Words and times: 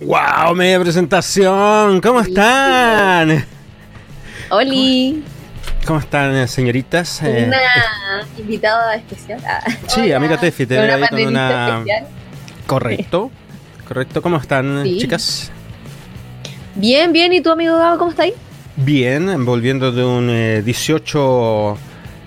¡Wow! 0.00 0.54
Media 0.54 0.78
presentación. 0.78 2.02
¿Cómo 2.02 2.20
están? 2.20 3.46
Oli. 4.50 5.24
¿Cómo 5.86 6.00
están, 6.00 6.46
señoritas? 6.48 7.22
Eh, 7.22 7.44
una 7.48 8.26
invitada 8.38 8.96
especial. 8.96 9.40
Ah. 9.48 9.64
Sí, 9.86 10.12
amiga 10.12 10.36
Tefi, 10.36 10.66
te 10.66 10.78
veo 10.78 10.96
ahí 10.96 11.08
con 11.08 11.26
una. 11.26 11.82
Correcto. 12.66 13.30
Correcto. 13.88 14.20
¿Cómo 14.20 14.36
están, 14.36 14.84
chicas? 14.84 15.50
Bien, 16.74 17.10
bien. 17.14 17.32
¿Y 17.32 17.40
tu 17.40 17.50
amigo 17.50 17.78
Gabo, 17.78 17.96
cómo 17.96 18.10
está 18.10 18.24
ahí? 18.24 18.34
Bien, 18.76 19.46
volviendo 19.46 19.92
de 19.92 20.04
un 20.04 20.62
18. 20.62 21.78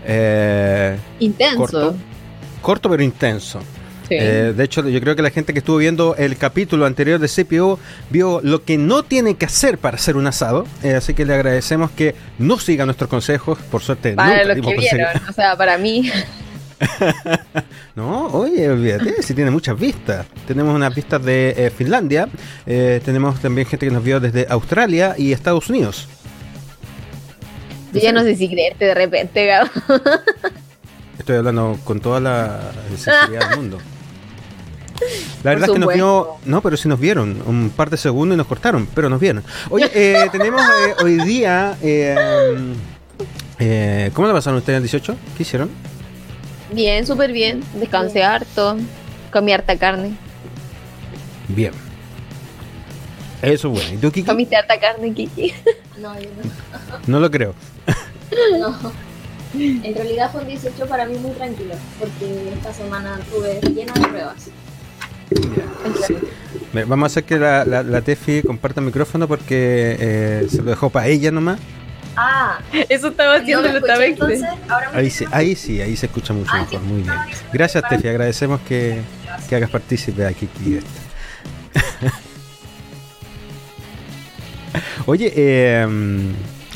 Eh, 0.05 0.97
intenso. 1.20 1.57
Corto, 1.57 1.95
corto 2.63 2.89
pero 2.89 3.04
intenso. 3.04 3.59
Eh, 4.10 4.54
de 4.55 4.64
hecho, 4.64 4.88
yo 4.88 5.00
creo 5.02 5.16
que 5.16 5.21
la 5.21 5.30
gente 5.30 5.54
que 5.54 5.60
estuvo 5.60 5.78
viendo 5.78 6.16
el 6.16 6.38
capítulo 6.38 6.86
anterior 6.86 7.20
de 7.20 7.28
CPO 7.28 7.79
vio 8.10 8.42
lo 8.43 8.64
que 8.64 8.78
no 8.78 9.04
tiene 9.04 9.36
que 9.36 9.46
hacer 9.46 9.78
para 9.78 9.97
hacer 9.97 10.16
un 10.16 10.28
asado. 10.28 10.66
Eh, 10.83 10.93
así 10.93 11.14
que 11.14 11.25
le 11.25 11.33
agradecemos 11.33 11.92
que 11.92 12.16
no 12.38 12.60
siga 12.60 12.86
nuestros 12.86 13.10
consejos. 13.10 13.60
Por 13.71 13.82
suerte, 13.82 14.14
para 14.14 14.43
los 14.43 14.66
que 14.66 14.78
vieron, 14.78 15.07
o 15.30 15.33
sea, 15.33 15.56
para 15.56 15.78
mí. 15.78 16.11
no, 17.96 18.28
oye, 18.28 18.69
olvídate, 18.69 19.21
si 19.21 19.33
tiene 19.33 19.52
muchas 19.52 19.78
vistas. 19.78 20.25
Tenemos 20.47 20.74
unas 20.74 20.96
vistas 20.96 21.24
de 21.24 21.54
eh, 21.57 21.69
Finlandia, 21.69 22.30
tenemos 22.66 23.39
también 23.41 23.68
gente 23.68 23.86
que 23.86 23.91
nos 23.91 24.04
vio 24.04 24.19
desde 24.19 24.47
Australia 24.50 25.16
y 25.18 25.33
Estados 25.33 25.69
Unidos. 25.69 26.07
Yo 27.94 28.00
ya 28.00 28.11
no 28.11 28.21
sé 28.21 28.36
si 28.36 28.47
creerte 28.47 28.86
de 28.86 28.94
repente, 28.94 29.46
Gabo. 29.46 29.69
Estoy 31.18 31.38
hablando 31.38 31.78
con 31.83 32.00
toda 32.00 32.19
la 32.19 32.72
sinceridad 32.88 33.50
del 33.50 33.58
mundo. 33.58 33.78
La 35.44 35.52
verdad 35.52 35.70
es 35.70 35.73
que 35.73 35.80
nos 35.80 35.94
vio, 35.94 36.36
no, 36.45 36.62
pero 36.62 36.78
sí 36.78 36.88
nos 36.88 37.00
vieron 37.00 37.42
un 37.45 37.70
par 37.70 37.89
de 37.89 37.98
segundos 37.98 38.36
y 38.36 38.38
nos 38.38 38.48
cortaron, 38.48 38.88
pero 38.94 39.09
nos 39.09 39.20
vieron. 39.20 39.44
Oye, 39.70 39.89
eh, 39.94 40.30
tenemos 40.31 40.61
eh, 40.61 41.03
hoy 41.03 41.17
día, 41.23 41.78
eh, 41.81 42.56
¿cómo 44.14 44.28
le 44.28 44.33
pasaron 44.33 44.59
ustedes 44.59 44.78
el 44.78 44.83
18? 44.83 45.16
¿Qué 45.38 45.44
hicieron? 45.44 45.69
Bien, 46.72 47.06
súper 47.06 47.31
bien. 47.31 47.64
Descansé 47.73 48.23
harto, 48.23 48.78
comí 49.31 49.53
harta 49.53 49.78
carne. 49.78 50.11
Bien. 51.47 51.72
Eso 53.41 53.69
es 53.69 53.73
bueno. 53.73 53.94
¿Y 53.94 53.97
tú, 53.97 54.11
Kiki? 54.11 54.28
¿Comiste 54.28 54.56
harta 54.56 54.80
carne, 54.80 55.13
Kiki? 55.13 55.53
No, 56.00 56.17
yo 56.17 56.30
no. 56.30 57.00
No 57.08 57.19
lo 57.19 57.30
creo. 57.30 57.53
No. 58.58 58.73
En 59.53 59.95
realidad 59.95 60.31
fue 60.31 60.44
un 60.44 60.47
18 60.47 60.86
para 60.88 61.06
mí 61.06 61.17
muy 61.17 61.31
tranquilo, 61.31 61.75
porque 62.00 62.53
esta 62.53 62.72
semana 62.73 63.19
tuve 63.30 63.59
llena 63.73 63.91
de 63.94 64.08
pruebas. 64.08 64.50
Vamos 66.88 67.03
a 67.03 67.08
hacer 67.08 67.23
que 67.23 67.38
la, 67.39 67.66
la, 67.66 68.02
Tefi 68.02 68.44
comparta 68.44 68.80
el 68.80 68.85
micrófono 68.85 69.27
porque 69.27 69.97
eh, 69.99 70.47
se 70.49 70.61
lo 70.61 70.69
dejó 70.69 70.89
para 70.89 71.08
ella 71.08 71.31
nomás. 71.31 71.59
Ah, 72.16 72.59
eso 72.89 73.08
estaba 73.08 73.35
haciendo 73.35 73.72
¿no 73.72 73.77
entonces, 74.02 74.44
ahí, 74.94 75.09
sí, 75.09 75.25
ahí 75.31 75.55
sí, 75.55 75.81
ahí 75.81 75.95
se 75.95 76.07
escucha 76.07 76.33
mucho 76.33 76.52
ah, 76.53 76.61
mejor, 76.61 76.81
muy 76.81 77.03
bien. 77.03 77.16
Gracias 77.53 77.88
Tefi, 77.88 78.07
agradecemos 78.07 78.59
que, 78.61 79.00
que 79.47 79.55
hagas 79.55 79.69
partícipe 79.69 80.25
aquí. 80.25 80.50
Oye, 85.05 85.31
eh, 85.35 85.88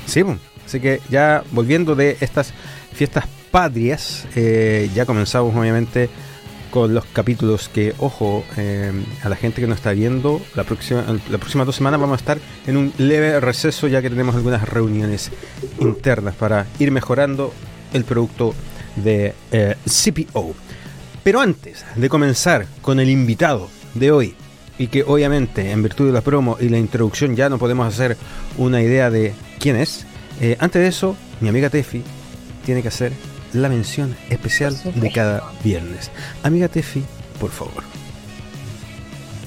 sí, 0.05 0.23
así 0.65 0.79
que 0.79 1.01
ya 1.09 1.43
volviendo 1.51 1.95
de 1.95 2.17
estas 2.19 2.53
fiestas 2.93 3.25
patrias, 3.51 4.25
eh, 4.35 4.89
ya 4.95 5.05
comenzamos 5.05 5.55
obviamente 5.55 6.09
con 6.73 6.91
los 6.91 7.05
capítulos 7.05 7.69
que, 7.69 7.93
ojo, 7.99 8.43
eh, 8.57 8.91
a 9.21 9.29
la 9.29 9.35
gente 9.35 9.61
que 9.61 9.67
nos 9.67 9.77
está 9.77 9.91
viendo, 9.91 10.41
la 10.55 10.63
próxima, 10.63 11.05
la 11.29 11.37
próxima 11.37 11.65
dos 11.65 11.75
semanas 11.75 12.01
vamos 12.01 12.15
a 12.15 12.19
estar 12.19 12.39
en 12.65 12.77
un 12.77 12.91
leve 12.97 13.39
receso 13.39 13.87
ya 13.87 14.01
que 14.01 14.09
tenemos 14.09 14.33
algunas 14.33 14.67
reuniones 14.67 15.29
internas 15.79 16.33
para 16.33 16.65
ir 16.79 16.89
mejorando 16.89 17.53
el 17.93 18.05
producto 18.05 18.55
de 18.95 19.35
eh, 19.51 19.75
CPO. 19.85 20.55
Pero 21.23 21.41
antes 21.41 21.85
de 21.95 22.09
comenzar 22.09 22.65
con 22.81 22.99
el 22.99 23.11
invitado 23.11 23.69
de 23.93 24.11
hoy, 24.11 24.35
y 24.79 24.87
que 24.87 25.03
obviamente 25.03 25.69
en 25.69 25.83
virtud 25.83 26.07
de 26.07 26.13
la 26.13 26.21
promo 26.21 26.57
y 26.59 26.69
la 26.69 26.79
introducción 26.79 27.35
ya 27.35 27.49
no 27.49 27.59
podemos 27.59 27.87
hacer 27.87 28.17
una 28.57 28.81
idea 28.81 29.11
de 29.11 29.35
quién 29.59 29.75
es, 29.75 30.07
eh, 30.41 30.57
antes 30.59 30.81
de 30.81 30.87
eso, 30.87 31.15
mi 31.39 31.49
amiga 31.49 31.69
Tefi 31.69 32.01
tiene 32.65 32.81
que 32.81 32.87
hacer 32.87 33.13
la 33.53 33.69
mención 33.69 34.17
especial 34.29 34.75
de 34.95 35.11
cada 35.11 35.51
viernes. 35.63 36.11
Amiga 36.43 36.67
Tefi, 36.67 37.03
por 37.39 37.51
favor. 37.51 37.83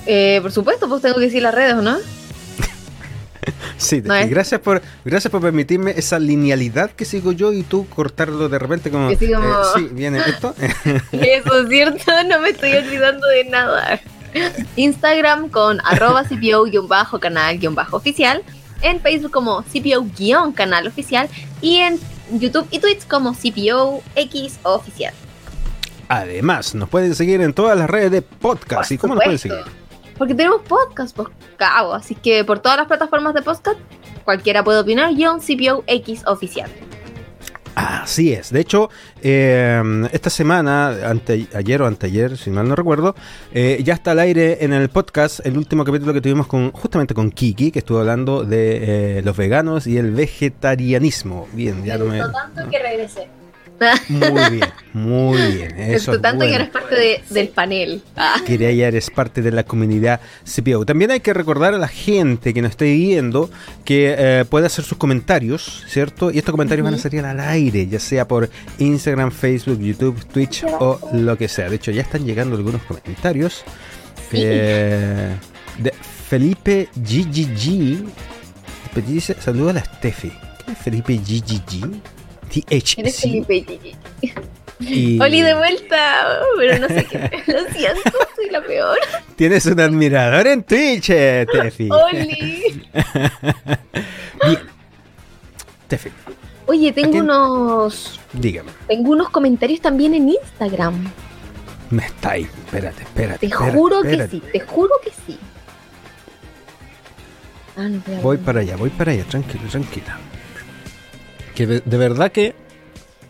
Eh, 0.06 0.38
por 0.40 0.52
supuesto, 0.52 0.88
pues 0.88 1.02
tengo 1.02 1.16
que 1.16 1.22
decir 1.22 1.42
las 1.42 1.52
redes, 1.54 1.74
¿o 1.74 1.82
no? 1.82 1.98
sí, 3.76 4.00
gracias 4.00 4.60
por 4.60 4.80
gracias 5.04 5.30
por 5.30 5.42
permitirme 5.42 5.92
esa 5.96 6.18
linealidad 6.18 6.90
que 6.92 7.04
sigo 7.04 7.32
yo 7.32 7.52
y 7.52 7.62
tú 7.62 7.86
cortarlo 7.88 8.48
de 8.48 8.58
repente 8.58 8.90
como, 8.90 9.10
eh, 9.10 9.18
sí, 9.18 9.30
viene 9.92 10.20
esto. 10.20 10.54
Eso 11.12 11.60
es 11.60 11.68
cierto, 11.68 12.10
no 12.28 12.40
me 12.40 12.48
estoy 12.50 12.74
olvidando 12.74 13.26
de 13.26 13.44
nada. 13.44 14.00
Instagram 14.76 15.48
con 15.48 15.80
arroba 15.84 16.24
CPO-canal-oficial, 16.24 18.42
en 18.82 19.00
Facebook 19.00 19.32
como 19.32 19.62
CPO-canal 19.62 20.86
oficial 20.86 21.28
y 21.60 21.76
en 21.76 21.98
YouTube 22.30 22.66
y 22.70 22.78
Twitch 22.78 23.06
como 23.06 23.34
CPO 23.34 24.02
X 24.14 24.58
Oficial. 24.62 25.14
Además, 26.08 26.74
nos 26.74 26.88
pueden 26.88 27.14
seguir 27.14 27.40
en 27.40 27.52
todas 27.52 27.76
las 27.76 27.90
redes 27.90 28.10
de 28.10 28.22
podcast. 28.22 28.92
¿Y 28.92 28.98
cómo 28.98 29.14
nos 29.14 29.24
pueden 29.24 29.38
seguir? 29.38 29.64
Porque 30.18 30.34
tenemos 30.34 30.62
podcast, 30.62 31.14
pues 31.16 31.28
cabo. 31.56 31.94
Así 31.94 32.14
que 32.14 32.44
por 32.44 32.60
todas 32.60 32.78
las 32.78 32.86
plataformas 32.86 33.34
de 33.34 33.42
podcast, 33.42 33.78
cualquiera 34.24 34.62
puede 34.62 34.78
opinar, 34.78 35.14
guion 35.14 35.40
CPO 35.40 35.84
X 35.86 36.22
Oficial. 36.26 36.70
Así 37.76 38.32
es. 38.32 38.50
De 38.50 38.60
hecho, 38.60 38.88
em, 39.22 40.06
esta 40.06 40.30
semana, 40.30 40.96
ayer 41.54 41.82
o 41.82 41.86
anteayer, 41.86 42.38
si 42.38 42.48
mal 42.48 42.66
no 42.66 42.74
recuerdo, 42.74 43.14
eh, 43.52 43.82
ya 43.84 43.92
está 43.92 44.12
al 44.12 44.20
aire 44.20 44.64
en 44.64 44.72
el 44.72 44.88
podcast 44.88 45.44
el 45.44 45.58
último 45.58 45.84
capítulo 45.84 46.14
que 46.14 46.22
tuvimos 46.22 46.46
con 46.46 46.72
justamente 46.72 47.12
con 47.12 47.30
Kiki, 47.30 47.70
que 47.70 47.80
estuvo 47.80 47.98
hablando 47.98 48.44
de 48.44 49.18
eh, 49.18 49.22
los 49.22 49.36
veganos 49.36 49.86
y 49.86 49.98
el 49.98 50.12
vegetarianismo. 50.12 51.48
Bien, 51.52 51.84
ya 51.84 51.98
no 51.98 52.06
me. 52.06 52.18
tanto 52.18 52.70
que 52.70 52.78
regresé. 52.78 53.28
Muy 54.08 54.50
bien, 54.50 54.72
muy 54.92 55.52
bien. 55.52 55.78
Eso 55.78 56.20
tanto 56.20 56.44
que 56.44 56.54
eres 56.54 56.68
parte 56.68 57.22
del 57.30 57.48
panel. 57.48 58.02
Ah. 58.16 58.40
Que 58.44 58.58
ya 58.58 58.88
eres 58.88 59.10
parte 59.10 59.42
de 59.42 59.50
la 59.50 59.64
comunidad 59.64 60.20
CPO. 60.44 60.84
También 60.86 61.10
hay 61.10 61.20
que 61.20 61.34
recordar 61.34 61.74
a 61.74 61.78
la 61.78 61.88
gente 61.88 62.54
que 62.54 62.62
nos 62.62 62.70
esté 62.72 62.86
viendo 62.92 63.50
que 63.84 64.14
eh, 64.18 64.44
puede 64.48 64.66
hacer 64.66 64.84
sus 64.84 64.98
comentarios, 64.98 65.84
¿cierto? 65.88 66.30
Y 66.30 66.38
estos 66.38 66.52
comentarios 66.52 66.84
van 66.84 66.94
a 66.94 66.98
salir 66.98 67.24
al 67.24 67.40
aire, 67.40 67.86
ya 67.86 68.00
sea 68.00 68.26
por 68.26 68.50
Instagram, 68.78 69.30
Facebook, 69.30 69.80
YouTube, 69.80 70.24
Twitch 70.26 70.64
o 70.80 70.98
lo 71.12 71.36
que 71.36 71.48
sea. 71.48 71.68
De 71.68 71.76
hecho, 71.76 71.90
ya 71.90 72.02
están 72.02 72.24
llegando 72.24 72.56
algunos 72.56 72.82
comentarios. 72.82 73.64
Eh, 74.32 75.36
de 75.78 75.92
Felipe 76.28 76.88
GGG. 76.96 78.04
Dice, 79.06 79.36
saluda 79.38 79.72
a 79.72 79.74
la 79.74 79.84
Steffi. 79.84 80.32
¿Qué 80.64 80.72
es 80.72 80.78
Felipe 80.78 81.16
GGG? 81.18 82.15
THC. 82.62 82.98
Eres 82.98 83.20
Felipe 83.20 83.66
y... 84.78 85.18
Oli 85.18 85.40
de 85.40 85.54
vuelta, 85.54 86.38
pero 86.58 86.78
no 86.78 86.88
sé 86.88 87.06
qué. 87.06 87.18
Lo 87.52 87.64
siento, 87.70 88.10
soy 88.34 88.50
la 88.50 88.62
peor. 88.62 88.98
Tienes 89.34 89.64
un 89.66 89.80
admirador 89.80 90.46
en 90.46 90.62
Twitch, 90.64 91.10
eh, 91.10 91.46
Tefi. 91.50 91.88
Oli. 91.90 92.86
Bien. 94.44 94.60
Tefi. 95.88 96.10
Oye, 96.66 96.92
tengo 96.92 97.18
unos. 97.18 98.20
Dígame. 98.34 98.70
Tengo 98.86 99.12
unos 99.12 99.30
comentarios 99.30 99.80
también 99.80 100.14
en 100.14 100.28
Instagram. 100.28 101.10
Me 101.88 102.04
está 102.04 102.32
ahí. 102.32 102.42
Espérate, 102.42 103.02
espérate. 103.02 103.48
Te 103.48 103.54
juro 103.54 104.02
que 104.02 104.28
sí, 104.28 104.42
te 104.52 104.60
juro 104.60 104.90
que 105.02 105.10
sí. 105.26 105.38
Ah, 107.78 107.88
no, 107.88 108.02
voy 108.22 108.36
para 108.36 108.60
allá, 108.60 108.76
voy 108.76 108.90
para 108.90 109.12
allá, 109.12 109.24
tranquilo, 109.24 109.68
tranquila 109.70 110.18
que 111.56 111.66
de, 111.66 111.96
verdad 111.96 112.30
que 112.30 112.54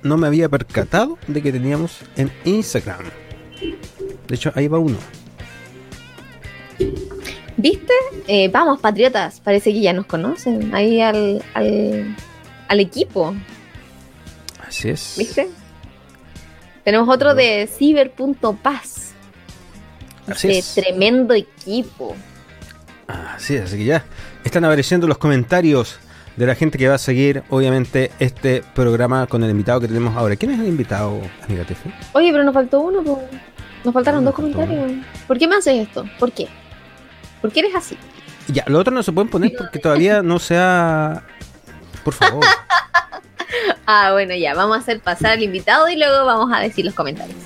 no 0.03 0.17
me 0.17 0.27
había 0.27 0.49
percatado 0.49 1.17
de 1.29 1.41
que 1.41 1.53
teníamos 1.53 2.01
en 2.17 2.31
Instagram. 2.45 3.05
De 4.27 4.35
hecho, 4.35 4.53
ahí 4.57 4.67
va 4.67 4.79
uno. 4.79 4.99
¿Viste? 7.57 7.93
Eh, 8.27 8.51
vamos, 8.53 8.81
patriotas. 8.81 9.41
Parece 9.41 9.73
que 9.73 9.81
ya 9.81 9.93
nos 9.93 10.07
conocen. 10.07 10.75
Ahí 10.75 11.01
al, 11.01 11.43
al, 11.55 12.81
equipo. 12.81 13.35
Así 14.67 14.91
es. 14.91 15.15
¿Viste? 15.17 15.49
Tenemos 16.85 17.09
otro 17.09 17.35
de 17.35 17.69
ciber.paz. 17.73 19.13
Así 20.27 20.51
es. 20.51 20.75
tremendo 20.75 21.33
equipo. 21.33 22.17
Así 23.07 23.55
es, 23.55 23.63
así 23.63 23.79
que 23.79 23.85
ya 23.85 24.05
están 24.43 24.65
apareciendo 24.65 25.07
los 25.07 25.19
comentarios 25.19 26.01
de 26.37 26.47
la 26.47 26.55
gente 26.55 26.79
que 26.79 26.89
va 26.89 26.97
a 26.97 26.99
seguir, 26.99 27.43
obviamente, 27.49 28.11
este 28.19 28.63
programa 28.75 29.27
con 29.27 29.43
el 29.43 29.51
invitado 29.51 29.81
que 29.81 29.89
tenemos 29.89 30.15
ahora. 30.17 30.37
¿Quién 30.37 30.53
es 30.53 30.61
el 30.61 30.67
invitado, 30.67 31.21
amiga 31.43 31.65
Tefi? 31.65 31.91
Oye, 32.13 32.31
pero 32.31 32.45
nos 32.45 32.55
faltó 32.55 32.81
uno, 32.81 33.03
nos 33.85 33.95
faltaron 33.95 34.25
dos 34.25 34.35
comentarios. 34.35 34.93
¿Por 35.27 35.39
qué 35.39 35.49
me 35.49 35.57
haces 35.57 35.89
esto? 35.89 36.05
¿Por 36.19 36.33
qué? 36.33 36.49
Porque 37.41 37.61
eres 37.61 37.75
así. 37.75 37.97
Ya, 38.49 38.65
lo 38.67 38.79
otro 38.79 38.95
no 38.95 39.03
se 39.03 39.13
pueden 39.13 39.31
poner 39.31 39.53
porque 39.57 39.79
todavía 39.79 40.23
no 40.23 40.39
se 40.39 40.57
ha... 40.57 41.23
Por 42.05 42.15
favor. 42.15 42.45
ah, 43.87 44.13
bueno, 44.13 44.35
ya, 44.35 44.55
vamos 44.55 44.77
a 44.77 44.81
hacer 44.81 45.01
pasar 45.01 45.33
al 45.33 45.43
invitado 45.43 45.89
y 45.89 45.97
luego 45.97 46.25
vamos 46.25 46.51
a 46.55 46.61
decir 46.61 46.85
los 46.85 46.95
comentarios. 46.95 47.39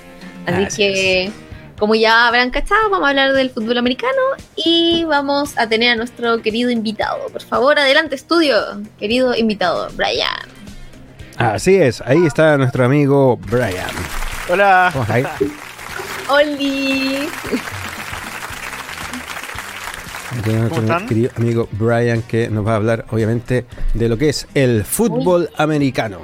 Así, 0.47 0.77
que, 0.77 1.33
como 1.81 1.95
ya 1.95 2.29
habrán 2.29 2.51
cachado, 2.51 2.91
vamos 2.91 3.07
a 3.07 3.11
hablar 3.11 3.33
del 3.33 3.49
fútbol 3.51 3.79
americano 3.79 4.21
y 4.55 5.05
vamos 5.05 5.57
a 5.57 5.67
tener 5.67 5.93
a 5.93 5.97
nuestro 5.97 6.43
querido 6.43 6.71
invitado. 6.71 7.27
Por 7.33 7.43
favor, 7.43 7.79
adelante, 7.79 8.15
estudio, 8.15 8.55
querido 8.99 9.35
invitado, 9.35 9.89
Brian. 9.97 10.29
Así 11.39 11.77
es, 11.77 12.03
ahí 12.03 12.27
está 12.27 12.59
nuestro 12.59 12.85
amigo 12.85 13.39
Brian. 13.39 13.89
Hola. 14.51 14.93
Oli. 16.29 17.29
¿Cómo 20.45 20.81
están? 20.83 21.07
querido 21.07 21.31
amigo 21.37 21.69
Brian 21.73 22.23
que 22.23 22.51
nos 22.51 22.65
va 22.65 22.75
a 22.75 22.77
hablar 22.77 23.07
obviamente 23.09 23.65
de 23.95 24.09
lo 24.09 24.19
que 24.19 24.29
es 24.29 24.47
el 24.55 24.85
fútbol 24.85 25.49
americano. 25.57 26.21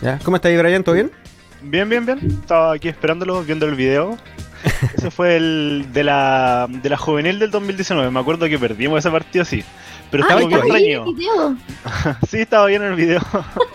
¿Ya? 0.00 0.18
¿Cómo 0.24 0.36
está 0.36 0.48
ahí 0.48 0.56
Brian? 0.56 0.82
¿Todo 0.82 0.94
bien? 0.94 1.12
Bien, 1.60 1.88
bien, 1.88 2.06
bien. 2.06 2.18
Estaba 2.40 2.72
aquí 2.72 2.88
esperándolo, 2.88 3.42
viendo 3.42 3.66
el 3.66 3.74
video. 3.74 4.16
Ese 4.96 5.10
fue 5.10 5.36
el 5.36 5.86
de 5.92 6.04
la, 6.04 6.66
de 6.68 6.88
la 6.88 6.96
juvenil 6.96 7.38
del 7.38 7.50
2019. 7.50 8.10
Me 8.10 8.20
acuerdo 8.20 8.48
que 8.48 8.58
perdimos 8.58 8.98
ese 8.98 9.10
partido 9.10 9.42
así. 9.42 9.64
Pero 10.10 10.22
estaba 10.22 10.40
bien 10.40 10.52
extraño. 10.52 11.04
sí, 12.28 12.38
estaba 12.38 12.66
bien 12.66 12.82
en 12.82 12.88
el 12.90 12.94
video. 12.94 13.20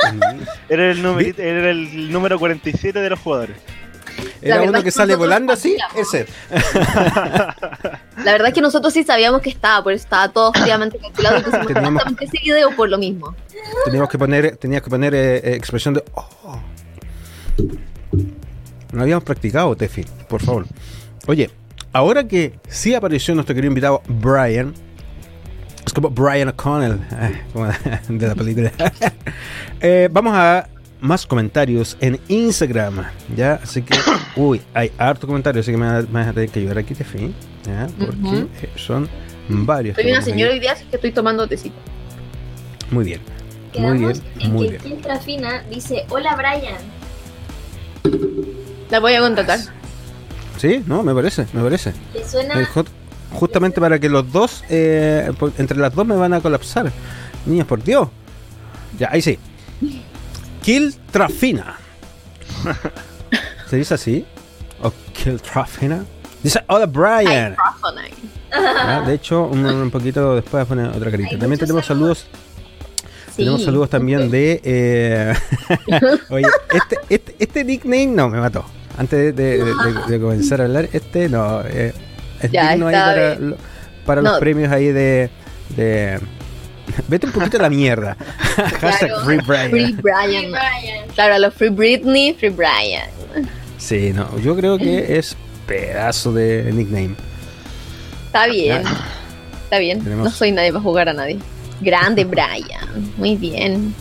era, 0.69 0.91
el 0.91 1.01
número, 1.01 1.33
era 1.38 1.69
el 1.69 2.12
número 2.12 2.39
47 2.39 3.00
de 3.00 3.09
los 3.09 3.19
jugadores. 3.19 3.57
Era 4.41 4.62
uno 4.62 4.83
que 4.83 4.91
sale 4.91 5.15
volando 5.15 5.53
así, 5.53 5.77
ese. 5.95 6.25
La 6.50 8.31
verdad 8.31 8.47
es 8.50 8.53
que 8.53 8.62
nosotros 8.62 8.94
sí 8.94 9.03
sabíamos 9.03 9.41
que 9.41 9.50
estaba, 9.50 9.83
por 9.83 9.94
eso 9.94 10.03
estaba 10.03 10.30
todo 10.30 10.53
fríamente 10.53 10.97
calculado 10.97 11.39
y 11.39 11.41
pusimos 11.41 11.68
teníamos, 11.68 12.03
ese 12.19 12.38
video 12.41 12.75
por 12.75 12.89
lo 12.89 12.97
mismo. 12.97 13.36
Teníamos 13.86 14.09
que 14.09 14.18
poner, 14.18 14.57
tenías 14.57 14.81
que 14.81 14.89
poner 14.89 15.13
eh, 15.13 15.38
eh, 15.38 15.56
expresión 15.56 15.94
de 15.94 16.03
oh. 16.13 16.59
No 18.91 19.03
habíamos 19.03 19.24
practicado, 19.24 19.75
Tefi, 19.75 20.06
por 20.27 20.41
favor. 20.41 20.65
Oye, 21.27 21.50
ahora 21.94 22.27
que 22.27 22.53
sí 22.68 22.94
apareció 22.95 23.36
nuestro 23.36 23.56
querido 23.56 23.69
invitado 23.69 24.01
Brian, 24.07 24.74
es 25.86 25.94
como 25.94 26.09
Brian 26.09 26.50
O'Connell, 26.50 27.00
eh, 27.12 27.41
de 28.09 28.27
la 28.27 28.36
película. 28.36 28.71
vamos 30.12 30.33
a 30.36 30.68
más 31.01 31.25
comentarios 31.25 31.97
en 32.01 32.19
Instagram, 32.27 33.06
¿ya? 33.36 33.59
Así 33.63 33.81
que, 33.81 33.97
uy, 34.36 34.62
hay 34.74 34.91
harto 34.97 35.27
comentarios, 35.27 35.65
así 35.65 35.71
que 35.71 35.77
me 35.77 36.01
vas 36.03 36.27
a 36.27 36.33
tener 36.33 36.50
que 36.50 36.59
ayudar 36.59 36.77
aquí, 36.80 36.94
Tefi, 36.94 37.33
¿ya? 37.65 37.88
Porque 37.97 38.47
son 38.75 39.07
varios. 39.47 39.95
Soy 39.95 40.12
una 40.12 40.21
señora 40.21 40.53
así 40.71 40.86
que 40.86 40.95
estoy 40.95 41.12
tomando 41.12 41.47
tecito. 41.47 41.75
Muy 42.91 43.06
bien. 43.06 43.21
muy 43.77 43.97
bien, 44.00 44.13
en 44.39 44.51
muy 44.51 44.69
que 44.69 44.77
bien. 44.77 45.19
Fina 45.21 45.63
dice, 45.69 46.06
hola 46.09 46.36
Brian. 46.36 46.77
La 48.89 49.00
voy 49.00 49.13
a 49.13 49.19
contratar. 49.21 49.59
Sí, 50.57 50.83
no, 50.88 51.03
me 51.03 51.13
parece, 51.13 51.47
me 51.53 51.62
parece. 51.62 51.94
¿Te 52.12 52.27
suena? 52.27 52.56
Justamente 53.31 53.80
para 53.80 54.00
que 54.00 54.09
los 54.09 54.31
dos, 54.31 54.63
eh, 54.69 55.31
entre 55.57 55.77
las 55.77 55.94
dos 55.94 56.06
me 56.06 56.15
van 56.15 56.33
a 56.33 56.41
colapsar. 56.41 56.91
Niños, 57.45 57.68
por 57.68 57.83
Dios. 57.83 58.09
Ya, 58.97 59.09
ahí 59.12 59.21
sí. 59.21 59.38
Kill 60.62 60.95
Trafina. 61.12 61.77
¿Se 63.69 63.77
dice 63.77 63.94
así? 63.94 64.25
¿O 64.81 64.91
Kill 65.13 65.41
Trafina? 65.41 66.03
Dice, 66.44 66.63
hola 66.68 66.86
Brian. 66.86 67.56
Ah, 68.51 69.03
de 69.06 69.13
hecho, 69.13 69.44
un, 69.44 69.91
poquito 69.91 70.36
después 70.36 70.65
pone 70.65 70.88
otra 70.88 71.12
carita. 71.12 71.38
También 71.38 71.59
tenemos 71.59 71.86
saludos. 71.86 72.25
Tenemos 73.36 73.63
saludos 73.63 73.89
también 73.89 74.30
de... 74.30 74.59
Eh, 74.63 75.33
oye, 76.30 76.45
este, 76.74 77.00
este, 77.09 77.36
este, 77.39 77.63
nickname 77.63 78.07
no, 78.07 78.27
me 78.27 78.39
mató. 78.39 78.65
Antes 79.00 79.36
de, 79.36 80.19
comenzar 80.22 80.62
a 80.62 80.66
hablar, 80.66 80.90
este 80.94 81.28
no. 81.28 81.62
Eh, 81.62 81.94
es 82.42 82.51
digno 82.51 82.88
ahí 82.88 82.94
para, 82.94 83.38
para 84.06 84.22
los 84.22 84.40
premios 84.40 84.72
ahí 84.72 84.92
de 84.92 85.30
Vete 87.07 87.28
un 87.28 87.31
poquito 87.31 87.57
a 87.57 87.62
la 87.62 87.69
mierda. 87.69 88.18
Hashtag 88.81 89.12
Free 89.24 89.40
Brian. 89.46 89.69
Free 89.69 89.94
Brian. 89.94 90.51
Claro, 91.13 91.38
los 91.40 91.54
Free 91.54 91.69
Britney, 91.69 92.34
Free 92.34 92.50
Brian. 92.50 93.10
Sí, 93.78 94.12
no, 94.13 94.38
yo 94.40 94.56
creo 94.56 94.78
que 94.78 95.18
es 95.18 95.36
pedazo 95.66 96.34
de 96.34 96.72
nickname. 96.74 97.16
Está 98.25 98.48
bien. 98.48 98.84
Está 99.63 99.80
bien. 99.80 100.04
No 100.06 100.30
soy 100.30 100.51
nadie 100.51 100.72
para 100.72 100.84
jugar 100.84 101.10
a 101.10 101.13
nadie. 101.13 101.40
Grande 101.81 102.25
Brian. 102.25 103.13
Muy 103.18 103.36
bien. 103.36 103.94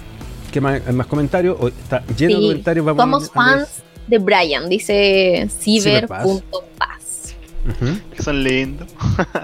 ¿Qué 0.51 0.61
más, 0.61 0.85
más 0.93 1.07
comentarios? 1.07 1.57
Está 1.83 2.03
lleno 2.17 2.41
de 2.41 2.47
comentarios. 2.49 2.87
Vamos 2.87 3.27
Somos 3.27 3.31
fans 3.31 3.83
de 4.09 4.19
Brian, 4.19 4.69
dice 4.69 5.49
ciber.paz. 5.61 7.35
Que 8.15 8.23
son 8.23 8.43
lindos. 8.43 8.89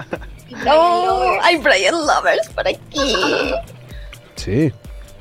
¡Oh! 0.67 1.37
¡Hay 1.43 1.57
Brian 1.57 1.93
Lovers 1.93 2.49
por 2.49 2.67
aquí! 2.67 3.15
Sí. 4.35 4.71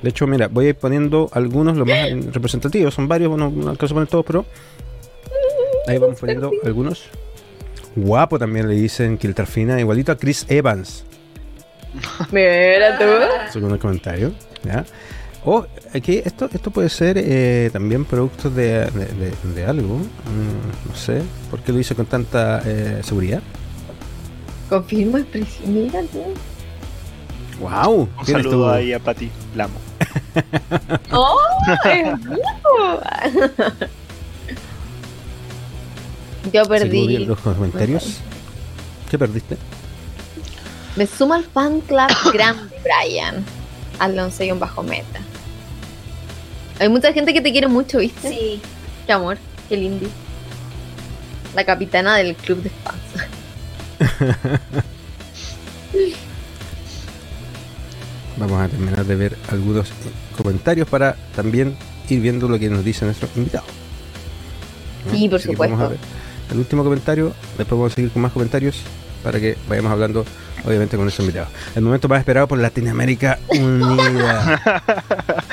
De 0.02 0.11
hecho, 0.11 0.26
mira, 0.26 0.49
voy 0.49 0.67
a 0.67 0.69
ir 0.70 0.76
poniendo 0.76 1.31
algunos, 1.32 1.76
los 1.76 1.88
más 1.88 2.11
representativos. 2.32 2.94
Son 2.94 3.08
varios, 3.08 3.31
bueno, 3.31 3.50
no 3.50 3.70
alcanzo 3.70 3.94
a 3.94 3.96
poner 3.96 4.08
todos, 4.08 4.25
pero. 4.26 4.44
Ahí 5.87 5.99
vamos 5.99 6.19
poniendo 6.19 6.50
algunos. 6.64 7.05
Guapo 7.97 8.38
también 8.38 8.69
le 8.69 8.75
dicen 8.75 9.19
Kiltrafina, 9.19 9.79
igualito 9.81 10.12
a 10.12 10.17
Chris 10.17 10.47
Evans. 10.49 11.05
Mira 12.32 12.99
tú. 12.99 13.05
Segundo 13.52 13.79
comentario. 13.79 14.32
¿ya? 14.64 14.85
Oh, 15.46 15.67
aquí 15.93 16.23
esto, 16.25 16.49
esto 16.50 16.70
puede 16.70 16.88
ser 16.88 17.19
eh, 17.19 17.69
también 17.70 18.06
producto 18.06 18.49
de, 18.49 18.87
de, 19.55 19.67
algo. 19.67 19.99
Mm, 19.99 20.88
no 20.88 20.96
sé. 20.96 21.20
¿Por 21.50 21.61
qué 21.61 21.73
lo 21.73 21.79
dice 21.79 21.94
con 21.94 22.06
tanta 22.06 22.62
eh, 22.64 23.02
seguridad? 23.05 23.43
Confirmo 24.70 25.19
expresión. 25.19 25.75
Mira 25.75 26.00
Wow. 27.61 28.08
Un 28.19 28.26
saludo 28.26 28.73
ahí 28.73 28.94
a 28.94 28.99
Pati 28.99 29.31
Lamo. 29.55 29.75
¡Oh! 31.12 31.38
Yo 36.52 36.64
perdí. 36.64 37.26
los 37.26 37.38
comentarios? 37.38 38.20
¿Qué 39.11 39.19
perdiste? 39.19 39.58
Me 40.97 41.06
suma 41.06 41.37
al 41.37 41.45
fan 41.45 41.83
club 41.83 42.09
grande, 42.33 42.75
Brian. 42.83 43.45
Alonso 43.99 44.42
y 44.45 44.50
un 44.50 44.59
bajo 44.59 44.83
meta. 44.83 45.21
Hay 46.78 46.88
mucha 46.88 47.12
gente 47.12 47.33
que 47.33 47.40
te 47.40 47.52
quiere 47.52 47.69
mucho, 47.69 47.99
¿viste? 47.99 48.28
Sí. 48.28 48.61
Qué 49.07 49.12
amor, 49.12 49.38
qué 49.69 49.76
lindo. 49.76 50.09
La 51.54 51.64
capitana 51.64 52.16
del 52.16 52.35
club 52.35 52.62
de 52.62 52.71
fans. 52.71 52.99
Vamos 58.37 58.61
a 58.61 58.69
terminar 58.69 59.04
de 59.04 59.14
ver 59.14 59.37
algunos 59.49 59.93
comentarios 60.37 60.88
para 60.88 61.14
también 61.37 61.76
ir 62.09 62.21
viendo 62.21 62.49
lo 62.49 62.59
que 62.59 62.69
nos 62.69 62.85
dice 62.85 63.04
nuestro 63.04 63.28
invitado. 63.37 63.66
Sí, 65.12 65.28
por 65.28 65.40
supuesto. 65.40 65.93
el 66.50 66.59
último 66.59 66.83
comentario, 66.83 67.33
después 67.57 67.78
vamos 67.78 67.93
a 67.93 67.95
seguir 67.95 68.11
con 68.11 68.23
más 68.23 68.33
comentarios 68.33 68.81
para 69.23 69.38
que 69.38 69.57
vayamos 69.69 69.93
hablando, 69.93 70.25
obviamente, 70.64 70.97
con 70.97 71.04
nuestro 71.04 71.25
invitado. 71.25 71.49
El 71.75 71.83
momento 71.83 72.09
más 72.09 72.18
esperado 72.21 72.49
por 72.49 72.59
Latinoamérica 72.59 73.38
Unida. 73.49 74.85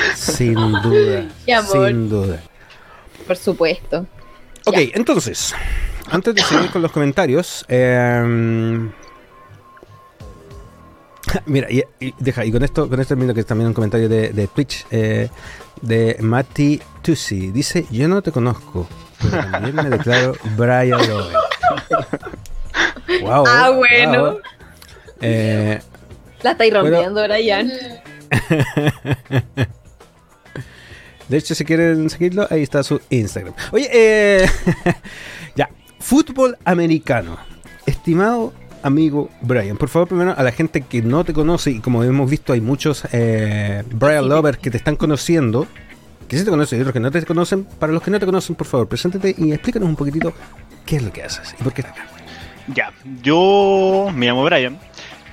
sin 0.16 0.54
duda. 0.54 1.28
Sin 1.72 2.10
duda. 2.10 2.42
Por 3.28 3.38
supuesto. 3.38 4.06
Ok, 4.66 4.78
entonces, 4.94 5.54
antes 6.10 6.36
de 6.36 6.42
seguir 6.42 6.70
con 6.70 6.82
los 6.82 6.92
comentarios, 6.92 7.66
eh, 7.68 8.90
Mira, 11.46 11.68
y, 11.70 11.84
deja, 12.20 12.46
y 12.46 12.52
con 12.52 12.64
esto, 12.64 12.90
con 12.90 13.00
esto 13.00 13.10
termino 13.10 13.34
que 13.34 13.42
es 13.42 13.46
también 13.46 13.68
un 13.68 13.74
comentario 13.74 14.10
de, 14.10 14.50
Twitch 14.54 14.86
eh, 14.92 15.30
de 15.82 16.18
Mati 16.20 16.82
Tusi. 17.02 17.52
Dice, 17.52 17.86
yo 17.92 18.08
no 18.08 18.22
te 18.22 18.32
conozco, 18.32 18.88
pero 19.22 19.44
también 19.52 19.76
me 19.76 19.90
declaro 19.90 20.36
Brian 20.58 21.08
Lowe. 21.08 21.32
wow. 23.22 23.44
Ah, 23.48 23.72
bueno. 23.72 24.38
Eh, 25.22 25.80
La 26.42 26.52
estáis 26.52 26.74
rompiendo, 26.74 27.24
Brian. 27.24 27.72
De 31.30 31.38
hecho, 31.38 31.56
si 31.56 31.64
quieren 31.64 32.10
seguirlo, 32.10 32.46
ahí 32.50 32.62
está 32.62 32.84
su 32.84 33.00
Instagram. 33.10 33.54
Oye, 33.72 33.90
eh, 33.94 34.50
ya, 35.56 35.70
fútbol 36.00 36.58
americano. 36.66 37.38
Estimado 37.86 38.52
amigo 38.84 39.30
Brian. 39.42 39.78
Por 39.78 39.88
favor, 39.88 40.10
primero 40.10 40.34
a 40.36 40.44
la 40.44 40.52
gente 40.52 40.82
que 40.82 41.02
no 41.02 41.24
te 41.24 41.32
conoce, 41.32 41.72
y 41.72 41.80
como 41.80 42.04
hemos 42.04 42.30
visto, 42.30 42.52
hay 42.52 42.60
muchos 42.60 43.04
eh, 43.14 43.84
Brian 43.92 44.28
Lovers 44.28 44.58
que 44.58 44.70
te 44.72 44.78
están 44.78 44.98
conociendo, 44.98 45.68
que 46.28 46.38
sí 46.38 46.44
te 46.44 46.50
conocen 46.50 46.80
y 46.80 46.82
otros 46.82 46.94
que 46.94 47.00
no 47.00 47.12
te 47.12 47.24
conocen. 47.26 47.64
Para 47.64 47.94
los 47.94 48.02
que 48.02 48.12
no 48.12 48.20
te 48.20 48.26
conocen, 48.26 48.56
por 48.56 48.68
favor, 48.68 48.90
preséntate 48.90 49.34
y 49.38 49.54
explícanos 49.54 49.88
un 49.88 49.96
poquitito 49.96 50.34
qué 50.86 50.98
es 50.98 51.04
lo 51.04 51.14
que 51.14 51.24
haces 51.24 51.56
y 51.58 51.64
por 51.64 51.74
qué 51.74 51.82
estás 51.82 51.96
acá. 51.96 52.08
Ya, 52.68 52.92
yo 53.22 54.10
me 54.14 54.26
llamo 54.28 54.44
Brian 54.44 54.78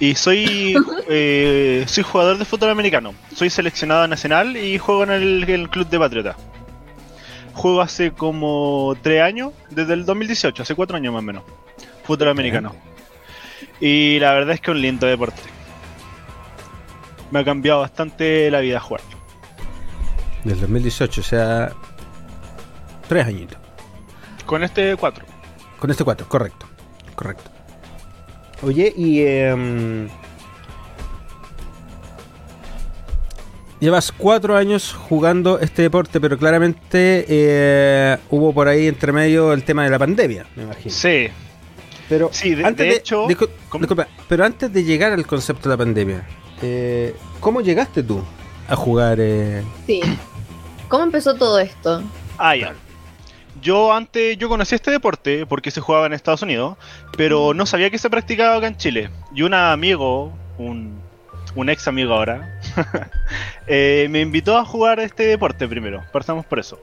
y 0.00 0.14
soy 0.14 0.76
eh, 1.08 1.84
soy 1.86 2.04
jugador 2.04 2.38
de 2.38 2.44
fútbol 2.44 2.70
americano. 2.70 3.14
Soy 3.34 3.50
seleccionado 3.50 4.06
nacional 4.06 4.56
y 4.56 4.78
juego 4.78 5.04
en 5.04 5.10
el, 5.10 5.50
el 5.50 5.68
Club 5.68 5.88
de 5.88 5.98
Patriota. 5.98 6.36
Juego 7.54 7.80
hace 7.80 8.12
como 8.12 8.96
tres 9.02 9.22
años, 9.22 9.52
desde 9.70 9.94
el 9.94 10.04
2018, 10.04 10.62
hace 10.62 10.74
cuatro 10.74 10.96
años 10.96 11.12
más 11.12 11.20
o 11.20 11.26
menos. 11.26 11.42
Fútbol 12.04 12.28
americano. 12.28 12.74
Y 13.80 14.18
la 14.20 14.32
verdad 14.32 14.54
es 14.54 14.60
que 14.60 14.70
es 14.70 14.76
un 14.76 14.82
lindo 14.82 15.06
deporte. 15.06 15.40
Me 17.30 17.40
ha 17.40 17.44
cambiado 17.44 17.80
bastante 17.80 18.50
la 18.50 18.60
vida 18.60 18.80
jugar. 18.80 19.02
Del 20.44 20.60
2018, 20.60 21.20
o 21.20 21.24
sea, 21.24 21.72
tres 23.08 23.26
añitos. 23.26 23.58
Con 24.46 24.62
este 24.62 24.96
cuatro. 24.96 25.24
Con 25.78 25.90
este 25.90 26.04
cuatro, 26.04 26.28
correcto. 26.28 26.66
Correcto. 27.14 27.57
Oye, 28.62 28.92
y... 28.96 29.22
em, 29.22 30.08
llevas 33.80 34.10
cuatro 34.12 34.56
años 34.56 34.92
jugando 34.92 35.58
este 35.60 35.82
deporte, 35.82 36.20
pero 36.20 36.36
claramente 36.36 37.24
eh, 37.28 38.16
hubo 38.30 38.52
por 38.52 38.66
ahí 38.68 38.88
entre 38.88 39.12
medio 39.12 39.52
el 39.52 39.62
tema 39.62 39.84
de 39.84 39.90
la 39.90 39.98
pandemia, 39.98 40.46
me 40.56 40.64
imagino. 40.64 40.90
Sí, 40.94 41.28
Pero 42.08 42.30
sí, 42.32 42.54
de, 42.56 42.64
antes 42.64 42.86
de 42.88 42.96
hecho. 42.96 43.26
discul- 43.28 43.50
¿cómo? 43.68 43.82
disculpa, 43.82 44.08
pero 44.28 44.44
antes 44.44 44.72
de 44.72 44.82
llegar 44.82 45.12
al 45.12 45.26
concepto 45.26 45.68
de 45.68 45.74
la 45.74 45.78
pandemia, 45.78 46.26
eh, 46.60 47.14
¿cómo 47.38 47.60
llegaste 47.60 48.02
tú 48.02 48.20
a 48.68 48.74
jugar? 48.74 49.18
eh? 49.20 49.62
Sí. 49.86 50.00
¿Cómo 50.88 51.04
empezó 51.04 51.34
todo 51.36 51.60
esto? 51.60 52.02
Ah, 52.38 52.56
ya. 52.56 52.74
Yo 53.60 53.92
antes, 53.92 54.38
yo 54.38 54.48
conocí 54.48 54.74
este 54.74 54.90
deporte 54.90 55.46
porque 55.46 55.70
se 55.70 55.80
jugaba 55.80 56.06
en 56.06 56.12
Estados 56.12 56.42
Unidos, 56.42 56.76
pero 57.16 57.54
no 57.54 57.66
sabía 57.66 57.90
que 57.90 57.98
se 57.98 58.10
practicaba 58.10 58.56
acá 58.56 58.66
en 58.66 58.76
Chile. 58.76 59.10
Y 59.34 59.42
un 59.42 59.54
amigo, 59.54 60.32
un, 60.58 61.00
ex 61.68 61.88
amigo 61.88 62.14
ahora, 62.14 62.60
eh, 63.66 64.06
me 64.10 64.20
invitó 64.20 64.56
a 64.56 64.64
jugar 64.64 65.00
este 65.00 65.24
deporte 65.24 65.66
primero. 65.66 66.02
Partamos 66.12 66.46
por 66.46 66.58
eso. 66.58 66.80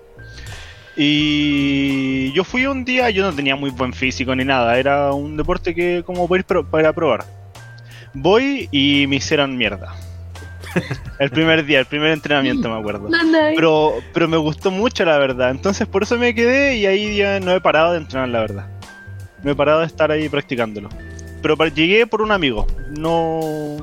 Y 0.97 2.31
yo 2.31 2.43
fui 2.43 2.65
un 2.65 2.85
día, 2.85 3.09
yo 3.09 3.23
no 3.23 3.35
tenía 3.35 3.55
muy 3.55 3.69
buen 3.69 3.93
físico 3.93 4.33
ni 4.33 4.45
nada, 4.45 4.77
era 4.77 5.11
un 5.11 5.35
deporte 5.35 5.75
que 5.75 6.03
como 6.05 6.27
para 6.27 6.43
para 6.63 6.93
probar. 6.93 7.25
Voy 8.13 8.69
y 8.71 9.05
me 9.07 9.17
hicieron 9.17 9.57
mierda. 9.57 9.93
El 11.19 11.29
primer 11.29 11.65
día, 11.65 11.79
el 11.79 11.85
primer 11.85 12.11
entrenamiento, 12.11 12.69
me 12.69 12.77
acuerdo. 12.79 13.09
Pero, 13.55 13.93
pero 14.13 14.27
me 14.27 14.37
gustó 14.37 14.71
mucho, 14.71 15.05
la 15.05 15.17
verdad. 15.17 15.51
Entonces 15.51 15.87
por 15.87 16.03
eso 16.03 16.17
me 16.17 16.35
quedé 16.35 16.75
y 16.77 16.85
ahí 16.85 17.15
ya 17.17 17.39
no 17.39 17.51
he 17.53 17.61
parado 17.61 17.93
de 17.93 17.99
entrenar, 17.99 18.29
la 18.29 18.39
verdad. 18.41 18.67
No 19.43 19.51
he 19.51 19.55
parado 19.55 19.79
de 19.81 19.85
estar 19.85 20.11
ahí 20.11 20.27
practicándolo. 20.29 20.89
Pero 21.41 21.55
llegué 21.67 22.05
por 22.07 22.21
un 22.21 22.31
amigo. 22.31 22.65
No... 22.97 23.77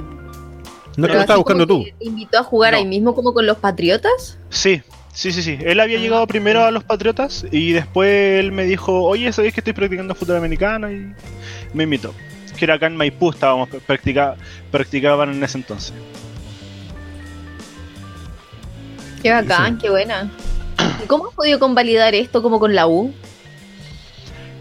No 0.94 0.96
te 0.96 1.02
Pero 1.02 1.14
lo 1.14 1.20
estabas 1.20 1.38
buscando 1.38 1.66
tú. 1.66 1.84
que 1.84 1.92
¿Te 1.92 2.04
invitó 2.04 2.38
a 2.38 2.42
jugar 2.44 2.72
No. 2.72 2.78
ahí 2.78 2.84
mismo 2.84 3.14
como 3.14 3.32
con 3.32 3.46
los 3.46 3.56
Patriotas? 3.56 4.38
Sí, 4.50 4.82
sí, 5.14 5.32
sí, 5.32 5.42
sí. 5.42 5.56
Él 5.64 5.80
había 5.80 5.96
Ah. 5.98 6.02
llegado 6.02 6.26
primero 6.26 6.64
a 6.64 6.70
los 6.70 6.84
Patriotas 6.84 7.46
y 7.50 7.72
después 7.72 8.10
él 8.40 8.52
me 8.52 8.64
dijo, 8.64 9.04
oye, 9.04 9.32
¿sabéis 9.32 9.54
que 9.54 9.60
estoy 9.60 9.72
practicando 9.72 10.14
fútbol 10.14 10.36
americano? 10.36 10.90
Y 10.92 11.14
me 11.72 11.84
invitó. 11.84 12.12
Que 12.58 12.66
era 12.66 12.74
acá 12.74 12.86
en 12.88 12.96
Maipú, 12.96 13.30
estábamos 13.30 13.70
practica 13.86 14.36
practicaban 14.70 15.30
en 15.30 15.42
ese 15.42 15.56
entonces. 15.58 15.94
Qué 19.22 19.30
bacán, 19.30 19.78
qué 19.78 19.88
buena. 19.88 20.28
¿Y 21.02 21.06
cómo 21.06 21.28
has 21.28 21.34
podido 21.34 21.60
convalidar 21.60 22.14
esto 22.14 22.42
como 22.42 22.58
con 22.58 22.74
la 22.74 22.88
U? 22.88 23.14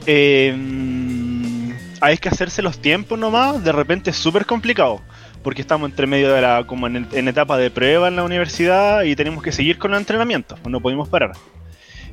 Eh, 0.06 0.54
mm, 0.56 1.72
hay 2.00 2.18
que 2.18 2.30
hacerse 2.30 2.62
los 2.62 2.80
tiempos 2.80 3.18
nomás, 3.18 3.64
de 3.64 3.72
repente 3.72 4.12
es 4.12 4.18
súper 4.18 4.46
complicado, 4.46 5.02
porque 5.44 5.62
estamos 5.62 5.90
entre 5.90 6.06
medio 6.06 6.32
de 6.32 6.42
la, 6.42 6.64
como 6.66 6.86
en, 6.86 7.08
en 7.12 7.28
etapa 7.28 7.58
de 7.58 7.72
prueba 7.72 8.08
en 8.08 8.16
la 8.16 8.24
universidad 8.24 9.04
y 9.04 9.16
tenemos 9.16 9.44
que 9.44 9.52
seguir 9.52 9.80
con 9.80 9.92
los 9.92 10.00
entrenamientos, 10.00 10.60
no 10.68 10.80
podemos 10.80 11.10
parar. 11.10 11.32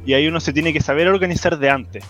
Y 0.06 0.14
ahí 0.14 0.26
uno 0.26 0.40
se 0.40 0.54
tiene 0.54 0.72
que 0.72 0.80
saber 0.80 1.06
organizar 1.08 1.58
de 1.58 1.68
antes. 1.68 2.04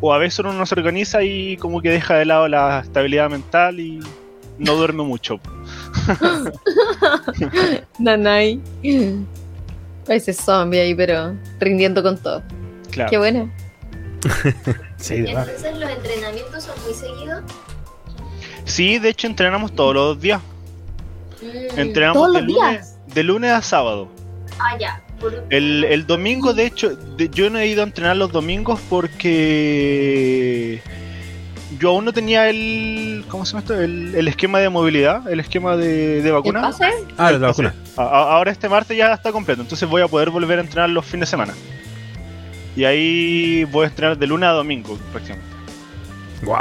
O 0.00 0.12
a 0.12 0.18
veces 0.18 0.40
uno 0.40 0.52
no 0.52 0.66
se 0.66 0.74
organiza 0.74 1.22
y 1.22 1.56
como 1.58 1.80
que 1.80 1.90
deja 1.90 2.16
de 2.16 2.24
lado 2.24 2.48
la 2.48 2.80
estabilidad 2.80 3.30
mental 3.30 3.78
y 3.78 4.00
no 4.58 4.74
duerme 4.74 5.04
mucho. 5.04 5.38
Nanay. 8.00 8.60
Ese 10.08 10.32
zombie 10.32 10.80
ahí, 10.80 10.94
pero 10.94 11.34
rindiendo 11.60 12.02
con 12.02 12.18
todo. 12.18 12.42
Claro. 12.90 13.10
Qué 13.10 13.18
buena. 13.18 13.50
Sí, 14.96 15.16
de 15.20 15.34
verdad. 15.34 15.48
Entonces 15.54 15.78
los 15.78 15.90
entrenamientos 15.90 16.64
son 16.64 16.74
muy 16.82 16.94
seguidos. 16.94 17.42
Sí, 18.64 18.98
de 18.98 19.10
hecho 19.10 19.26
entrenamos 19.26 19.74
todos 19.74 19.94
los 19.94 20.18
días. 20.20 20.40
Mm. 21.42 21.78
Entrenamos 21.78 22.22
¿Todos 22.22 22.34
de 22.36 22.40
los 22.42 22.50
lunes, 22.54 22.70
días? 22.72 23.14
de 23.14 23.22
lunes 23.22 23.50
a 23.52 23.60
sábado. 23.60 24.08
Ah, 24.58 24.78
ya. 24.78 25.02
El, 25.50 25.84
el 25.84 26.06
domingo, 26.06 26.54
de 26.54 26.64
hecho, 26.66 26.96
de- 26.96 27.28
yo 27.28 27.50
no 27.50 27.58
he 27.58 27.66
ido 27.66 27.82
a 27.82 27.84
entrenar 27.84 28.16
los 28.16 28.32
domingos 28.32 28.80
porque 28.88 30.80
yo 31.78 31.90
aún 31.90 32.04
no 32.04 32.12
tenía 32.12 32.48
el. 32.50 33.24
¿Cómo 33.28 33.44
se 33.44 33.52
llama 33.52 33.60
esto? 33.60 33.80
El, 33.80 34.14
el 34.14 34.28
esquema 34.28 34.58
de 34.60 34.68
movilidad, 34.68 35.28
el 35.30 35.40
esquema 35.40 35.76
de, 35.76 36.22
de 36.22 36.28
¿El 36.28 36.32
vacuna. 36.34 36.60
pase? 36.62 36.90
Ah, 37.16 37.30
El 37.30 37.38
vacuna. 37.40 37.74
pase. 37.94 38.00
A- 38.00 38.04
a- 38.04 38.36
ahora 38.36 38.50
este 38.50 38.68
martes 38.68 38.96
ya 38.96 39.12
está 39.12 39.32
completo, 39.32 39.62
entonces 39.62 39.88
voy 39.88 40.02
a 40.02 40.08
poder 40.08 40.30
volver 40.30 40.58
a 40.58 40.62
entrenar 40.62 40.90
los 40.90 41.04
fines 41.04 41.28
de 41.28 41.30
semana. 41.30 41.54
Y 42.76 42.84
ahí 42.84 43.64
voy 43.64 43.84
a 43.84 43.88
entrenar 43.88 44.18
de 44.18 44.26
lunes 44.26 44.48
a 44.48 44.52
domingo 44.52 44.98
prácticamente. 45.12 45.54
Wow. 46.42 46.56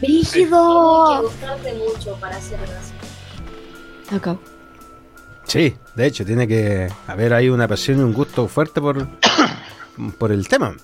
que 0.00 0.06
¡Brígido! 0.06 1.22
gustarte 1.22 1.74
mucho 1.74 2.16
para 2.20 2.36
hacerlo 2.36 2.66
así. 2.78 4.14
Acá. 4.14 4.36
Sí, 5.44 5.76
de 5.94 6.06
hecho, 6.06 6.24
tiene 6.26 6.48
que 6.48 6.88
haber 7.06 7.32
ahí 7.32 7.48
una 7.48 7.68
pasión 7.68 8.00
y 8.00 8.02
un 8.02 8.12
gusto 8.12 8.48
fuerte 8.48 8.80
por, 8.80 9.06
por 10.18 10.32
el 10.32 10.48
tema. 10.48 10.74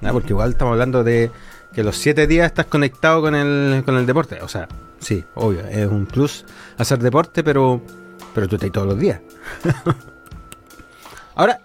¿no? 0.00 0.12
Porque 0.12 0.28
igual 0.30 0.50
estamos 0.50 0.72
hablando 0.72 1.04
de 1.04 1.30
que 1.72 1.82
los 1.82 1.96
siete 1.96 2.26
días 2.26 2.46
estás 2.46 2.66
conectado 2.66 3.20
con 3.22 3.34
el, 3.34 3.82
con 3.84 3.96
el 3.96 4.06
deporte. 4.06 4.40
O 4.42 4.48
sea, 4.48 4.68
sí, 4.98 5.24
obvio, 5.34 5.60
es 5.66 5.86
un 5.86 6.06
plus 6.06 6.44
hacer 6.76 6.98
deporte, 6.98 7.42
pero, 7.44 7.80
pero 8.34 8.48
tú 8.48 8.56
estás 8.56 8.70
todos 8.72 8.86
los 8.88 8.98
días. 8.98 9.20
Ahora, 11.34 11.60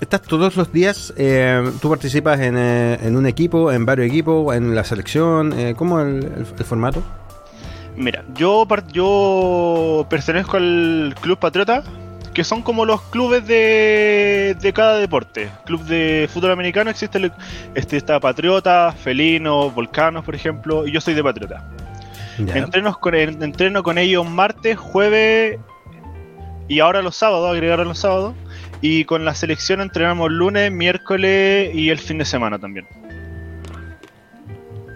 estás 0.00 0.22
todos 0.22 0.56
los 0.56 0.72
días, 0.72 1.12
eh, 1.16 1.68
tú 1.82 1.88
participas 1.90 2.38
en, 2.40 2.56
eh, 2.56 2.98
en 3.02 3.16
un 3.16 3.26
equipo, 3.26 3.72
en 3.72 3.84
varios 3.84 4.06
equipos, 4.08 4.54
en 4.54 4.74
la 4.74 4.84
selección, 4.84 5.52
eh, 5.58 5.74
¿cómo 5.76 6.00
es 6.00 6.06
el, 6.06 6.24
el- 6.24 6.46
el 6.58 6.64
formato? 6.64 7.02
Mira, 7.96 8.24
yo, 8.34 8.64
yo 8.92 10.06
pertenezco 10.08 10.56
al 10.58 11.16
Club 11.20 11.38
Patriota, 11.40 11.82
que 12.38 12.44
son 12.44 12.62
como 12.62 12.84
los 12.84 13.02
clubes 13.02 13.44
de, 13.48 14.56
de 14.60 14.72
cada 14.72 14.96
deporte. 14.98 15.50
Club 15.66 15.82
de 15.86 16.30
fútbol 16.32 16.52
americano 16.52 16.88
existe, 16.88 17.18
el- 17.18 17.32
este, 17.74 17.96
está 17.96 18.20
Patriota, 18.20 18.92
Felino, 18.92 19.72
Volcanos, 19.72 20.24
por 20.24 20.36
ejemplo, 20.36 20.86
y 20.86 20.92
yo 20.92 21.00
soy 21.00 21.14
de 21.14 21.24
Patriota. 21.24 21.68
Entrenos 22.54 22.96
con, 22.98 23.16
en- 23.16 23.42
entreno 23.42 23.82
con 23.82 23.98
ellos 23.98 24.24
martes, 24.24 24.78
jueves 24.78 25.58
y 26.68 26.78
ahora 26.78 27.02
los 27.02 27.16
sábados, 27.16 27.50
agregaron 27.50 27.88
los 27.88 27.98
sábados. 27.98 28.34
Y 28.80 29.04
con 29.04 29.24
la 29.24 29.34
selección 29.34 29.80
entrenamos 29.80 30.30
lunes, 30.30 30.70
miércoles 30.70 31.74
y 31.74 31.90
el 31.90 31.98
fin 31.98 32.18
de 32.18 32.24
semana 32.24 32.56
también. 32.60 32.86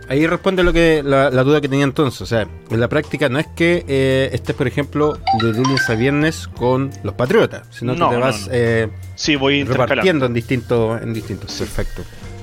Ahí 0.08 0.26
responde 0.26 0.62
lo 0.62 0.72
que 0.72 1.02
la, 1.04 1.30
la 1.30 1.42
duda 1.42 1.60
que 1.60 1.68
tenía 1.68 1.84
entonces. 1.84 2.20
O 2.20 2.26
sea, 2.26 2.46
en 2.70 2.80
la 2.80 2.88
práctica 2.88 3.28
no 3.28 3.38
es 3.38 3.46
que 3.46 3.84
eh, 3.88 4.30
estés, 4.32 4.54
por 4.54 4.66
ejemplo, 4.66 5.18
de 5.40 5.52
lunes 5.52 5.88
a 5.88 5.94
viernes 5.94 6.48
con 6.48 6.90
los 7.02 7.14
patriotas, 7.14 7.66
sino 7.70 7.94
No, 7.94 8.08
que 8.10 8.14
te 8.16 8.20
no, 8.20 8.26
vas 8.26 8.46
no. 8.46 8.52
eh, 8.52 8.88
Sí, 9.14 9.36
voy 9.36 9.64
repartiendo 9.64 10.26
en 10.26 10.34
distintos, 10.34 11.00
en 11.02 11.14
distintos. 11.14 11.52
Perfecto. 11.52 12.02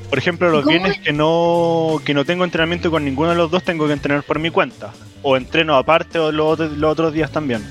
Por 0.09 0.17
ejemplo, 0.17 0.49
los 0.49 0.63
¿Cómo 0.63 0.71
viernes 0.77 0.99
que 0.99 1.13
no, 1.13 2.01
que 2.03 2.15
no 2.15 2.25
tengo 2.25 2.43
entrenamiento 2.43 2.89
con 2.89 3.05
ninguno 3.05 3.29
de 3.29 3.35
los 3.35 3.51
dos, 3.51 3.61
tengo 3.63 3.85
que 3.85 3.93
entrenar 3.93 4.23
por 4.23 4.39
mi 4.39 4.49
cuenta. 4.49 4.91
O 5.21 5.37
entreno 5.37 5.75
aparte 5.75 6.17
o 6.17 6.31
los, 6.31 6.47
otros- 6.59 6.71
los 6.77 6.91
otros 6.91 7.13
días 7.13 7.29
también. 7.31 7.61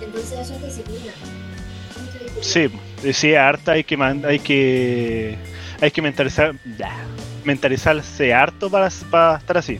Entonces 0.00 0.38
eso 0.38 0.54
es 0.54 0.64
disciplina. 0.64 1.12
Sí, 2.40 2.70
sí, 3.12 3.34
harta 3.34 3.72
hay 3.72 3.84
que 3.84 3.96
hay 4.26 4.38
que 4.38 5.36
hay 5.80 5.90
que 5.90 6.00
mentalizar 6.02 6.54
ya, 6.78 6.92
mentalizarse 7.48 8.34
harto 8.34 8.68
para, 8.70 8.90
para 9.10 9.38
estar 9.38 9.56
así, 9.56 9.78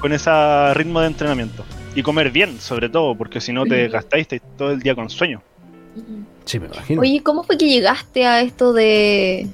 con 0.00 0.12
ese 0.12 0.30
ritmo 0.74 1.00
de 1.00 1.06
entrenamiento. 1.06 1.64
Y 1.94 2.02
comer 2.02 2.30
bien, 2.30 2.60
sobre 2.60 2.88
todo, 2.90 3.16
porque 3.16 3.40
si 3.40 3.52
no 3.52 3.64
te 3.64 3.88
gastáis 3.88 4.28
todo 4.56 4.70
el 4.72 4.80
día 4.80 4.94
con 4.94 5.08
sueño. 5.10 5.42
Sí, 6.44 6.60
me 6.60 6.66
imagino. 6.66 7.00
Oye, 7.00 7.22
¿cómo 7.22 7.42
fue 7.42 7.56
que 7.58 7.68
llegaste 7.68 8.24
a 8.26 8.40
esto 8.42 8.72
de. 8.72 9.48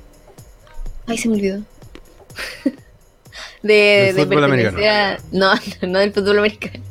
Ay, 1.07 1.17
se 1.19 1.29
me 1.29 1.37
olvidó. 1.37 1.63
De, 3.63 3.73
Del 4.13 4.17
de 4.17 4.25
fútbol 4.27 4.41
pertenecer 4.51 4.89
a- 4.91 5.19
No, 5.33 5.55
no 5.89 5.99
del 5.99 6.13
fútbol 6.13 6.39
americano. 6.41 6.85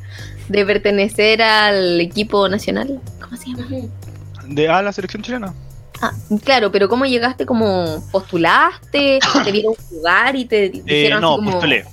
De 0.50 0.66
pertenecer 0.66 1.42
al 1.44 2.02
equipo 2.02 2.50
nacional. 2.50 3.00
¿Cómo 3.22 3.38
se 3.38 3.50
llama? 3.52 3.68
De 4.48 4.68
ah, 4.68 4.82
la 4.82 4.92
selección 4.92 5.22
chilena. 5.22 5.54
Ah, 6.06 6.12
claro, 6.44 6.70
pero 6.70 6.90
¿cómo 6.90 7.06
llegaste? 7.06 7.46
¿Como 7.46 8.04
postulaste? 8.12 9.20
¿Te 9.46 9.52
vieron 9.54 9.74
jugar 9.90 10.36
y 10.36 10.44
te 10.44 10.66
Eh, 10.66 10.72
dijeron 10.84 11.22
no, 11.22 11.30
así 11.30 11.36
como... 11.38 11.52
postulé. 11.52 11.86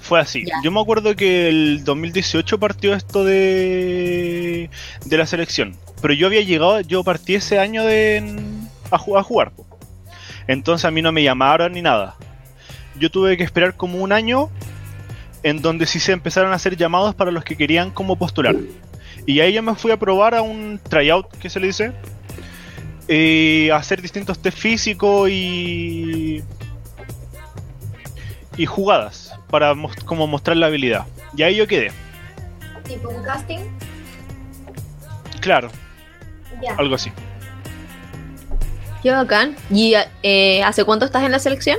fue 0.00 0.20
así. 0.20 0.44
Yo 0.62 0.70
me 0.70 0.80
acuerdo 0.80 1.16
que 1.16 1.48
el 1.48 1.82
2018 1.82 2.58
partió 2.60 2.94
esto 2.94 3.24
de, 3.24 4.70
de 5.04 5.16
la 5.18 5.26
selección. 5.26 5.74
Pero 6.00 6.14
yo 6.14 6.28
había 6.28 6.42
llegado, 6.42 6.80
yo 6.82 7.02
partí 7.02 7.34
ese 7.34 7.58
año 7.58 7.84
de, 7.84 8.36
a, 8.92 8.98
jugar. 8.98 9.50
Entonces 10.46 10.84
a 10.84 10.92
mí 10.92 11.02
no 11.02 11.10
me 11.10 11.24
llamaron 11.24 11.72
ni 11.72 11.82
nada. 11.82 12.14
Yo 12.96 13.10
tuve 13.10 13.36
que 13.36 13.42
esperar 13.42 13.74
como 13.76 13.98
un 13.98 14.12
año 14.12 14.50
en 15.42 15.60
donde 15.62 15.86
sí 15.86 15.98
se 15.98 16.12
empezaron 16.12 16.52
a 16.52 16.56
hacer 16.56 16.76
llamados 16.76 17.14
para 17.16 17.32
los 17.32 17.42
que 17.42 17.56
querían 17.56 17.90
como 17.90 18.14
postular. 18.16 18.54
Y 19.26 19.40
ahí 19.40 19.52
yo 19.52 19.62
me 19.64 19.74
fui 19.74 19.90
a 19.90 19.96
probar 19.98 20.34
a 20.36 20.42
un 20.42 20.80
tryout, 20.88 21.26
que 21.38 21.50
se 21.50 21.58
le 21.60 21.66
dice, 21.66 21.92
eh, 23.08 23.70
hacer 23.72 24.02
distintos 24.02 24.38
test 24.38 24.58
físicos 24.58 25.30
y 25.30 26.42
y 28.58 28.66
jugadas 28.66 29.32
para 29.48 29.74
como 30.04 30.26
mostrar 30.26 30.56
la 30.56 30.66
habilidad. 30.66 31.06
Y 31.36 31.42
ahí 31.42 31.56
yo 31.56 31.66
quedé. 31.66 31.90
¿Tipo 32.84 33.08
un 33.08 33.22
casting? 33.22 33.60
Claro. 35.40 35.70
Algo 36.76 36.96
así. 36.96 37.12
Qué 39.02 39.12
bacán. 39.12 39.56
¿Y 39.70 39.94
eh, 40.22 40.62
hace 40.64 40.84
cuánto 40.84 41.06
estás 41.06 41.22
en 41.22 41.30
la 41.30 41.38
selección? 41.38 41.78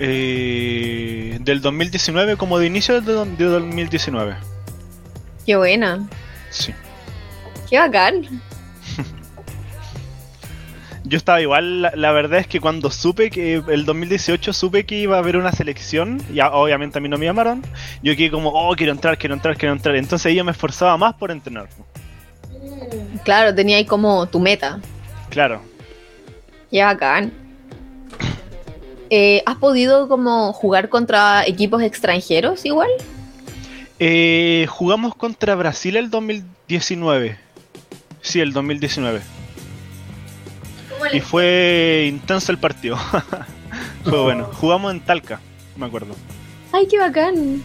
Eh, 0.00 1.38
del 1.40 1.60
2019, 1.60 2.36
como 2.36 2.58
de 2.58 2.66
inicio 2.66 3.00
de 3.00 3.12
2019. 3.12 4.36
Qué 5.44 5.56
buena. 5.56 6.08
Sí. 6.50 6.72
Qué 7.68 7.78
bacán. 7.78 8.40
Yo 11.08 11.16
estaba 11.16 11.40
igual, 11.40 11.90
la, 11.94 12.12
verdad 12.12 12.38
es 12.38 12.46
que 12.46 12.60
cuando 12.60 12.90
supe 12.90 13.30
que 13.30 13.62
el 13.66 13.86
2018 13.86 14.52
supe 14.52 14.84
que 14.84 14.96
iba 14.96 15.16
a 15.16 15.20
haber 15.20 15.38
una 15.38 15.52
selección, 15.52 16.20
ya 16.34 16.50
obviamente 16.50 16.98
a 16.98 17.00
mí 17.00 17.08
no 17.08 17.16
me 17.16 17.24
llamaron, 17.24 17.64
yo 18.02 18.14
quedé 18.14 18.30
como, 18.30 18.50
oh, 18.50 18.76
quiero 18.76 18.92
entrar, 18.92 19.16
quiero 19.16 19.34
entrar, 19.34 19.56
quiero 19.56 19.72
entrar. 19.74 19.96
Entonces 19.96 20.34
yo 20.34 20.44
me 20.44 20.52
esforzaba 20.52 20.98
más 20.98 21.14
por 21.14 21.30
entrenar. 21.30 21.68
Claro, 23.24 23.54
tenía 23.54 23.78
ahí 23.78 23.86
como 23.86 24.26
tu 24.26 24.38
meta. 24.38 24.80
Claro. 25.30 25.62
Ya 26.70 26.86
bacán. 26.86 27.32
Eh, 29.08 29.42
¿Has 29.46 29.56
podido 29.56 30.08
como 30.08 30.52
jugar 30.52 30.90
contra 30.90 31.46
equipos 31.46 31.82
extranjeros 31.82 32.66
igual? 32.66 32.90
Eh, 33.98 34.66
jugamos 34.68 35.14
contra 35.14 35.54
Brasil 35.54 35.96
el 35.96 36.10
2019. 36.10 37.38
Sí, 38.20 38.40
el 38.40 38.52
2019. 38.52 39.37
Y 41.12 41.20
fue 41.20 42.06
intenso 42.08 42.52
el 42.52 42.58
partido. 42.58 42.96
fue 44.04 44.22
bueno. 44.22 44.44
Jugamos 44.54 44.92
en 44.92 45.00
Talca, 45.00 45.40
me 45.76 45.86
acuerdo. 45.86 46.14
Ay, 46.72 46.86
qué 46.86 46.98
bacán. 46.98 47.62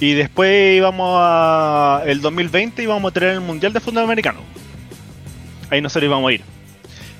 Y 0.00 0.14
después 0.14 0.76
íbamos 0.76 1.16
a. 1.20 2.02
El 2.06 2.20
2020 2.20 2.82
íbamos 2.82 3.10
a 3.10 3.14
tener 3.14 3.30
el 3.30 3.40
Mundial 3.40 3.72
de 3.72 3.80
Fútbol 3.80 4.04
Americano. 4.04 4.40
Ahí 5.70 5.80
nosotros 5.80 6.08
íbamos 6.08 6.28
a 6.28 6.32
ir. 6.34 6.42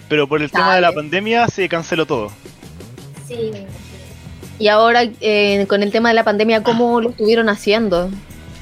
Pero 0.09 0.29
por 0.29 0.43
el 0.43 0.51
tema 0.51 0.75
de 0.75 0.81
la 0.81 0.93
pandemia 0.93 1.47
se 1.49 1.69
canceló 1.69 2.07
todo. 2.07 2.31
Sí. 3.29 3.53
Y 4.59 4.69
ahora, 4.69 5.05
eh, 5.21 5.65
con 5.69 5.83
el 5.83 5.91
tema 5.91 6.11
de 6.11 6.15
la 6.15 6.25
pandemia, 6.25 6.63
¿cómo 6.63 7.01
lo 7.01 7.11
estuvieron 7.11 7.49
haciendo? 7.49 8.11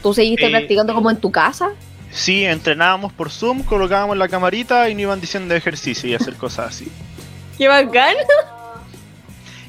¿Tú 0.02 0.14
seguiste 0.14 0.46
eh, 0.46 0.50
practicando 0.50 0.94
como 0.94 1.10
en 1.10 1.16
tu 1.16 1.32
casa? 1.32 1.70
Sí, 2.10 2.44
entrenábamos 2.44 3.12
por 3.12 3.30
Zoom, 3.30 3.62
colocábamos 3.62 4.16
la 4.16 4.28
camarita 4.28 4.88
y 4.88 4.94
nos 4.94 5.02
iban 5.02 5.20
diciendo 5.20 5.54
ejercicio 5.54 6.08
y 6.08 6.14
hacer 6.14 6.34
cosas 6.34 6.68
así. 6.68 6.88
¡Qué 7.58 7.68
bacán! 7.68 8.14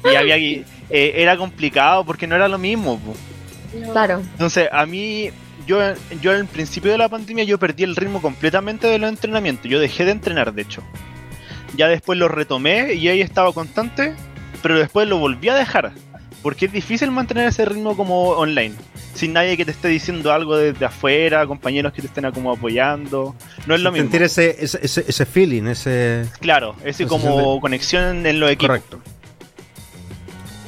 Y 0.04 0.16
había 0.16 0.36
eh, 0.36 0.64
era 0.90 1.36
complicado 1.36 2.04
porque 2.04 2.26
no 2.26 2.34
era 2.34 2.48
lo 2.48 2.58
mismo. 2.58 3.00
Claro. 3.92 4.20
Entonces, 4.20 4.68
a 4.72 4.84
mí, 4.84 5.30
yo, 5.66 5.78
yo 6.20 6.32
el 6.32 6.46
principio 6.46 6.90
de 6.90 6.98
la 6.98 7.08
pandemia 7.08 7.44
yo 7.44 7.58
perdí 7.58 7.84
el 7.84 7.96
ritmo 7.96 8.20
completamente 8.20 8.88
de 8.88 8.98
los 8.98 9.08
entrenamientos. 9.08 9.70
Yo 9.70 9.78
dejé 9.78 10.04
de 10.04 10.12
entrenar, 10.12 10.52
de 10.52 10.62
hecho. 10.62 10.82
Ya 11.76 11.88
después 11.88 12.18
lo 12.18 12.28
retomé 12.28 12.94
y 12.94 13.08
ahí 13.08 13.20
estaba 13.20 13.52
constante, 13.52 14.14
pero 14.62 14.78
después 14.78 15.08
lo 15.08 15.18
volví 15.18 15.48
a 15.48 15.54
dejar. 15.54 15.92
Porque 16.42 16.66
es 16.66 16.72
difícil 16.72 17.10
mantener 17.10 17.48
ese 17.48 17.64
ritmo 17.64 17.96
como 17.96 18.30
online 18.30 18.74
sin 19.14 19.32
nadie 19.32 19.56
que 19.56 19.64
te 19.64 19.70
esté 19.70 19.88
diciendo 19.88 20.32
algo 20.32 20.56
desde 20.56 20.84
afuera, 20.84 21.46
compañeros 21.46 21.92
que 21.92 22.02
te 22.02 22.08
estén 22.08 22.30
como 22.32 22.52
apoyando. 22.52 23.34
No 23.66 23.74
es 23.74 23.80
lo 23.80 23.92
mismo. 23.92 24.04
Sentir 24.04 24.22
ese, 24.22 24.56
ese, 24.58 25.04
ese, 25.06 25.26
feeling, 25.26 25.64
ese. 25.64 26.26
Claro, 26.40 26.74
ese 26.84 27.06
como 27.06 27.60
conexión 27.60 28.26
en 28.26 28.40
los 28.40 28.50
equipos. 28.50 28.78
Correcto. 28.78 29.00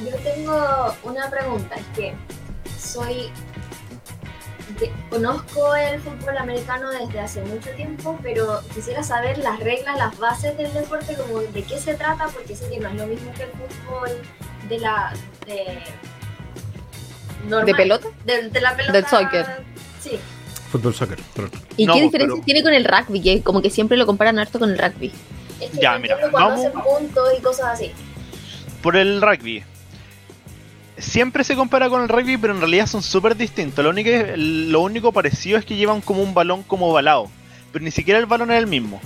Yo 0.03 0.15
tengo 0.17 0.95
una 1.03 1.29
pregunta, 1.29 1.75
es 1.75 1.97
que 1.97 2.13
soy. 2.77 3.29
Conozco 5.09 5.75
el 5.75 5.99
fútbol 5.99 6.37
americano 6.37 6.89
desde 6.91 7.19
hace 7.19 7.41
mucho 7.43 7.69
tiempo, 7.71 8.19
pero 8.21 8.61
quisiera 8.73 9.03
saber 9.03 9.37
las 9.37 9.59
reglas, 9.59 9.97
las 9.97 10.17
bases 10.17 10.57
del 10.57 10.73
deporte, 10.73 11.15
como 11.15 11.39
de 11.39 11.63
qué 11.63 11.77
se 11.79 11.95
trata, 11.95 12.27
porque 12.27 12.55
sé 12.55 12.69
que 12.69 12.79
no 12.79 12.89
es 12.89 12.95
lo 12.95 13.07
mismo 13.07 13.31
que 13.33 13.43
el 13.43 13.51
fútbol 13.51 14.09
de 14.69 14.79
la. 14.79 15.13
De, 15.45 15.83
¿De 17.65 17.75
pelota? 17.75 18.07
De, 18.25 18.61
la 18.61 18.75
pelota. 18.75 18.91
Del 18.91 19.05
soccer. 19.05 19.45
Sí. 20.01 20.19
Fútbol 20.71 20.93
soccer. 20.93 21.19
¿Y 21.77 21.87
qué 21.87 22.01
diferencia 22.01 22.43
tiene 22.43 22.63
con 22.63 22.73
el 22.73 22.85
rugby? 22.85 23.21
Que 23.21 23.41
como 23.41 23.61
que 23.61 23.69
siempre 23.69 23.97
lo 23.97 24.05
comparan 24.05 24.39
harto 24.39 24.59
con 24.59 24.71
el 24.71 24.77
rugby. 24.77 25.11
Es 25.61 25.69
que 25.71 25.79
ya, 25.79 25.97
mira, 25.99 26.17
vamos. 26.31 26.65
puntos 26.83 27.29
y 27.37 27.41
cosas 27.41 27.73
así. 27.73 27.91
Por 28.81 28.95
el 28.95 29.21
rugby. 29.21 29.63
Siempre 30.97 31.43
se 31.43 31.55
compara 31.55 31.89
con 31.89 32.01
el 32.01 32.09
rugby, 32.09 32.37
pero 32.37 32.53
en 32.53 32.59
realidad 32.59 32.87
son 32.87 33.03
súper 33.03 33.35
distintos. 33.35 33.83
Lo 33.83 33.91
único, 33.91 34.09
lo 34.37 34.81
único 34.81 35.11
parecido 35.11 35.57
es 35.57 35.65
que 35.65 35.75
llevan 35.75 36.01
como 36.01 36.21
un 36.21 36.33
balón 36.33 36.63
como 36.63 36.91
balado. 36.93 37.29
Pero 37.71 37.83
ni 37.83 37.91
siquiera 37.91 38.19
el 38.19 38.25
balón 38.25 38.51
es 38.51 38.57
el 38.57 38.67
mismo. 38.67 39.01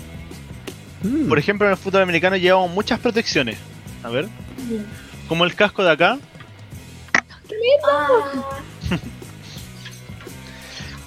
Mm. 1.02 1.28
Por 1.28 1.40
ejemplo, 1.40 1.66
en 1.66 1.72
el 1.72 1.78
fútbol 1.78 2.04
americano 2.04 2.36
llevamos 2.38 2.72
muchas 2.72 3.00
protecciones. 3.00 3.58
A 4.04 4.10
ver. 4.10 4.28
Como 5.28 5.46
el 5.46 5.56
casco 5.56 5.84
de 5.84 5.92
acá, 5.92 6.20
Ah. 7.88 8.60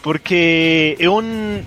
Porque 0.03 0.97
es 0.99 1.09
un. 1.09 1.63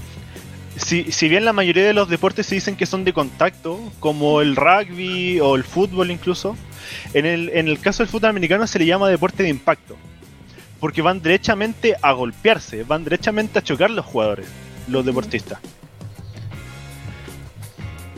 Si, 0.75 1.11
si, 1.11 1.29
bien 1.29 1.45
la 1.45 1.53
mayoría 1.53 1.85
de 1.85 1.93
los 1.93 2.09
deportes 2.09 2.47
se 2.47 2.55
dicen 2.55 2.75
que 2.75 2.85
son 2.85 3.05
de 3.05 3.13
contacto, 3.13 3.79
como 4.01 4.41
el 4.41 4.57
rugby 4.57 5.39
o 5.39 5.55
el 5.55 5.63
fútbol 5.63 6.11
incluso, 6.11 6.57
en 7.13 7.25
el, 7.25 7.49
en 7.49 7.67
el 7.67 7.79
caso 7.79 8.03
del 8.03 8.09
fútbol 8.09 8.29
americano 8.29 8.67
se 8.67 8.79
le 8.79 8.85
llama 8.85 9.09
deporte 9.09 9.43
de 9.43 9.49
impacto. 9.49 9.97
Porque 10.79 11.01
van 11.01 11.21
derechamente 11.21 11.95
a 12.01 12.11
golpearse, 12.11 12.83
van 12.83 13.03
derechamente 13.03 13.59
a 13.59 13.63
chocar 13.63 13.89
los 13.89 14.05
jugadores, 14.05 14.47
los 14.87 15.05
deportistas. 15.05 15.59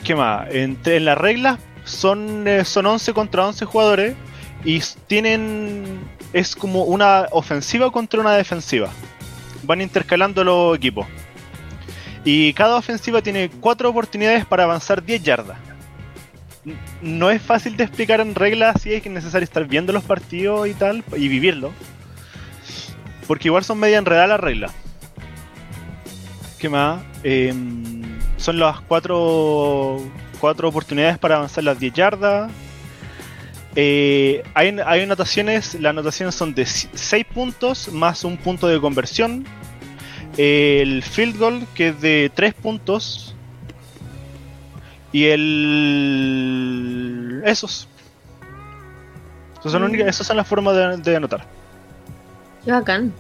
¿Qué 0.04 0.16
más? 0.16 0.48
En, 0.52 0.78
en 0.86 1.06
las 1.06 1.18
reglas 1.18 1.60
son, 1.84 2.48
eh, 2.48 2.66
son 2.66 2.86
11 2.86 3.14
contra 3.14 3.46
11 3.48 3.66
jugadores 3.66 4.16
y 4.64 4.82
tienen 5.08 6.00
es 6.34 6.56
como 6.56 6.84
una 6.84 7.28
ofensiva 7.32 7.92
contra 7.92 8.20
una 8.20 8.34
defensiva. 8.34 8.90
Van 9.64 9.82
intercalando 9.82 10.44
los 10.44 10.78
equipos. 10.78 11.08
Y 12.24 12.54
cada 12.54 12.76
ofensiva 12.76 13.22
tiene 13.22 13.50
cuatro 13.50 13.90
oportunidades 13.90 14.46
para 14.46 14.64
avanzar 14.64 15.04
10 15.04 15.24
yardas. 15.24 15.58
No 17.02 17.30
es 17.30 17.42
fácil 17.42 17.78
de 17.78 17.84
explicar 17.84 18.20
en 18.20 18.36
reglas, 18.36 18.82
si 18.82 18.94
es 18.94 19.02
que 19.02 19.10
es 19.10 19.16
necesario 19.16 19.44
estar 19.44 19.66
viendo 19.66 19.94
los 19.94 20.04
partidos 20.04 20.68
y 20.68 20.74
tal, 20.74 21.04
y 21.16 21.28
vivirlo. 21.28 21.72
Porque 23.28 23.48
igual 23.48 23.64
son 23.64 23.80
media 23.80 23.98
enredadas 23.98 24.30
las 24.30 24.40
reglas. 24.40 24.72
¿Qué 26.60 26.70
más? 26.70 27.02
Em, 27.24 28.02
son 28.38 28.60
las 28.60 28.82
cuatro, 28.82 30.02
cuatro 30.40 30.70
oportunidades 30.70 31.18
para 31.18 31.36
avanzar 31.36 31.64
las 31.64 31.80
10 31.80 31.94
yardas. 31.94 32.52
Eh, 33.76 34.44
hay, 34.56 34.76
hay 34.86 35.02
anotaciones, 35.02 35.76
las 35.76 35.92
anotaciones 35.92 36.34
son 36.34 36.56
de 36.56 36.66
6 36.66 37.26
puntos 37.26 37.92
más 37.94 38.24
un 38.24 38.38
punto 38.38 38.68
de 38.68 38.80
conversión. 38.80 39.46
el 40.38 41.04
field 41.04 41.38
goal, 41.38 41.68
que 41.76 41.90
es 41.90 42.02
de 42.02 42.32
3 42.34 42.54
puntos. 42.54 43.36
Y 45.12 45.26
el. 45.26 46.62
Esos. 47.46 47.88
Esas 49.60 49.72
son, 49.72 49.92
mm. 49.92 50.12
son 50.12 50.38
las 50.38 50.48
formas 50.48 51.04
de, 51.04 51.16
anotar. 51.16 51.46
Qué 52.64 52.72
bacán. 52.72 53.14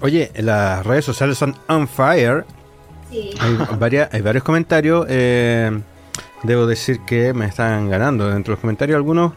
Oye, 0.00 0.30
las 0.36 0.84
redes 0.84 1.04
sociales 1.04 1.38
son 1.38 1.56
on 1.68 1.88
fire. 1.88 2.44
Sí. 3.10 3.30
Hay, 3.40 3.58
hay 4.10 4.20
varios 4.20 4.44
comentarios. 4.44 5.06
Eh, 5.08 5.70
debo 6.42 6.66
decir 6.66 7.00
que 7.06 7.32
me 7.32 7.46
están 7.46 7.88
ganando 7.88 8.28
dentro 8.28 8.52
de 8.52 8.56
los 8.56 8.60
comentarios 8.60 8.96
algunos 8.96 9.32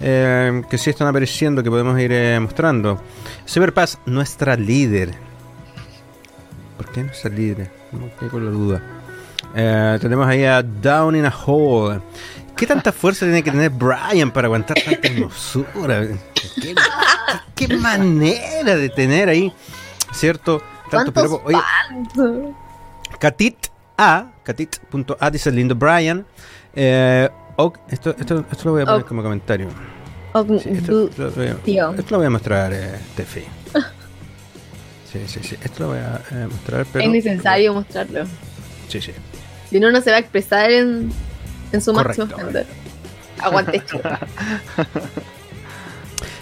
eh, 0.00 0.62
que 0.68 0.78
sí 0.78 0.90
están 0.90 1.08
apareciendo, 1.08 1.62
que 1.62 1.70
podemos 1.70 1.98
ir 2.00 2.12
eh, 2.12 2.38
mostrando. 2.40 3.00
Cyberpass, 3.46 3.98
nuestra 4.06 4.56
líder. 4.56 5.14
¿Por 6.76 6.90
qué 6.90 7.04
nuestra 7.04 7.30
líder? 7.30 7.70
No 7.92 8.06
tengo 8.18 8.40
la 8.40 8.50
duda. 8.50 8.82
Eh, 9.54 9.98
tenemos 10.00 10.26
ahí 10.26 10.44
a 10.44 10.62
Down 10.62 11.16
in 11.16 11.26
a 11.26 11.34
Hole. 11.46 12.00
¿Qué 12.56 12.66
tanta 12.66 12.92
fuerza 12.92 13.24
tiene 13.26 13.42
que 13.42 13.50
tener 13.50 13.70
Brian 13.70 14.30
para 14.30 14.46
aguantar 14.46 14.76
tanta 14.84 15.08
hermosura? 15.08 16.06
¿Qué, 17.54 17.68
manera 17.76 18.76
de 18.76 18.88
tener 18.90 19.28
ahí, 19.28 19.52
¿cierto? 20.12 20.62
Tanto 20.90 21.12
pero, 21.12 21.42
oye, 21.44 21.58
Katit 23.18 23.56
A, 23.96 24.26
Katit.a 24.42 25.30
dice 25.30 25.50
el 25.50 25.56
lindo 25.56 25.74
Brian. 25.74 26.24
Eh, 26.74 27.28
esto, 27.88 28.14
esto, 28.18 28.44
esto, 28.50 28.64
lo 28.64 28.72
voy 28.72 28.82
a 28.82 28.86
poner 28.86 29.04
como 29.04 29.22
comentario. 29.22 29.68
esto, 30.64 31.10
lo 31.16 32.16
voy 32.18 32.26
a, 32.26 32.30
mostrar, 32.30 32.72
eh, 32.72 32.98
Tefi. 33.16 33.44
Sí, 35.14 35.20
sí, 35.28 35.38
sí. 35.44 35.56
Esto 35.62 35.84
lo 35.84 35.88
voy 35.90 35.98
a 35.98 36.20
eh, 36.32 36.48
mostrar, 36.50 36.84
pero... 36.92 37.04
Es 37.04 37.10
necesario 37.12 37.72
mostrarlo. 37.72 38.24
Sí, 38.88 39.00
sí. 39.00 39.12
Si 39.74 39.80
no, 39.80 39.90
no 39.90 40.00
se 40.00 40.12
va 40.12 40.18
a 40.18 40.20
expresar 40.20 40.70
en, 40.70 41.10
en 41.72 41.80
su 41.80 41.92
máximo 41.92 42.28
Aguante 43.40 43.82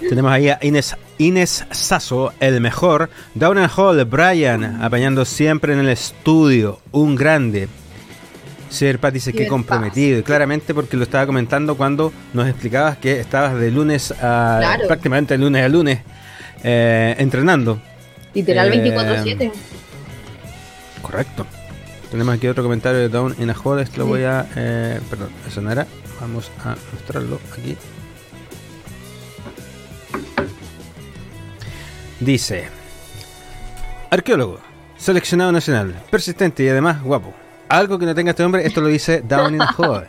Tenemos 0.07 0.31
ahí 0.31 0.51
a 0.51 0.59
Inés, 0.61 0.95
Inés 1.17 1.65
Sasso, 1.71 2.35
el 2.41 2.61
mejor. 2.61 3.09
Down 3.35 3.57
and 3.57 3.71
Hall, 3.75 4.05
Brian, 4.05 4.83
apañando 4.83 5.25
siempre 5.25 5.73
en 5.73 5.79
el 5.79 5.89
estudio. 5.89 6.81
Un 6.91 7.15
grande. 7.15 7.71
Sir 8.69 8.99
Pat 8.99 9.15
dice 9.15 9.33
que 9.33 9.49
comprometido. 9.49 10.19
Y 10.19 10.23
claramente 10.23 10.75
porque 10.75 10.99
lo 10.99 11.05
estaba 11.05 11.25
comentando 11.25 11.79
cuando 11.79 12.13
nos 12.35 12.47
explicabas 12.47 12.99
que 12.99 13.19
estabas 13.19 13.59
de 13.59 13.71
lunes 13.71 14.13
a. 14.21 14.77
prácticamente 14.87 15.33
de 15.33 15.39
lunes 15.39 15.65
a 15.65 15.69
lunes 15.71 16.01
eh, 16.65 17.15
entrenando. 17.17 17.81
Literal 18.35 18.71
24-7. 18.71 19.41
Eh, 19.41 19.53
correcto. 21.01 21.47
Tenemos 22.13 22.35
aquí 22.35 22.47
otro 22.47 22.63
comentario 22.63 23.01
de 23.01 23.09
Down 23.09 23.35
in 23.39 23.49
a 23.49 23.57
Hole. 23.59 23.81
Esto 23.81 24.01
lo 24.01 24.07
voy 24.07 24.25
a. 24.25 24.47
Eh, 24.55 25.01
perdón, 25.09 25.31
eso 25.49 25.63
no 25.63 25.73
era. 25.73 25.87
Vamos 26.21 26.53
a 26.63 26.77
mostrarlo 26.93 27.41
aquí. 27.51 27.75
Dice: 32.21 32.69
Arqueólogo, 34.11 34.61
seleccionado 34.99 35.53
nacional, 35.53 36.03
persistente 36.11 36.63
y 36.63 36.69
además 36.69 37.03
guapo. 37.03 37.33
Algo 37.71 37.99
que 37.99 38.05
no 38.05 38.15
tenga 38.15 38.33
este 38.33 38.45
hombre, 38.45 38.67
esto 38.67 38.83
lo 38.83 38.89
dice 38.89 39.23
Down 39.27 39.55
in 39.55 39.63
a 39.63 39.75
Hole. 39.75 40.07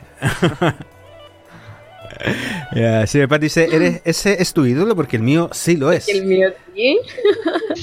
Yeah, 2.75 3.07
si 3.07 3.19
me 3.19 3.39
dice, 3.39 3.67
¿eres, 3.71 4.01
¿ese 4.03 4.41
es 4.41 4.53
tu 4.53 4.65
ídolo? 4.65 4.95
Porque 4.95 5.15
el 5.17 5.23
mío 5.23 5.49
sí 5.51 5.77
lo 5.77 5.91
es. 5.91 6.07
El 6.09 6.25
mío 6.25 6.49
sí. 6.73 6.99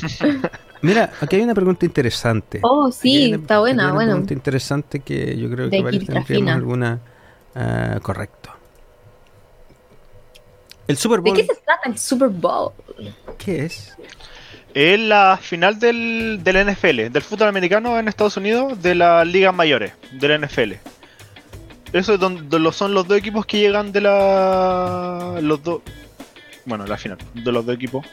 Mira, 0.83 1.13
aquí 1.21 1.37
hay 1.37 1.43
una 1.43 1.55
pregunta 1.55 1.85
interesante. 1.85 2.61
Oh, 2.63 2.91
sí, 2.91 3.33
está 3.33 3.61
buena, 3.61 3.85
una 3.85 3.93
bueno. 3.93 4.11
pregunta 4.13 4.35
interesante 4.35 5.01
que 5.01 5.37
yo 5.37 5.51
creo 5.51 5.69
que 5.69 5.83
varios 5.83 6.07
tendríamos 6.07 6.55
alguna. 6.55 7.01
Uh, 7.55 8.01
correcto. 8.01 8.51
El 10.87 10.97
Super 10.97 11.21
Bowl. 11.21 11.37
¿De 11.37 11.43
qué 11.43 11.55
se 11.55 11.61
trata 11.61 11.89
el 11.89 11.99
Super 11.99 12.29
Bowl? 12.29 12.73
¿Qué 13.39 13.65
es? 13.65 13.97
Es 14.75 14.99
la 14.99 15.39
final 15.41 15.79
del, 15.79 16.41
del 16.43 16.67
NFL, 16.67 17.11
del 17.11 17.23
fútbol 17.23 17.49
americano 17.49 17.99
en 17.99 18.09
Estados 18.09 18.37
Unidos, 18.37 18.81
de 18.81 18.95
las 18.95 19.27
ligas 19.27 19.55
mayores, 19.55 19.93
del 20.13 20.41
NFL. 20.41 20.75
Eso 21.93 22.15
es 22.15 22.21
donde 22.21 22.73
son 22.73 22.95
los 22.95 23.07
dos 23.07 23.19
equipos 23.19 23.47
que 23.47 23.59
llegan 23.59 23.91
de 23.91 24.01
la. 24.01 25.39
Los 25.43 25.63
dos. 25.63 25.83
Bueno, 26.65 26.87
la 26.87 26.97
final, 26.97 27.19
de 27.35 27.53
los 27.53 27.67
dos 27.67 27.75
equipos. 27.75 28.07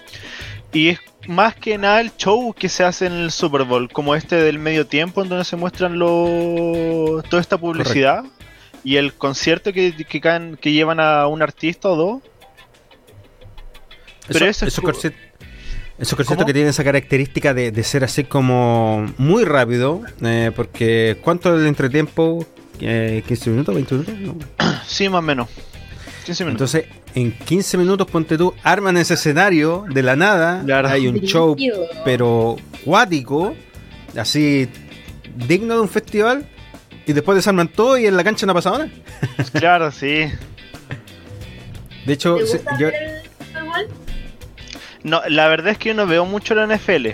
Y 0.73 0.89
es 0.89 0.99
más 1.27 1.55
que 1.55 1.77
nada 1.77 2.01
el 2.01 2.15
show 2.15 2.53
que 2.53 2.69
se 2.69 2.83
hace 2.83 3.05
en 3.05 3.13
el 3.13 3.31
Super 3.31 3.63
Bowl, 3.63 3.89
como 3.89 4.15
este 4.15 4.35
del 4.35 4.59
medio 4.59 4.85
tiempo, 4.85 5.23
en 5.23 5.29
donde 5.29 5.45
se 5.45 5.55
muestran 5.55 5.97
lo, 5.97 7.23
toda 7.29 7.41
esta 7.41 7.57
publicidad 7.57 8.23
y 8.83 8.97
el 8.97 9.13
concierto 9.13 9.73
que, 9.73 9.93
que, 9.95 10.21
caen, 10.21 10.57
que 10.57 10.71
llevan 10.71 10.99
a 10.99 11.27
un 11.27 11.41
artista 11.41 11.89
o 11.89 11.95
dos. 11.95 12.21
Pero 14.27 14.45
eso, 14.45 14.65
esos 14.65 16.15
conciertos 16.15 16.45
que 16.45 16.53
tienen 16.53 16.69
esa 16.69 16.83
característica 16.83 17.53
de, 17.53 17.83
ser 17.83 18.03
así 18.03 18.23
como 18.23 19.11
muy 19.17 19.45
rápido, 19.45 20.01
eh, 20.21 20.51
porque 20.55 21.17
¿cuánto 21.23 21.55
es 21.55 21.61
el 21.61 21.67
entretiempo? 21.67 22.45
¿15 22.79 23.47
minutos? 23.47 23.75
¿20 23.75 23.91
minutos? 23.91 24.47
Sí, 24.85 25.09
más 25.09 25.19
o 25.19 25.21
menos. 25.23 25.49
15 26.25 26.45
minutos. 26.45 26.75
Entonces, 26.75 26.97
en 27.17 27.31
15 27.31 27.79
minutos, 27.79 28.05
ponte 28.05 28.37
tú, 28.37 28.53
arman 28.61 28.95
ese 28.95 29.15
escenario 29.15 29.85
de 29.89 30.03
la 30.03 30.15
nada. 30.15 30.63
Hay 30.87 31.07
un 31.07 31.19
show, 31.21 31.55
pero 32.05 32.57
cuático, 32.85 33.55
así 34.15 34.69
digno 35.35 35.73
de 35.75 35.81
un 35.81 35.89
festival. 35.89 36.47
Y 37.07 37.13
después 37.13 37.35
desarman 37.35 37.69
todo 37.69 37.97
y 37.97 38.05
en 38.05 38.17
la 38.17 38.23
cancha 38.23 38.45
no 38.45 38.51
ha 38.51 38.55
pasado 38.55 38.79
nada. 38.79 38.91
claro, 39.53 39.91
sí. 39.91 40.25
De 42.05 42.13
hecho, 42.13 42.37
yo... 42.77 42.89
No, 45.03 45.21
la 45.27 45.47
verdad 45.47 45.71
es 45.71 45.77
que 45.79 45.89
yo 45.89 45.95
no 45.95 46.05
veo 46.05 46.25
mucho 46.25 46.53
la 46.53 46.67
NFL. 46.67 47.07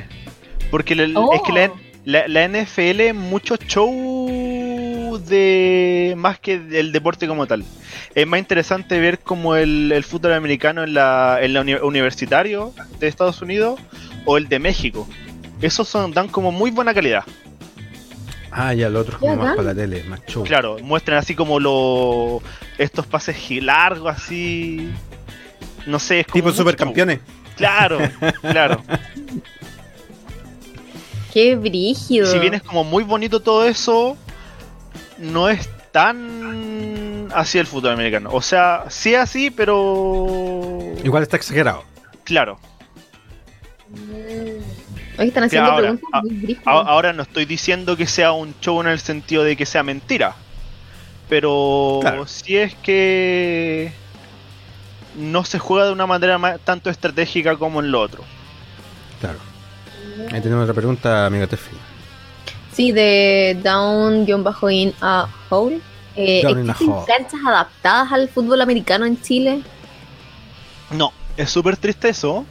Porque 0.70 0.94
es 0.94 1.00
que 1.00 1.08
la, 1.08 1.20
oh. 1.20 1.80
la, 2.06 2.28
la 2.28 2.48
NFL, 2.50 3.14
muchos 3.14 3.60
shows 3.60 4.23
de. 5.28 6.14
más 6.18 6.40
que 6.40 6.54
el 6.54 6.92
deporte 6.92 7.28
como 7.28 7.48
tal 7.48 7.64
es 8.16 8.28
más 8.28 8.40
interesante 8.40 9.00
ver 9.00 9.20
como 9.20 9.56
el, 9.56 10.04
fútbol 10.08 10.34
americano 10.34 10.84
en 10.84 10.94
la, 10.94 11.40
en 11.42 11.54
la 11.54 11.62
universitario 11.62 12.74
de 13.00 13.08
Estados 13.08 13.42
Unidos 13.42 13.80
o 14.26 14.38
el 14.38 14.48
de 14.48 14.60
México. 14.60 15.08
Esos 15.62 15.88
son, 15.88 16.12
dan 16.12 16.28
como 16.28 16.52
muy 16.52 16.72
buena 16.72 16.94
calidad. 16.94 17.24
Ah, 18.52 18.74
ya, 18.74 18.88
el 18.88 18.96
otro 18.96 19.14
es 19.14 19.20
como 19.20 19.36
más 19.38 19.56
para 19.56 19.70
la 19.70 19.76
tele, 19.76 20.04
más 20.04 20.24
chulo. 20.26 20.46
Claro, 20.46 20.78
muestran 20.84 21.18
así 21.18 21.34
como 21.34 21.60
los 21.60 22.44
estos 22.78 23.08
pases 23.08 23.50
largos, 23.64 24.16
así. 24.16 24.92
No 25.88 25.98
sé, 25.98 26.20
es 26.20 26.28
como. 26.28 26.44
Tipo 26.44 26.52
supercampeones. 26.52 27.20
Claro, 27.56 27.98
claro. 28.42 28.84
Qué 31.34 31.56
brígido. 31.56 32.32
Si 32.32 32.38
bien 32.38 32.54
es 32.54 32.62
como 32.62 32.84
muy 32.84 33.04
bonito 33.04 33.40
todo 33.40 33.66
eso, 33.66 34.16
no 35.24 35.50
es 35.50 35.70
tan 35.92 37.30
así 37.34 37.58
el 37.58 37.68
fútbol 37.68 37.94
americano. 37.94 38.30
O 38.32 38.42
sea, 38.42 38.86
sí 38.90 39.16
así, 39.16 39.50
pero. 39.50 40.80
Igual 41.04 41.24
está 41.24 41.38
exagerado. 41.38 41.84
Claro. 42.24 42.60
Hoy 45.18 45.28
están 45.28 45.44
haciendo 45.44 45.72
ahora, 45.72 45.96
ahora 46.66 47.14
no 47.14 47.22
estoy 47.24 47.46
diciendo 47.46 47.96
que 47.96 48.08
sea 48.08 48.32
un 48.32 48.56
show 48.60 48.82
en 48.82 48.88
el 48.88 49.00
sentido 49.00 49.44
de 49.44 49.56
que 49.56 49.66
sea 49.66 49.84
mentira. 49.84 50.36
Pero 51.30 52.02
si 52.26 52.58
es 52.58 52.76
que 52.76 53.92
no 55.16 55.46
se 55.46 55.60
juega 55.60 55.86
de 55.86 55.94
una 55.94 56.08
manera 56.08 56.58
tanto 56.60 56.90
estratégica 56.90 57.56
como 57.58 57.80
en 57.80 57.92
lo 57.92 58.02
otro. 58.02 58.24
Claro. 59.22 59.38
Ahí 60.32 60.42
tenemos 60.42 60.64
otra 60.64 60.74
pregunta, 60.74 61.26
amigo 61.26 61.48
Tefi. 61.48 61.76
Sí, 62.74 62.92
de 62.92 63.58
down-in 63.64 64.94
a 65.02 65.28
hole. 65.50 65.80
Eh, 66.16 66.42
¿Existen 66.46 66.94
canchas 67.08 67.40
adaptadas 67.46 68.12
al 68.12 68.30
fútbol 68.30 68.62
americano 68.62 69.06
en 69.06 69.20
Chile? 69.22 69.62
No, 70.92 71.12
es 71.38 71.50
súper 71.50 71.78
triste 71.78 72.10
eso, 72.10 72.46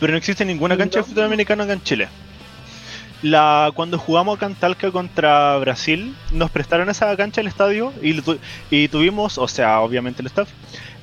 pero 0.00 0.12
no 0.12 0.18
existe 0.18 0.44
ninguna 0.44 0.76
cancha 0.76 1.00
de 1.00 1.04
fútbol 1.04 1.24
americano 1.24 1.64
acá 1.64 1.72
en 1.72 1.82
Chile. 1.82 2.08
La, 3.22 3.72
cuando 3.74 3.98
jugamos 3.98 4.36
a 4.36 4.40
Cantalca 4.40 4.90
contra 4.90 5.56
Brasil, 5.58 6.14
nos 6.30 6.50
prestaron 6.50 6.90
esa 6.90 7.16
cancha 7.16 7.40
el 7.40 7.46
estadio 7.46 7.92
y, 8.02 8.20
y 8.70 8.88
tuvimos, 8.88 9.38
o 9.38 9.48
sea, 9.48 9.80
obviamente 9.80 10.20
el 10.20 10.26
staff, 10.26 10.48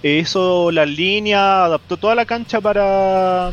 hizo 0.03 0.71
la 0.71 0.85
línea, 0.85 1.65
adaptó 1.65 1.97
toda 1.97 2.15
la 2.15 2.25
cancha 2.25 2.61
para, 2.61 3.51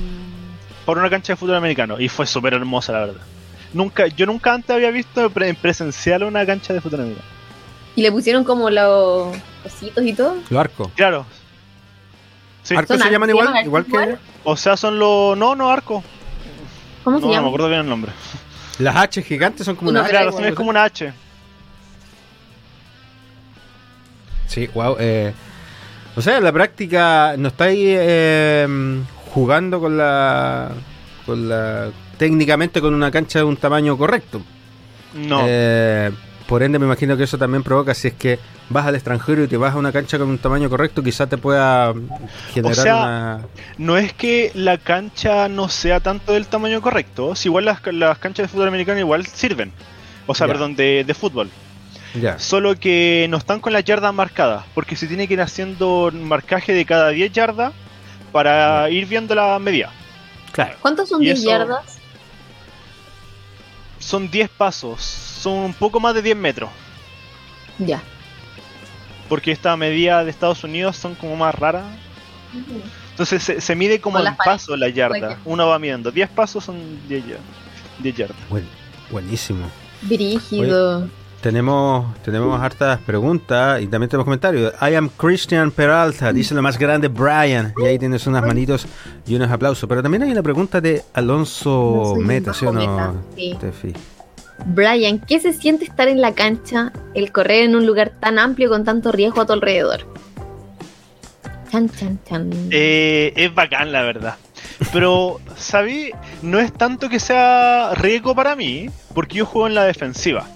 para 0.85 1.01
una 1.01 1.11
cancha 1.11 1.33
de 1.33 1.37
fútbol 1.37 1.57
americano 1.57 1.99
y 1.99 2.09
fue 2.09 2.27
súper 2.27 2.55
hermosa, 2.55 2.93
la 2.93 3.01
verdad. 3.01 3.23
Nunca, 3.73 4.07
yo 4.07 4.27
nunca 4.27 4.55
antes 4.55 4.71
había 4.71 4.91
visto 4.91 5.31
en 5.35 5.57
presencial 5.57 6.23
una 6.25 6.47
cancha 6.47 6.73
de 6.73 6.81
fútbol 6.81 7.01
americano. 7.01 7.29
¿Y 7.97 8.03
le 8.03 8.13
pusieron 8.13 8.45
como 8.45 8.71
los 8.71 9.37
cositos 9.63 10.05
y 10.05 10.13
todo? 10.13 10.37
Los 10.49 10.61
arcos. 10.61 10.91
Claro. 10.95 11.27
¿Arcos 12.77 13.01
se 13.01 13.11
llaman 13.11 13.31
igual? 13.31 13.65
Igual 13.65 13.87
que. 13.87 14.17
O 14.45 14.57
sea, 14.57 14.77
son 14.77 14.99
los. 14.99 15.37
No, 15.37 15.55
no, 15.55 15.71
arcos. 15.71 16.05
¿Cómo 17.05 17.19
se 17.19 17.25
llama? 17.25 17.37
No 17.37 17.43
me 17.43 17.49
acuerdo 17.49 17.69
bien 17.69 17.81
el 17.81 17.89
nombre. 17.89 18.13
Las 18.79 18.97
H 18.97 19.23
gigantes 19.23 19.67
son 19.67 19.77
como 19.77 19.91
una 19.91 20.03
H. 20.03 20.11
Claro, 20.11 20.33
son 20.33 20.55
como 20.55 20.71
una 20.71 20.85
H. 20.85 21.13
Sí, 24.47 24.69
wow. 24.75 24.97
Eh, 24.99 25.33
o 26.17 26.23
sea, 26.23 26.39
en 26.39 26.45
la 26.45 26.53
práctica 26.53 27.35
no 27.37 27.49
estáis 27.49 27.79
eh, 27.81 28.67
jugando 29.33 29.81
con 29.81 29.97
la. 29.97 30.71
con 31.27 31.49
la 31.49 31.91
técnicamente 32.19 32.81
con 32.81 32.95
una 32.95 33.11
cancha 33.11 33.39
de 33.39 33.45
un 33.45 33.57
tamaño 33.57 33.97
correcto. 33.97 34.43
No. 35.15 35.43
Eh, 35.47 36.11
por 36.49 36.63
ende, 36.63 36.79
me 36.79 36.87
imagino 36.87 37.17
que 37.17 37.25
eso 37.25 37.37
también 37.37 37.63
provoca, 37.63 37.95
si 37.95 38.09
es 38.09 38.15
que 38.15 38.39
vas 38.71 38.87
al 38.87 38.95
extranjero 38.95 39.45
y 39.45 39.49
te 39.49 39.59
vas 39.59 39.75
a 39.75 39.79
una 39.79 39.93
cancha 39.93 40.19
con 40.19 40.29
un 40.29 40.39
tamaño 40.39 40.71
correcto, 40.71 41.03
quizá 41.03 41.27
te 41.27 41.37
pueda 41.37 41.93
generar 42.55 42.79
o 42.79 42.83
sea, 42.83 42.97
una... 42.97 43.41
No 43.77 43.99
es 43.99 44.15
que 44.15 44.51
la 44.55 44.79
cancha 44.79 45.49
no 45.49 45.69
sea 45.69 46.01
tanto 46.01 46.33
del 46.33 46.47
tamaño 46.47 46.81
correcto, 46.81 47.35
si 47.35 47.49
igual 47.49 47.67
las, 47.67 47.81
canchas 48.19 48.45
de 48.45 48.49
fútbol 48.49 48.69
americano 48.69 48.99
igual 48.99 49.27
sirven. 49.27 49.73
O 50.27 50.35
sea, 50.35 50.47
perdón, 50.47 50.75
de, 50.75 51.17
fútbol. 51.19 51.51
Ya. 52.19 52.39
Solo 52.39 52.75
que 52.77 53.27
no 53.29 53.37
están 53.37 53.61
con 53.61 53.75
las 53.75 53.85
yardas 53.85 54.15
marcadas, 54.15 54.65
porque 54.75 54.97
se 54.97 55.07
tiene 55.07 55.29
que 55.29 55.35
ir 55.35 55.43
haciendo 55.43 56.11
marcaje 56.15 56.73
de 56.73 56.87
cada 56.87 57.11
10 57.11 57.31
yardas 57.31 57.75
para 58.33 58.89
ir 58.89 59.05
viendo 59.05 59.35
la 59.35 59.59
media. 59.59 59.91
Claro. 60.53 60.77
¿Cuántos 60.81 61.11
son 61.11 61.23
Y 61.23 61.27
10 61.27 61.41
eso- 61.41 61.51
yardas? 61.51 61.98
Son 63.99 64.31
10 64.31 64.49
pasos, 64.51 65.01
son 65.03 65.55
un 65.59 65.75
poco 65.75 66.01
más 66.01 66.15
de 66.15 66.23
10 66.23 66.37
metros, 66.37 66.71
Ya. 67.79 68.03
porque 69.29 69.53
esta 69.53 69.77
medida 69.77 70.25
de 70.25 70.31
Estados 70.31 70.63
Unidos 70.65 70.97
son 70.97 71.15
como 71.15 71.37
más 71.37 71.55
raras. 71.55 71.85
Entonces 73.11 73.43
se, 73.43 73.61
se 73.61 73.75
mide 73.75 74.01
como 74.01 74.19
en 74.21 74.37
pasos 74.37 74.79
la 74.79 74.89
yarda. 74.89 75.39
Uno 75.45 75.67
va 75.67 75.79
midiendo. 75.79 76.11
10 76.11 76.29
pasos 76.31 76.65
son 76.65 76.77
10 77.09 77.27
yardas. 77.27 77.45
10 77.99 78.17
yardas. 78.17 78.37
Buen- 78.49 78.69
buenísimo. 79.11 79.69
Brígido. 80.03 81.09
Tenemos, 81.41 82.17
tenemos 82.25 82.61
hartas 82.61 82.99
preguntas 83.01 83.81
y 83.81 83.87
también 83.87 84.11
tenemos 84.11 84.25
comentarios. 84.25 84.73
I 84.83 84.95
am 84.97 85.09
Christian 85.09 85.71
Peralta, 85.71 86.33
dice 86.33 86.53
lo 86.53 86.63
más 86.63 86.77
grande 86.79 87.07
Brian. 87.07 87.73
Y 87.81 87.87
ahí 87.87 87.99
tienes 87.99 88.27
unas 88.27 88.45
manitos 88.45 88.87
y 89.25 89.37
unos 89.37 89.49
aplausos. 89.51 89.89
Pero 89.89 90.03
también 90.03 90.25
hay 90.25 90.33
una 90.33 90.43
pregunta 90.43 90.81
de 90.81 91.03
Alonso 91.15 92.03
Alonso 92.05 92.17
Meta, 92.17 92.53
¿sí 92.53 92.67
o 92.67 92.73
no? 92.73 92.81
Meta, 92.81 93.15
sí. 93.37 93.57
Tefi? 93.61 93.93
Brian, 94.67 95.21
¿qué 95.21 95.39
se 95.39 95.53
siente 95.53 95.85
estar 95.85 96.09
en 96.09 96.21
la 96.21 96.35
cancha, 96.35 96.93
el 97.15 97.31
correr 97.31 97.65
en 97.65 97.77
un 97.77 97.87
lugar 97.87 98.13
tan 98.19 98.41
amplio 98.41 98.69
con 98.69 98.85
tanto 98.85 99.13
riesgo 99.13 99.41
a 99.41 99.47
tu 99.47 99.53
alrededor? 99.53 100.01
Chan, 101.71 101.89
chan, 101.91 102.19
chan. 102.29 102.51
Eh, 102.71 103.33
es 103.37 103.55
bacán, 103.55 103.93
la 103.93 104.03
verdad. 104.03 104.37
Pero, 104.93 105.41
¿sabí? 105.57 106.11
No 106.43 106.59
es 106.59 106.73
tanto 106.73 107.09
que 107.09 107.21
sea 107.21 107.95
riesgo 107.95 108.35
para 108.35 108.57
mí, 108.57 108.91
porque 109.15 109.39
yo 109.39 109.47
juego 109.47 109.69
en 109.69 109.75
la 109.75 109.85
defensiva. 109.85 110.47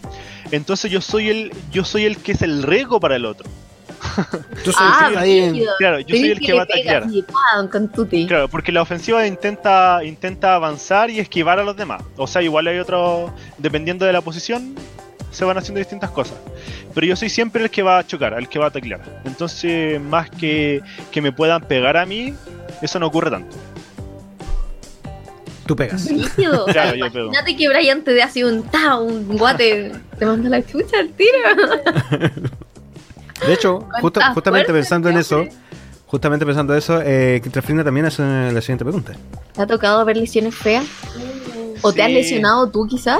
Entonces 0.52 0.90
yo 0.90 1.00
soy 1.00 1.30
el, 1.30 1.52
yo 1.72 1.84
soy 1.84 2.04
el 2.04 2.18
que 2.18 2.32
es 2.32 2.42
el 2.42 2.62
riesgo 2.62 3.00
para 3.00 3.16
el 3.16 3.24
otro. 3.24 3.48
Ah, 4.76 5.10
ahí 5.16 5.38
en- 5.38 5.50
brígido. 5.52 5.72
Claro, 5.78 6.00
yo 6.00 6.16
soy 6.16 6.30
el 6.30 6.40
que 6.40 6.52
va 6.52 6.62
a 6.62 7.88
tuti. 7.94 8.26
Claro, 8.26 8.48
porque 8.48 8.70
la 8.72 8.82
ofensiva 8.82 9.26
intenta, 9.26 10.04
intenta 10.04 10.54
avanzar 10.54 11.10
y 11.10 11.18
esquivar 11.20 11.58
a 11.58 11.64
los 11.64 11.76
demás. 11.76 12.02
O 12.16 12.26
sea, 12.26 12.42
igual 12.42 12.66
hay 12.66 12.78
otro, 12.78 13.32
dependiendo 13.58 14.04
de 14.04 14.12
la 14.12 14.20
posición, 14.20 14.74
se 15.30 15.44
van 15.44 15.56
haciendo 15.56 15.78
distintas 15.78 16.10
cosas. 16.10 16.36
Pero 16.94 17.06
yo 17.06 17.16
soy 17.16 17.30
siempre 17.30 17.62
el 17.64 17.70
que 17.70 17.82
va 17.82 17.98
a 17.98 18.06
chocar, 18.06 18.34
el 18.34 18.48
que 18.48 18.58
va 18.58 18.66
a 18.66 18.70
taclear. 18.70 19.00
Entonces, 19.24 20.00
más 20.00 20.28
que 20.30 20.82
que 21.10 21.20
me 21.22 21.32
puedan 21.32 21.62
pegar 21.62 21.96
a 21.96 22.04
mí, 22.04 22.34
eso 22.82 22.98
no 22.98 23.06
ocurre 23.06 23.30
tanto. 23.30 23.56
Tú 25.66 25.76
pegas. 25.76 26.08
Claro, 26.36 26.94
yo 26.94 27.10
pego. 27.12 27.26
imagínate 27.26 27.56
que 27.56 27.68
Brian 27.68 28.02
te 28.02 28.12
dé 28.12 28.22
así 28.22 28.42
un 28.42 28.62
ta, 28.64 28.96
un 28.96 29.38
guate, 29.38 29.92
te 30.22 30.26
manda 30.26 30.48
la 30.50 30.64
chucha 30.64 31.00
al 31.00 31.08
tiro. 31.08 31.38
De 33.44 33.52
hecho, 33.54 33.80
justo- 34.00 34.20
justamente 34.32 34.72
pensando 34.72 35.08
en 35.08 35.18
eso, 35.18 35.44
justamente 36.06 36.46
pensando 36.46 36.76
eso, 36.76 37.00
eh, 37.04 37.40
también 37.82 38.06
hace 38.06 38.22
la 38.22 38.60
siguiente 38.60 38.84
pregunta. 38.84 39.14
¿Te 39.52 39.62
ha 39.62 39.66
tocado 39.66 40.04
ver 40.04 40.16
lesiones 40.16 40.54
feas? 40.54 40.84
¿O 41.80 41.92
te 41.92 42.04
has 42.04 42.10
lesionado 42.10 42.68
tú 42.68 42.86
quizás? 42.86 43.18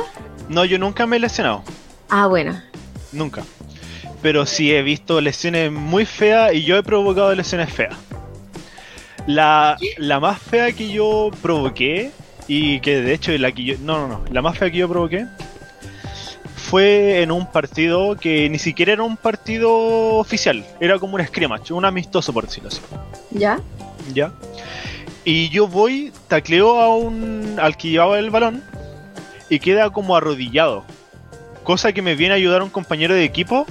No, 0.49 0.65
yo 0.65 0.79
nunca 0.79 1.05
me 1.09 1.17
he 1.17 1.19
lesionado. 1.19 1.65
Ah, 2.09 2.29
bueno. 2.29 2.63
Nunca. 3.11 3.43
Pero 4.23 4.47
sí 4.47 4.73
he 4.73 4.83
visto 4.83 5.21
lesiones 5.21 5.73
muy 5.73 6.07
feas 6.07 6.55
y 6.55 6.63
yo 6.63 6.77
he 6.77 6.85
provocado 6.85 7.35
lesiones 7.35 7.73
feas. 7.73 7.97
La, 9.27 9.77
la 9.99 10.21
más 10.21 10.41
fea 10.41 10.71
que 10.71 10.89
yo 10.89 11.31
provoqué, 11.43 12.13
y 12.47 12.79
que 12.79 13.01
de 13.01 13.13
hecho 13.13 13.33
la 13.39 13.51
que 13.51 13.65
yo. 13.65 13.75
No, 13.81 14.07
no, 14.07 14.09
no. 14.09 14.25
La 14.31 14.41
más 14.41 14.57
fea 14.57 14.71
que 14.71 14.79
yo 14.79 14.89
provoqué 14.89 15.27
fue 16.73 17.21
en 17.21 17.31
un 17.31 17.45
partido 17.53 18.17
que 18.17 18.49
ni 18.49 18.59
siquiera 18.59 18.95
era 18.95 19.03
un 19.03 19.19
partido 19.19 19.71
oficial. 20.17 20.65
Era 20.81 20.99
como 20.99 21.17
un 21.17 21.27
scrimmage, 21.27 21.71
un 21.75 21.85
amistoso 21.85 22.33
por 22.33 22.47
decirlo 22.47 22.71
así. 22.71 22.81
¿Ya? 23.31 23.61
¿Ya? 24.15 24.33
Y 25.23 25.51
yo 25.51 25.69
voy, 25.69 26.13
tacleo 26.29 26.81
a 26.81 26.97
un. 26.97 27.59
al 27.61 27.77
que 27.77 27.91
llevaba 27.91 28.19
el 28.19 28.31
balón 28.31 28.65
y 29.51 29.59
queda 29.59 29.91
como 29.91 30.17
arrodillado. 30.17 30.83
Cosa 31.63 31.93
que 31.93 32.01
me 32.01 32.15
viene 32.15 32.33
a 32.33 32.37
ayudar 32.39 32.63
un 32.63 32.71
compañero 32.71 33.13
de 33.15 33.25
equipo 33.25 33.67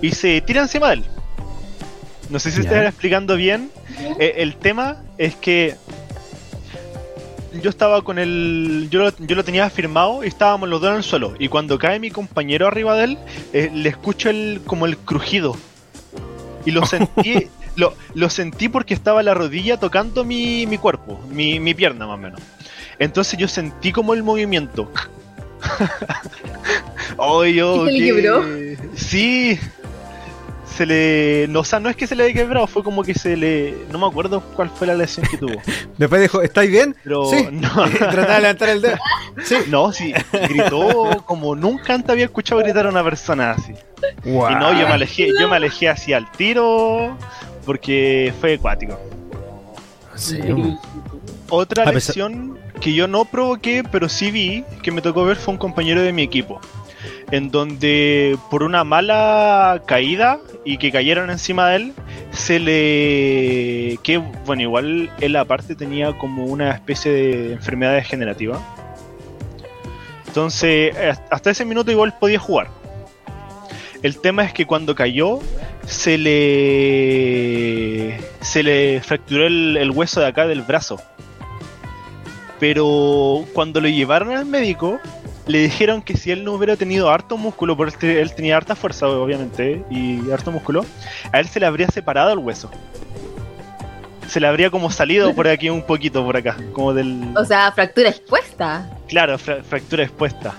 y 0.00 0.12
se 0.12 0.40
tira 0.40 0.62
encima 0.62 0.88
de 0.88 0.94
él. 0.94 1.04
No 2.30 2.38
sé 2.38 2.50
si 2.50 2.62
Ya. 2.62 2.70
estoy 2.70 2.78
explicando 2.86 3.36
bien. 3.36 3.70
Eh, 4.18 4.36
el 4.38 4.56
tema 4.56 5.02
es 5.18 5.36
que 5.36 5.76
yo 7.62 7.70
estaba 7.70 8.02
con 8.02 8.18
el. 8.18 8.88
Yo 8.90 9.00
lo, 9.00 9.12
yo 9.18 9.36
lo 9.36 9.44
tenía 9.44 9.68
firmado 9.70 10.24
y 10.24 10.28
estábamos 10.28 10.68
los 10.68 10.80
dos 10.80 10.90
en 10.90 10.96
el 10.96 11.02
suelo. 11.02 11.34
Y 11.38 11.48
cuando 11.48 11.78
cae 11.78 11.98
mi 12.00 12.10
compañero 12.10 12.66
arriba 12.66 12.96
de 12.96 13.04
él, 13.04 13.18
eh, 13.52 13.70
le 13.72 13.88
escucho 13.88 14.30
el, 14.30 14.60
como 14.66 14.86
el 14.86 14.96
crujido. 14.96 15.56
Y 16.64 16.70
lo 16.70 16.84
sentí. 16.86 17.48
lo, 17.76 17.94
lo 18.14 18.28
sentí 18.30 18.68
porque 18.68 18.94
estaba 18.94 19.22
la 19.22 19.34
rodilla 19.34 19.78
tocando 19.78 20.24
mi, 20.24 20.66
mi 20.66 20.78
cuerpo, 20.78 21.20
mi, 21.30 21.60
mi 21.60 21.74
pierna 21.74 22.06
más 22.06 22.14
o 22.14 22.18
menos. 22.20 22.40
Entonces 22.98 23.38
yo 23.38 23.46
sentí 23.48 23.92
como 23.92 24.14
el 24.14 24.22
movimiento. 24.22 24.90
Ay, 27.18 27.54
yo, 27.54 27.86
¿Y 27.88 27.92
se 27.92 27.92
le 27.92 27.98
qué- 27.98 28.04
quebró? 28.22 28.44
Sí. 28.96 29.58
Se 30.78 30.86
le. 30.86 31.46
No, 31.48 31.60
o 31.60 31.64
sea, 31.64 31.80
no 31.80 31.88
es 31.88 31.96
que 31.96 32.06
se 32.06 32.14
le 32.14 32.22
haya 32.22 32.32
quebrado, 32.34 32.68
fue 32.68 32.84
como 32.84 33.02
que 33.02 33.12
se 33.12 33.36
le. 33.36 33.74
No 33.90 33.98
me 33.98 34.06
acuerdo 34.06 34.40
cuál 34.54 34.70
fue 34.70 34.86
la 34.86 34.94
lesión 34.94 35.26
que 35.28 35.36
tuvo. 35.36 35.60
Después 35.98 36.22
dijo, 36.22 36.40
¿estáis 36.40 36.70
bien? 36.70 36.94
Pero 37.02 37.24
Sí. 37.28 37.48
no. 37.50 37.68
Trataba 37.98 38.34
de 38.36 38.40
levantar 38.42 38.68
el 38.68 38.80
dedo. 38.82 38.96
Sí. 39.44 39.56
No, 39.66 39.92
sí, 39.92 40.14
gritó 40.32 41.24
como 41.26 41.56
nunca 41.56 41.94
antes 41.94 42.10
había 42.10 42.26
escuchado 42.26 42.60
gritar 42.60 42.86
a 42.86 42.90
una 42.90 43.02
persona 43.02 43.50
así. 43.50 43.72
Wow. 44.24 44.50
Y 44.52 44.54
no, 44.54 44.72
yo 44.72 44.86
me 44.86 44.94
alejé, 44.94 45.30
yo 45.40 45.48
me 45.48 45.56
alejé 45.56 45.88
hacia 45.88 46.16
el 46.16 46.30
tiro 46.30 47.18
porque 47.64 48.32
fue 48.40 48.54
acuático. 48.54 49.00
Sí. 50.14 50.38
Otra 51.48 51.90
lesión 51.90 52.56
que 52.80 52.92
yo 52.92 53.08
no 53.08 53.24
provoqué, 53.24 53.82
pero 53.90 54.08
sí 54.08 54.30
vi, 54.30 54.64
que 54.84 54.92
me 54.92 55.02
tocó 55.02 55.24
ver, 55.24 55.36
fue 55.38 55.54
un 55.54 55.58
compañero 55.58 56.02
de 56.02 56.12
mi 56.12 56.22
equipo. 56.22 56.60
En 57.30 57.50
donde 57.50 58.38
por 58.50 58.62
una 58.62 58.84
mala 58.84 59.82
caída 59.86 60.38
y 60.64 60.78
que 60.78 60.90
cayeron 60.90 61.30
encima 61.30 61.70
de 61.70 61.76
él, 61.76 61.92
se 62.30 62.58
le... 62.58 63.98
que 64.02 64.18
bueno, 64.46 64.62
igual 64.62 65.10
él 65.20 65.36
aparte 65.36 65.74
tenía 65.74 66.16
como 66.16 66.44
una 66.44 66.70
especie 66.70 67.12
de 67.12 67.52
enfermedad 67.54 67.94
degenerativa. 67.94 68.60
Entonces, 70.26 70.94
hasta 71.30 71.50
ese 71.50 71.64
minuto 71.64 71.90
igual 71.90 72.14
podía 72.18 72.38
jugar. 72.38 72.68
El 74.02 74.20
tema 74.20 74.44
es 74.44 74.52
que 74.52 74.66
cuando 74.66 74.94
cayó, 74.94 75.40
se 75.86 76.18
le. 76.18 78.20
se 78.40 78.62
le 78.62 79.00
fracturó 79.00 79.46
el, 79.46 79.76
el 79.76 79.90
hueso 79.90 80.20
de 80.20 80.26
acá 80.26 80.46
del 80.46 80.62
brazo. 80.62 81.00
Pero 82.60 83.44
cuando 83.54 83.80
lo 83.80 83.88
llevaron 83.88 84.32
al 84.32 84.46
médico, 84.46 85.00
le 85.48 85.58
dijeron 85.58 86.02
que 86.02 86.16
si 86.16 86.30
él 86.30 86.44
no 86.44 86.52
hubiera 86.52 86.76
tenido 86.76 87.10
harto 87.10 87.36
músculo, 87.36 87.76
porque 87.76 88.20
él 88.20 88.32
tenía 88.34 88.56
harta 88.56 88.76
fuerza, 88.76 89.08
obviamente, 89.08 89.82
y 89.90 90.30
harto 90.30 90.52
músculo, 90.52 90.84
a 91.32 91.40
él 91.40 91.48
se 91.48 91.58
le 91.58 91.66
habría 91.66 91.88
separado 91.88 92.32
el 92.32 92.38
hueso. 92.38 92.70
Se 94.28 94.40
le 94.40 94.46
habría 94.46 94.70
como 94.70 94.90
salido 94.90 95.34
por 95.34 95.48
aquí 95.48 95.70
un 95.70 95.82
poquito, 95.82 96.22
por 96.24 96.36
acá, 96.36 96.56
como 96.74 96.92
del. 96.92 97.18
O 97.36 97.44
sea, 97.44 97.72
fractura 97.72 98.10
expuesta. 98.10 98.86
Claro, 99.08 99.38
fra- 99.38 99.62
fractura 99.64 100.04
expuesta. 100.04 100.54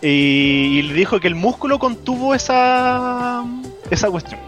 Y, 0.00 0.78
y 0.78 0.82
le 0.82 0.94
dijo 0.94 1.18
que 1.20 1.26
el 1.28 1.34
músculo 1.34 1.78
contuvo 1.80 2.32
esa 2.34 3.44
esa 3.90 4.08
cuestión. 4.10 4.38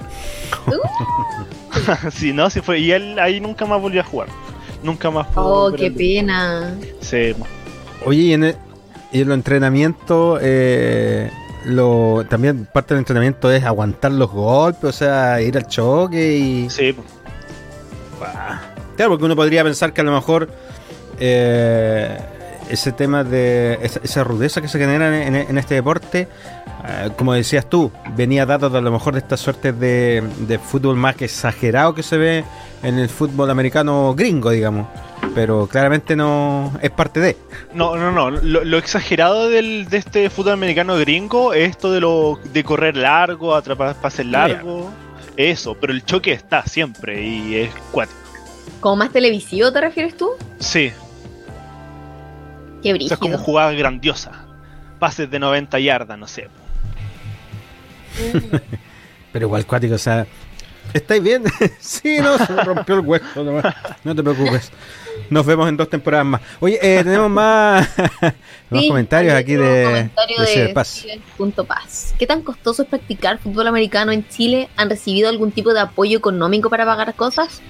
sí, 2.13 2.33
no, 2.33 2.49
sí 2.51 2.61
fue. 2.61 2.79
Y 2.81 2.93
él 2.93 3.19
ahí 3.19 3.41
nunca 3.41 3.67
más 3.67 3.81
volvió 3.81 4.01
a 4.01 4.05
jugar. 4.05 4.29
Nunca 4.83 5.11
más 5.11 5.27
pudo 5.29 5.67
Oh, 5.67 5.73
qué 5.73 5.91
pena. 5.91 6.75
Sí. 7.01 7.35
Oye, 8.05 8.21
y 8.23 8.33
en 8.35 8.45
el, 8.45 8.57
y 9.15 9.21
en 9.21 9.29
los 9.29 9.37
entrenamientos, 9.37 10.41
eh, 10.43 11.31
lo, 11.67 12.27
también 12.29 12.67
parte 12.67 12.95
del 12.95 12.99
entrenamiento 12.99 13.49
es 13.51 13.63
aguantar 13.63 14.11
los 14.11 14.29
golpes, 14.29 14.91
o 14.91 14.93
sea, 14.93 15.41
ir 15.41 15.57
al 15.57 15.69
choque 15.69 16.37
y... 16.37 16.69
Sí, 16.69 16.97
Claro, 18.97 19.13
porque 19.13 19.25
uno 19.25 19.37
podría 19.37 19.63
pensar 19.63 19.93
que 19.93 20.01
a 20.01 20.05
lo 20.05 20.13
mejor 20.13 20.49
eh, 21.21 22.19
ese 22.69 22.91
tema 22.91 23.23
de 23.23 23.79
esa, 23.83 24.01
esa 24.03 24.25
rudeza 24.25 24.61
que 24.61 24.67
se 24.67 24.81
genera 24.81 25.25
en, 25.25 25.37
en 25.37 25.59
este 25.59 25.77
deporte, 25.77 26.27
eh, 26.85 27.11
como 27.17 27.35
decías 27.35 27.71
tú, 27.71 27.93
venía 28.17 28.45
dado 28.47 28.69
de 28.69 28.79
a 28.79 28.81
lo 28.81 28.91
mejor 28.91 29.15
de 29.15 29.21
esta 29.21 29.37
suerte 29.37 29.73
de, 29.73 30.25
de 30.41 30.59
fútbol 30.59 30.97
más 30.97 31.15
que 31.15 31.27
exagerado 31.27 31.95
que 31.95 32.03
se 32.03 32.17
ve 32.17 32.45
en 32.83 32.99
el 32.99 33.09
fútbol 33.09 33.49
americano 33.51 34.13
gringo, 34.17 34.51
digamos. 34.51 34.89
Pero 35.35 35.67
claramente 35.67 36.17
no 36.17 36.73
es 36.81 36.91
parte 36.91 37.21
de. 37.21 37.37
No, 37.73 37.97
no, 37.97 38.13
no. 38.13 38.31
Lo, 38.31 38.65
lo 38.65 38.79
exagerado 38.79 39.49
del, 39.49 39.89
de 39.89 39.97
este 39.97 40.31
fútbol 40.31 40.53
americano 40.53 40.97
gringo 40.97 41.53
es 41.53 41.71
esto 41.71 41.91
de 41.93 42.01
lo 42.01 42.39
de 42.53 42.63
correr 42.63 42.97
largo, 42.97 43.55
atrapar 43.55 43.95
pases 43.97 44.27
largos. 44.27 44.87
Eso, 45.37 45.75
pero 45.75 45.93
el 45.93 46.05
choque 46.05 46.33
está 46.33 46.65
siempre 46.67 47.21
y 47.23 47.57
es 47.57 47.75
cuático. 47.91 48.19
¿Como 48.81 48.97
más 48.97 49.11
televisivo 49.11 49.73
te 49.73 49.81
refieres 49.81 50.17
tú? 50.17 50.31
Sí, 50.61 50.93
Qué 52.85 52.93
o 52.93 52.97
sea, 52.99 53.15
es 53.15 53.19
como 53.19 53.39
jugadas 53.39 53.75
grandiosas. 53.77 54.37
Pases 54.99 55.31
de 55.31 55.39
90 55.39 55.79
yardas, 55.81 56.19
no 56.19 56.27
sé. 56.29 56.49
Pero 59.33 59.47
igual 59.47 59.65
cuático, 59.65 59.95
o 59.95 59.99
sea, 59.99 60.27
¿estáis 60.95 61.23
bien? 61.23 61.45
sí, 61.79 62.19
no, 62.21 62.39
se 62.39 62.53
me 62.53 62.65
rompió 62.65 62.95
el 62.95 63.01
hueso, 63.03 63.45
no 64.05 64.15
te 64.15 64.23
preocupes. 64.23 64.73
Nos 65.31 65.45
vemos 65.45 65.69
en 65.69 65.77
dos 65.77 65.89
temporadas 65.89 66.27
más. 66.27 66.41
Oye, 66.61 66.79
eh, 66.83 67.03
tenemos 67.05 67.31
más, 67.31 67.89
comentarios 68.71 69.35
aquí 69.35 69.55
de, 69.55 70.11
de, 70.47 70.69
Paz. 70.75 71.05
Paz. 71.67 72.15
¿Qué 72.19 72.27
tan 72.27 72.43
costoso 72.43 72.83
es 72.83 72.89
practicar 72.89 73.39
fútbol 73.39 73.67
americano 73.67 74.13
en 74.13 74.27
Chile? 74.29 74.69
¿Han 74.77 74.91
recibido 74.91 75.29
algún 75.29 75.53
tipo 75.53 75.73
de 75.73 75.81
apoyo 75.81 76.19
económico 76.19 76.71
para 76.71 76.85
pagar 76.85 77.15
cosas? 77.15 77.63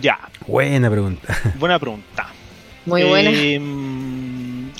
Ya. 0.00 0.18
Buena 0.46 0.90
pregunta. 0.90 1.36
Buena 1.58 1.78
pregunta. 1.78 2.28
Muy 2.84 3.04
buena. 3.04 3.30
Em, 3.30 4.70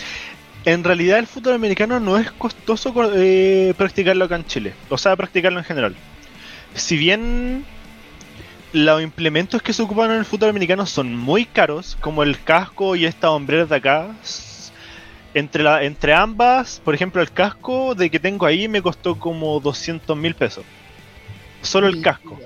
en 0.65 0.85
realidad 0.85 1.19
el 1.19 1.27
fútbol 1.27 1.55
americano 1.55 2.01
no 2.01 2.17
es 2.17 2.31
costoso 2.33 2.93
eh, 3.15 3.75
practicarlo 3.77 4.25
acá 4.25 4.37
en 4.37 4.47
Chile. 4.47 4.75
O 4.89 4.97
sea, 4.97 5.15
practicarlo 5.15 5.59
en 5.59 5.65
general. 5.65 5.95
Si 6.79 6.97
bien 6.97 7.65
los 8.73 9.03
implementos 9.03 9.63
que 9.63 9.73
se 9.73 9.83
ocupan 9.83 10.11
en 10.11 10.19
el 10.19 10.25
fútbol 10.25 10.51
americano 10.51 10.87
son 10.87 11.17
muy 11.17 11.45
caros, 11.45 11.97
como 12.01 12.23
el 12.23 12.41
casco 12.43 12.97
y 12.97 13.05
estas 13.05 13.31
hombreras 13.31 13.69
de 13.69 13.77
acá. 13.77 14.15
Entre, 15.35 15.63
la, 15.63 15.85
entre 15.85 16.15
ambas, 16.15 16.81
por 16.85 16.95
ejemplo, 16.95 17.21
el 17.21 17.31
casco 17.31 17.95
de 17.95 18.11
que 18.11 18.19
tengo 18.19 18.47
ahí 18.47 18.67
me 18.67 18.81
costó 18.81 19.19
como 19.19 19.61
200 19.61 20.17
mil 20.17 20.35
pesos. 20.35 20.65
Solo 21.63 21.87
el 21.89 22.01
casco. 22.01 22.39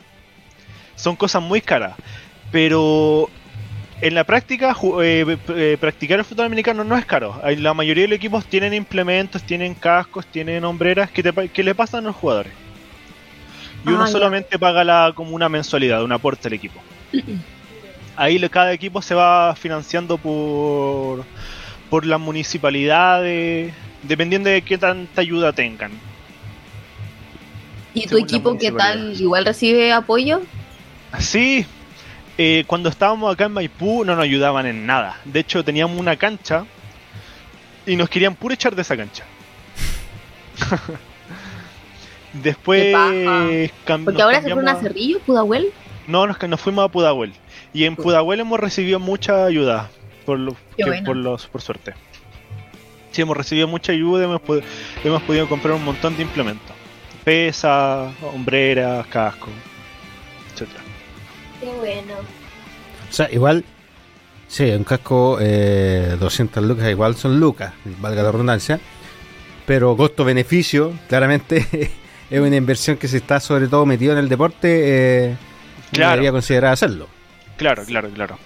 Son 0.97 1.15
cosas 1.15 1.43
muy 1.43 1.61
caras. 1.61 1.95
Pero 2.51 3.31
en 4.01 4.15
la 4.15 4.25
práctica, 4.25 4.77
eh, 5.03 5.39
eh, 5.49 5.77
practicar 5.81 6.19
el 6.19 6.25
fútbol 6.25 6.47
americano 6.47 6.85
no 6.85 6.97
es 6.97 7.07
caro. 7.07 7.41
La 7.59 7.73
mayoría 7.75 8.03
de 8.03 8.09
los 8.09 8.17
equipos 8.17 8.47
tienen 8.47 8.75
implementos, 8.75 9.43
tienen 9.43 9.75
cascos, 9.75 10.27
tienen 10.27 10.65
hombreras 10.65 11.11
que, 11.11 11.23
que 11.53 11.63
le 11.63 11.75
pasan 11.75 12.05
a 12.05 12.09
los 12.09 12.17
jugadores 12.17 12.53
y 13.85 13.89
uno 13.89 14.05
ah, 14.05 14.07
solamente 14.07 14.59
paga 14.59 14.85
la, 14.85 15.13
como 15.15 15.35
una 15.35 15.49
mensualidad, 15.49 16.05
un 16.05 16.13
aporte 16.13 16.49
al 16.49 16.55
equipo. 16.55 16.81
Ahí 18.17 18.39
cada 18.49 18.73
equipo 18.73 19.01
se 19.03 19.15
va 19.15 19.55
financiando 19.57 20.19
por, 20.19 21.25
por 21.89 22.05
las 22.05 22.21
municipalidades, 22.21 23.73
dependiendo 24.03 24.51
de 24.51 24.63
qué 24.63 24.79
tanta 24.79 25.21
ayuda 25.23 25.53
tengan. 25.53 25.93
¿Y 27.95 28.07
tu 28.07 28.17
equipo 28.17 28.57
qué 28.59 28.71
tal? 28.71 29.21
¿Igual 29.21 29.45
recibe 29.45 29.93
apoyo? 29.93 30.43
Sí, 31.19 31.67
eh, 32.39 32.65
cuando 32.67 32.89
estábamos 32.89 33.33
acá 33.33 33.45
en 33.45 33.53
Maipú 33.53 34.05
no 34.05 34.15
nos 34.15 34.25
ayudaban 34.25 34.67
en 34.67 34.87
nada. 34.87 35.19
De 35.25 35.41
hecho, 35.41 35.65
teníamos 35.65 35.99
una 35.99 36.17
cancha 36.17 36.65
y 37.87 37.97
nos 37.97 38.09
querían 38.09 38.35
puro 38.35 38.55
echar 38.55 38.75
de 38.75 38.83
esa 38.83 38.97
cancha. 38.97 39.25
Después. 42.33 42.95
Porque 44.05 44.23
ahora 44.23 44.41
se 44.41 44.51
fueron 44.51 44.69
a 44.69 44.77
Cerrillo, 44.77 45.21
Pudahuel. 45.21 45.73
No, 46.07 46.27
nos, 46.27 46.41
nos 46.49 46.61
fuimos 46.61 46.85
a 46.85 46.89
Pudahuel. 46.89 47.33
Y 47.73 47.85
en 47.85 47.97
Pudahuel 47.97 48.41
hemos 48.41 48.59
recibido 48.59 48.99
mucha 48.99 49.45
ayuda. 49.45 49.91
Por, 50.25 50.39
lo, 50.39 50.57
por, 51.05 51.17
los, 51.17 51.47
por 51.47 51.61
suerte. 51.63 51.95
Sí, 53.11 53.23
hemos 53.23 53.37
recibido 53.37 53.69
mucha 53.69 53.93
ayuda. 53.93 54.25
Hemos, 54.25 54.41
hemos 55.05 55.23
podido 55.23 55.49
comprar 55.49 55.75
un 55.75 55.85
montón 55.85 56.17
de 56.17 56.23
implementos: 56.23 56.75
pesa, 57.25 58.11
hombreras, 58.23 59.07
casco, 59.09 59.49
etcétera. 60.53 60.81
Qué 61.61 61.67
bueno. 61.67 62.15
O 63.09 63.13
sea, 63.13 63.31
igual. 63.31 63.65
Sí, 64.49 64.71
un 64.71 64.85
casco 64.85 65.39
eh, 65.41 66.17
200 66.21 66.63
lucas, 66.63 66.91
igual 66.91 67.17
son 67.17 67.41
lucas, 67.41 67.73
valga 68.01 68.23
la 68.23 68.33
redundancia. 68.33 68.81
Pero 69.65 69.97
costo-beneficio, 69.97 70.93
claramente 71.09 71.91
es 72.33 72.41
una 72.41 72.57
inversión 72.57 72.97
que 72.97 73.09
se 73.09 73.19
está 73.19 73.39
sobre 73.41 73.69
todo 73.69 73.85
metido 73.85 74.13
en 74.15 74.19
el 74.19 74.29
deporte, 74.29 75.29
eh, 75.29 75.37
debería 75.93 76.33
considerar 76.33 76.73
hacerlo. 76.73 77.07
Claro, 77.59 77.85
claro, 77.85 78.09
claro. 78.09 78.39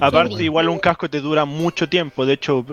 Aparte, 0.00 0.44
igual 0.44 0.68
un 0.68 0.78
casco 0.78 1.10
te 1.10 1.20
dura 1.20 1.44
mucho 1.44 1.88
tiempo. 1.88 2.24
De 2.24 2.34
hecho, 2.34 2.64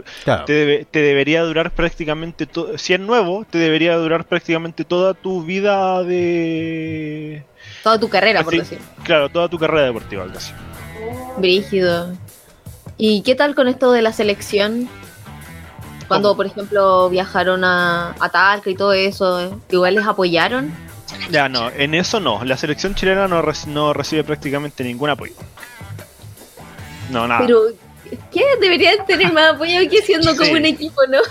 te, 0.46 0.86
debería 0.92 1.42
durar 1.42 1.72
prácticamente 1.72 2.46
todo. 2.46 2.78
Si 2.78 2.94
es 2.94 3.00
nuevo, 3.00 3.44
te 3.50 3.58
debería 3.58 3.96
durar 3.96 4.26
prácticamente 4.26 4.86
toda 4.86 5.16
tu 5.16 5.44
vida 5.44 6.04
de. 6.04 7.44
Toda 7.84 8.00
tu 8.00 8.10
carrera, 8.10 8.44
por 8.44 8.56
decir. 8.56 8.78
Claro, 9.04 9.28
toda 9.30 9.50
tu 9.50 9.58
carrera 9.58 9.88
deportiva, 9.88 10.28
casi. 10.32 10.54
Brígido. 11.38 12.16
¿Y 12.98 13.24
qué 13.24 13.34
tal 13.34 13.56
con 13.56 13.68
esto 13.68 13.92
de 13.92 14.04
la 14.04 14.14
selección? 14.14 14.88
Cuando, 16.12 16.36
por 16.36 16.46
ejemplo, 16.46 17.10
viajaron 17.10 17.64
a, 17.64 18.14
a 18.20 18.28
Talca 18.28 18.70
y 18.70 18.76
todo 18.76 18.92
eso, 18.92 19.62
igual 19.70 19.96
les 19.96 20.06
apoyaron. 20.06 20.70
Ya, 21.30 21.48
no, 21.48 21.70
en 21.70 21.96
eso 21.96 22.20
no. 22.20 22.44
La 22.44 22.58
selección 22.58 22.96
chilena 22.96 23.30
no, 23.30 23.42
no 23.68 23.94
recibe 23.94 24.26
prácticamente 24.26 24.84
ningún 24.84 25.10
apoyo. 25.10 25.32
No, 27.12 27.30
nada. 27.30 27.40
Pero, 27.40 27.62
¿qué? 28.30 28.44
Deberían 28.60 29.06
tener 29.06 29.32
más 29.32 29.54
apoyo 29.54 29.80
que 29.90 30.02
siendo 30.02 30.36
como 30.36 30.52
un 30.52 30.66
equipo, 30.66 31.02
¿no? 31.10 31.20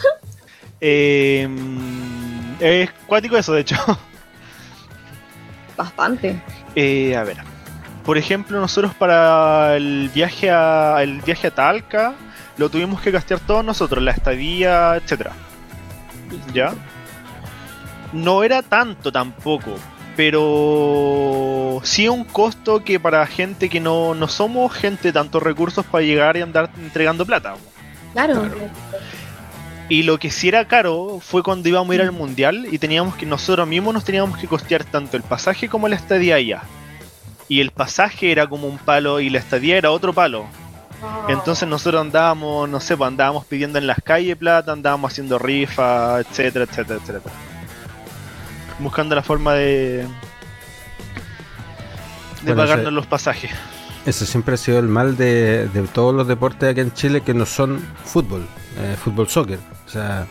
Eh, 0.82 1.46
es 2.58 2.90
cuático 3.06 3.36
eso, 3.36 3.52
de 3.52 3.60
hecho. 3.60 3.76
Bastante. 5.76 6.42
Eh, 6.74 7.14
a 7.14 7.22
ver. 7.22 7.36
Por 8.02 8.16
ejemplo, 8.16 8.58
nosotros 8.58 8.94
para 8.94 9.76
el 9.76 10.10
viaje 10.14 10.50
a, 10.50 11.02
el 11.02 11.20
viaje 11.20 11.48
a 11.48 11.50
Talca 11.50 12.14
lo 12.60 12.68
tuvimos 12.68 13.00
que 13.00 13.10
gastear 13.10 13.40
todos 13.40 13.64
nosotros, 13.64 14.04
la 14.04 14.10
estadía, 14.10 14.94
etcétera. 14.96 15.32
¿Ya? 16.52 16.74
No 18.12 18.44
era 18.44 18.60
tanto 18.60 19.10
tampoco, 19.10 19.72
pero 20.14 21.80
sí 21.82 22.06
un 22.06 22.24
costo 22.24 22.84
que 22.84 23.00
para 23.00 23.26
gente 23.26 23.70
que 23.70 23.80
no, 23.80 24.14
no 24.14 24.28
somos 24.28 24.74
gente 24.74 25.08
de 25.08 25.12
tantos 25.14 25.42
recursos 25.42 25.86
para 25.86 26.04
llegar 26.04 26.36
y 26.36 26.42
andar 26.42 26.70
entregando 26.76 27.24
plata. 27.24 27.54
Claro. 28.12 28.46
Y 29.88 30.02
lo 30.02 30.18
que 30.18 30.30
sí 30.30 30.48
era 30.48 30.68
caro 30.68 31.18
fue 31.22 31.42
cuando 31.42 31.66
íbamos 31.66 31.90
a 31.90 31.94
ir 31.94 32.02
al 32.02 32.12
mundial 32.12 32.66
y 32.70 32.76
teníamos 32.76 33.16
que 33.16 33.24
nosotros 33.24 33.66
mismos 33.66 33.94
nos 33.94 34.04
teníamos 34.04 34.36
que 34.36 34.46
costear 34.46 34.84
tanto 34.84 35.16
el 35.16 35.22
pasaje 35.22 35.70
como 35.70 35.88
la 35.88 35.96
estadía 35.96 36.34
allá. 36.34 36.62
Y 37.48 37.60
el 37.60 37.70
pasaje 37.70 38.30
era 38.30 38.46
como 38.46 38.68
un 38.68 38.76
palo 38.76 39.18
y 39.18 39.30
la 39.30 39.38
estadía 39.38 39.78
era 39.78 39.92
otro 39.92 40.12
palo. 40.12 40.44
Entonces 41.28 41.68
nosotros 41.68 42.00
andábamos, 42.00 42.68
no 42.68 42.80
sé, 42.80 42.96
pues 42.96 43.08
andábamos 43.08 43.46
pidiendo 43.46 43.78
en 43.78 43.86
las 43.86 43.98
calles 44.02 44.36
plata, 44.36 44.72
andábamos 44.72 45.12
haciendo 45.12 45.38
rifas, 45.38 46.26
etcétera, 46.26 46.64
etcétera, 46.64 47.00
etcétera. 47.02 47.34
Buscando 48.78 49.14
la 49.14 49.22
forma 49.22 49.54
de, 49.54 50.06
de 52.42 52.54
pagarnos 52.54 52.92
los 52.92 53.06
pasajes. 53.06 53.50
Ese 54.06 54.24
siempre 54.24 54.54
ha 54.54 54.56
sido 54.56 54.78
el 54.78 54.88
mal 54.88 55.16
de, 55.16 55.68
todos 55.92 56.14
los 56.14 56.26
deportes 56.26 56.70
aquí 56.70 56.80
en 56.80 56.92
Chile 56.92 57.20
que 57.20 57.34
no 57.34 57.44
son 57.44 57.80
fútbol, 58.04 58.46
eh, 58.78 58.96
fútbol 58.98 59.28
soccer. 59.28 59.58
O 59.86 59.88
sea, 59.90 60.26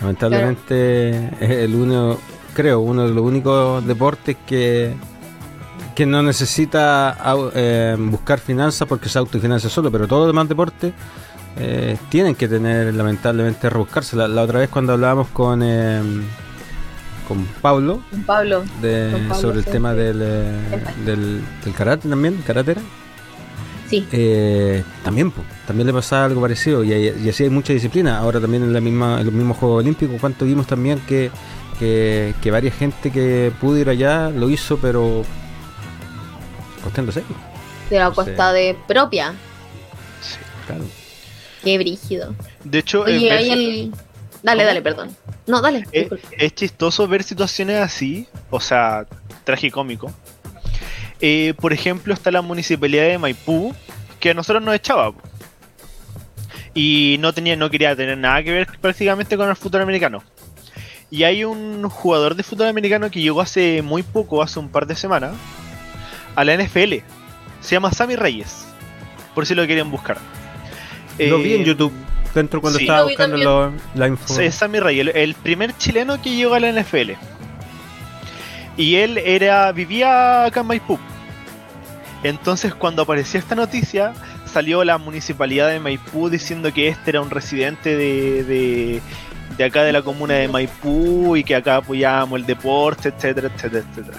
lamentablemente 0.00 1.30
es 1.40 1.50
el 1.50 1.74
uno, 1.74 2.18
creo, 2.54 2.80
uno 2.80 3.08
de 3.08 3.14
los 3.14 3.24
únicos 3.24 3.86
deportes 3.86 4.36
que 4.46 4.94
que 5.98 6.06
no 6.06 6.22
necesita 6.22 7.18
eh, 7.56 7.96
buscar 7.98 8.38
finanzas 8.38 8.86
porque 8.86 9.08
se 9.08 9.18
autofinancia 9.18 9.68
solo, 9.68 9.90
pero 9.90 10.06
todos 10.06 10.20
los 10.20 10.28
demás 10.28 10.48
deportes 10.48 10.92
eh, 11.56 11.96
tienen 12.08 12.36
que 12.36 12.46
tener 12.46 12.94
lamentablemente 12.94 13.68
rebuscarse. 13.68 14.14
La, 14.14 14.40
otra 14.40 14.60
vez 14.60 14.68
cuando 14.68 14.92
hablábamos 14.92 15.26
con 15.30 15.60
eh, 15.60 16.00
con 17.26 17.44
Pablo, 17.60 18.00
Pablo, 18.26 18.62
sobre 19.40 19.58
el 19.58 19.64
tema 19.64 19.92
del, 19.92 20.20
del, 21.04 21.42
karate 21.76 22.08
también, 22.08 22.44
karatera. 22.46 22.80
Sí. 23.90 24.06
también, 25.02 25.32
también 25.66 25.88
le 25.88 25.92
pasaba 25.92 26.26
algo 26.26 26.40
parecido 26.40 26.84
y, 26.84 27.28
así 27.28 27.42
hay 27.42 27.50
mucha 27.50 27.72
disciplina. 27.72 28.18
Ahora 28.18 28.38
también 28.38 28.62
en 28.62 28.72
la 28.72 28.80
misma 28.80 29.18
en 29.18 29.26
los 29.26 29.34
mismos 29.34 29.56
Juegos 29.56 29.82
Olímpicos, 29.82 30.20
cuánto 30.20 30.44
vimos 30.44 30.68
también 30.68 31.00
que, 31.08 31.32
que, 31.80 32.36
que 32.40 32.52
varias 32.52 32.76
gente 32.76 33.10
que 33.10 33.50
pudo 33.60 33.78
ir 33.78 33.88
allá 33.88 34.30
lo 34.30 34.48
hizo, 34.48 34.76
pero 34.76 35.24
de 37.90 37.98
la 37.98 38.10
costa 38.10 38.52
de 38.52 38.76
propia. 38.86 39.34
Sí, 40.20 40.38
claro. 40.66 40.84
Qué 41.62 41.78
brígido. 41.78 42.34
De 42.64 42.78
hecho, 42.78 43.04
Dale, 44.40 44.62
dale, 44.64 44.82
perdón. 44.82 45.16
No, 45.48 45.60
dale. 45.60 45.84
Es, 45.90 46.08
es, 46.30 46.54
chistoso 46.54 47.08
ver 47.08 47.24
situaciones 47.24 47.80
así, 47.80 48.28
o 48.50 48.60
sea, 48.60 49.04
tragicómico. 49.42 50.12
Eh, 51.20 51.54
por 51.60 51.72
ejemplo, 51.72 52.14
está 52.14 52.30
la 52.30 52.40
municipalidad 52.40 53.04
de 53.08 53.18
Maipú, 53.18 53.74
que 54.20 54.30
a 54.30 54.34
nosotros 54.34 54.62
nos 54.62 54.76
echaba. 54.76 55.12
Y 56.72 57.16
no 57.18 57.32
tenía, 57.32 57.56
no 57.56 57.68
quería 57.68 57.96
tener 57.96 58.16
nada 58.16 58.42
que 58.44 58.52
ver 58.52 58.68
prácticamente 58.80 59.36
con 59.36 59.48
el 59.48 59.56
fútbol 59.56 59.82
americano. 59.82 60.22
Y 61.10 61.24
hay 61.24 61.42
un 61.42 61.88
jugador 61.88 62.36
de 62.36 62.44
fútbol 62.44 62.68
americano 62.68 63.10
que 63.10 63.20
llegó 63.20 63.40
hace 63.40 63.82
muy 63.82 64.04
poco, 64.04 64.40
hace 64.40 64.60
un 64.60 64.68
par 64.68 64.86
de 64.86 64.94
semanas, 64.94 65.34
a 66.38 66.44
la 66.44 66.56
NFL. 66.56 66.94
Se 67.60 67.72
llama 67.72 67.92
Sammy 67.92 68.14
Reyes. 68.14 68.64
Por 69.34 69.44
si 69.44 69.56
lo 69.56 69.66
quieren 69.66 69.90
buscar. 69.90 70.18
Lo 71.18 71.38
vi 71.38 71.54
en 71.54 71.62
eh, 71.62 71.64
YouTube. 71.64 71.92
dentro 72.32 72.60
cuando 72.60 72.78
estaba 72.78 73.02
buscando 73.02 73.72
la 73.96 74.06
info. 74.06 74.38
Es 74.38 74.54
Sammy 74.54 74.78
Rey, 74.78 75.00
el, 75.00 75.34
primer 75.34 75.76
chileno 75.76 76.22
que 76.22 76.36
llegó 76.36 76.54
a 76.54 76.60
la 76.60 76.70
NFL. 76.70 77.12
Y 78.76 78.94
él 78.94 79.18
era 79.18 79.72
vivía 79.72 80.44
acá 80.44 80.60
en 80.60 80.68
Maipú. 80.68 80.96
Entonces 82.22 82.72
cuando 82.72 83.02
apareció 83.02 83.40
esta 83.40 83.56
noticia, 83.56 84.12
salió 84.46 84.84
la 84.84 84.96
municipalidad 84.96 85.68
de 85.68 85.80
Maipú 85.80 86.28
diciendo 86.28 86.72
que 86.72 86.86
este 86.86 87.10
era 87.10 87.20
un 87.20 87.30
residente 87.30 87.96
de, 87.96 89.00
de, 89.56 89.64
acá 89.64 89.82
de 89.82 89.92
la 89.92 90.02
comuna 90.02 90.34
de 90.34 90.46
Maipú 90.46 91.34
y 91.34 91.42
que 91.42 91.56
acá 91.56 91.76
apoyábamos 91.76 92.38
el 92.38 92.46
deporte, 92.46 93.08
etcétera, 93.08 93.50
etcétera, 93.52 93.84
etcétera. 93.90 94.18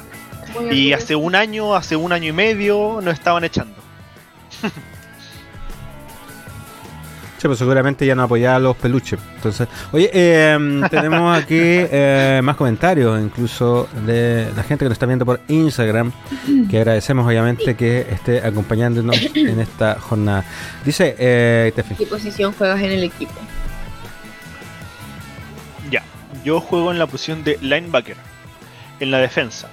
Y 0.71 0.93
hace 0.93 1.15
un 1.15 1.35
año, 1.35 1.75
hace 1.75 1.95
un 1.95 2.11
año 2.11 2.29
y 2.29 2.33
medio, 2.33 2.99
nos 3.01 3.13
estaban 3.13 3.43
echando. 3.43 3.75
Sí, 7.39 7.47
pues 7.47 7.57
seguramente 7.57 8.05
ya 8.05 8.15
no 8.15 8.23
apoyaba 8.23 8.57
a 8.57 8.59
los 8.59 8.75
peluches. 8.75 9.17
Entonces, 9.35 9.69
oye, 9.93 10.09
em, 10.11 10.81
tenemos 10.89 11.37
aquí 11.37 11.55
eh, 11.57 12.41
más 12.43 12.57
comentarios, 12.57 13.17
incluso 13.21 13.87
de 14.05 14.51
la 14.57 14.63
gente 14.63 14.83
que 14.83 14.89
nos 14.89 14.95
está 14.95 15.05
viendo 15.05 15.25
por 15.25 15.39
Instagram, 15.47 16.11
que 16.69 16.77
agradecemos 16.79 17.25
obviamente 17.25 17.77
que 17.77 18.01
esté 18.11 18.45
acompañándonos 18.45 19.15
en 19.33 19.57
esta 19.61 19.97
jornada. 20.01 20.43
Dice, 20.83 21.15
eh, 21.17 21.71
¿qué 21.97 22.05
posición 22.05 22.51
juegas 22.51 22.81
en 22.81 22.91
el 22.91 23.05
equipo? 23.05 23.31
Ya, 25.89 26.03
yo 26.43 26.59
juego 26.59 26.91
en 26.91 26.99
la 26.99 27.07
posición 27.07 27.45
de 27.45 27.57
linebacker, 27.61 28.17
en 28.99 29.11
la 29.11 29.19
defensa 29.19 29.69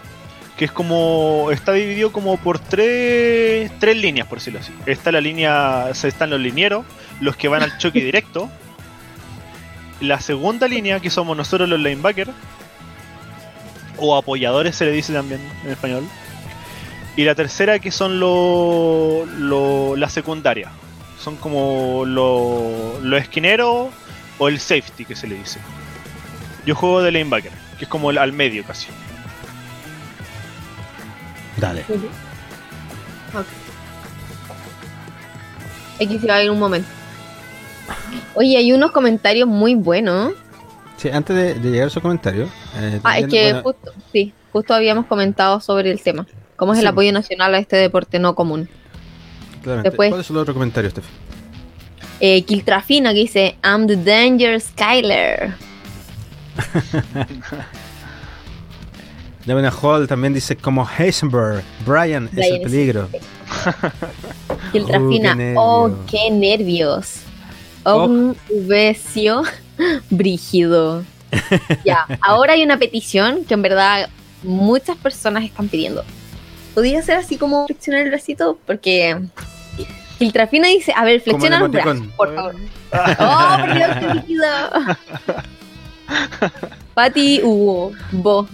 que 0.57 0.65
es 0.65 0.73
como 0.73 1.49
está 1.53 1.73
dividido 1.73 2.13
como 2.13 2.39
por 2.39 2.59
tres, 2.59 3.71
tres 3.79 3.97
líneas 3.97 4.27
por 4.27 4.39
decirlo 4.39 4.61
así 4.61 4.73
está 4.87 5.13
la 5.13 5.21
línea 5.21 5.91
están 5.91 6.31
los 6.31 6.41
linieros 6.41 6.85
los 7.21 7.37
que 7.37 7.49
van 7.49 7.63
al 7.63 7.79
choque 7.79 8.01
directo. 8.05 8.51
La 10.01 10.21
segunda 10.21 10.69
línea, 10.69 11.01
que 11.01 11.11
somos 11.11 11.37
nosotros 11.37 11.69
los 11.69 11.81
linebackers, 11.81 12.31
o 13.99 14.17
apoyadores 14.17 14.77
se 14.77 14.85
le 14.85 14.93
dice 14.93 15.13
también 15.13 15.41
en 15.65 15.71
español. 15.71 16.05
Y 17.17 17.25
la 17.25 17.35
tercera, 17.35 17.79
que 17.79 17.91
son 17.91 18.21
los 18.21 19.27
lo, 19.39 19.97
la 19.97 20.11
secundaria. 20.11 20.71
Son 21.19 21.37
como 21.37 22.05
los 22.05 23.03
lo 23.03 23.17
esquineros 23.17 23.89
o 24.39 24.49
el 24.49 24.61
safety 24.61 25.07
que 25.07 25.17
se 25.17 25.27
le 25.27 25.37
dice. 25.37 25.61
Yo 26.67 26.75
juego 26.75 27.01
de 27.01 27.11
linebacker, 27.11 27.53
que 27.79 27.85
es 27.87 27.89
como 27.89 28.11
al 28.11 28.33
medio 28.35 28.65
casi. 28.65 28.89
Dale. 31.57 31.85
Aquí 36.01 36.19
se 36.19 36.27
va 36.27 36.37
a 36.37 36.43
ir 36.43 36.51
un 36.51 36.59
momento. 36.59 36.89
Oye, 38.35 38.57
hay 38.57 38.73
unos 38.73 38.91
comentarios 38.93 39.49
muy 39.49 39.75
buenos. 39.75 40.33
Sí, 40.97 41.09
antes 41.11 41.37
de, 41.37 41.71
llegar 41.71 41.85
a 41.85 41.87
esos 41.89 42.03
comentarios. 42.03 42.51
Eh, 42.77 43.01
ah, 43.05 43.19
es 43.19 43.27
que 43.29 43.55
justo, 43.63 43.93
sí, 44.13 44.33
justo 44.53 44.75
habíamos 44.75 45.07
comentado 45.07 45.61
sobre 45.61 45.91
el 45.91 46.01
tema. 46.01 46.27
¿Cómo 46.57 46.73
es 46.73 46.79
el 46.79 46.87
apoyo 46.87 47.13
nacional 47.13 47.55
a 47.55 47.59
este 47.59 47.77
deporte 47.77 48.19
no 48.19 48.35
común? 48.35 48.69
Claramente. 49.63 49.91
Después, 49.91 50.11
¿Cuál 50.11 50.21
es 50.23 50.31
el 50.31 50.37
otro 50.39 50.55
comentario, 50.55 50.91
Steph? 50.91 51.05
Eh, 52.21 52.43
Kiltrafina 52.43 53.13
que 53.13 53.21
dice, 53.21 53.59
I'm 53.63 53.87
the 53.87 53.97
danger 53.97 54.59
Skyler. 54.61 55.55
Devin 59.47 59.71
Hall 59.81 60.09
también 60.09 60.35
dice 60.35 60.57
como 60.57 60.87
Heisenberg, 60.99 61.63
Brian, 61.87 62.29
es 62.37 62.51
el 62.51 62.63
peligro. 62.63 63.09
Kiltrafina, 64.73 65.37
oh, 65.57 65.91
qué 66.11 66.31
nervios. 66.33 67.21
Obvesio 67.85 69.45
brígido. 70.11 71.05
ya, 71.85 72.07
ahora 72.23 72.55
hay 72.55 72.65
una 72.65 72.77
petición 72.77 73.45
que 73.45 73.55
en 73.55 73.63
verdad 73.63 74.09
muchas 74.43 74.97
personas 74.97 75.45
están 75.45 75.69
pidiendo. 75.69 76.05
¿Podría 76.75 77.01
ser 77.03 77.19
así 77.19 77.37
como 77.37 77.67
flexionar 77.67 78.03
el 78.03 78.11
bracito? 78.11 78.59
Porque 78.67 79.17
Filtrafina 80.19 80.67
dice, 80.67 80.93
a 80.95 81.05
ver, 81.05 81.21
flexiona 81.21 81.61
los 81.61 81.71
brazos, 81.71 82.03
por 82.17 82.35
favor. 82.35 82.57
¡Oh, 83.21 83.57
por 86.41 86.86
Pati 86.97 87.43
Hugo, 87.43 87.93
vos, 88.11 88.49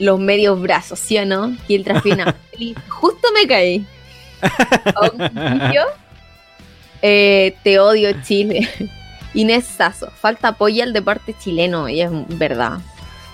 los 0.00 0.18
medios 0.18 0.60
brazos, 0.60 0.98
¿sí 0.98 1.16
o 1.18 1.24
no? 1.24 1.56
Filtrafina. 1.68 2.34
Justo 2.88 3.28
me 3.32 3.46
caí. 3.46 3.86
Eh, 7.00 7.54
te 7.62 7.78
odio, 7.78 8.10
Chile. 8.24 8.68
Inés 9.34 9.66
Sasso, 9.66 10.10
falta 10.10 10.48
apoyo 10.48 10.82
al 10.82 10.92
deporte 10.92 11.32
chileno, 11.38 11.88
y 11.88 12.00
es 12.00 12.10
verdad. 12.36 12.80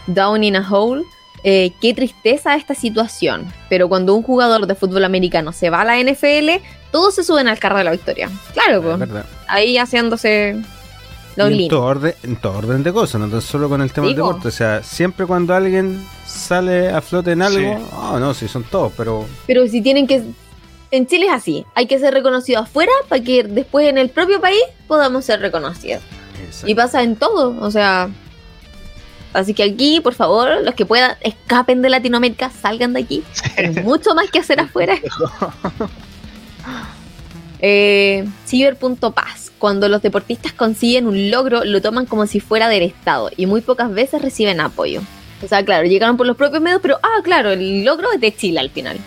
Down 0.06 0.44
in 0.44 0.56
a 0.56 0.70
hole. 0.70 1.02
Eh, 1.42 1.72
qué 1.80 1.94
tristeza 1.94 2.56
esta 2.56 2.74
situación. 2.74 3.50
Pero 3.70 3.88
cuando 3.88 4.14
un 4.14 4.22
jugador 4.22 4.66
de 4.66 4.74
fútbol 4.74 5.06
americano 5.06 5.52
se 5.52 5.70
va 5.70 5.80
a 5.80 5.84
la 5.86 5.98
NFL, 5.98 6.62
todos 6.92 7.14
se 7.14 7.24
suben 7.24 7.48
al 7.48 7.58
carro 7.58 7.78
de 7.78 7.84
la 7.84 7.92
victoria. 7.92 8.28
Claro, 8.52 8.82
pues. 8.82 9.24
Ahí 9.48 9.78
haciéndose 9.78 10.62
los 11.36 11.50
en 11.50 11.68
todo, 11.68 11.82
orden, 11.82 12.14
en 12.22 12.36
todo 12.36 12.58
orden 12.58 12.82
de 12.82 12.92
cosas, 12.92 13.20
no 13.20 13.40
solo 13.40 13.68
con 13.68 13.82
el 13.82 13.92
tema 13.92 14.06
del 14.06 14.16
deporte. 14.16 14.48
O 14.48 14.50
sea, 14.50 14.82
siempre 14.82 15.26
cuando 15.26 15.54
alguien 15.54 16.04
sale 16.26 16.90
a 16.90 17.00
flote 17.00 17.32
en 17.32 17.42
algo, 17.42 17.88
oh, 17.92 18.18
no, 18.18 18.34
sí, 18.34 18.48
son 18.48 18.64
todos, 18.64 18.92
pero. 18.96 19.26
Pero 19.46 19.66
si 19.68 19.82
tienen 19.82 20.06
que 20.06 20.22
en 20.90 21.06
Chile 21.06 21.26
es 21.26 21.32
así, 21.32 21.66
hay 21.74 21.86
que 21.86 21.98
ser 21.98 22.14
reconocido 22.14 22.60
afuera 22.60 22.92
para 23.08 23.22
que 23.22 23.42
después 23.42 23.88
en 23.88 23.98
el 23.98 24.08
propio 24.08 24.40
país 24.40 24.62
podamos 24.86 25.24
ser 25.24 25.40
reconocidos. 25.40 26.02
Y 26.64 26.74
pasa 26.74 27.02
en 27.02 27.16
todo, 27.16 27.56
o 27.60 27.70
sea... 27.70 28.08
Así 29.32 29.52
que 29.52 29.64
aquí, 29.64 30.00
por 30.00 30.14
favor, 30.14 30.64
los 30.64 30.74
que 30.74 30.86
puedan, 30.86 31.14
escapen 31.20 31.82
de 31.82 31.90
Latinoamérica, 31.90 32.48
salgan 32.48 32.94
de 32.94 33.00
aquí. 33.00 33.22
Hay 33.58 33.68
mucho 33.82 34.14
más 34.14 34.30
que 34.30 34.38
hacer 34.38 34.60
afuera. 34.60 34.96
eh, 37.60 38.26
Ciber.paz. 38.46 39.52
Cuando 39.58 39.88
los 39.88 40.02
deportistas 40.02 40.52
consiguen 40.52 41.06
un 41.06 41.30
logro, 41.30 41.64
lo 41.64 41.80
toman 41.80 42.06
como 42.06 42.26
si 42.26 42.40
fuera 42.40 42.68
del 42.68 42.82
Estado 42.82 43.30
y 43.36 43.46
muy 43.46 43.62
pocas 43.62 43.90
veces 43.92 44.20
reciben 44.20 44.60
apoyo. 44.60 45.00
O 45.42 45.48
sea, 45.48 45.64
claro, 45.64 45.86
llegaron 45.86 46.16
por 46.16 46.26
los 46.26 46.36
propios 46.36 46.62
medios, 46.62 46.80
pero, 46.82 46.98
ah, 47.02 47.20
claro, 47.22 47.50
el 47.50 47.84
logro 47.84 48.12
es 48.12 48.20
de 48.20 48.34
Chile 48.34 48.60
al 48.60 48.70
final. 48.70 48.98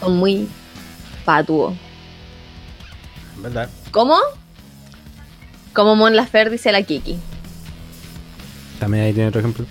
Son 0.00 0.16
muy 0.16 0.46
fatuo. 1.24 1.74
¿Verdad? 3.38 3.68
¿Cómo? 3.90 4.16
Como 5.72 5.96
Mon 5.96 6.16
Lafer 6.16 6.50
dice 6.50 6.72
la 6.72 6.82
Kiki. 6.82 7.18
También 8.78 9.04
ahí 9.04 9.12
tiene 9.12 9.28
otro 9.28 9.40
ejemplo. 9.40 9.64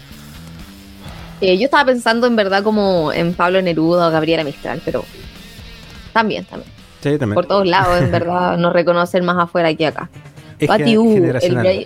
Eh, 1.42 1.58
yo 1.58 1.66
estaba 1.66 1.86
pensando 1.86 2.26
en 2.26 2.36
verdad 2.36 2.64
como 2.64 3.14
en 3.14 3.34
Pablo 3.34 3.62
Neruda 3.62 4.08
o 4.08 4.12
Gabriela 4.12 4.44
Mistral, 4.44 4.82
pero 4.84 5.06
también, 6.14 6.46
también. 6.46 6.77
Sí, 7.12 7.18
también. 7.18 7.36
Por 7.36 7.46
todos 7.46 7.68
lados, 7.68 8.02
en 8.02 8.12
verdad, 8.12 8.58
nos 8.58 8.74
reconocen 8.74 9.26
más 9.26 9.38
afuera 9.38 9.74
que 9.74 9.88
acá. 9.88 10.10
Es 10.60 10.68
Pati 10.68 10.94
el 10.94 11.56
Brian... 11.56 11.86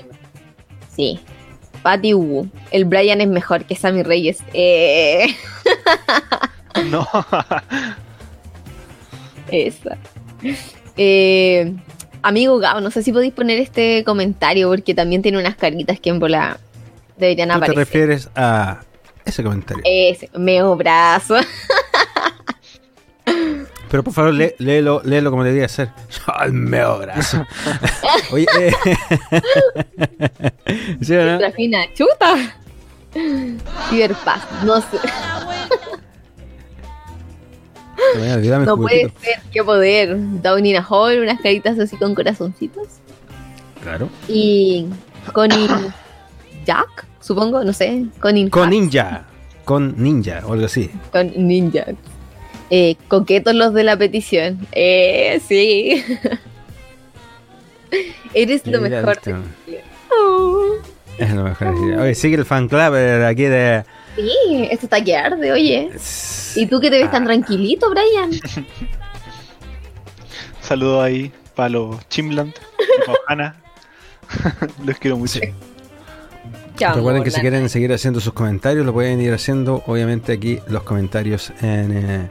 Sí. 0.96 1.20
Pati 1.84 2.14
el 2.72 2.86
Brian 2.86 3.22
es 3.22 3.28
mejor 3.28 3.66
que 3.66 3.76
Sammy 3.76 4.04
Reyes. 4.04 4.40
Eh... 4.54 5.36
no. 6.90 7.08
Esa. 9.52 9.98
Eh, 10.96 11.74
amigo 12.22 12.58
Gabo, 12.60 12.82
no 12.82 12.92
sé 12.92 13.04
si 13.04 13.12
podéis 13.12 13.34
poner 13.34 13.60
este 13.60 14.04
comentario 14.04 14.70
porque 14.70 14.94
también 14.94 15.22
tiene 15.22 15.40
unas 15.40 15.56
caritas 15.56 16.00
que 16.00 16.10
en 16.10 16.20
bola 16.20 16.60
deberían 17.18 17.50
¿Tú 17.50 17.56
aparecer. 17.56 17.76
te 17.76 17.80
refieres 17.80 18.30
a 18.36 18.82
ese 19.26 19.44
comentario? 19.44 19.84
Ese, 19.86 20.30
meo 20.38 20.76
brazo. 20.76 21.36
Pero 23.92 24.04
por 24.04 24.14
favor, 24.14 24.34
léelo, 24.34 25.02
léelo 25.04 25.32
como 25.32 25.44
debería 25.44 25.68
ser. 25.68 25.90
Al 26.26 26.54
meo 26.54 27.00
brazo. 27.00 27.46
Oye, 28.32 28.48
eh. 28.58 28.72
¿Sí 31.02 31.14
o 31.14 31.26
no? 31.26 31.52
fina, 31.52 31.80
chuta. 31.94 32.56
Ciberpaz, 33.90 34.64
no 34.64 34.80
sé. 34.80 34.98
No 38.66 38.78
puede 38.78 39.12
ser, 39.20 39.42
qué 39.52 39.62
poder. 39.62 40.16
Down 40.42 40.66
in 40.66 40.78
a 40.78 40.88
hole, 40.88 41.22
unas 41.22 41.42
caritas 41.42 41.78
así 41.78 41.98
con 41.98 42.16
corazoncitos. 42.16 42.88
Claro. 43.84 44.08
Y 44.30 44.88
con 45.34 45.50
Jack, 46.66 47.06
supongo, 47.20 47.62
no 47.66 47.74
sé. 47.74 48.06
Con, 48.22 48.50
con 48.50 48.70
Ninja. 48.70 49.26
Con 49.66 50.02
Ninja 50.02 50.44
o 50.46 50.54
algo 50.54 50.66
así. 50.66 50.90
Con 51.12 51.34
Ninja. 51.36 51.88
Eh, 52.74 52.96
coquetos 53.10 53.54
los 53.54 53.74
de 53.74 53.84
la 53.84 53.98
petición. 53.98 54.66
Eh, 54.72 55.42
sí. 55.46 56.04
Eres 58.34 58.66
lo 58.66 58.80
mejor. 58.80 59.20
Oh. 60.10 60.76
Es 61.18 61.34
lo 61.34 61.44
mejor. 61.44 61.68
Oye, 62.00 62.16
sigue 62.16 62.38
el 62.38 62.46
fan 62.46 62.70
club 62.70 62.96
aquí 63.26 63.44
de. 63.44 63.84
Sí, 64.16 64.68
esto 64.72 64.86
está 64.86 65.04
que 65.04 65.18
arde, 65.18 65.52
oye. 65.52 65.90
¿Y 66.56 66.66
tú 66.66 66.80
que 66.80 66.90
te 66.90 67.00
ves 67.00 67.12
tan 67.12 67.24
ah. 67.24 67.26
tranquilito, 67.26 67.90
Brian? 67.90 68.32
Saludo 70.62 71.02
ahí 71.02 71.30
para 71.56 71.68
los 71.68 72.08
Chimland, 72.08 72.54
para 73.06 73.20
Hanna. 73.28 73.56
Los 74.86 74.98
quiero 74.98 75.18
mucho. 75.18 75.42
Recuerden 76.80 77.24
que 77.24 77.32
si 77.32 77.42
quieren 77.42 77.68
seguir 77.68 77.92
haciendo 77.92 78.22
sus 78.22 78.32
comentarios, 78.32 78.86
lo 78.86 78.94
pueden 78.94 79.20
ir 79.20 79.34
haciendo, 79.34 79.84
obviamente, 79.88 80.32
aquí 80.32 80.60
los 80.68 80.84
comentarios 80.84 81.52
en, 81.62 81.98
eh, 81.98 82.30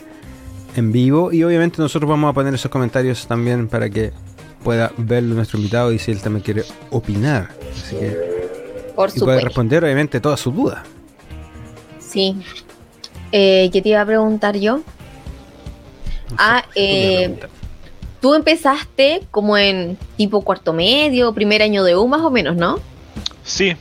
en 0.76 0.92
vivo. 0.92 1.32
Y 1.32 1.42
obviamente 1.44 1.80
nosotros 1.80 2.08
vamos 2.08 2.30
a 2.30 2.32
poner 2.32 2.54
esos 2.54 2.70
comentarios 2.70 3.26
también 3.26 3.68
para 3.68 3.88
que 3.88 4.12
pueda 4.62 4.92
verlo 4.96 5.34
nuestro 5.34 5.58
invitado 5.58 5.92
y 5.92 5.98
si 5.98 6.10
él 6.10 6.20
también 6.20 6.42
quiere 6.42 6.64
opinar. 6.90 7.50
Así 7.72 7.96
que. 7.96 8.40
Por 8.94 9.10
y 9.14 9.20
puede 9.20 9.40
responder, 9.40 9.84
obviamente, 9.84 10.20
todas 10.20 10.40
sus 10.40 10.54
dudas. 10.54 10.80
Sí. 11.98 12.36
Eh, 13.32 13.70
¿Qué 13.72 13.80
te 13.80 13.90
iba 13.90 14.00
a 14.00 14.06
preguntar 14.06 14.56
yo? 14.56 14.80
ah, 16.38 16.64
eh, 16.74 17.38
tú 18.20 18.34
empezaste 18.34 19.22
como 19.30 19.56
en 19.56 19.96
tipo 20.16 20.42
cuarto 20.42 20.72
medio, 20.72 21.32
primer 21.32 21.62
año 21.62 21.84
de 21.84 21.96
U 21.96 22.06
más 22.08 22.20
o 22.20 22.30
menos, 22.30 22.56
¿no? 22.56 22.78
Sí, 23.44 23.76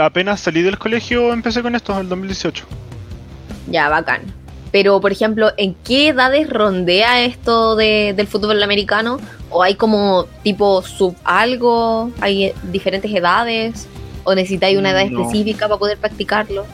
apenas 0.00 0.40
salí 0.40 0.62
del 0.62 0.78
colegio 0.78 1.32
empecé 1.32 1.62
con 1.62 1.74
esto 1.74 1.92
en 1.92 2.00
el 2.00 2.08
2018. 2.08 2.64
Ya, 3.70 3.88
bacán. 3.88 4.22
Pero, 4.70 5.00
por 5.00 5.12
ejemplo, 5.12 5.52
¿en 5.56 5.74
qué 5.74 6.08
edades 6.08 6.48
rondea 6.50 7.22
esto 7.22 7.76
de, 7.76 8.12
del 8.16 8.26
fútbol 8.26 8.62
americano? 8.62 9.18
¿O 9.50 9.62
hay 9.62 9.74
como 9.74 10.26
tipo 10.42 10.82
sub 10.82 11.16
algo? 11.24 12.10
¿Hay 12.20 12.52
diferentes 12.64 13.12
edades? 13.12 13.88
¿O 14.24 14.34
necesitáis 14.34 14.76
una 14.76 14.90
edad 14.90 15.02
específica 15.02 15.68
para 15.68 15.78
poder 15.78 15.98
practicarlo? 15.98 16.66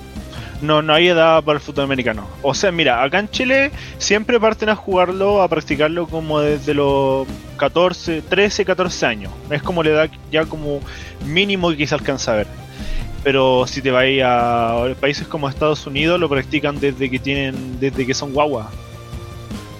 No, 0.60 0.82
no 0.82 0.94
hay 0.94 1.08
edad 1.08 1.44
para 1.44 1.58
el 1.58 1.62
fútbol 1.62 1.84
americano. 1.84 2.26
O 2.42 2.54
sea, 2.54 2.72
mira, 2.72 3.02
acá 3.02 3.18
en 3.18 3.28
Chile 3.28 3.70
siempre 3.98 4.40
parten 4.40 4.70
a 4.70 4.76
jugarlo, 4.76 5.42
a 5.42 5.48
practicarlo 5.48 6.06
como 6.06 6.40
desde 6.40 6.74
los 6.74 7.28
14, 7.58 8.22
13, 8.22 8.64
14 8.64 9.06
años. 9.06 9.32
Es 9.50 9.62
como 9.62 9.82
la 9.82 9.90
edad 9.90 10.10
ya 10.32 10.46
como 10.46 10.80
mínimo 11.26 11.70
que 11.76 11.86
se 11.86 11.94
alcanza 11.94 12.32
a 12.32 12.36
ver. 12.36 12.63
Pero 13.24 13.66
si 13.66 13.80
te 13.80 13.90
vas 13.90 14.04
a 14.22 14.84
países 15.00 15.26
como 15.26 15.48
Estados 15.48 15.86
Unidos, 15.86 16.20
lo 16.20 16.28
practican 16.28 16.78
desde 16.78 17.10
que 17.10 17.18
tienen, 17.18 17.80
desde 17.80 18.06
que 18.06 18.12
son 18.12 18.34
guaguas. 18.34 18.66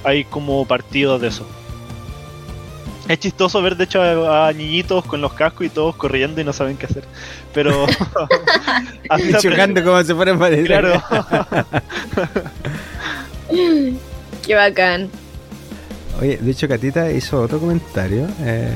Hay 0.03 0.25
como 0.25 0.67
partidos 0.67 1.21
de 1.21 1.29
eso. 1.29 1.47
Es 3.07 3.19
chistoso 3.19 3.61
ver, 3.61 3.77
de 3.77 3.85
hecho, 3.85 4.01
a, 4.01 4.51
niñitos 4.55 5.05
con 5.05 5.21
los 5.21 5.35
cascos 5.35 5.67
y 5.67 5.69
todos 5.69 5.95
corriendo 5.95 6.41
y 6.41 6.45
no 6.45 6.55
saben 6.55 6.79
qué 6.79 6.87
hacer. 6.87 7.05
Pero. 7.53 7.87
así 9.11 9.35
Chocando 9.39 9.85
como 9.85 10.03
si 10.03 10.15
fueran 10.15 10.39
para 10.39 10.57
Claro. 10.63 11.03
qué 14.47 14.55
bacán. 14.55 15.11
Oye, 16.19 16.39
de 16.39 16.51
hecho, 16.51 16.67
Catita 16.67 17.13
hizo 17.13 17.43
otro 17.43 17.59
comentario. 17.59 18.27
Eh, 18.41 18.73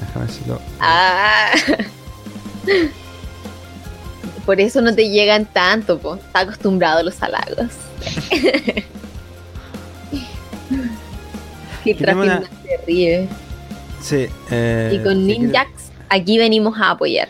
déjame 0.00 0.26
decirlo. 0.26 0.60
Ah. 0.80 1.52
Por 4.46 4.60
eso 4.60 4.80
no 4.80 4.94
te 4.94 5.10
llegan 5.10 5.44
tanto, 5.44 5.98
po. 5.98 6.14
Está 6.14 6.40
acostumbrado 6.40 7.00
a 7.00 7.02
los 7.02 7.20
halagos. 7.20 7.66
Qué 11.84 11.96
una... 12.14 12.40
se 12.40 12.76
ríe. 12.86 13.28
Sí. 14.00 14.26
Eh, 14.50 14.92
y 14.94 15.02
con 15.02 15.26
Ninjax, 15.26 15.68
aquí 16.08 16.38
venimos 16.38 16.78
a 16.78 16.92
apoyar. 16.92 17.28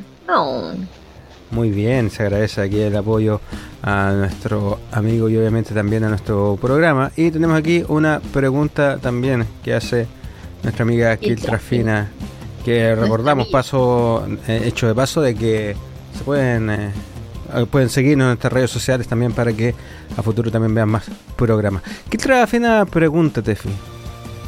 Muy 1.51 1.71
bien, 1.71 2.11
se 2.11 2.23
agradece 2.23 2.61
aquí 2.61 2.81
el 2.81 2.97
apoyo 2.97 3.41
a 3.83 4.13
nuestro 4.13 4.81
amigo 4.93 5.29
y 5.29 5.37
obviamente 5.37 5.73
también 5.73 6.05
a 6.05 6.09
nuestro 6.09 6.59
programa. 6.61 7.13
Y 7.17 7.31
tenemos 7.31 7.59
aquí 7.59 7.85
una 7.89 8.21
pregunta 8.33 8.99
también 8.99 9.47
que 9.63 9.73
hace 9.75 10.07
nuestra 10.63 10.83
amiga 10.83 11.17
Kiltrafina, 11.17 12.11
que 12.65 12.95
recordamos 12.95 13.49
paso, 13.49 14.27
eh, 14.49 14.63
hecho 14.65 14.89
de 14.89 14.95
paso 14.95 15.23
de 15.23 15.35
que 15.35 15.77
se 16.17 16.25
pueden 16.25 16.71
eh, 16.71 16.93
pueden 17.71 17.89
seguirnos 17.89 18.25
en 18.25 18.29
nuestras 18.29 18.53
redes 18.53 18.71
sociales 18.71 19.07
también 19.07 19.33
para 19.33 19.53
que 19.53 19.75
a 20.17 20.23
futuro 20.23 20.51
también 20.51 20.75
vean 20.75 20.89
más 20.89 21.05
programas. 21.37 21.83
¿Qué 22.11 22.19
trae 22.19 22.47
fina 22.47 22.85
pregunta, 22.87 23.43
Tefi? 23.43 23.69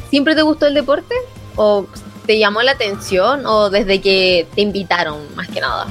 ¿Siempre 0.09 0.35
te 0.35 0.41
gustó 0.41 0.67
el 0.67 0.73
deporte? 0.73 1.15
¿O 1.55 1.85
te 2.25 2.37
llamó 2.37 2.61
la 2.61 2.71
atención? 2.71 3.45
¿O 3.45 3.69
desde 3.69 4.01
que 4.01 4.47
te 4.55 4.61
invitaron, 4.61 5.19
más 5.35 5.47
que 5.47 5.61
nada? 5.61 5.87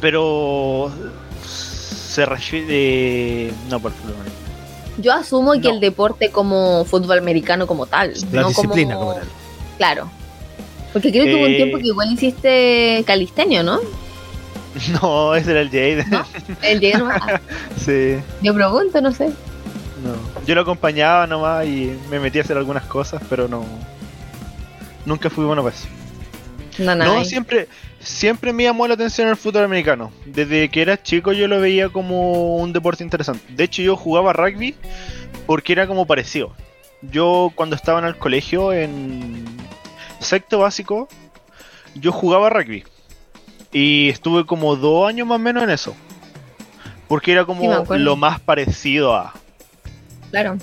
Pero 0.00 0.90
se 1.46 2.24
refiere. 2.26 3.52
No, 3.68 3.80
por 3.80 3.92
favor. 3.92 4.14
Yo 4.98 5.12
asumo 5.12 5.60
que 5.60 5.68
el 5.68 5.80
deporte 5.80 6.30
como 6.30 6.84
fútbol 6.84 7.18
americano 7.18 7.66
como 7.66 7.86
tal. 7.86 8.14
La 8.32 8.46
disciplina 8.46 8.94
como... 8.94 9.14
tal. 9.14 9.24
Claro. 9.76 10.10
Porque 10.92 11.10
creo 11.10 11.24
que 11.24 11.34
hubo 11.34 11.44
un 11.44 11.52
eh, 11.52 11.56
tiempo 11.56 11.78
que 11.78 11.88
igual 11.88 12.12
hiciste 12.12 13.02
calistenio, 13.04 13.64
¿no? 13.64 13.80
No, 15.00 15.34
ese 15.34 15.52
era 15.52 15.60
el 15.60 15.68
Jade. 15.68 16.04
El 16.62 16.80
Jade 16.80 16.98
nomás. 16.98 17.40
sí. 17.84 18.16
Yo 18.42 18.54
pregunto, 18.54 19.00
no 19.00 19.12
sé. 19.12 19.28
No. 19.28 20.44
Yo 20.46 20.54
lo 20.54 20.62
acompañaba 20.62 21.26
nomás 21.26 21.66
y 21.66 21.96
me 22.10 22.18
metí 22.18 22.38
a 22.38 22.42
hacer 22.42 22.56
algunas 22.56 22.84
cosas, 22.84 23.22
pero 23.28 23.48
no. 23.48 23.64
Nunca 25.06 25.30
fui 25.30 25.44
bueno 25.44 25.62
para 25.62 25.74
eso. 25.74 25.86
No, 26.78 26.94
no. 26.94 27.04
No, 27.04 27.24
siempre, 27.24 27.68
siempre 28.00 28.52
me 28.52 28.64
llamó 28.64 28.86
la 28.86 28.94
atención 28.94 29.28
el 29.28 29.36
fútbol 29.36 29.64
americano. 29.64 30.12
Desde 30.26 30.68
que 30.68 30.82
era 30.82 31.02
chico 31.02 31.32
yo 31.32 31.48
lo 31.48 31.60
veía 31.60 31.88
como 31.88 32.56
un 32.56 32.72
deporte 32.72 33.04
interesante. 33.04 33.44
De 33.50 33.64
hecho, 33.64 33.82
yo 33.82 33.96
jugaba 33.96 34.32
rugby 34.32 34.74
porque 35.46 35.72
era 35.72 35.86
como 35.86 36.06
parecido. 36.06 36.52
Yo 37.02 37.52
cuando 37.54 37.76
estaba 37.76 37.98
en 37.98 38.06
el 38.06 38.16
colegio, 38.16 38.72
en 38.72 39.44
sexto 40.20 40.58
básico, 40.58 41.08
yo 41.94 42.12
jugaba 42.12 42.50
rugby. 42.50 42.84
Y 43.74 44.08
estuve 44.08 44.46
como 44.46 44.76
dos 44.76 45.08
años 45.08 45.26
más 45.26 45.36
o 45.36 45.40
menos 45.40 45.64
en 45.64 45.70
eso. 45.70 45.94
Porque 47.08 47.32
era 47.32 47.44
como 47.44 47.84
lo 47.88 48.16
más 48.16 48.40
parecido 48.40 49.14
a. 49.14 49.34
Claro. 50.30 50.56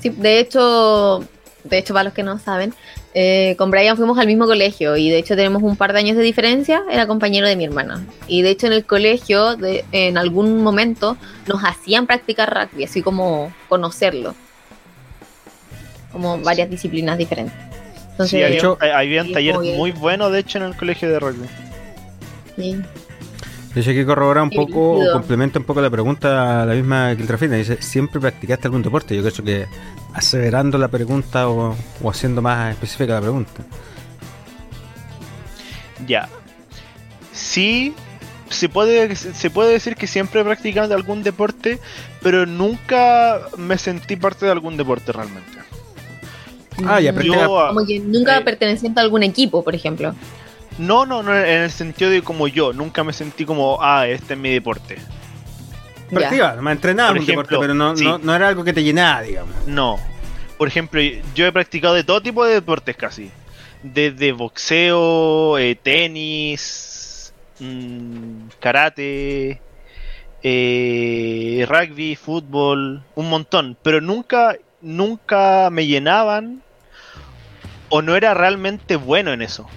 Sí, 0.00 0.08
de 0.08 0.40
hecho, 0.40 1.22
de 1.62 1.78
hecho, 1.78 1.92
para 1.92 2.04
los 2.04 2.14
que 2.14 2.22
no 2.22 2.38
saben, 2.38 2.72
eh, 3.12 3.56
con 3.58 3.70
Brian 3.70 3.98
fuimos 3.98 4.18
al 4.18 4.26
mismo 4.26 4.46
colegio 4.46 4.96
y 4.96 5.10
de 5.10 5.18
hecho 5.18 5.36
tenemos 5.36 5.62
un 5.62 5.76
par 5.76 5.92
de 5.92 5.98
años 5.98 6.16
de 6.16 6.22
diferencia. 6.22 6.82
Era 6.90 7.06
compañero 7.06 7.46
de 7.46 7.56
mi 7.56 7.66
hermana. 7.66 8.06
Y 8.26 8.40
de 8.40 8.50
hecho, 8.50 8.66
en 8.66 8.72
el 8.72 8.86
colegio, 8.86 9.56
de, 9.56 9.84
en 9.92 10.16
algún 10.16 10.62
momento, 10.62 11.18
nos 11.46 11.62
hacían 11.62 12.06
practicar 12.06 12.52
rugby, 12.52 12.84
así 12.84 13.02
como 13.02 13.52
conocerlo. 13.68 14.34
Como 16.10 16.38
varias 16.38 16.70
disciplinas 16.70 17.18
diferentes 17.18 17.69
sí, 18.26 18.38
de 18.38 18.56
hecho, 18.56 18.78
había 18.80 19.22
un 19.22 19.32
taller 19.32 19.58
muy 19.58 19.92
bueno, 19.92 20.30
de 20.30 20.40
hecho, 20.40 20.58
en 20.58 20.64
el 20.64 20.76
colegio 20.76 21.08
de 21.08 21.18
rugby. 21.18 21.46
Sí. 22.56 22.76
De 23.74 23.80
hecho, 23.80 23.92
que 23.92 24.04
corroborar 24.04 24.42
un 24.42 24.50
poco, 24.50 24.98
o 24.98 25.12
complementa 25.12 25.58
un 25.60 25.64
poco 25.64 25.80
la 25.80 25.90
pregunta 25.90 26.62
a 26.62 26.66
la 26.66 26.74
misma 26.74 27.14
Kiltrafina. 27.16 27.56
Dice, 27.56 27.80
¿siempre 27.80 28.20
practicaste 28.20 28.66
algún 28.66 28.82
deporte? 28.82 29.14
Yo 29.14 29.22
creo 29.22 29.44
que 29.44 29.66
aseverando 30.12 30.76
la 30.76 30.88
pregunta 30.88 31.48
o, 31.48 31.76
haciendo 32.08 32.42
más 32.42 32.72
específica 32.72 33.14
la 33.14 33.20
pregunta. 33.20 33.62
Ya. 36.06 36.28
Sí, 37.32 37.94
se 38.48 38.68
puede, 38.68 39.14
se 39.14 39.50
puede 39.50 39.72
decir 39.72 39.94
que 39.94 40.08
siempre 40.08 40.40
he 40.40 40.44
practicado 40.44 40.94
algún 40.94 41.22
deporte, 41.22 41.78
pero 42.22 42.46
nunca 42.46 43.40
me 43.56 43.78
sentí 43.78 44.16
parte 44.16 44.46
de 44.46 44.52
algún 44.52 44.76
deporte 44.76 45.12
realmente. 45.12 45.60
Ah, 46.86 47.00
ya, 47.00 47.12
pero 47.12 47.68
como 47.68 47.86
que 47.86 47.98
nunca 47.98 48.38
eh, 48.38 48.42
perteneciente 48.42 49.00
a 49.00 49.02
algún 49.02 49.22
equipo, 49.22 49.62
por 49.62 49.74
ejemplo. 49.74 50.14
No, 50.78 51.04
no, 51.04 51.22
no, 51.22 51.36
en 51.36 51.62
el 51.62 51.70
sentido 51.70 52.10
de 52.10 52.22
como 52.22 52.48
yo, 52.48 52.72
nunca 52.72 53.04
me 53.04 53.12
sentí 53.12 53.44
como, 53.44 53.78
ah, 53.82 54.06
este 54.06 54.34
es 54.34 54.40
mi 54.40 54.50
deporte. 54.50 54.98
Practicaba, 56.10 56.60
me 56.60 56.72
entrenaba 56.72 57.12
un 57.12 57.24
deporte, 57.24 57.56
pero 57.58 57.74
no, 57.74 57.94
no, 57.94 58.34
era 58.34 58.48
algo 58.48 58.64
que 58.64 58.72
te 58.72 58.82
llenaba, 58.82 59.22
digamos. 59.22 59.54
No. 59.66 59.98
Por 60.58 60.68
ejemplo, 60.68 61.00
yo 61.34 61.46
he 61.46 61.52
practicado 61.52 61.94
de 61.94 62.04
todo 62.04 62.20
tipo 62.20 62.44
de 62.44 62.54
deportes 62.54 62.96
casi. 62.96 63.30
Desde 63.82 64.32
boxeo, 64.32 65.56
eh, 65.58 65.74
tenis, 65.74 67.32
mm, 67.60 68.48
karate, 68.58 69.60
eh, 70.42 71.66
rugby, 71.68 72.16
fútbol, 72.16 73.02
un 73.14 73.30
montón. 73.30 73.76
Pero 73.82 74.00
nunca 74.00 74.56
nunca 74.80 75.68
me 75.70 75.86
llenaban 75.86 76.62
o 77.88 78.02
no 78.02 78.16
era 78.16 78.34
realmente 78.34 78.96
bueno 78.96 79.32
en 79.32 79.42
eso. 79.42 79.68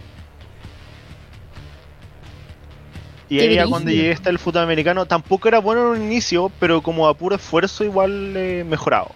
Y 3.29 3.39
ahí 3.39 3.67
cuando 3.67 3.89
llegué 3.89 4.11
hasta 4.11 4.29
el 4.29 4.37
fútbol 4.37 4.63
americano, 4.63 5.05
tampoco 5.07 5.47
era 5.47 5.59
bueno 5.59 5.81
en 5.81 6.01
un 6.01 6.05
inicio, 6.05 6.51
pero 6.59 6.81
como 6.81 7.07
a 7.07 7.17
puro 7.17 7.35
esfuerzo 7.35 7.83
igual 7.83 8.37
he 8.37 8.63
mejorado. 8.63 9.11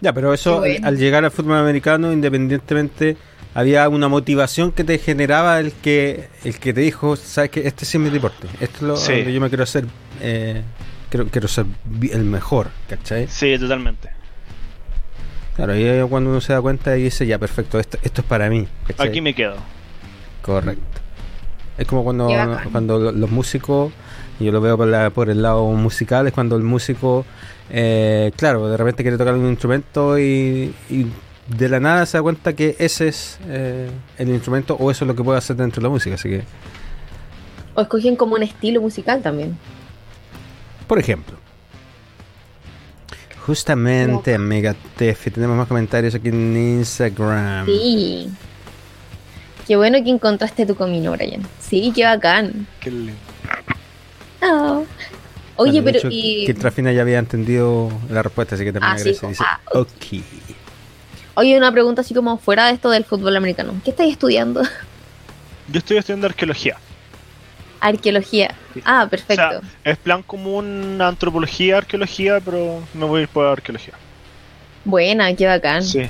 Ya, 0.00 0.12
pero 0.12 0.32
eso 0.32 0.62
al 0.82 0.96
llegar 0.96 1.24
al 1.24 1.30
fútbol 1.30 1.58
americano, 1.58 2.12
independientemente, 2.12 3.16
había 3.54 3.88
una 3.90 4.08
motivación 4.08 4.72
que 4.72 4.84
te 4.84 4.98
generaba 4.98 5.60
el 5.60 5.72
que 5.72 6.28
el 6.44 6.58
que 6.58 6.72
te 6.72 6.80
dijo, 6.80 7.16
sabes 7.16 7.50
que 7.50 7.66
este 7.66 7.84
sí 7.84 7.98
es 7.98 8.02
mi 8.02 8.08
deporte, 8.08 8.48
esto 8.60 8.76
es 8.76 8.82
lo, 8.82 9.14
que 9.24 9.32
yo 9.32 9.40
me 9.40 9.48
quiero 9.48 9.64
hacer, 9.64 9.84
eh, 10.22 10.62
quiero, 11.10 11.26
quiero 11.26 11.48
ser 11.48 11.66
el 12.10 12.24
mejor, 12.24 12.70
¿cachai? 12.88 13.28
Sí, 13.28 13.58
totalmente. 13.58 14.21
Claro, 15.56 15.76
y 15.76 16.08
cuando 16.08 16.30
uno 16.30 16.40
se 16.40 16.52
da 16.52 16.62
cuenta 16.62 16.96
y 16.96 17.02
dice, 17.04 17.26
ya, 17.26 17.38
perfecto, 17.38 17.78
esto, 17.78 17.98
esto 18.02 18.22
es 18.22 18.26
para 18.26 18.48
mí. 18.48 18.66
Aquí 18.98 19.20
me 19.20 19.34
quedo. 19.34 19.56
Correcto. 20.40 21.00
Es 21.78 21.86
como 21.86 22.04
cuando, 22.04 22.28
cuando 22.70 23.12
los 23.12 23.30
músicos, 23.30 23.92
yo 24.38 24.52
lo 24.52 24.60
veo 24.60 24.76
por, 24.76 24.88
la, 24.88 25.10
por 25.10 25.30
el 25.30 25.42
lado 25.42 25.66
musical, 25.70 26.26
es 26.26 26.32
cuando 26.32 26.56
el 26.56 26.62
músico, 26.62 27.24
eh, 27.70 28.30
claro, 28.36 28.68
de 28.68 28.76
repente 28.76 29.02
quiere 29.02 29.16
tocar 29.16 29.34
un 29.34 29.46
instrumento 29.46 30.18
y, 30.18 30.74
de 31.48 31.68
la 31.68 31.80
nada 31.80 32.06
se 32.06 32.18
da 32.18 32.22
cuenta 32.22 32.52
que 32.54 32.76
ese 32.78 33.08
es 33.08 33.38
eh, 33.48 33.90
el 34.16 34.28
instrumento 34.28 34.76
o 34.78 34.90
eso 34.90 35.04
es 35.04 35.08
lo 35.08 35.16
que 35.16 35.24
puede 35.24 35.38
hacer 35.38 35.56
dentro 35.56 35.80
de 35.80 35.84
la 35.84 35.90
música, 35.90 36.14
así 36.14 36.28
que... 36.28 36.42
O 37.74 37.80
escogen 37.82 38.16
como 38.16 38.36
un 38.36 38.42
estilo 38.42 38.80
musical 38.80 39.22
también. 39.22 39.56
Por 40.86 40.98
ejemplo. 40.98 41.41
Justamente, 43.46 44.34
amiga 44.34 44.74
Tefi, 44.96 45.30
tenemos 45.30 45.56
más 45.56 45.66
comentarios 45.66 46.14
aquí 46.14 46.28
en 46.28 46.56
Instagram. 46.56 47.66
Sí. 47.66 48.30
Qué 49.66 49.76
bueno 49.76 50.02
que 50.02 50.10
encontraste 50.10 50.64
tu 50.64 50.76
camino, 50.76 51.12
Brian. 51.12 51.42
Sí, 51.58 51.92
qué 51.94 52.04
bacán. 52.04 52.66
Qué 52.80 52.90
lindo. 52.90 53.12
Oh. 54.42 54.84
Oye, 55.56 55.82
pero. 55.82 56.00
y... 56.10 56.44
Que 56.46 56.54
Trafina 56.54 56.92
ya 56.92 57.02
había 57.02 57.18
entendido 57.18 57.90
la 58.10 58.22
respuesta, 58.22 58.54
así 58.54 58.64
que 58.64 58.72
también 58.72 58.94
ah, 58.94 58.98
sí. 58.98 59.08
dice, 59.10 59.26
ah, 59.40 59.60
ok. 59.72 60.22
Oye, 61.34 61.56
una 61.56 61.72
pregunta 61.72 62.02
así 62.02 62.14
como 62.14 62.36
fuera 62.38 62.66
de 62.66 62.74
esto 62.74 62.90
del 62.90 63.04
fútbol 63.04 63.36
americano. 63.36 63.74
¿Qué 63.84 63.90
estáis 63.90 64.12
estudiando? 64.12 64.62
Yo 65.68 65.78
estoy 65.78 65.96
estudiando 65.96 66.26
arqueología. 66.26 66.76
Arqueología. 67.82 68.54
Ah, 68.84 69.08
perfecto. 69.10 69.44
O 69.44 69.50
sea, 69.50 69.60
es 69.82 69.98
plan 69.98 70.22
como 70.22 70.56
una 70.56 71.08
antropología, 71.08 71.78
arqueología, 71.78 72.38
pero 72.38 72.80
me 72.94 73.04
voy 73.04 73.20
a 73.20 73.22
ir 73.24 73.28
por 73.28 73.44
arqueología. 73.44 73.94
Buena, 74.84 75.34
qué 75.34 75.46
bacán. 75.46 75.82
Sí. 75.82 76.08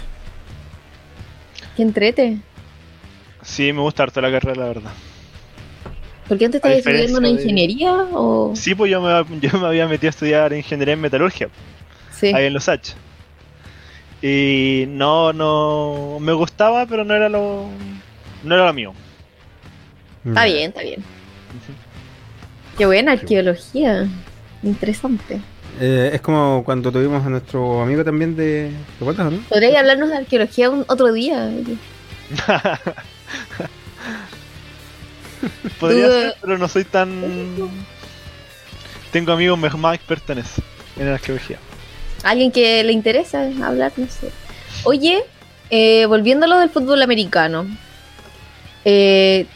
Qué 1.74 1.82
entrete. 1.82 2.36
Sí, 3.40 3.72
me 3.72 3.80
gusta 3.80 4.02
harto 4.02 4.20
la 4.20 4.30
carrera, 4.30 4.60
la 4.60 4.68
verdad. 4.68 4.92
¿Por 6.28 6.36
qué 6.36 6.44
antes 6.44 6.58
estabas 6.58 6.78
estudiando 6.78 7.18
una 7.18 7.30
ingeniería? 7.30 7.92
O... 8.12 8.52
Sí, 8.54 8.74
pues 8.74 8.90
yo 8.90 9.00
me, 9.00 9.40
yo 9.40 9.58
me 9.58 9.66
había 9.66 9.88
metido 9.88 10.08
a 10.08 10.10
estudiar 10.10 10.52
ingeniería 10.52 10.92
en 10.92 11.00
metalurgia. 11.00 11.48
Sí. 12.10 12.34
Ahí 12.34 12.44
en 12.44 12.52
Los 12.52 12.68
H. 12.68 12.92
Y 14.20 14.84
no, 14.88 15.32
no. 15.32 16.18
Me 16.20 16.34
gustaba, 16.34 16.84
pero 16.84 17.02
no 17.02 17.14
era 17.14 17.30
lo. 17.30 17.66
No 18.44 18.54
era 18.54 18.66
lo 18.66 18.72
mío. 18.74 18.92
Está 20.24 20.44
bien, 20.44 20.68
está 20.68 20.82
bien. 20.82 21.02
Qué 22.76 22.86
buena 22.86 23.12
arqueología. 23.12 24.08
Interesante. 24.62 25.40
Eh, 25.80 26.10
es 26.14 26.20
como 26.20 26.62
cuando 26.64 26.92
tuvimos 26.92 27.24
a 27.24 27.30
nuestro 27.30 27.82
amigo 27.82 28.04
también 28.04 28.36
de. 28.36 28.70
¿Te 28.98 29.04
acuerdas, 29.04 29.32
no? 29.32 29.38
Podría 29.48 29.80
hablarnos 29.80 30.10
de 30.10 30.16
arqueología 30.18 30.70
otro 30.70 31.12
día. 31.12 31.50
Podría 35.80 36.08
ser, 36.08 36.34
pero 36.40 36.58
no 36.58 36.68
soy 36.68 36.84
tan. 36.84 37.70
Tengo 39.10 39.32
amigos 39.32 39.58
más 39.78 39.94
expertos 39.94 40.30
en 40.30 40.38
eso, 40.38 40.62
en 40.96 41.08
arqueología. 41.08 41.58
Alguien 42.22 42.52
que 42.52 42.84
le 42.84 42.92
interesa 42.92 43.50
hablar, 43.62 43.92
no 43.96 44.06
sé. 44.06 44.30
Oye, 44.84 45.24
eh, 45.70 46.06
volviendo 46.06 46.46
a 46.46 46.48
lo 46.48 46.58
del 46.58 46.70
fútbol 46.70 47.02
americano. 47.02 47.66
Eh, 48.84 49.46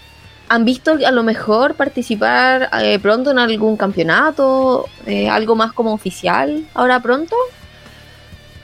¿Han 0.49 0.65
visto 0.65 0.93
a 1.05 1.11
lo 1.11 1.23
mejor 1.23 1.75
participar 1.75 2.71
eh, 2.81 2.99
pronto 3.01 3.33
en 3.33 3.39
algún 3.39 3.77
campeonato? 3.77 4.87
Eh, 5.05 5.29
¿Algo 5.29 5.57
más 5.57 5.73
como 5.73 5.93
oficial 5.93 6.65
ahora 6.75 7.01
pronto? 7.01 7.35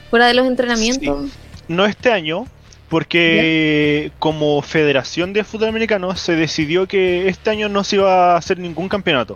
¿Fuera 0.09 0.27
de 0.27 0.33
los 0.33 0.47
entrenamientos? 0.47 1.31
No 1.67 1.85
este 1.85 2.11
año, 2.11 2.45
porque 2.87 4.11
como 4.19 4.61
Federación 4.61 5.33
de 5.33 5.43
Fútbol 5.43 5.69
Americano 5.69 6.15
se 6.15 6.35
decidió 6.35 6.87
que 6.87 7.27
este 7.27 7.49
año 7.49 7.67
no 7.67 7.83
se 7.83 7.97
iba 7.97 8.33
a 8.33 8.37
hacer 8.37 8.59
ningún 8.59 8.87
campeonato. 8.87 9.35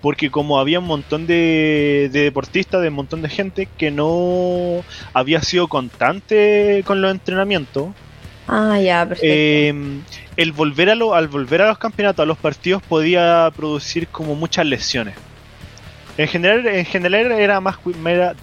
Porque 0.00 0.30
como 0.30 0.58
había 0.58 0.80
un 0.80 0.86
montón 0.86 1.26
de, 1.26 2.08
de 2.10 2.22
deportistas, 2.22 2.80
de 2.80 2.88
un 2.88 2.94
montón 2.94 3.22
de 3.22 3.28
gente 3.28 3.68
que 3.78 3.90
no 3.90 4.82
había 5.12 5.42
sido 5.42 5.68
constante 5.68 6.82
con 6.86 7.02
los 7.02 7.10
entrenamientos, 7.10 7.88
Ah, 8.48 8.78
ya, 8.80 9.06
perfecto. 9.06 9.34
Em, 9.34 10.02
el 10.36 10.52
volver 10.52 10.90
a 10.90 10.94
lo, 10.94 11.14
al 11.14 11.28
volver 11.28 11.62
a 11.62 11.68
los 11.68 11.78
campeonatos, 11.78 12.22
a 12.22 12.26
los 12.26 12.38
partidos, 12.38 12.82
podía 12.82 13.50
producir 13.54 14.08
como 14.08 14.34
muchas 14.34 14.66
lesiones. 14.66 15.14
En 16.18 16.28
general, 16.28 16.66
en 16.66 16.84
general 16.84 17.32
era 17.32 17.60
más 17.60 17.76
era, 18.06 18.34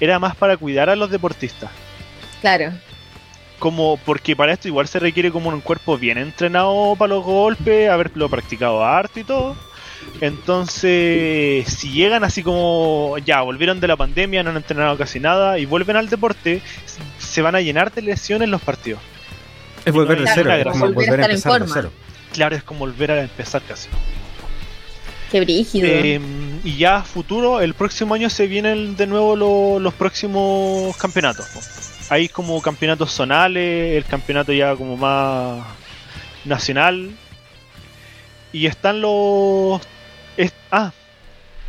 era 0.00 0.18
más 0.18 0.36
para 0.36 0.56
cuidar 0.56 0.88
a 0.88 0.96
los 0.96 1.10
deportistas. 1.10 1.70
Claro. 2.40 2.72
Como 3.58 3.98
porque 4.04 4.34
para 4.34 4.52
esto 4.52 4.68
igual 4.68 4.88
se 4.88 4.98
requiere 4.98 5.30
como 5.30 5.50
un 5.50 5.60
cuerpo 5.60 5.98
bien 5.98 6.18
entrenado 6.18 6.96
para 6.96 7.14
los 7.14 7.24
golpes, 7.24 7.88
haberlo 7.88 8.28
practicado 8.28 8.84
harto 8.84 9.20
y 9.20 9.24
todo. 9.24 9.56
Entonces, 10.20 11.68
si 11.68 11.90
llegan 11.90 12.22
así 12.22 12.42
como 12.42 13.16
ya 13.24 13.42
volvieron 13.42 13.80
de 13.80 13.88
la 13.88 13.96
pandemia, 13.96 14.42
no 14.42 14.50
han 14.50 14.56
entrenado 14.56 14.96
casi 14.96 15.18
nada 15.18 15.58
y 15.58 15.66
vuelven 15.66 15.96
al 15.96 16.08
deporte, 16.08 16.62
se 17.18 17.42
van 17.42 17.56
a 17.56 17.60
llenar 17.60 17.92
de 17.92 18.02
lesiones 18.02 18.48
los 18.48 18.62
partidos. 18.62 19.00
Es 19.84 19.92
volver 19.92 20.20
de 20.20 20.30
cero, 20.32 20.52
es 20.52 20.64
como 20.64 20.92
volver 20.92 21.20
a, 21.20 21.24
empezar 21.24 21.60
de 21.60 21.68
cero. 21.72 21.92
Claro, 22.32 22.56
es 22.56 22.62
como 22.62 22.80
volver 22.80 23.10
a 23.10 23.22
empezar 23.22 23.62
casi. 23.62 23.88
Qué 25.32 25.40
brígido. 25.40 25.88
Em, 25.88 26.60
y 26.62 26.76
ya 26.76 26.96
a 26.96 27.02
futuro, 27.02 27.60
el 27.60 27.74
próximo 27.74 28.14
año 28.14 28.28
se 28.28 28.46
vienen 28.46 28.96
de 28.96 29.06
nuevo 29.06 29.80
los 29.80 29.94
próximos 29.94 30.96
campeonatos. 30.98 31.46
Hay 32.10 32.28
como 32.28 32.60
campeonatos 32.60 33.10
zonales, 33.12 33.96
el 33.96 34.04
campeonato 34.04 34.52
ya 34.52 34.76
como 34.76 34.96
más 34.96 35.66
nacional. 36.44 37.10
Y 38.52 38.66
están 38.66 39.00
los... 39.00 39.80
ah, 40.70 40.92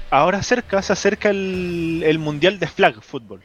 ahora 0.10 0.44
cerca, 0.44 0.82
se 0.82 0.94
acerca 0.94 1.30
el, 1.30 2.04
el 2.06 2.20
Mundial 2.20 2.60
de 2.60 2.68
Flag 2.68 3.02
Football. 3.02 3.42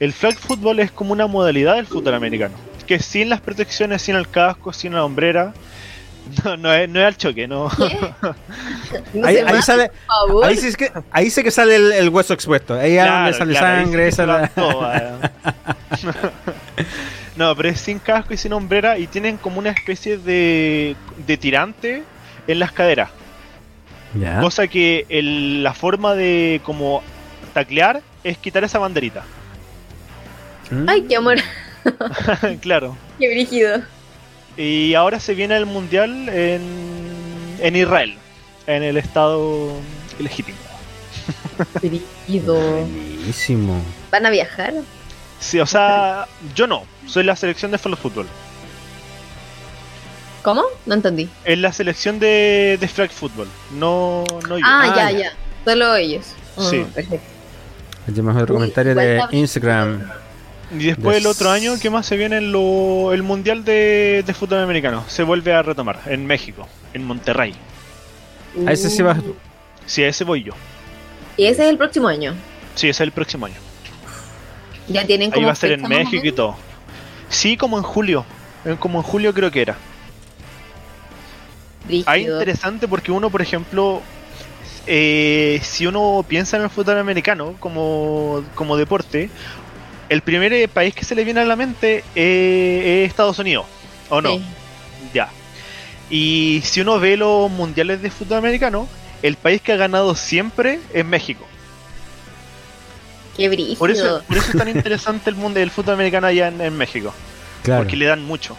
El 0.00 0.12
flag 0.12 0.36
football 0.36 0.80
es 0.80 0.90
como 0.90 1.12
una 1.12 1.26
modalidad 1.26 1.76
del 1.76 1.86
fútbol 1.86 2.14
americano, 2.14 2.54
que 2.86 2.98
sin 2.98 3.28
las 3.28 3.40
protecciones, 3.40 4.02
sin 4.02 4.16
el 4.16 4.28
casco, 4.28 4.72
sin 4.72 4.92
la 4.92 5.04
hombrera, 5.04 5.54
no, 6.44 6.56
no, 6.56 6.72
es, 6.72 6.88
no 6.88 7.00
es 7.00 7.06
al 7.06 7.16
choque, 7.16 7.46
no. 7.46 7.68
ahí, 9.24 9.36
ahí, 9.36 9.62
sale, 9.62 9.90
ahí, 10.42 10.56
sí 10.56 10.68
es 10.68 10.76
que, 10.76 10.90
ahí 11.10 11.30
sé 11.30 11.44
que 11.44 11.50
sale 11.50 11.98
el, 11.98 12.08
hueso 12.08 12.34
expuesto, 12.34 12.74
ahí 12.74 12.96
donde 12.96 13.34
sale 13.34 13.54
sangre, 13.54 14.08
esa 14.08 14.26
la... 14.26 14.50
No, 17.36 17.54
pero 17.56 17.68
es 17.68 17.80
sin 17.80 17.98
casco 17.98 18.32
y 18.32 18.36
sin 18.36 18.52
hombrera 18.52 18.96
y 18.96 19.08
tienen 19.08 19.38
como 19.38 19.58
una 19.58 19.70
especie 19.70 20.18
de, 20.18 20.94
de 21.26 21.36
tirante 21.36 22.04
en 22.46 22.58
las 22.58 22.72
caderas. 22.72 23.10
Cosa 24.40 24.68
que 24.68 25.06
el, 25.08 25.64
la 25.64 25.74
forma 25.74 26.14
de 26.14 26.60
como 26.64 27.02
taclear 27.52 28.00
es 28.22 28.38
quitar 28.38 28.62
esa 28.62 28.78
banderita. 28.78 29.24
Mm. 30.70 30.88
Ay, 30.88 31.02
qué 31.08 31.16
amor. 31.16 31.38
claro. 32.60 32.96
Qué 33.18 33.28
brígido. 33.28 33.82
Y 34.56 34.94
ahora 34.94 35.18
se 35.18 35.34
viene 35.34 35.56
el 35.56 35.66
mundial 35.66 36.28
en, 36.28 36.62
en 37.60 37.76
Israel, 37.76 38.14
en 38.66 38.84
el 38.84 38.96
estado 38.96 39.72
legítimo. 40.20 40.58
Brígido. 41.82 42.54
Buenísimo. 42.54 43.80
¿Van 44.12 44.26
a 44.26 44.30
viajar? 44.30 44.74
Sí, 45.40 45.58
o 45.58 45.66
sea, 45.66 46.26
yo 46.54 46.66
no. 46.66 46.84
Soy 47.06 47.24
la 47.24 47.36
selección 47.36 47.70
de 47.70 47.78
fútbol. 47.78 48.26
¿Cómo? 50.44 50.62
No 50.84 50.92
entendí. 50.92 51.26
Es 51.46 51.58
la 51.58 51.72
selección 51.72 52.20
de, 52.20 52.76
de 52.78 52.86
flag 52.86 53.10
football, 53.10 53.48
no, 53.72 54.24
no 54.46 54.58
yo. 54.58 54.64
Ah, 54.68 54.92
ya, 54.94 55.06
ah, 55.06 55.10
ya. 55.10 55.32
Solo 55.64 55.96
ellos. 55.96 56.26
sí. 56.70 56.84
Oh, 56.84 56.94
perfecto. 56.94 57.26
Tenemos 58.04 58.42
otro 58.42 58.54
comentario 58.56 58.94
de 58.94 59.24
Instagram. 59.30 60.06
Y 60.70 60.84
después 60.84 61.16
el 61.16 61.26
otro 61.26 61.50
año, 61.50 61.72
¿qué 61.80 61.88
más 61.88 62.04
se 62.04 62.18
viene? 62.18 62.36
el 62.36 63.22
Mundial 63.22 63.64
de, 63.64 64.22
Fútbol 64.38 64.58
Americano. 64.58 65.02
Se 65.08 65.22
vuelve 65.22 65.54
a 65.54 65.62
retomar 65.62 65.98
en 66.04 66.26
México, 66.26 66.68
en 66.92 67.04
Monterrey. 67.04 67.54
¿A 68.66 68.72
ese 68.72 68.90
sí 68.90 69.00
vas 69.00 69.22
tú? 69.22 69.34
Sí, 69.86 70.04
a 70.04 70.08
ese 70.08 70.24
voy 70.24 70.44
yo. 70.44 70.52
¿Y 71.38 71.46
ese 71.46 71.64
es 71.64 71.70
el 71.70 71.78
próximo 71.78 72.08
año? 72.08 72.34
Sí, 72.74 72.90
ese 72.90 73.02
es 73.02 73.06
el 73.06 73.12
próximo 73.12 73.46
año. 73.46 73.56
Ya 74.88 75.06
tienen 75.06 75.30
como 75.30 75.40
Ahí 75.40 75.46
va 75.46 75.52
a 75.52 75.56
ser 75.56 75.72
en 75.72 75.88
México 75.88 76.26
y 76.26 76.32
todo. 76.32 76.56
Sí, 77.30 77.56
como 77.56 77.78
en 77.78 77.82
julio. 77.82 78.26
Como 78.78 78.98
en 78.98 79.04
julio 79.04 79.32
creo 79.32 79.50
que 79.50 79.62
era. 79.62 79.78
Ahí 82.06 82.22
interesante 82.22 82.88
porque 82.88 83.12
uno, 83.12 83.30
por 83.30 83.42
ejemplo, 83.42 84.02
eh, 84.86 85.60
si 85.62 85.86
uno 85.86 86.24
piensa 86.26 86.56
en 86.56 86.64
el 86.64 86.70
fútbol 86.70 86.98
americano 86.98 87.54
como, 87.60 88.44
como 88.54 88.76
deporte, 88.76 89.30
el 90.08 90.20
primer 90.22 90.52
eh, 90.52 90.68
país 90.68 90.94
que 90.94 91.04
se 91.04 91.14
le 91.14 91.24
viene 91.24 91.40
a 91.40 91.44
la 91.44 91.56
mente 91.56 92.04
eh, 92.14 93.02
es 93.04 93.10
Estados 93.10 93.38
Unidos, 93.38 93.66
¿o 94.10 94.20
no? 94.20 94.40
Ya. 95.12 95.28
Y 96.10 96.62
si 96.64 96.80
uno 96.80 97.00
ve 97.00 97.16
los 97.16 97.50
mundiales 97.50 98.02
de 98.02 98.10
fútbol 98.10 98.38
americano, 98.38 98.88
el 99.22 99.36
país 99.36 99.62
que 99.62 99.72
ha 99.72 99.76
ganado 99.76 100.14
siempre 100.14 100.80
es 100.92 101.04
México. 101.04 101.46
Qué 103.36 103.48
brillo. 103.48 103.78
Por 103.78 103.90
eso, 103.90 104.22
por 104.28 104.36
eso 104.36 104.50
es 104.52 104.58
tan 104.58 104.68
interesante 104.68 105.30
el 105.30 105.36
mundo 105.36 105.60
del 105.60 105.70
fútbol 105.70 105.94
americano 105.94 106.26
allá 106.26 106.48
en, 106.48 106.76
México. 106.76 107.12
Claro. 107.62 107.82
Porque 107.82 107.96
le 107.96 108.06
dan 108.06 108.22
mucho. 108.22 108.56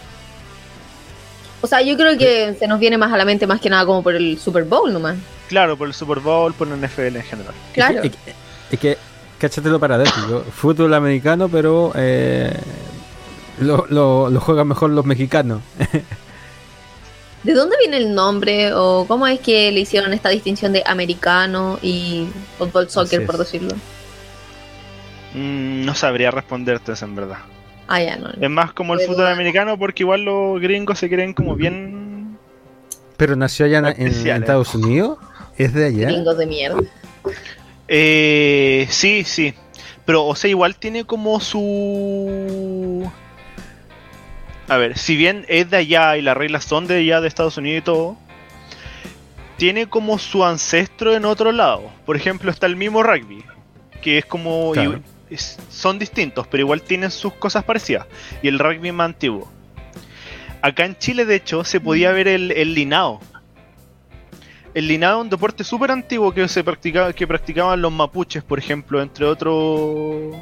O 1.66 1.68
sea, 1.68 1.82
yo 1.82 1.98
creo 1.98 2.16
que 2.16 2.54
se 2.60 2.68
nos 2.68 2.80
viene 2.80 2.96
más 2.96 3.12
a 3.12 3.18
la 3.18 3.26
mente 3.26 3.48
más 3.48 3.60
que 3.60 3.72
nada 3.72 3.88
como 3.88 4.04
por 4.04 4.14
el 4.14 4.38
Super 4.38 4.66
Bowl 4.66 4.94
nomás. 4.94 5.18
Claro, 5.48 5.76
por 5.76 5.88
el 5.88 5.96
Super 5.96 6.20
Bowl, 6.20 6.54
por 6.54 6.68
el 6.68 6.80
NFL 6.80 7.16
en 7.16 7.24
general. 7.24 7.56
Claro. 7.74 8.04
Es 8.04 8.12
que, 8.12 8.34
es 8.70 8.80
que 8.80 8.98
cáchatelo 9.40 9.80
paradójico. 9.80 10.44
Fútbol 10.52 10.94
americano, 10.94 11.50
pero 11.50 11.92
eh, 11.96 12.56
lo, 13.62 13.88
lo, 13.90 14.30
lo 14.30 14.40
juegan 14.42 14.68
mejor 14.68 14.92
los 14.92 15.08
mexicanos. 15.08 15.62
¿De 17.42 17.54
dónde 17.56 17.78
viene 17.80 17.98
el 17.98 18.14
nombre 18.14 18.72
o 18.76 19.06
cómo 19.08 19.26
es 19.26 19.40
que 19.40 19.72
le 19.72 19.80
hicieron 19.80 20.14
esta 20.14 20.30
distinción 20.30 20.72
de 20.72 20.84
americano 20.86 21.80
y 21.82 22.28
fútbol 22.60 22.92
soccer, 22.92 23.26
por 23.26 23.40
decirlo? 23.40 23.74
Mm, 25.34 25.84
no 25.84 25.96
sabría 25.96 26.30
responderte 26.30 26.92
eso 26.92 27.06
en 27.06 27.16
verdad. 27.16 27.40
Ah, 27.88 28.02
ya, 28.02 28.18
no. 28.18 28.30
Es 28.30 28.50
más 28.50 28.74
como 28.74 28.94
el 28.94 29.00
Pero 29.00 29.14
fútbol 29.14 29.28
americano 29.28 29.78
porque 29.78 30.04
igual 30.04 30.24
los 30.24 30.60
gringos 30.60 31.00
se 31.00 31.10
creen 31.10 31.34
como 31.34 31.56
bien... 31.56 32.38
Pero 33.18 33.36
nació 33.36 33.66
allá 33.66 33.94
en. 33.98 34.08
Estados 34.08 34.76
Unidos. 34.76 35.20
Es 35.58 35.74
de 35.74 35.86
allá. 35.86 36.08
Gringos 36.08 36.38
de 36.38 36.46
mierda. 36.48 36.82
Eh, 37.88 38.88
sí, 38.90 39.24
sí. 39.24 39.54
Pero, 40.06 40.26
o 40.26 40.36
sea, 40.36 40.50
igual 40.50 40.76
tiene 40.76 41.06
como 41.06 41.40
su... 41.40 43.10
A 44.68 44.78
ver, 44.78 44.98
si 44.98 45.16
bien 45.16 45.46
es 45.48 45.70
de 45.70 45.78
allá 45.78 46.18
y 46.18 46.22
las 46.22 46.36
reglas 46.36 46.66
son 46.66 46.88
de 46.88 46.98
allá 46.98 47.22
de 47.22 47.28
Estados 47.28 47.58
Unidos 47.58 47.80
y 47.80 47.84
todo, 47.84 48.18
tiene 49.58 49.88
como 49.88 50.18
su 50.18 50.44
ancestro 50.44 51.16
en 51.16 51.26
otro 51.26 51.52
lado. 51.52 51.84
Por 52.06 52.16
ejemplo, 52.16 52.52
está 52.52 52.66
el 52.66 52.76
mismo 52.76 53.04
rugby, 53.04 53.44
que 54.02 54.18
es 54.18 54.26
como... 54.26 54.72
Claro. 54.74 55.02
Son 55.70 56.00
distintos, 56.00 56.48
pero 56.48 56.62
igual 56.62 56.82
tienen 56.82 57.12
sus 57.12 57.34
cosas 57.34 57.64
parecidas. 57.64 58.08
Y 58.42 58.48
el 58.48 58.60
rugby 58.60 58.92
más 58.92 59.06
antiguo. 59.06 59.52
Acá 60.62 60.86
en 60.86 60.98
Chile, 60.98 61.26
de 61.26 61.36
hecho, 61.36 61.64
se 61.64 61.80
podía 61.80 62.12
ver 62.12 62.28
el, 62.28 62.52
el 62.52 62.74
linao. 62.74 63.20
El 64.74 64.88
linado 64.88 65.20
es 65.20 65.24
un 65.24 65.30
deporte 65.30 65.64
súper 65.64 65.92
antiguo 65.92 66.34
que 66.34 66.48
se 66.48 66.64
practicaba, 66.64 67.14
que 67.14 67.26
practicaban 67.26 67.82
los 67.82 67.92
mapuches, 67.92 68.44
por 68.44 68.60
ejemplo, 68.60 69.02
entre 69.02 69.26
otros. 69.26 70.36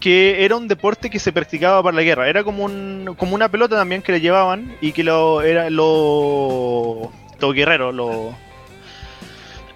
Que 0.00 0.44
era 0.44 0.56
un 0.56 0.68
deporte 0.68 1.10
que 1.10 1.18
se 1.18 1.32
practicaba 1.32 1.82
para 1.82 1.96
la 1.96 2.02
guerra. 2.02 2.28
Era 2.28 2.42
como 2.42 2.64
un, 2.64 3.14
como 3.16 3.34
una 3.34 3.48
pelota 3.48 3.76
también 3.76 4.02
que 4.02 4.12
le 4.12 4.20
llevaban 4.20 4.76
y 4.80 4.92
que 4.92 5.04
lo 5.04 5.42
era 5.42 5.70
lo 5.70 7.12
los 7.40 7.54
guerreros, 7.54 7.94
los 7.94 8.34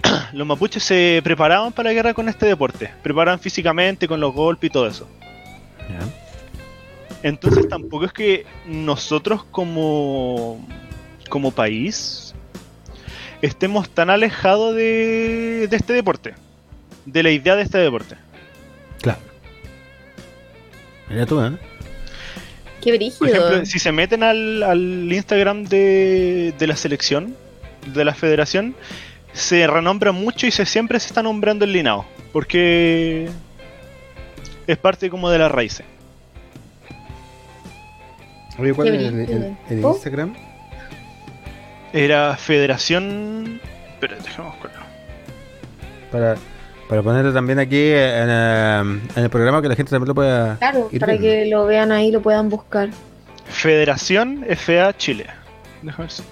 los 0.32 0.46
mapuches 0.46 0.82
se 0.82 1.20
preparaban 1.22 1.72
para 1.72 1.90
la 1.90 1.94
guerra 1.94 2.14
con 2.14 2.28
este 2.28 2.46
deporte. 2.46 2.90
Preparaban 3.02 3.40
físicamente 3.40 4.08
con 4.08 4.20
los 4.20 4.32
golpes 4.34 4.68
y 4.68 4.72
todo 4.72 4.86
eso. 4.86 5.08
Ya. 5.88 6.00
Entonces 7.22 7.68
tampoco 7.68 8.04
es 8.04 8.12
que 8.12 8.46
nosotros 8.66 9.44
como, 9.50 10.66
como 11.28 11.52
país 11.52 12.34
estemos 13.42 13.88
tan 13.90 14.10
alejados 14.10 14.74
de, 14.74 15.66
de 15.68 15.76
este 15.76 15.92
deporte, 15.92 16.34
de 17.06 17.22
la 17.22 17.30
idea 17.30 17.54
de 17.56 17.62
este 17.62 17.78
deporte. 17.78 18.16
Claro. 19.00 19.20
Mira 21.08 21.26
tú, 21.26 21.40
¿eh? 21.40 21.52
Qué 22.80 22.90
Por 22.90 22.98
brígido. 22.98 23.26
ejemplo, 23.28 23.66
si 23.66 23.78
se 23.78 23.92
meten 23.92 24.22
al, 24.24 24.62
al 24.62 25.12
Instagram 25.12 25.64
de, 25.64 26.52
de 26.58 26.66
la 26.66 26.74
selección, 26.74 27.36
de 27.94 28.04
la 28.04 28.14
federación, 28.14 28.74
se 29.32 29.66
renombra 29.66 30.12
mucho 30.12 30.46
y 30.46 30.50
se 30.50 30.66
siempre 30.66 30.98
se 31.00 31.08
está 31.08 31.22
nombrando 31.22 31.64
el 31.64 31.72
Linao, 31.72 32.04
porque 32.32 33.28
es 34.66 34.76
parte 34.78 35.08
como 35.10 35.30
de 35.30 35.38
las 35.38 35.50
raíces. 35.50 35.86
Oye, 38.58 38.74
¿cuál 38.74 38.88
Qué 38.90 38.94
es 38.96 39.00
el, 39.00 39.06
el- 39.08 39.12
brígido. 39.26 39.56
el 39.70 39.84
Oh. 39.84 39.90
Instagram? 39.92 40.34
Era 41.92 42.36
Federación... 42.36 43.60
Espera, 43.94 44.16
déjame 44.22 44.48
buscarlo. 44.50 44.80
Para, 46.10 46.34
para 46.88 47.02
ponerlo 47.02 47.32
también 47.32 47.58
aquí 47.58 47.76
en, 47.78 48.28
eh, 48.30 49.00
en 49.16 49.22
el 49.24 49.30
programa 49.30 49.62
que 49.62 49.68
la 49.68 49.76
gente 49.76 49.90
también 49.90 50.08
lo 50.08 50.14
pueda 50.14 50.56
Claro, 50.58 50.88
ir 50.92 51.00
para 51.00 51.12
viendo. 51.14 51.28
que 51.28 51.46
lo 51.50 51.64
vean 51.66 51.92
ahí, 51.92 52.10
lo 52.10 52.20
puedan 52.20 52.48
buscar. 52.48 52.90
Federación 53.46 54.44
FA 54.48 54.94
Chile. 54.96 55.26
Déjame 55.82 56.04
ver 56.04 56.10
si- 56.10 56.22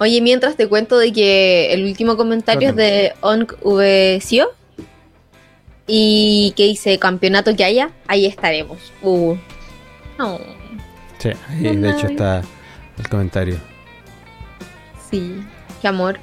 Oye, 0.00 0.20
mientras 0.20 0.56
te 0.56 0.68
cuento 0.68 0.96
de 0.98 1.12
que 1.12 1.72
el 1.72 1.84
último 1.84 2.16
comentario 2.16 2.70
es 2.70 2.76
de 2.76 3.12
ONCVCIO 3.20 4.48
y 5.86 6.52
que 6.56 6.64
dice 6.64 6.98
campeonato 6.98 7.54
que 7.56 7.64
haya, 7.64 7.90
ahí 8.06 8.26
estaremos. 8.26 8.78
Uh. 9.02 9.34
No, 10.18 10.38
Sí, 11.18 11.30
ahí 11.48 11.76
de 11.76 11.90
hecho 11.90 12.06
está 12.06 12.42
el 12.98 13.08
comentario. 13.08 13.56
sí, 15.10 15.40
qué 15.82 15.88
amor. 15.88 16.18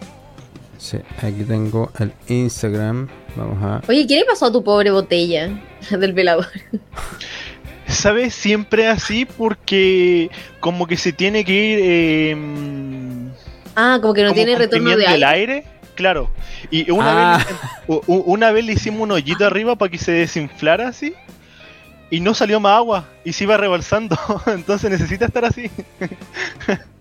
Sí, 0.78 0.98
aquí 1.18 1.44
tengo 1.46 1.92
el 2.00 2.14
Instagram. 2.28 3.10
Vamos 3.36 3.58
a. 3.62 3.82
Oye, 3.90 4.06
¿qué 4.08 4.16
le 4.18 4.26
pasó 4.26 4.46
a 4.46 4.52
tu 4.52 4.64
pobre 4.64 4.92
botella 4.92 5.50
del 5.90 6.14
velador? 6.14 6.48
¿Sabes? 7.88 8.34
Siempre 8.34 8.88
así 8.88 9.26
porque 9.26 10.30
como 10.60 10.88
que 10.88 10.96
se 10.98 11.12
tiene 11.12 11.44
que 11.44 11.54
ir... 11.54 11.80
eh, 11.82 12.36
Ah, 13.76 14.00
como 14.02 14.14
que 14.14 14.22
no 14.24 14.30
como 14.30 14.36
tiene 14.44 14.58
retorno 14.58 14.90
de 14.98 15.06
aire. 15.06 15.16
el 15.16 15.24
aire. 15.24 15.64
Claro. 15.96 16.30
Y 16.72 16.90
una, 16.92 17.36
Ah. 17.36 17.46
vez, 17.88 18.02
una 18.08 18.52
vez 18.52 18.66
le 18.66 18.74
hicimos 18.74 19.02
un 19.02 19.12
hoyito 19.12 19.46
arriba 19.46 19.76
para 19.76 19.90
que 19.92 19.98
se 19.98 20.12
desinflara 20.12 20.88
así. 20.90 21.14
Y 22.10 22.20
no 22.20 22.34
salió 22.34 22.60
más 22.60 22.78
agua. 22.78 23.06
Y 23.24 23.34
se 23.34 23.46
iba 23.46 23.58
rebalsando. 23.58 24.18
Entonces 24.48 24.92
necesita 24.92 25.26
estar 25.26 25.46
así. 25.46 25.70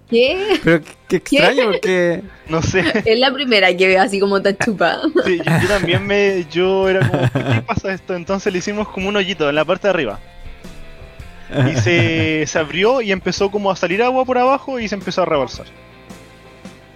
¿Qué? 0.09 0.61
Pero 0.63 0.81
qué, 0.83 0.93
qué 1.09 1.17
extraño 1.17 1.65
porque. 1.73 2.23
No 2.49 2.63
sé. 2.63 2.85
Es 3.05 3.19
la 3.19 3.33
primera 3.33 3.75
que 3.77 3.87
veo 3.87 4.03
así 4.03 4.21
como 4.21 4.37
está 4.37 4.57
chupada. 4.57 5.03
Sí, 5.25 5.39
yo, 5.39 5.45
yo 5.63 5.69
también 5.69 6.07
me. 6.07 6.45
Yo 6.51 6.89
era 6.89 7.09
como. 7.09 7.29
¿Por 7.31 7.53
qué 7.53 7.63
pasa 7.63 7.93
esto? 7.93 8.15
Entonces 8.15 8.53
le 8.53 8.59
hicimos 8.59 8.89
como 8.89 9.09
un 9.09 9.17
hoyito 9.17 9.49
en 9.49 9.55
la 9.55 9.65
parte 9.65 9.89
de 9.89 9.91
arriba. 9.91 10.21
Y 11.71 11.77
se, 11.77 12.45
se 12.47 12.59
abrió 12.59 13.01
y 13.01 13.13
empezó 13.13 13.51
como 13.51 13.71
a 13.71 13.77
salir 13.77 14.03
agua 14.03 14.25
por 14.25 14.39
abajo 14.39 14.79
y 14.81 14.89
se 14.89 14.95
empezó 14.95 15.23
a 15.23 15.27
rebalsar. 15.27 15.67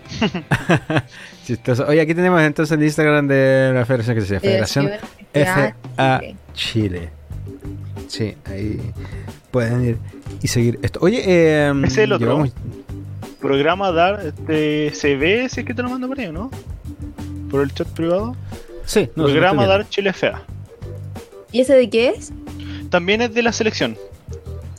Chistoso. 1.46 1.86
Oye, 1.86 2.00
aquí 2.00 2.14
tenemos 2.14 2.40
entonces 2.42 2.76
el 2.76 2.84
Instagram 2.84 3.26
de 3.28 3.70
la 3.74 3.84
federación 3.86 4.16
que 4.16 4.22
se 4.22 4.28
llama 4.28 4.40
Federación 4.40 4.90
FA 5.32 6.20
Chile. 6.54 7.10
Sí, 8.08 8.34
ahí 8.46 8.80
pueden 9.50 9.84
ir 9.84 9.98
y 10.42 10.48
seguir 10.48 10.78
esto. 10.82 10.98
Oye, 11.02 11.22
eh, 11.26 11.72
Ese 11.84 11.86
es 11.86 11.98
el 11.98 12.12
otro. 12.12 12.26
llevamos- 12.26 12.52
Programa 13.40 13.92
dar. 13.92 14.20
Este, 14.26 14.92
¿Se 14.94 15.16
ve 15.16 15.48
si 15.48 15.60
es 15.60 15.66
que 15.66 15.72
te 15.74 15.82
lo 15.82 15.88
mando 15.90 16.08
por 16.08 16.18
ahí 16.18 16.30
no? 16.32 16.50
Por 17.50 17.62
el 17.62 17.72
chat 17.72 17.86
privado. 17.88 18.34
Sí, 18.84 19.08
no, 19.14 19.24
Programa 19.24 19.66
Dar 19.66 19.88
Chile 19.88 20.12
FA. 20.12 20.42
¿Y 21.52 21.60
ese 21.60 21.74
de 21.74 21.88
qué 21.88 22.08
es? 22.10 22.32
También 22.90 23.22
es 23.22 23.32
de 23.34 23.42
la 23.42 23.52
selección. 23.52 23.96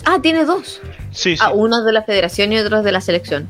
Ah, 0.05 0.19
tiene 0.21 0.45
dos. 0.45 0.81
Sí, 1.11 1.35
sí. 1.37 1.43
Ah, 1.43 1.51
uno 1.51 1.79
es 1.79 1.85
de 1.85 1.91
la 1.93 2.03
federación 2.03 2.51
y 2.51 2.57
otro 2.59 2.79
es 2.79 2.83
de 2.83 2.91
la 2.91 3.01
selección. 3.01 3.47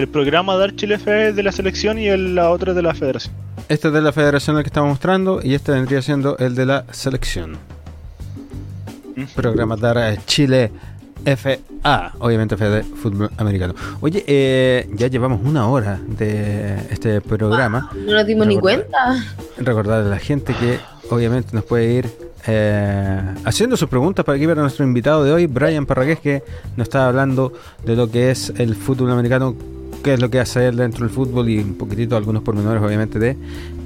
El 0.00 0.08
programa 0.08 0.56
Dar 0.56 0.74
Chile 0.76 0.96
FA 0.96 1.26
es 1.26 1.36
de 1.36 1.42
la 1.42 1.52
selección 1.52 1.98
y 1.98 2.08
el, 2.08 2.34
la 2.34 2.48
otra 2.48 2.70
es 2.70 2.76
de 2.76 2.80
la 2.80 2.94
federación. 2.94 3.34
Este 3.68 3.88
es 3.88 3.92
de 3.92 4.00
la 4.00 4.12
federación 4.12 4.56
el 4.56 4.62
que 4.62 4.68
estamos 4.68 4.88
mostrando 4.88 5.42
y 5.44 5.52
este 5.52 5.72
vendría 5.72 6.00
siendo 6.00 6.38
el 6.38 6.54
de 6.54 6.64
la 6.64 6.86
selección. 6.90 7.58
Mm. 9.14 9.24
Programa 9.34 9.76
Dar 9.76 10.16
Chile 10.24 10.72
FA, 11.26 12.14
obviamente 12.18 12.56
FA 12.56 12.70
de 12.70 12.82
fútbol 12.82 13.30
americano. 13.36 13.74
Oye, 14.00 14.24
eh, 14.26 14.88
ya 14.94 15.08
llevamos 15.08 15.42
una 15.44 15.68
hora 15.68 16.00
de 16.06 16.76
este 16.88 17.20
programa. 17.20 17.90
No 17.94 18.14
nos 18.14 18.26
dimos 18.26 18.46
ni 18.46 18.58
cuenta. 18.58 19.22
Recordar 19.58 20.00
a 20.00 20.04
la 20.04 20.18
gente 20.18 20.54
que 20.54 20.78
obviamente 21.10 21.50
nos 21.52 21.64
puede 21.64 21.92
ir 21.92 22.10
eh, 22.46 23.20
haciendo 23.44 23.76
sus 23.76 23.90
preguntas 23.90 24.24
para 24.24 24.36
aquí 24.36 24.46
para 24.46 24.62
nuestro 24.62 24.82
invitado 24.82 25.24
de 25.24 25.32
hoy, 25.32 25.46
Brian 25.46 25.84
Parragués, 25.84 26.20
que 26.20 26.42
nos 26.78 26.86
está 26.86 27.06
hablando 27.06 27.52
de 27.84 27.96
lo 27.96 28.10
que 28.10 28.30
es 28.30 28.50
el 28.56 28.74
fútbol 28.74 29.10
americano, 29.10 29.54
qué 30.02 30.14
es 30.14 30.20
lo 30.20 30.30
que 30.30 30.40
hace 30.40 30.68
él 30.68 30.76
dentro 30.76 31.06
del 31.06 31.14
fútbol 31.14 31.48
y 31.48 31.58
un 31.58 31.74
poquitito 31.74 32.16
algunos 32.16 32.42
pormenores 32.42 32.82
obviamente 32.82 33.18
de 33.18 33.36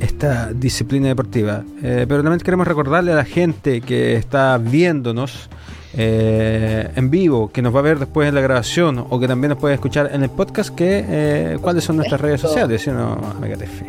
esta 0.01 0.53
disciplina 0.53 1.09
deportiva. 1.09 1.65
Eh, 1.83 2.07
pero 2.09 2.23
también 2.23 2.41
queremos 2.41 2.67
recordarle 2.67 3.13
a 3.13 3.17
la 3.17 3.25
gente 3.25 3.81
que 3.81 4.17
está 4.17 4.59
viéndonos 4.59 5.49
eh, 5.97 6.91
en 6.97 7.11
vivo, 7.11 7.51
que 7.53 7.63
nos 7.63 7.75
va 7.75 7.79
a 7.79 7.83
ver 7.83 7.99
después 7.99 8.29
en 8.29 8.35
la 8.35 8.41
grabación 8.41 9.05
o 9.09 9.21
que 9.21 9.29
también 9.29 9.51
nos 9.51 9.59
puede 9.59 9.75
escuchar 9.75 10.11
en 10.13 10.23
el 10.23 10.31
podcast, 10.31 10.75
que 10.75 11.05
eh, 11.07 11.59
cuáles 11.61 11.85
son 11.85 11.97
nuestras 11.97 12.21
redes 12.21 12.41
sociales, 12.41 12.83
¿sí 12.83 12.91
o 12.91 12.95
no, 12.95 13.13
amiga 13.37 13.57
Tefi? 13.57 13.85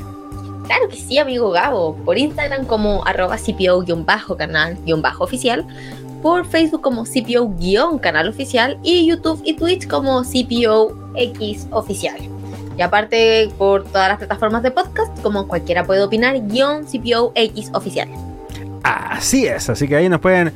Claro 0.66 0.90
que 0.90 0.98
sí, 0.98 1.18
amigo 1.18 1.52
Gabo. 1.52 1.96
Por 2.06 2.18
Instagram 2.18 2.66
como 2.66 3.06
arroba 3.06 3.38
CPO-canal-oficial. 3.38 5.66
Por 6.26 6.44
Facebook 6.48 6.82
como 6.82 7.04
CPO-canal 7.04 8.30
oficial. 8.30 8.80
Y 8.82 9.06
YouTube 9.06 9.44
y 9.46 9.54
Twitch 9.54 9.88
como 9.88 10.24
CPO-X 10.24 11.68
oficial. 11.70 12.18
Y 12.76 12.82
aparte 12.82 13.52
por 13.60 13.84
todas 13.84 14.10
las 14.10 14.18
plataformas 14.18 14.64
de 14.64 14.72
podcast, 14.72 15.22
como 15.22 15.48
cualquiera 15.48 15.84
puede 15.84 16.02
opinar, 16.02 16.36
guion 16.48 16.84
CPO-X 16.86 17.70
oficial. 17.76 18.10
Así 18.82 19.46
es, 19.46 19.70
así 19.70 19.88
que 19.88 19.98
ahí 19.98 20.10
nos 20.10 20.20
pueden 20.20 20.52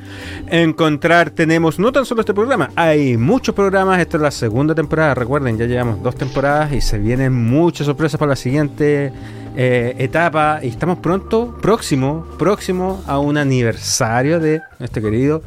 encontrar. 0.48 1.30
Tenemos 1.30 1.78
no 1.78 1.92
tan 1.92 2.04
solo 2.04 2.22
este 2.22 2.34
programa, 2.34 2.72
hay 2.76 3.16
muchos 3.16 3.54
programas. 3.54 4.00
Esta 4.00 4.18
es 4.18 4.24
la 4.24 4.32
segunda 4.32 4.74
temporada. 4.74 5.14
Recuerden, 5.14 5.60
ya 5.60 5.68
llevamos 5.68 6.02
dos 6.02 6.16
temporadas 6.16 6.74
y 6.74 6.82
se 6.82 6.98
vienen 6.98 7.32
muchas 7.32 7.86
sorpresas 7.86 8.18
para 8.20 8.30
la 8.30 8.36
siguiente 8.36 9.14
eh, 9.56 9.96
etapa. 9.98 10.60
Y 10.64 10.68
estamos 10.68 11.00
pronto, 11.00 11.58
próximo, 11.62 12.26
próximo 12.38 13.04
a 13.08 13.20
un 13.20 13.38
aniversario 13.38 14.40
de 14.40 14.62
nuestro 14.80 15.02
querido 15.02 15.44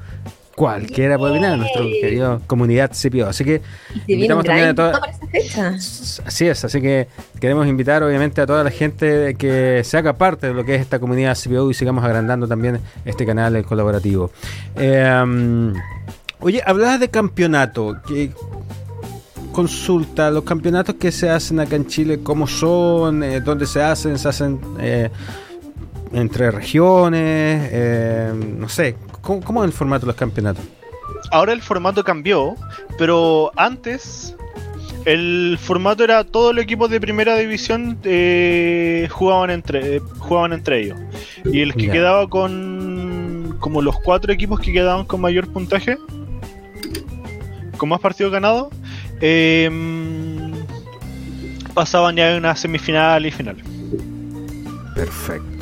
cualquiera 0.55 1.19
puede 1.19 1.35
venir 1.35 1.49
a 1.49 1.57
nuestra 1.57 1.83
querida 1.83 2.41
comunidad 2.47 2.91
CPO. 2.91 3.27
Así 3.27 3.45
que 3.45 3.63
invitamos 4.07 4.45
también 4.45 4.69
a 4.69 4.75
toda. 4.75 5.01
Así 6.27 6.47
es, 6.47 6.65
así 6.65 6.81
que 6.81 7.09
queremos 7.41 7.67
invitar 7.67 8.03
obviamente 8.03 8.41
a 8.41 8.47
toda 8.47 8.63
la 8.63 8.71
gente 8.71 9.35
que 9.35 9.83
se 9.85 9.97
haga 9.97 10.13
parte 10.15 10.49
de 10.49 10.55
lo 10.55 10.65
que 10.65 10.75
es 10.75 10.81
esta 10.81 10.99
comunidad 10.99 11.37
CPO 11.37 11.71
y 11.71 11.75
sigamos 11.75 12.05
agrandando 12.05 12.47
también 12.47 12.81
este 13.05 13.27
canal 13.27 13.65
colaborativo. 13.65 14.31
Eh, 14.77 15.73
oye, 16.41 16.63
hablabas 16.65 17.01
de 17.01 17.09
campeonato. 17.09 17.97
Consulta 19.53 20.31
los 20.31 20.45
campeonatos 20.45 20.97
que 20.97 21.13
se 21.13 21.31
hacen 21.31 21.61
acá 21.61 21.77
en 21.77 21.87
Chile, 21.87 22.21
cómo 22.23 22.47
son, 22.47 23.23
eh, 23.23 23.41
dónde 23.41 23.67
se 23.67 23.83
hacen, 23.83 24.19
se 24.19 24.29
hacen 24.29 24.61
eh, 24.81 25.11
entre 26.13 26.51
regiones, 26.51 28.35
no 28.35 28.69
sé, 28.69 28.97
¿Cómo, 29.23 29.63
es 29.63 29.69
el 29.69 29.73
formato 29.73 30.01
de 30.01 30.09
los 30.09 30.17
campeonatos? 30.17 30.65
Ahora 31.31 31.53
el 31.53 31.63
formato 31.63 32.03
cambió, 32.03 32.57
pero 32.99 33.53
antes 33.57 34.37
el 35.05 35.59
formato 35.61 36.03
era 36.03 36.25
todo 36.25 36.51
el 36.51 36.59
equipo 36.59 36.89
de 36.89 37.01
primera 37.01 37.37
división 37.37 37.99
eh, 38.03 39.09
jugaban 39.11 39.51
entre 39.51 40.01
jugaban 40.19 40.53
entre 40.53 40.83
ellos. 40.83 40.99
Y 41.45 41.61
el 41.61 41.75
que 41.75 41.89
quedaba 41.89 42.29
con 42.29 43.57
como 43.61 43.81
los 43.81 43.99
cuatro 44.01 44.33
equipos 44.33 44.59
que 44.59 44.73
quedaban 44.73 45.07
con 45.07 45.21
mayor 45.21 45.49
puntaje 45.49 45.97
con 47.77 47.89
más 47.89 48.01
partidos 48.01 48.33
ganados 48.33 48.69
em, 49.23 50.53
pasaban 51.73 52.17
ya 52.17 52.37
una 52.37 52.55
semifinal 52.55 53.25
y 53.25 53.31
final 53.31 53.57
perfecto 54.95 55.53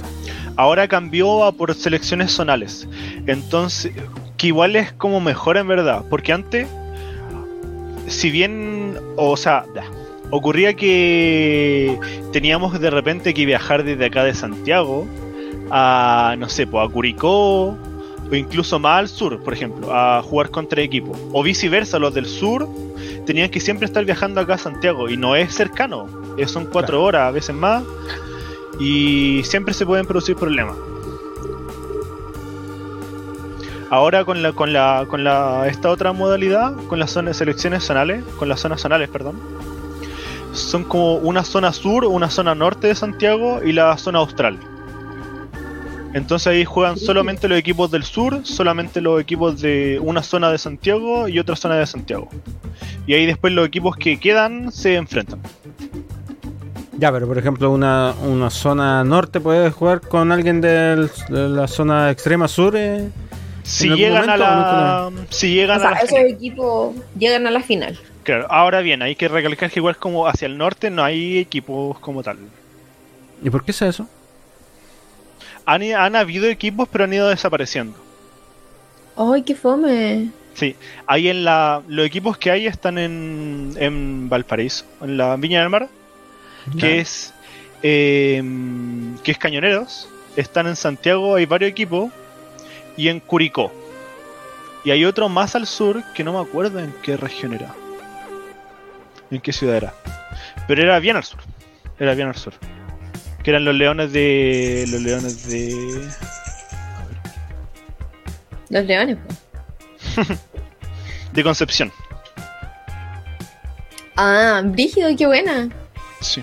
ahora 0.60 0.86
cambió 0.88 1.44
a 1.44 1.52
por 1.52 1.74
selecciones 1.74 2.32
zonales. 2.32 2.86
Entonces, 3.26 3.92
que 4.36 4.48
igual 4.48 4.76
es 4.76 4.92
como 4.92 5.20
mejor 5.20 5.56
en 5.56 5.66
verdad, 5.66 6.04
porque 6.10 6.34
antes, 6.34 6.68
si 8.06 8.30
bien, 8.30 8.94
o 9.16 9.36
sea, 9.38 9.64
ocurría 10.30 10.74
que 10.74 11.98
teníamos 12.32 12.78
de 12.78 12.90
repente 12.90 13.32
que 13.32 13.46
viajar 13.46 13.84
desde 13.84 14.04
acá 14.04 14.24
de 14.24 14.34
Santiago 14.34 15.06
a, 15.70 16.36
no 16.38 16.48
sé, 16.50 16.66
pues 16.66 16.86
a 16.86 16.92
Curicó, 16.92 17.78
o 18.30 18.34
incluso 18.34 18.78
más 18.78 18.98
al 18.98 19.08
sur, 19.08 19.42
por 19.42 19.54
ejemplo, 19.54 19.94
a 19.94 20.22
jugar 20.22 20.50
contra 20.50 20.82
equipo. 20.82 21.12
O 21.32 21.42
viceversa, 21.42 21.98
los 21.98 22.12
del 22.12 22.26
sur 22.26 22.68
tenían 23.26 23.50
que 23.50 23.60
siempre 23.60 23.86
estar 23.86 24.04
viajando 24.04 24.40
acá 24.40 24.54
a 24.54 24.58
Santiago 24.58 25.08
y 25.08 25.16
no 25.16 25.36
es 25.36 25.54
cercano, 25.54 26.06
son 26.46 26.66
cuatro 26.66 27.02
horas, 27.02 27.28
a 27.28 27.30
veces 27.30 27.54
más 27.54 27.82
y 28.78 29.42
siempre 29.44 29.74
se 29.74 29.84
pueden 29.84 30.06
producir 30.06 30.36
problemas. 30.36 30.76
Ahora 33.90 34.24
con 34.24 34.42
la 34.42 34.52
con 34.52 34.72
la 34.72 35.04
con 35.08 35.24
la 35.24 35.66
esta 35.66 35.90
otra 35.90 36.12
modalidad, 36.12 36.74
con 36.86 37.00
las 37.00 37.10
zonas 37.10 37.36
selecciones 37.36 37.84
zonales, 37.84 38.24
con 38.38 38.48
las 38.48 38.60
zonas 38.60 38.80
zonales, 38.80 39.08
perdón. 39.08 39.36
Son 40.52 40.84
como 40.84 41.16
una 41.16 41.44
zona 41.44 41.72
sur, 41.72 42.04
una 42.04 42.30
zona 42.30 42.54
norte 42.54 42.86
de 42.86 42.94
Santiago 42.94 43.60
y 43.62 43.72
la 43.72 43.96
zona 43.98 44.20
austral. 44.20 44.58
Entonces 46.12 46.48
ahí 46.48 46.64
juegan 46.64 46.96
solamente 46.96 47.48
los 47.48 47.58
equipos 47.58 47.90
del 47.90 48.02
sur, 48.02 48.40
solamente 48.44 49.00
los 49.00 49.20
equipos 49.20 49.60
de 49.60 50.00
una 50.02 50.22
zona 50.22 50.50
de 50.50 50.58
Santiago 50.58 51.28
y 51.28 51.38
otra 51.38 51.54
zona 51.54 51.76
de 51.76 51.86
Santiago. 51.86 52.28
Y 53.06 53.14
ahí 53.14 53.26
después 53.26 53.52
los 53.52 53.66
equipos 53.66 53.96
que 53.96 54.18
quedan 54.18 54.72
se 54.72 54.96
enfrentan. 54.96 55.40
Ya, 56.98 57.10
pero 57.12 57.26
por 57.26 57.38
ejemplo, 57.38 57.70
una, 57.70 58.14
una 58.22 58.50
zona 58.50 59.04
norte 59.04 59.40
puede 59.40 59.70
jugar 59.70 60.00
con 60.00 60.32
alguien 60.32 60.60
de 60.60 61.08
la 61.28 61.66
zona 61.66 62.10
extrema 62.10 62.46
sur. 62.48 62.74
Eh, 62.76 63.08
si, 63.62 63.88
llegan 63.88 64.28
a 64.28 64.36
la, 64.36 65.10
si 65.30 65.54
llegan 65.54 65.80
a 65.80 65.92
la. 65.92 65.98
esos 66.00 66.18
equipos 66.18 66.94
llegan 67.18 67.46
a 67.46 67.50
la 67.50 67.60
final. 67.60 67.98
Claro, 68.24 68.46
ahora 68.50 68.80
bien, 68.80 69.00
hay 69.00 69.14
que 69.14 69.28
recalcar 69.28 69.70
que 69.70 69.78
igual 69.78 69.96
como 69.96 70.26
hacia 70.26 70.46
el 70.46 70.58
norte 70.58 70.90
no 70.90 71.02
hay 71.02 71.38
equipos 71.38 71.98
como 72.00 72.22
tal. 72.22 72.36
¿Y 73.42 73.48
por 73.48 73.64
qué 73.64 73.70
es 73.70 73.80
eso? 73.80 74.06
Han, 75.70 75.82
han 75.82 76.16
habido 76.16 76.46
equipos, 76.46 76.88
pero 76.90 77.04
han 77.04 77.12
ido 77.12 77.28
desapareciendo. 77.28 77.96
¡Ay, 79.16 79.42
qué 79.42 79.54
fome! 79.54 80.30
Sí, 80.54 80.74
ahí 81.06 81.28
en 81.28 81.44
la. 81.44 81.82
Los 81.86 82.06
equipos 82.06 82.36
que 82.38 82.50
hay 82.50 82.66
están 82.66 82.98
en, 82.98 83.74
en 83.76 84.28
Valparaíso, 84.28 84.84
en 85.00 85.16
la 85.16 85.36
Viña 85.36 85.60
del 85.60 85.70
Mar 85.70 85.88
que 86.78 87.00
es 87.00 87.32
eh, 87.82 88.42
que 89.22 89.32
es 89.32 89.38
Cañoneros. 89.38 90.08
Están 90.36 90.66
en 90.66 90.76
Santiago, 90.76 91.34
hay 91.34 91.46
varios 91.46 91.70
equipos. 91.70 92.10
Y 92.96 93.08
en 93.08 93.20
Curicó. 93.20 93.72
Y 94.84 94.90
hay 94.90 95.04
otro 95.04 95.28
más 95.28 95.54
al 95.54 95.66
sur 95.66 96.02
que 96.14 96.24
no 96.24 96.32
me 96.32 96.40
acuerdo 96.40 96.80
en 96.80 96.92
qué 97.02 97.16
región 97.16 97.54
era. 97.54 97.74
En 99.30 99.40
qué 99.40 99.52
ciudad 99.52 99.76
era. 99.76 99.94
Pero 100.66 100.82
era 100.82 100.98
bien 100.98 101.16
al 101.16 101.24
sur. 101.24 101.40
Era 101.98 102.14
bien 102.14 102.28
al 102.28 102.36
sur. 102.36 102.54
Que 103.42 103.50
eran 103.50 103.64
los 103.64 103.74
leones 103.74 104.12
de. 104.12 104.84
Los 104.88 105.00
leones 105.00 105.48
de. 105.48 106.10
Los 108.68 108.84
leones, 108.86 109.18
de 111.32 111.42
Concepción. 111.42 111.92
Ah, 114.16 114.62
Brígido, 114.64 115.08
qué 115.16 115.26
buena. 115.26 115.68
Sí. 116.20 116.42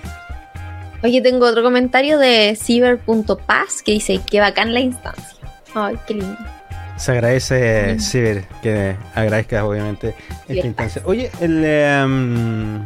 Oye, 1.03 1.21
tengo 1.21 1.45
otro 1.45 1.63
comentario 1.63 2.17
de 2.17 2.57
ciber.paz 2.59 3.83
que 3.83 3.93
dice 3.93 4.19
que 4.29 4.39
bacán 4.39 4.73
la 4.73 4.79
instancia. 4.79 5.37
Ay, 5.75 5.95
qué 6.07 6.15
lindo. 6.15 6.37
Se 6.97 7.11
agradece, 7.11 7.99
Ciber, 7.99 8.45
que 8.63 8.95
agradezcas 9.13 9.63
obviamente 9.63 10.15
esta 10.47 10.65
instancia. 10.65 11.01
Oye, 11.05 11.29
el... 11.39 11.63
Em, 11.63 12.83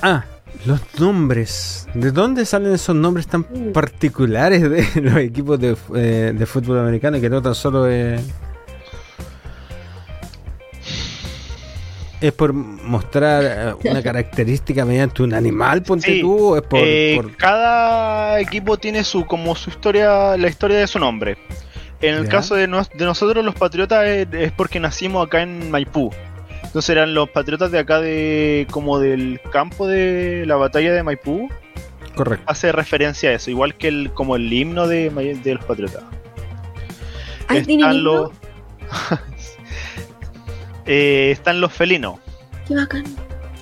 ah, 0.00 0.24
los 0.66 0.80
nombres. 0.98 1.86
¿De 1.94 2.10
dónde 2.10 2.44
salen 2.44 2.74
esos 2.74 2.94
nombres 2.94 3.26
tan 3.26 3.44
particulares 3.72 4.62
de 4.62 4.86
los 5.02 5.16
equipos 5.16 5.58
de, 5.58 5.76
eh, 5.94 6.32
de 6.34 6.46
fútbol 6.46 6.78
americano 6.78 7.20
que 7.20 7.30
no 7.30 7.40
tan 7.42 7.54
solo... 7.54 7.86
Es 12.20 12.32
por 12.32 12.52
mostrar 12.52 13.42
eh, 13.44 13.88
una 13.90 14.02
característica 14.04 14.84
mediante 14.84 15.22
un 15.22 15.32
animal, 15.32 15.82
ponte 15.82 16.20
tú, 16.20 16.54
es 16.54 16.62
eh, 16.72 17.14
por, 17.16 17.34
Cada 17.36 18.38
equipo 18.40 18.76
tiene 18.76 19.04
su 19.04 19.24
como 19.24 19.54
su 19.54 19.70
historia, 19.70 20.36
la 20.36 20.48
historia 20.48 20.78
de 20.78 20.86
su 20.86 20.98
nombre. 20.98 21.38
En 22.02 22.14
el 22.14 22.28
caso 22.28 22.54
de, 22.54 22.66
de, 22.66 23.04
nosotros 23.04 23.44
los 23.44 23.54
patriotas 23.54 24.06
es, 24.06 24.52
porque 24.52 24.80
nacimos 24.80 25.26
acá 25.26 25.42
en 25.42 25.70
Maipú. 25.70 26.10
Entonces 26.70 26.90
eran 26.90 27.14
los 27.14 27.28
patriotas 27.30 27.72
de 27.72 27.80
acá 27.80 28.00
de 28.00 28.64
como 28.70 29.00
del 29.00 29.40
campo 29.50 29.88
de 29.88 30.44
la 30.46 30.54
batalla 30.54 30.92
de 30.92 31.02
Maipú. 31.02 31.48
Correcto. 32.14 32.44
Hace 32.48 32.70
referencia 32.70 33.30
a 33.30 33.32
eso, 33.32 33.50
igual 33.50 33.74
que 33.74 33.88
el 33.88 34.12
como 34.14 34.36
el 34.36 34.52
himno 34.52 34.86
de, 34.86 35.10
de 35.10 35.54
los 35.54 35.64
patriotas. 35.64 36.04
Están 37.48 38.04
los 38.04 38.30
Eh, 40.86 41.30
están 41.30 41.60
los 41.60 41.72
felinos. 41.72 42.18
Qué 42.66 42.74
bacán. 42.74 43.04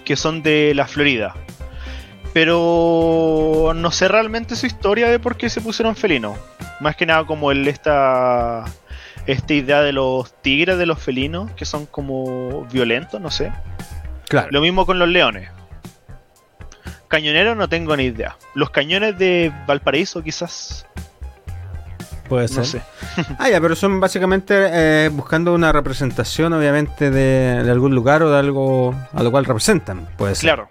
Que 0.04 0.16
son 0.16 0.42
de 0.42 0.72
la 0.74 0.86
Florida. 0.86 1.34
Pero 2.32 3.72
no 3.74 3.90
sé 3.90 4.08
realmente 4.08 4.56
su 4.56 4.66
historia 4.66 5.08
de 5.08 5.18
por 5.18 5.36
qué 5.36 5.50
se 5.50 5.60
pusieron 5.60 5.96
felinos. 5.96 6.38
Más 6.80 6.96
que 6.96 7.04
nada 7.04 7.26
como 7.26 7.50
el 7.50 7.68
esta 7.68 8.64
esta 9.28 9.52
idea 9.52 9.82
de 9.82 9.92
los 9.92 10.32
tigres 10.40 10.78
de 10.78 10.86
los 10.86 10.98
felinos 10.98 11.50
que 11.52 11.66
son 11.66 11.84
como 11.84 12.64
violentos, 12.72 13.20
no 13.20 13.30
sé. 13.30 13.52
Claro. 14.26 14.48
Lo 14.50 14.62
mismo 14.62 14.86
con 14.86 14.98
los 14.98 15.08
leones. 15.08 15.50
Cañoneros 17.08 17.54
no 17.54 17.68
tengo 17.68 17.94
ni 17.94 18.04
idea. 18.04 18.36
Los 18.54 18.70
cañones 18.70 19.18
de 19.18 19.52
Valparaíso 19.66 20.22
quizás. 20.22 20.86
Puede 22.26 22.48
ser. 22.48 22.82
ah, 23.38 23.50
ya, 23.50 23.60
pero 23.60 23.76
son 23.76 24.00
básicamente 24.00 24.54
eh, 24.72 25.08
buscando 25.10 25.54
una 25.54 25.72
representación, 25.72 26.54
obviamente, 26.54 27.10
de, 27.10 27.70
algún 27.70 27.94
lugar 27.94 28.22
o 28.22 28.30
de 28.30 28.38
algo 28.38 28.94
a 29.12 29.22
lo 29.22 29.30
cual 29.30 29.44
representan. 29.44 30.08
Puede 30.16 30.34
ser. 30.36 30.54
Claro. 30.54 30.68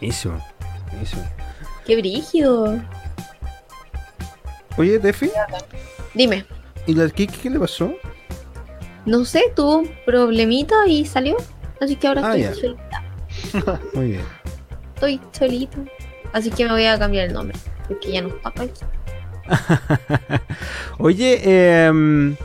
Buenísimo. 0.00 0.44
Buenísimo. 0.90 1.22
Qué 1.86 1.96
brígido. 1.96 2.80
Oye, 4.76 4.98
Defi. 4.98 5.30
Dime. 6.14 6.44
¿Y 6.86 6.94
la 6.94 7.08
Kiki 7.08 7.36
qué 7.38 7.50
le 7.50 7.58
pasó? 7.58 7.92
No 9.06 9.24
sé, 9.24 9.44
tuvo 9.54 9.78
un 9.78 9.90
problemita 10.06 10.86
y 10.86 11.04
salió. 11.06 11.36
Así 11.80 11.96
que 11.96 12.06
ahora 12.08 12.22
ah, 12.24 12.36
estoy 12.36 12.60
solita. 12.60 13.80
Muy 13.94 14.06
bien. 14.12 14.22
Estoy 14.94 15.20
solito. 15.32 15.78
Así 16.32 16.50
que 16.50 16.64
me 16.64 16.72
voy 16.72 16.84
a 16.86 16.98
cambiar 16.98 17.26
el 17.28 17.32
nombre. 17.32 17.56
porque 17.88 18.12
ya 18.12 18.22
no 18.22 18.28
está 18.28 18.52
ahí. 18.56 18.70
Oye, 20.98 21.40
eh, 21.42 22.36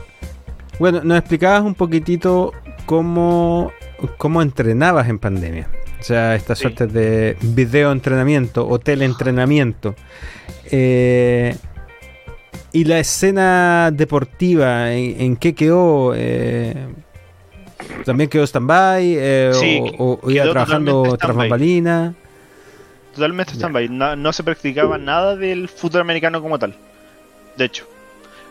bueno, 0.78 1.02
nos 1.04 1.18
explicabas 1.18 1.62
un 1.62 1.74
poquitito 1.74 2.52
cómo, 2.84 3.72
cómo 4.18 4.42
entrenabas 4.42 5.08
en 5.08 5.18
pandemia. 5.18 5.68
O 6.00 6.02
sea, 6.02 6.34
esta 6.34 6.54
Sí. 6.54 6.62
suerte 6.62 6.86
de 6.86 7.36
video 7.40 7.92
entrenamiento 7.92 8.66
o 8.68 8.78
teleentrenamiento. 8.78 9.94
Eh, 10.70 11.56
y 12.80 12.84
la 12.84 12.98
escena 12.98 13.90
deportiva, 13.92 14.92
¿en, 14.92 15.20
en 15.20 15.36
qué 15.36 15.54
quedó? 15.54 16.12
Eh, 16.14 16.74
¿También 18.04 18.28
quedó 18.30 18.44
stand-by? 18.44 19.14
Eh, 19.18 19.50
Sí, 19.54 19.80
o, 19.98 20.18
o 20.22 20.30
iba 20.30 20.44
trabajando 20.44 21.02
tras 21.02 21.14
stand-by. 21.18 21.36
bambalinas? 21.48 22.14
Totalmente 23.14 23.54
stand-by. 23.54 23.88
No, 23.88 24.14
no 24.16 24.32
se 24.32 24.42
practicaba 24.44 24.98
nada 24.98 25.36
del 25.36 25.68
fútbol 25.68 26.02
americano 26.02 26.42
como 26.42 26.58
tal. 26.58 26.74
De 27.56 27.64
hecho. 27.64 27.86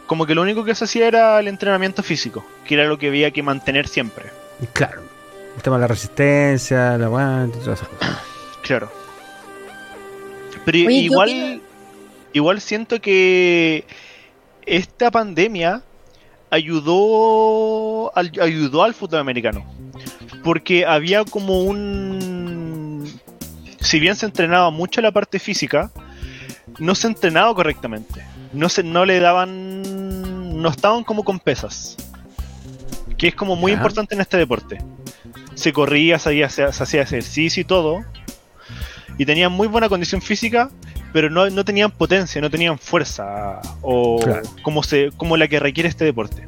Como 0.07 0.26
que 0.26 0.36
lo 0.36 0.41
único 0.43 0.63
que 0.63 0.76
se 0.76 0.86
hacía 0.86 1.07
era 1.07 1.39
el 1.39 1.47
entrenamiento 1.47 2.03
físico, 2.03 2.45
que 2.67 2.76
era 2.76 2.86
lo 2.86 2.97
que 2.99 3.07
había 3.07 3.32
que 3.32 3.41
mantener 3.41 3.88
siempre. 3.88 4.26
Claro. 4.73 5.01
El 5.55 5.61
tema 5.63 5.78
de 5.78 5.82
la 5.82 5.88
resistencia, 5.88 6.95
el 6.95 7.03
aguante 7.03 7.57
y 7.57 7.61
todas 7.61 7.80
esas 7.82 7.89
cosas. 7.89 8.17
Claro. 8.61 8.91
Pero 10.65 10.78
Oye, 10.78 10.88
¿qué 10.88 10.93
igual, 10.93 11.61
igual 12.34 12.61
siento 12.61 12.99
que 13.01 13.86
esta 14.66 15.11
pandemia 15.11 15.84
ayudó 16.49 18.16
al, 18.16 18.32
ayudó 18.41 18.84
al 18.84 18.93
fútbol 18.93 19.20
americano. 19.20 19.66
Porque 20.43 20.86
había 20.86 21.24
como 21.26 21.61
un... 21.61 23.11
Si 23.80 23.99
bien 23.99 24.16
se 24.16 24.26
entrenaba 24.26 24.70
mucho 24.72 25.01
la 25.01 25.11
parte 25.11 25.39
física, 25.39 25.91
no 26.80 26.95
se 26.95 27.07
entrenaba 27.07 27.53
correctamente. 27.53 28.26
No, 28.53 28.70
se, 28.70 28.84
no 28.84 29.05
le 29.05 29.20
daban... 29.20 29.82
No 30.61 30.70
estaban 30.70 31.03
como 31.03 31.24
con 31.24 31.39
pesas. 31.39 31.97
Que 33.18 33.28
es 33.30 33.36
como 33.36 33.55
muy 33.55 33.72
importante 33.72 34.16
en 34.16 34.22
este 34.22 34.38
deporte. 34.38 34.80
Se 35.55 35.72
corría, 35.74 36.20
se 36.20 36.43
hacía, 36.43 36.72
se 36.72 36.84
hacía 36.84 37.01
ejercicio 37.01 37.61
y 37.61 37.66
todo. 37.66 38.03
Y 39.18 39.26
tenían 39.26 39.51
muy 39.51 39.68
buena 39.68 39.89
condición 39.89 40.22
física, 40.22 40.70
pero 41.16 41.30
no, 41.30 41.49
no 41.49 41.63
tenían 41.63 41.91
potencia, 41.91 42.41
no 42.41 42.49
tenían 42.49 42.78
fuerza 42.78 43.61
o 43.82 44.20
Claro. 44.20 44.41
como, 44.63 44.84
se, 44.84 45.11
como 45.16 45.38
la 45.38 45.47
que 45.47 45.61
requiere 45.61 45.88
este 45.88 46.03
deporte. 46.03 46.45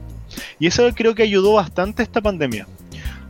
Y 0.59 0.68
eso 0.68 0.89
creo 0.93 1.15
que 1.15 1.24
ayudó 1.24 1.53
bastante 1.53 2.03
esta 2.03 2.20
pandemia. 2.20 2.68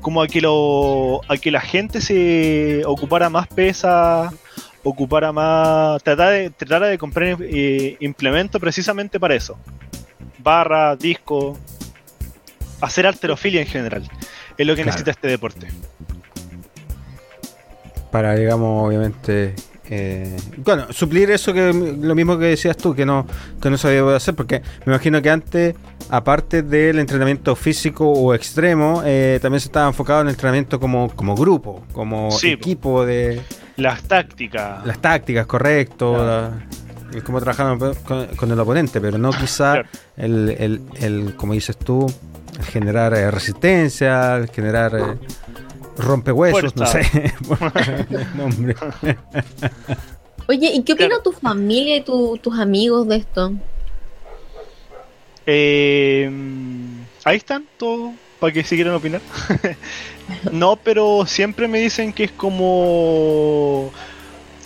Como 0.01 0.23
a 0.23 0.27
que, 0.27 0.41
lo, 0.41 1.21
a 1.29 1.37
que 1.37 1.51
la 1.51 1.61
gente 1.61 2.01
se 2.01 2.81
ocupara 2.87 3.29
más 3.29 3.45
pesa, 3.49 4.33
ocupara 4.83 5.31
más. 5.31 6.01
Tratara 6.01 6.31
de, 6.31 6.49
tratara 6.49 6.87
de 6.87 6.97
comprar 6.97 7.37
eh, 7.41 7.97
implementos 7.99 8.59
precisamente 8.59 9.19
para 9.19 9.35
eso: 9.35 9.59
barra, 10.39 10.95
disco, 10.95 11.55
hacer 12.81 13.05
alterofilia 13.05 13.61
en 13.61 13.67
general. 13.67 14.09
Es 14.57 14.65
lo 14.65 14.73
que 14.75 14.81
Claro. 14.81 14.85
necesita 14.87 15.11
este 15.11 15.27
deporte. 15.27 15.67
para, 18.11 18.33
digamos, 18.35 18.87
obviamente, 18.87 19.53
eh, 19.89 20.35
bueno, 20.57 20.91
suplir 20.91 21.31
eso 21.31 21.53
que 21.53 21.71
lo 21.73 22.13
mismo 22.15 22.37
que 22.37 22.45
decías 22.45 22.75
tú, 22.77 22.93
que 22.95 23.05
no, 23.05 23.25
que 23.61 23.69
no 23.69 23.77
sabía 23.77 24.15
hacer, 24.15 24.35
porque 24.35 24.61
me 24.85 24.93
imagino 24.93 25.21
que 25.21 25.29
antes, 25.29 25.75
aparte 26.09 26.61
del 26.61 26.99
entrenamiento 26.99 27.55
físico 27.55 28.09
o 28.09 28.33
extremo, 28.33 29.01
eh, 29.05 29.39
también 29.41 29.59
se 29.61 29.67
estaba 29.67 29.87
enfocado 29.87 30.21
en 30.21 30.27
el 30.27 30.33
entrenamiento 30.33 30.79
como, 30.79 31.09
como 31.15 31.35
grupo, 31.35 31.83
como 31.93 32.31
Sí, 32.31 32.49
equipo 32.51 33.05
de 33.05 33.41
Las 33.77 34.03
tácticas. 34.03 34.85
las 34.85 34.99
tácticas, 34.99 35.45
correcto, 35.45 36.13
Claro. 36.13 36.25
la- 36.25 37.21
cómo 37.23 37.39
trabajar 37.39 37.77
con, 38.05 38.25
con 38.35 38.51
el 38.51 38.59
oponente, 38.59 38.99
pero 38.99 39.17
no 39.17 39.31
quizá 39.31 39.73
Claro. 39.73 39.89
el, 40.17 40.49
el, 40.59 40.81
el, 40.99 41.35
como 41.35 41.53
dices 41.53 41.77
tú, 41.77 42.05
el 42.59 42.65
generar 42.65 43.13
eh, 43.13 43.31
resistencia, 43.31 44.35
el 44.35 44.49
generar 44.49 45.17
eh, 45.97 46.01
rompehuesos, 46.01 46.75
no 46.75 46.85
sé. 46.85 47.01
Nombre. 48.35 48.75
Oye, 50.47 50.71
¿y 50.73 50.83
qué 50.83 50.93
opina 50.93 51.07
Claro. 51.09 51.23
tu 51.23 51.31
familia 51.33 51.97
y 51.97 52.01
tu- 52.01 52.37
tus 52.37 52.57
amigos 52.59 53.07
de 53.07 53.17
esto? 53.17 53.53
Eh, 55.45 56.29
ahí 57.23 57.37
están 57.37 57.65
todos 57.77 58.13
para 58.39 58.53
que 58.53 58.63
si 58.63 58.75
quieren 58.75 58.93
opinar. 58.93 59.21
no, 60.51 60.75
pero 60.75 61.25
siempre 61.25 61.67
me 61.67 61.79
dicen 61.79 62.11
que 62.13 62.25
es 62.25 62.31
como 62.31 63.91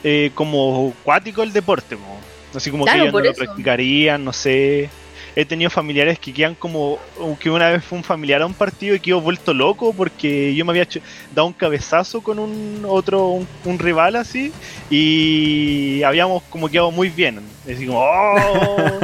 eh, 0.04 0.32
como 0.34 0.94
cuático 1.04 1.44
el 1.44 1.54
deporte, 1.54 1.96
mo. 1.96 2.18
así 2.56 2.72
como 2.72 2.84
Claro, 2.84 2.98
que 2.98 3.02
ellos 3.04 3.14
no 3.14 3.18
por 3.20 3.26
lo 3.26 3.32
eso. 3.32 3.44
practicarían, 3.44 4.24
no 4.26 4.34
sé. 4.34 4.90
He 5.36 5.46
tenido 5.46 5.70
familiares 5.70 6.20
que 6.20 6.34
quedan 6.34 6.56
como 6.56 7.00
que 7.40 7.50
una 7.50 7.70
vez 7.70 7.84
fue 7.84 7.98
un 7.98 8.04
familiar 8.04 8.42
a 8.42 8.46
un 8.46 8.54
partido 8.54 8.96
y 8.96 9.00
quedó 9.00 9.22
vuelto 9.22 9.54
loco 9.54 9.94
porque 9.94 10.54
yo 10.54 10.66
me 10.66 10.72
había 10.72 10.84
hecho- 10.84 11.00
dado 11.34 11.48
un 11.48 11.54
cabezazo 11.54 12.22
con 12.22 12.38
un 12.38 12.84
otro 12.88 13.28
un, 13.30 13.48
un 13.64 13.80
rival 13.80 14.18
así 14.18 14.52
y 14.90 16.04
habíamos 16.04 16.44
como 16.50 16.68
quedado 16.70 16.92
muy 16.92 17.10
bien 17.10 17.40
así 17.66 17.86
como 17.88 18.00
"Oh". 18.02 19.00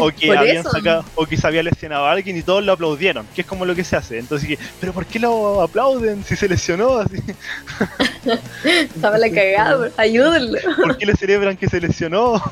o 0.00 0.10
que 0.10 0.36
habían 0.36 0.64
sacado 0.64 1.04
o 1.14 1.26
que 1.26 1.36
se 1.36 1.46
había 1.46 1.62
lesionado 1.62 2.06
a 2.06 2.12
alguien 2.12 2.36
y 2.38 2.42
todos 2.42 2.64
lo 2.64 2.72
aplaudieron 2.72 3.26
que 3.34 3.42
es 3.42 3.46
como 3.46 3.64
lo 3.66 3.74
que 3.74 3.84
se 3.84 3.96
hace 3.96 4.18
entonces 4.18 4.58
pero 4.80 4.92
por 4.94 5.04
qué 5.04 5.18
lo 5.18 5.60
aplauden 5.62 6.24
si 6.24 6.34
se 6.36 6.48
lesionó 6.48 6.98
así 6.98 7.18
Estaba 8.64 9.18
la 9.18 9.30
cagada, 9.30 9.90
ayúdenlo. 9.96 10.58
por 10.76 10.96
qué 10.96 11.06
le 11.06 11.14
celebran 11.16 11.56
que 11.56 11.68
se 11.68 11.80
lesionó 11.80 12.42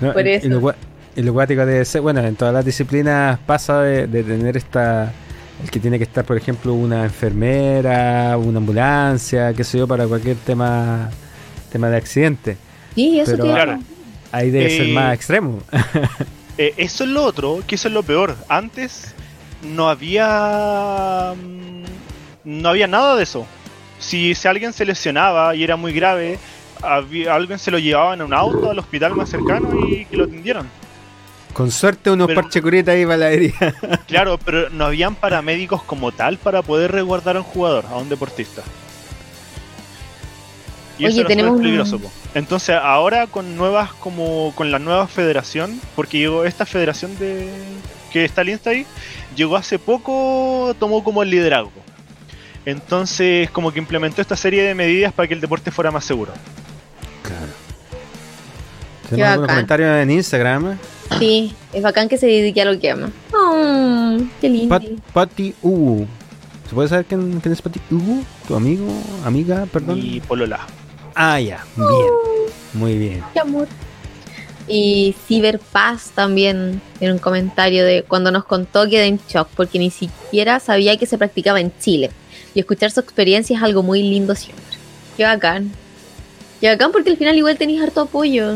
No, 0.00 0.12
Por 0.12 0.26
eso. 0.26 0.48
Lo, 0.48 0.74
y 1.20 1.22
lo 1.22 1.32
guático 1.32 1.64
de 1.66 1.84
ser, 1.84 2.00
bueno, 2.00 2.20
en 2.20 2.34
todas 2.36 2.52
las 2.54 2.64
disciplinas 2.64 3.38
pasa 3.46 3.82
de, 3.82 4.06
de 4.06 4.22
tener 4.22 4.56
esta, 4.56 5.12
el 5.62 5.70
que 5.70 5.78
tiene 5.78 5.98
que 5.98 6.04
estar, 6.04 6.24
por 6.24 6.36
ejemplo, 6.36 6.72
una 6.74 7.04
enfermera, 7.04 8.36
una 8.38 8.58
ambulancia, 8.58 9.52
qué 9.54 9.62
sé 9.64 9.78
yo, 9.78 9.86
para 9.86 10.06
cualquier 10.06 10.36
tema, 10.36 11.10
tema 11.70 11.88
de 11.90 11.96
accidente. 11.96 12.56
Sí, 12.94 13.20
eso 13.20 13.32
Pero- 13.32 13.44
Claro. 13.44 13.78
Ahí 14.32 14.50
debe 14.50 14.70
ser 14.70 14.86
Eh, 14.86 14.92
más 14.92 15.14
extremo. 15.14 15.60
Eh, 16.56 16.74
eso 16.76 17.02
es 17.04 17.10
lo 17.10 17.24
otro, 17.24 17.62
que 17.66 17.74
eso 17.74 17.88
es 17.88 17.94
lo 17.94 18.02
peor. 18.04 18.36
Antes 18.48 19.12
no 19.74 19.88
había. 19.88 21.34
mm, 21.36 21.80
No 22.44 22.68
había 22.70 22.86
nada 22.86 23.16
de 23.16 23.22
eso. 23.24 23.46
Si, 23.98 24.34
si 24.34 24.48
alguien 24.48 24.72
se 24.72 24.84
lesionaba 24.84 25.54
y 25.54 25.62
era 25.64 25.76
muy 25.76 25.92
grave, 25.92 26.38
había, 26.82 27.34
alguien 27.34 27.58
se 27.58 27.70
lo 27.70 27.78
llevaba 27.78 28.14
en 28.14 28.22
un 28.22 28.32
auto 28.32 28.70
al 28.70 28.78
hospital 28.78 29.14
más 29.14 29.28
cercano 29.28 29.68
y 29.88 30.04
que 30.06 30.16
lo 30.16 30.24
atendieran. 30.24 30.66
Con 31.52 31.70
suerte 31.70 32.10
unos 32.10 32.28
pero- 32.28 32.42
parches 32.42 32.62
curitas 32.62 32.94
ahí 32.94 33.04
para 33.04 33.16
la 33.18 33.30
herida. 33.30 33.74
Claro, 34.06 34.38
pero 34.38 34.70
no 34.70 34.86
habían 34.86 35.14
paramédicos 35.14 35.82
como 35.82 36.12
tal 36.12 36.38
para 36.38 36.62
poder 36.62 36.92
resguardar 36.92 37.36
a 37.36 37.40
un 37.40 37.44
jugador, 37.44 37.84
a 37.90 37.96
un 37.96 38.08
deportista. 38.08 38.62
Y 40.98 41.04
Oye, 41.04 41.12
eso 41.12 41.20
era 41.20 41.28
tenemos 41.28 41.52
un- 41.52 41.58
peligroso. 41.62 41.98
po. 41.98 42.10
Entonces 42.34 42.76
ahora 42.80 43.26
con 43.26 43.56
nuevas, 43.56 43.92
como 43.94 44.52
con 44.54 44.70
la 44.70 44.78
nueva 44.78 45.06
federación, 45.06 45.80
porque 45.96 46.18
llegó 46.18 46.44
esta 46.44 46.66
federación 46.66 47.18
de 47.18 47.48
que 48.12 48.24
está 48.24 48.44
lista 48.44 48.70
ahí, 48.70 48.86
llegó 49.34 49.56
hace 49.56 49.78
poco, 49.78 50.74
tomó 50.78 51.02
como 51.02 51.22
el 51.22 51.30
liderazgo. 51.30 51.72
Entonces 52.66 53.50
como 53.50 53.72
que 53.72 53.78
implementó 53.78 54.20
esta 54.20 54.36
serie 54.36 54.62
de 54.62 54.74
medidas 54.74 55.12
para 55.12 55.26
que 55.26 55.34
el 55.34 55.40
deporte 55.40 55.70
fuera 55.70 55.90
más 55.90 56.04
seguro. 56.04 56.32
Claro. 57.22 57.46
Tenemos 59.08 59.28
algunos 59.32 59.48
comentarios 59.50 59.96
en 60.02 60.10
Instagram. 60.10 60.78
Sí, 61.18 61.54
es 61.72 61.82
bacán 61.82 62.08
que 62.08 62.16
se 62.16 62.26
dedique 62.26 62.62
a 62.62 62.64
lo 62.64 62.78
que 62.78 62.90
ama. 62.90 63.10
Oh, 63.34 64.16
qué 64.40 64.48
lindo. 64.48 64.68
Pat, 64.68 64.84
Pati 65.12 65.54
Hugo. 65.62 66.06
¿Se 66.68 66.74
puede 66.74 66.88
saber 66.88 67.04
quién, 67.04 67.40
quién 67.40 67.52
es 67.52 67.62
Pati 67.62 67.80
Hugo? 67.90 68.22
¿Tu 68.46 68.54
amigo? 68.54 68.86
¿Amiga? 69.24 69.66
Perdón. 69.72 69.98
Y 70.02 70.20
Polola. 70.20 70.60
Ah, 71.14 71.40
ya. 71.40 71.64
Bien. 71.76 72.40
Muy 72.74 72.96
bien. 72.96 73.22
Qué 73.32 73.40
amor. 73.40 73.66
Y 74.68 75.16
Ciberpaz 75.26 76.10
también 76.10 76.80
en 77.00 77.12
un 77.12 77.18
comentario 77.18 77.84
de 77.84 78.04
cuando 78.04 78.30
nos 78.30 78.44
contó 78.44 78.88
quedé 78.88 79.06
en 79.06 79.18
shock 79.28 79.48
porque 79.56 79.80
ni 79.80 79.90
siquiera 79.90 80.60
sabía 80.60 80.96
que 80.96 81.06
se 81.06 81.18
practicaba 81.18 81.60
en 81.60 81.72
Chile. 81.80 82.10
Y 82.54 82.60
escuchar 82.60 82.92
su 82.92 83.00
experiencia 83.00 83.56
es 83.56 83.62
algo 83.62 83.82
muy 83.82 84.02
lindo 84.02 84.34
siempre. 84.36 84.64
Qué 85.16 85.24
bacán. 85.24 85.72
Qué 86.60 86.68
bacán 86.68 86.92
porque 86.92 87.10
al 87.10 87.16
final 87.16 87.36
igual 87.36 87.58
tenéis 87.58 87.82
harto 87.82 88.02
apoyo. 88.02 88.54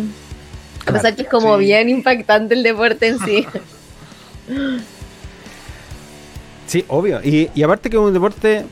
A 0.87 0.93
Claro, 0.93 1.03
pesar 1.03 1.17
que 1.17 1.23
es 1.23 1.29
como 1.29 1.55
sí. 1.59 1.65
bien 1.65 1.89
impactante 1.89 2.55
el 2.55 2.63
deporte 2.63 3.09
en 3.09 3.19
sí. 3.21 3.47
Sí, 6.67 6.85
obvio. 6.89 7.21
Y, 7.23 7.51
y 7.55 7.63
aparte 7.63 7.91
que 7.91 7.97
es 7.97 8.03
un 8.03 8.13
deporte, 8.13 8.65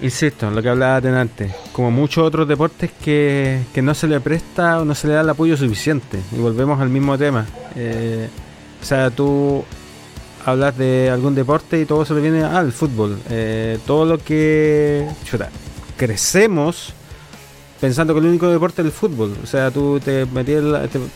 insisto, 0.00 0.50
lo 0.50 0.62
que 0.62 0.68
hablaba 0.68 1.00
de 1.00 1.08
antes, 1.18 1.52
como 1.72 1.90
muchos 1.90 2.24
otros 2.24 2.46
deportes 2.46 2.90
que, 3.02 3.60
que 3.72 3.82
no 3.82 3.94
se 3.94 4.06
le 4.08 4.20
presta 4.20 4.80
o 4.80 4.84
no 4.84 4.94
se 4.94 5.08
le 5.08 5.14
da 5.14 5.22
el 5.22 5.30
apoyo 5.30 5.56
suficiente. 5.56 6.18
Y 6.32 6.36
volvemos 6.36 6.80
al 6.80 6.90
mismo 6.90 7.16
tema. 7.16 7.46
Eh, 7.76 8.28
o 8.80 8.84
sea, 8.84 9.10
tú 9.10 9.64
hablas 10.44 10.76
de 10.76 11.08
algún 11.10 11.34
deporte 11.34 11.80
y 11.80 11.86
todo 11.86 12.04
se 12.04 12.14
le 12.14 12.20
viene 12.20 12.44
al 12.44 12.72
fútbol. 12.72 13.18
Eh, 13.30 13.78
todo 13.86 14.04
lo 14.04 14.18
que 14.18 15.06
chuta, 15.24 15.48
crecemos 15.96 16.92
pensando 17.82 18.14
que 18.14 18.20
el 18.20 18.26
único 18.26 18.48
deporte 18.48 18.80
es 18.80 18.86
el 18.86 18.92
fútbol. 18.92 19.36
O 19.42 19.46
sea, 19.46 19.72
tú 19.72 19.98
te 19.98 20.24
metías, 20.26 20.62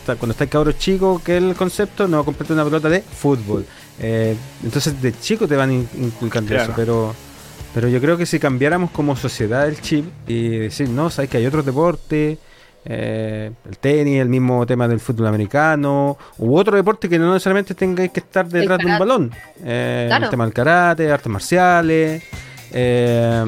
cuando 0.05 0.31
estás 0.31 0.49
cabro 0.49 0.73
chico, 0.73 1.21
que 1.23 1.37
es 1.37 1.41
el 1.41 1.55
concepto, 1.55 2.09
no, 2.09 2.25
comprarte 2.25 2.51
una 2.51 2.65
pelota 2.65 2.89
de 2.89 2.99
fútbol. 2.99 3.65
Eh, 3.99 4.35
entonces 4.61 5.01
de 5.01 5.17
chico 5.17 5.47
te 5.47 5.55
van 5.55 5.71
inculcando 5.71 6.53
eso, 6.53 6.73
pero 6.75 7.15
pero 7.73 7.87
yo 7.87 8.01
creo 8.01 8.17
que 8.17 8.25
si 8.25 8.37
cambiáramos 8.37 8.91
como 8.91 9.15
sociedad 9.15 9.65
el 9.65 9.79
chip 9.79 10.07
y 10.27 10.57
decir, 10.57 10.89
no, 10.89 11.09
sabes 11.09 11.29
que 11.29 11.37
hay 11.37 11.45
otros 11.45 11.65
deportes, 11.65 12.37
eh, 12.83 13.51
el 13.69 13.77
tenis, 13.77 14.19
el 14.19 14.27
mismo 14.27 14.65
tema 14.65 14.89
del 14.89 14.99
fútbol 14.99 15.27
americano, 15.27 16.17
u 16.37 16.57
otro 16.57 16.75
deporte 16.75 17.07
que 17.07 17.17
no 17.17 17.31
necesariamente 17.31 17.75
tengáis 17.75 18.11
que 18.11 18.19
estar 18.19 18.45
detrás 18.45 18.79
de 18.79 18.85
un 18.87 18.99
balón. 18.99 19.31
Eh, 19.63 20.09
el 20.11 20.29
tema 20.29 20.43
del 20.43 20.53
karate, 20.53 21.09
artes 21.09 21.31
marciales. 21.31 22.23
Eh, 22.73 23.45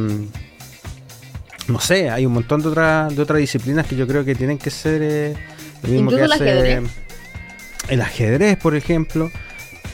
no 1.70 1.80
sé, 1.80 2.09
hay 2.09 2.26
un 2.26 2.34
montón 2.34 2.61
de, 2.61 2.70
otras 2.70 3.15
de 3.15 3.22
otras 3.22 3.39
disciplinas 3.39 3.86
que 3.86 3.95
yo 3.95 4.07
creo 4.07 4.26
que 4.26 4.36
tienen 4.36 4.57
que 4.57 4.70
ser 4.70 5.36
lo 5.84 5.89
mismo 5.89 6.11
que 6.11 6.24
hace 6.24 6.82
el 7.89 8.01
ajedrez, 8.01 8.57
por 8.57 8.76
ejemplo. 8.76 9.32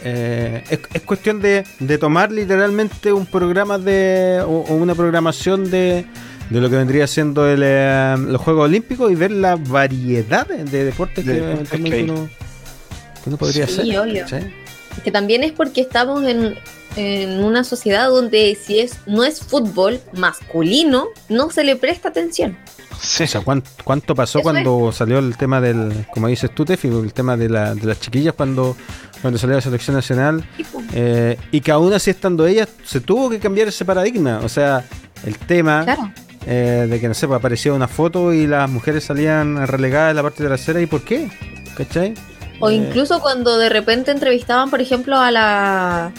Eh, 0.04 0.64
es, 0.70 1.02
cuestión 1.02 1.42
de, 1.42 1.64
tomar 2.00 2.32
literalmente 2.32 3.12
un 3.12 3.26
programa 3.26 3.80
de 3.80 4.42
o, 4.46 4.76
una 4.76 4.94
programación 4.94 5.72
de, 5.72 6.06
de, 6.50 6.62
lo 6.62 6.70
que 6.70 6.76
vendría 6.76 7.08
siendo 7.08 7.48
el, 7.48 7.62
eh, 7.64 8.16
los 8.20 8.40
Juegos 8.42 8.66
Olímpicos 8.66 9.12
y 9.12 9.16
ver 9.16 9.32
la 9.32 9.56
variedad 9.56 10.46
de 10.48 10.86
deportes 10.86 11.26
que, 11.26 11.32
uno, 13.26 13.38
podría 13.38 13.64
hacer. 13.64 13.86
Que 15.04 15.12
también 15.12 15.44
es 15.44 15.52
porque 15.52 15.82
estamos 15.82 16.24
en, 16.24 16.58
en 16.96 17.44
una 17.44 17.64
sociedad 17.64 18.10
donde 18.10 18.58
si 18.62 18.80
es 18.80 18.98
no 19.06 19.24
es 19.24 19.40
fútbol 19.42 20.00
masculino, 20.14 21.08
no 21.30 21.50
se 21.50 21.64
le 21.64 21.76
presta 21.76 22.10
atención. 22.10 22.58
O 22.96 23.28
sea, 23.28 23.42
¿cuánto, 23.84 24.16
pasó 24.16 24.42
cuando 24.42 24.92
salió 24.92 25.20
el 25.20 25.38
tema 25.38 25.62
del, 25.62 26.08
como 26.12 26.28
dices 26.28 26.54
tú, 26.56 26.66
Tefi, 26.66 26.88
el 26.88 27.14
tema 27.14 27.38
de, 27.38 27.50
la, 27.50 27.76
de 27.76 27.86
las 27.86 28.00
chiquillas 28.00 28.34
cuando, 28.34 28.76
cuando 29.22 29.38
salió 29.38 29.56
la 29.56 29.62
selección 29.62 29.96
nacional? 29.96 30.48
Eh, 30.94 31.38
y 31.52 31.62
que 31.62 31.72
aún 31.72 31.94
así 31.94 32.10
estando 32.10 32.48
ellas, 32.48 32.70
se 32.86 33.02
tuvo 33.02 33.30
que 33.30 33.40
cambiar 33.40 33.68
ese 33.68 33.86
paradigma. 33.86 34.40
O 34.44 34.50
sea, 34.50 34.86
el 35.26 35.38
tema 35.38 35.86
eh, 36.48 36.88
de 36.90 37.00
que, 37.00 37.08
no 37.08 37.14
sé, 37.14 37.28
pues, 37.28 37.38
aparecía 37.38 37.74
una 37.74 37.88
foto 37.88 38.34
y 38.34 38.48
las 38.48 38.70
mujeres 38.70 39.04
salían 39.04 39.68
relegadas 39.68 40.12
en 40.12 40.16
la 40.16 40.24
parte 40.24 40.44
trasera. 40.44 40.82
¿Y 40.82 40.86
por 40.86 41.04
qué? 41.04 41.30
¿Cachai? 41.76 42.14
O 42.60 42.70
eh, 42.70 42.76
incluso 42.76 43.20
cuando 43.20 43.58
de 43.58 43.70
repente 43.70 44.12
entrevistaban, 44.12 44.70
por 44.70 44.82
ejemplo, 44.82 45.18
a 45.18 45.32
la 45.32 46.12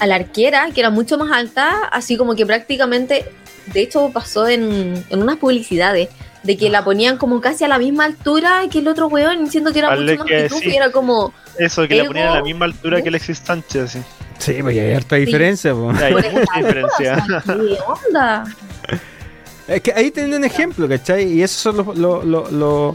a 0.00 0.06
la 0.06 0.16
arquera, 0.16 0.68
que 0.74 0.80
era 0.80 0.90
mucho 0.90 1.18
más 1.18 1.30
alta, 1.32 1.88
así 1.92 2.16
como 2.16 2.34
que 2.34 2.44
prácticamente 2.44 3.24
de 3.66 3.80
hecho 3.80 4.10
pasó 4.12 4.48
en, 4.48 5.04
unas 5.10 5.36
publicidades 5.36 6.08
de 6.42 6.56
que 6.56 6.68
la 6.68 6.80
ah. 6.80 6.84
ponían 6.84 7.16
como 7.16 7.40
casi 7.40 7.64
a 7.64 7.68
la 7.68 7.78
misma 7.78 8.04
altura 8.04 8.62
que 8.70 8.80
el 8.80 8.88
otro 8.88 9.06
weón, 9.06 9.44
diciendo 9.44 9.72
que 9.72 9.78
era 9.78 9.96
mucho 9.96 10.16
más 10.16 10.26
que 10.26 10.48
tú, 10.48 10.60
y 10.62 10.74
era 10.74 10.90
como... 10.90 11.32
Eso, 11.58 11.88
que 11.88 11.94
la 11.94 12.04
ponían 12.04 12.28
a 12.28 12.34
la 12.36 12.42
misma 12.42 12.66
altura 12.66 13.00
que 13.00 13.08
Alexis 13.08 13.38
Sánchez, 13.38 13.92
sí. 13.92 14.02
Sí, 14.38 14.58
pues 14.60 14.76
hay 14.76 14.92
harta 14.92 15.16
diferencia, 15.16 15.70
Hay 15.70 16.12
mucha 16.12 16.56
diferencia. 16.56 17.24
¿Qué 17.44 17.78
onda? 18.08 18.44
Es 19.66 19.80
que 19.80 19.92
ahí 19.94 20.10
tienen 20.10 20.34
un 20.34 20.44
ejemplo, 20.44 20.86
¿cachai? 20.88 21.32
Y 21.32 21.42
esos 21.42 21.58
son 21.58 21.76
los 21.76 22.94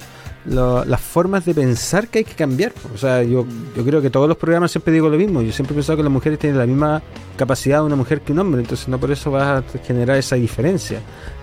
las 0.50 1.02
formas 1.02 1.45
de 1.45 1.54
pensar 1.54 2.08
que 2.08 2.20
hay 2.20 2.26
que 2.26 2.34
cambiar. 2.34 2.74
O 2.93 2.97
sea, 2.97 3.24
yo, 3.24 3.45
yo 3.76 3.84
creo 3.86 4.02
que 4.02 4.10
todos 4.10 4.28
los 4.28 4.38
programas 4.38 4.72
siempre 4.72 4.93
digo 4.93 5.10
lo 5.10 5.18
mismo. 5.18 5.41
Yo 5.41 5.52
siempre 5.52 5.74
he 5.74 5.78
pensado 5.78 5.97
que 5.97 6.04
las 6.04 6.12
mujeres 6.12 6.39
tienen 6.39 6.58
la 6.58 6.66
misma 6.66 7.02
capacidad 7.38 7.80
de 7.80 7.86
una 7.86 7.95
mujer 7.95 8.22
que 8.22 8.32
un 8.32 8.39
hombre, 8.39 8.62
entonces 8.62 8.88
no 8.88 9.00
por 9.00 9.12
eso 9.12 9.32
vas 9.32 9.64
a 9.64 9.80
generar 9.80 10.18
esa 10.18 10.36
diferencia. 10.36 11.02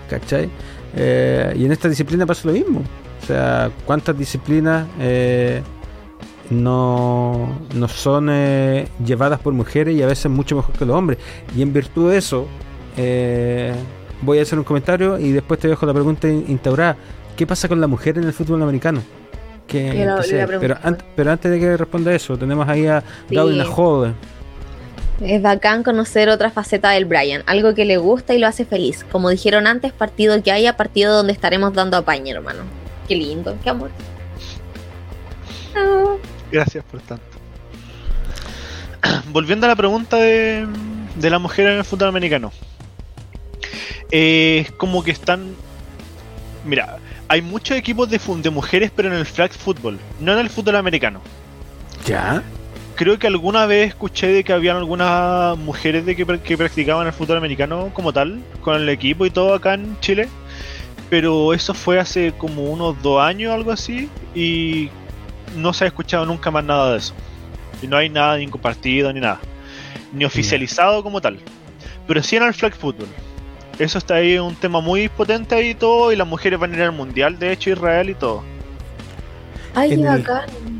¿Cachai? 0.09 0.49
Eh, 0.95 1.53
y 1.57 1.65
en 1.65 1.71
esta 1.71 1.89
disciplina 1.89 2.25
pasa 2.25 2.47
lo 2.47 2.53
mismo. 2.53 2.81
O 3.21 3.25
sea, 3.25 3.71
¿cuántas 3.85 4.17
disciplinas 4.17 4.87
eh, 4.99 5.61
no, 6.49 7.59
no 7.73 7.87
son 7.87 8.29
eh, 8.31 8.87
llevadas 9.03 9.39
por 9.39 9.53
mujeres 9.53 9.95
y 9.95 10.01
a 10.01 10.07
veces 10.07 10.31
mucho 10.31 10.55
mejor 10.55 10.75
que 10.75 10.85
los 10.85 10.95
hombres? 10.95 11.19
Y 11.55 11.61
en 11.61 11.73
virtud 11.73 12.11
de 12.11 12.17
eso, 12.17 12.47
voy 14.21 14.39
a 14.39 14.41
hacer 14.41 14.57
un 14.57 14.65
comentario 14.65 15.19
y 15.19 15.31
después 15.31 15.59
te 15.59 15.67
dejo 15.67 15.85
la 15.85 15.93
pregunta 15.93 16.27
instaurada. 16.27 16.97
¿Qué 17.37 17.45
pasa 17.45 17.67
con 17.67 17.79
la 17.79 17.87
mujer 17.87 18.17
en 18.17 18.25
el 18.25 18.33
fútbol 18.33 18.63
americano? 18.63 19.01
pero, 19.67 20.79
pero, 21.15 21.31
antes 21.31 21.51
de 21.51 21.59
que 21.59 21.77
responda 21.77 22.13
eso, 22.13 22.37
tenemos 22.37 22.67
ahí 22.67 22.87
a 22.87 23.03
sí. 23.29 23.35
Hall. 23.75 24.15
Es 25.21 25.41
bacán 25.41 25.83
conocer 25.83 26.29
otra 26.29 26.49
faceta 26.49 26.91
del 26.91 27.05
Brian, 27.05 27.43
algo 27.45 27.75
que 27.75 27.85
le 27.85 27.97
gusta 27.97 28.33
y 28.33 28.39
lo 28.39 28.47
hace 28.47 28.65
feliz. 28.65 29.05
Como 29.11 29.29
dijeron 29.29 29.67
antes, 29.67 29.91
partido 29.91 30.41
que 30.41 30.51
haya, 30.51 30.77
partido 30.77 31.15
donde 31.15 31.33
estaremos 31.33 31.73
dando 31.73 31.97
apaño, 31.97 32.35
hermano. 32.35 32.63
Qué 33.07 33.15
lindo, 33.15 33.55
qué 33.63 33.69
amor. 33.69 33.91
Gracias 36.51 36.83
por 36.85 37.01
tanto. 37.01 37.23
Volviendo 39.31 39.67
a 39.67 39.69
la 39.69 39.75
pregunta 39.75 40.17
de, 40.17 40.67
de 41.15 41.29
la 41.29 41.39
mujer 41.39 41.67
en 41.67 41.77
el 41.77 41.83
fútbol 41.83 42.09
americano. 42.09 42.51
Es 44.09 44.71
como 44.71 45.03
que 45.03 45.11
están. 45.11 45.55
Mira, 46.65 46.97
hay 47.27 47.41
muchos 47.41 47.77
equipos 47.77 48.09
de, 48.09 48.19
de 48.41 48.49
mujeres, 48.49 48.91
pero 48.95 49.09
en 49.09 49.15
el 49.15 49.25
flag 49.25 49.51
football, 49.51 49.99
no 50.19 50.33
en 50.33 50.39
el 50.39 50.49
fútbol 50.49 50.75
americano. 50.75 51.21
¿Ya? 52.05 52.43
Creo 52.95 53.19
que 53.19 53.27
alguna 53.27 53.65
vez 53.65 53.89
escuché 53.89 54.27
de 54.27 54.43
que 54.43 54.53
habían 54.53 54.77
algunas 54.77 55.57
mujeres 55.57 56.05
de 56.05 56.15
que, 56.15 56.25
que 56.39 56.57
practicaban 56.57 57.05
el 57.05 57.13
fútbol 57.13 57.37
americano 57.37 57.91
como 57.93 58.11
tal, 58.13 58.41
con 58.61 58.75
el 58.75 58.89
equipo 58.89 59.25
y 59.25 59.29
todo 59.29 59.53
acá 59.53 59.73
en 59.75 59.99
Chile. 59.99 60.29
Pero 61.09 61.53
eso 61.53 61.73
fue 61.73 61.99
hace 61.99 62.33
como 62.37 62.63
unos 62.63 63.01
dos 63.01 63.21
años, 63.21 63.53
algo 63.53 63.71
así, 63.71 64.09
y 64.35 64.89
no 65.55 65.73
se 65.73 65.85
ha 65.85 65.87
escuchado 65.87 66.25
nunca 66.25 66.51
más 66.51 66.63
nada 66.63 66.91
de 66.91 66.97
eso. 66.97 67.13
Y 67.81 67.87
no 67.87 67.97
hay 67.97 68.09
nada 68.09 68.37
ni 68.37 68.47
compartido 68.47 69.13
ni 69.13 69.19
nada. 69.19 69.39
Ni 70.11 70.25
oficializado 70.25 71.03
como 71.03 71.21
tal. 71.21 71.39
Pero 72.07 72.23
sí 72.23 72.35
en 72.35 72.43
el 72.43 72.53
flag 72.53 72.73
football. 72.73 73.07
Eso 73.79 73.97
está 73.97 74.15
ahí 74.15 74.37
un 74.39 74.55
tema 74.55 74.81
muy 74.81 75.07
potente 75.09 75.55
ahí 75.55 75.69
y 75.69 75.75
todo, 75.75 76.11
y 76.11 76.15
las 76.15 76.27
mujeres 76.27 76.59
van 76.59 76.73
a 76.73 76.75
ir 76.75 76.81
al 76.81 76.91
mundial, 76.91 77.37
de 77.37 77.51
hecho, 77.51 77.69
Israel 77.69 78.09
y 78.09 78.15
todo. 78.15 78.43
Ay, 79.75 79.93
en 79.93 80.07
el, 80.07 80.25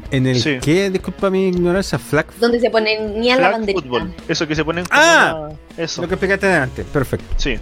¿En 0.09 0.25
el 0.27 0.59
qué? 0.61 0.89
Disculpa 0.89 1.29
mi 1.29 1.49
ignorancia, 1.49 1.99
flag. 1.99 2.25
Donde 2.39 2.59
se 2.59 2.69
ponen 2.71 3.19
ni 3.19 3.29
a 3.29 3.35
la 3.35 3.51
bandera. 3.51 3.79
Fútbol. 3.79 4.13
Eso 4.27 4.47
que 4.47 4.55
se 4.55 4.65
ponen 4.65 4.85
como 4.85 4.99
Ah, 4.99 5.49
eso. 5.77 6.01
Lo 6.01 6.07
que 6.07 6.15
explicaste 6.15 6.51
antes, 6.51 6.85
perfecto. 6.85 7.25
Sí. 7.37 7.57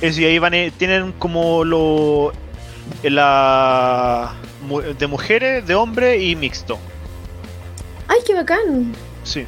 Es 0.00 0.18
y 0.18 0.24
ahí 0.24 0.38
van 0.38 0.54
eh, 0.54 0.72
tienen 0.76 1.12
como 1.12 1.64
lo 1.64 2.32
la 3.02 4.34
de 4.98 5.06
mujeres, 5.06 5.66
de 5.66 5.74
hombres 5.74 6.22
y 6.22 6.34
mixto. 6.36 6.78
Ay, 8.08 8.18
qué 8.26 8.34
bacán. 8.34 8.92
Sí. 9.24 9.44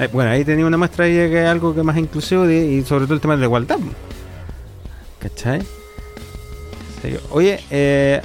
Eh, 0.00 0.08
bueno, 0.10 0.30
ahí 0.30 0.44
tenía 0.46 0.64
una 0.64 0.78
muestra 0.78 1.04
de 1.04 1.28
que 1.28 1.42
es 1.42 1.46
algo 1.46 1.74
que 1.74 1.82
más 1.82 1.98
inclusivo 1.98 2.48
y 2.48 2.82
sobre 2.84 3.04
todo 3.04 3.14
el 3.14 3.20
tema 3.20 3.34
de 3.34 3.40
la 3.40 3.46
igualdad. 3.46 3.78
¿Cachai? 5.18 5.60
Oye, 7.30 7.60
eh, 7.70 8.22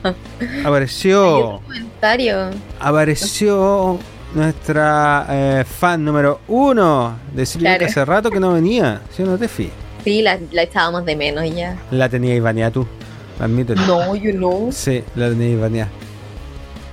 apareció. 0.64 1.60
comentario. 1.66 2.50
Apareció 2.80 3.98
nuestra 4.34 5.26
eh, 5.28 5.64
fan 5.64 6.02
número 6.02 6.40
uno 6.48 7.18
de 7.34 7.44
Silvia 7.44 7.78
que 7.78 7.86
hace 7.86 8.04
rato 8.06 8.30
que 8.30 8.40
no 8.40 8.52
venía, 8.52 9.02
¿sí 9.14 9.22
o 9.22 9.26
no, 9.26 9.36
Tefi? 9.36 9.70
Sí, 10.04 10.22
la, 10.22 10.38
la 10.52 10.62
echábamos 10.62 11.04
de 11.04 11.14
menos 11.14 11.44
ya. 11.54 11.76
La 11.90 12.08
teníais 12.08 12.42
baneada 12.42 12.70
tú, 12.70 12.86
admítelo. 13.38 13.84
No, 13.86 14.14
yo 14.16 14.32
no. 14.32 14.72
Sí, 14.72 15.04
la 15.14 15.28
teníais 15.28 15.60
baneada. 15.60 15.90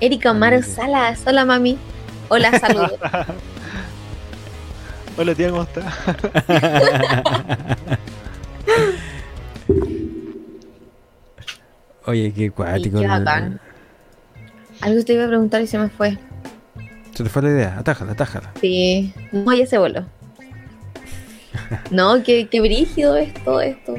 Erika 0.01 0.33
Maro 0.33 0.61
Salas, 0.61 1.21
hola 1.25 1.45
mami. 1.45 1.77
Hola, 2.27 2.57
saludos. 2.59 2.93
Hola 5.17 5.33
tía, 5.33 5.49
¿cómo 5.49 5.63
estás? 5.63 5.85
Oye, 12.05 12.33
qué 12.33 12.51
cuático. 12.51 12.99
Qué 12.99 13.07
bacán. 13.07 13.61
Algo 14.81 15.05
te 15.05 15.13
iba 15.13 15.23
a 15.23 15.27
preguntar 15.27 15.61
y 15.61 15.67
se 15.67 15.77
me 15.77 15.87
fue. 15.87 16.17
Se 17.13 17.23
te 17.23 17.29
fue 17.29 17.43
la 17.43 17.49
idea, 17.49 17.79
atájala, 17.79 18.11
atájala. 18.11 18.51
Sí, 18.59 19.13
no, 19.31 19.53
ya 19.53 19.65
se 19.65 19.77
voló. 19.77 20.05
no, 21.91 22.21
qué, 22.21 22.49
qué 22.49 22.59
brígido 22.59 23.15
es 23.15 23.33
todo 23.45 23.61
esto. 23.61 23.95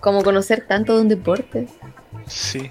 Como 0.00 0.22
conocer 0.22 0.66
tanto 0.68 0.96
de 0.96 1.00
un 1.00 1.08
deporte. 1.08 1.66
Sí. 2.26 2.70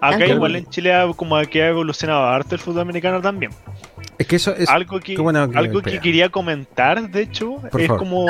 Acá 0.00 0.26
igual 0.26 0.56
en 0.56 0.64
Chile 0.70 0.94
como 1.14 1.38
que 1.42 1.62
ha 1.62 1.68
evolucionado 1.68 2.26
harto 2.26 2.54
el 2.54 2.60
fútbol 2.60 2.80
americano 2.80 3.20
también. 3.20 3.52
Es 4.20 4.26
que 4.26 4.36
eso 4.36 4.54
es 4.54 4.68
algo 4.68 5.00
que, 5.00 5.16
algo 5.54 5.80
que 5.80 5.98
quería 5.98 6.28
comentar, 6.28 7.10
de 7.10 7.22
hecho, 7.22 7.56
es 7.78 7.88
como 7.88 8.26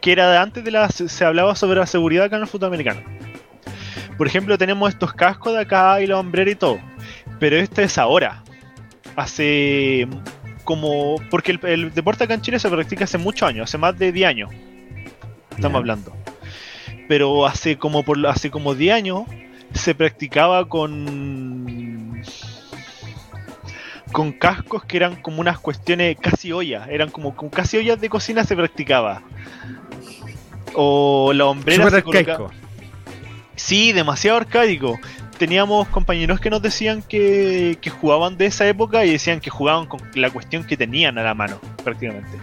que 0.00 0.12
era 0.12 0.30
de 0.30 0.38
antes 0.38 0.64
de 0.64 0.70
la 0.70 0.88
se 0.88 1.24
hablaba 1.26 1.54
sobre 1.56 1.78
la 1.78 1.86
seguridad 1.86 2.24
acá 2.24 2.36
en 2.36 2.42
el 2.42 2.48
fútbol 2.48 2.68
americano. 2.68 3.02
Por 4.16 4.26
ejemplo, 4.26 4.56
tenemos 4.56 4.88
estos 4.88 5.12
cascos 5.12 5.52
de 5.52 5.60
acá 5.60 6.00
y 6.00 6.06
la 6.06 6.18
hombrera 6.18 6.50
y 6.50 6.54
todo, 6.54 6.78
pero 7.38 7.56
este 7.56 7.82
es 7.82 7.98
ahora. 7.98 8.44
Hace 9.14 10.08
como 10.64 11.16
porque 11.30 11.58
el, 11.64 11.92
deporte 11.92 12.24
acá 12.24 12.32
en 12.32 12.40
Chile 12.40 12.58
se 12.58 12.70
practica 12.70 13.04
hace 13.04 13.18
muchos 13.18 13.46
años, 13.46 13.64
hace 13.64 13.76
más 13.76 13.98
de 13.98 14.10
10 14.10 14.26
años. 14.26 14.50
Estamos 15.50 15.80
hablando. 15.80 16.16
pero 17.08 17.46
hace 17.46 17.76
como 17.76 18.04
por 18.04 18.26
hace 18.26 18.50
como 18.50 18.74
10 18.74 18.94
años 18.94 19.24
se 19.74 19.94
practicaba 19.94 20.66
con 20.66 21.73
con 24.14 24.30
cascos 24.30 24.84
que 24.84 24.96
eran 24.96 25.16
como 25.16 25.40
unas 25.40 25.58
cuestiones 25.58 26.16
casi 26.20 26.52
ollas, 26.52 26.86
eran 26.88 27.10
como 27.10 27.34
con 27.34 27.50
casi 27.50 27.78
ollas 27.78 28.00
de 28.00 28.08
cocina 28.08 28.44
se 28.44 28.54
practicaba. 28.54 29.22
O 30.74 31.32
la 31.34 31.46
hombrera 31.46 31.84
Súper 31.84 31.98
se 31.98 32.02
coloca- 32.04 32.32
arcaico. 32.32 32.52
Sí, 33.56 33.92
demasiado 33.92 34.36
arcádico. 34.38 34.98
Teníamos 35.38 35.88
compañeros 35.88 36.38
que 36.38 36.48
nos 36.48 36.62
decían 36.62 37.02
que, 37.02 37.76
que 37.80 37.90
jugaban 37.90 38.36
de 38.36 38.46
esa 38.46 38.66
época 38.68 39.04
y 39.04 39.10
decían 39.10 39.40
que 39.40 39.50
jugaban 39.50 39.86
con 39.86 40.00
la 40.14 40.30
cuestión 40.30 40.62
que 40.64 40.76
tenían 40.76 41.18
a 41.18 41.22
la 41.24 41.34
mano, 41.34 41.58
prácticamente. 41.82 42.38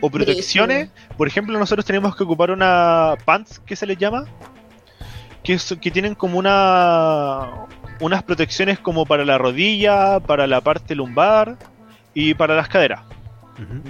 O 0.00 0.10
protecciones, 0.10 0.90
por 1.16 1.28
ejemplo, 1.28 1.56
nosotros 1.58 1.84
teníamos 1.86 2.16
que 2.16 2.24
ocupar 2.24 2.50
una 2.50 3.14
pants, 3.24 3.60
que 3.60 3.76
se 3.76 3.86
les 3.86 3.96
llama, 3.96 4.24
que, 5.44 5.52
es- 5.54 5.76
que 5.80 5.90
tienen 5.92 6.16
como 6.16 6.36
una 6.38 7.48
unas 8.00 8.22
protecciones 8.22 8.78
como 8.78 9.06
para 9.06 9.24
la 9.24 9.38
rodilla, 9.38 10.20
para 10.20 10.46
la 10.46 10.60
parte 10.60 10.94
lumbar 10.94 11.56
y 12.14 12.34
para 12.34 12.54
las 12.54 12.68
caderas. 12.68 13.00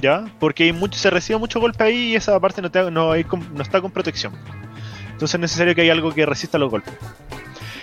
¿ya? 0.00 0.26
Porque 0.38 0.64
hay 0.64 0.72
mucho, 0.72 0.96
se 0.98 1.10
recibe 1.10 1.38
mucho 1.40 1.58
golpe 1.60 1.82
ahí 1.82 1.96
y 2.12 2.14
esa 2.16 2.38
parte 2.38 2.62
no, 2.62 2.70
te- 2.70 2.90
no, 2.90 3.10
hay 3.10 3.24
con- 3.24 3.52
no 3.54 3.62
está 3.62 3.80
con 3.80 3.90
protección. 3.90 4.32
Entonces 5.10 5.34
es 5.34 5.40
necesario 5.40 5.74
que 5.74 5.80
haya 5.82 5.92
algo 5.92 6.12
que 6.12 6.24
resista 6.26 6.56
los 6.58 6.70
golpes. 6.70 6.94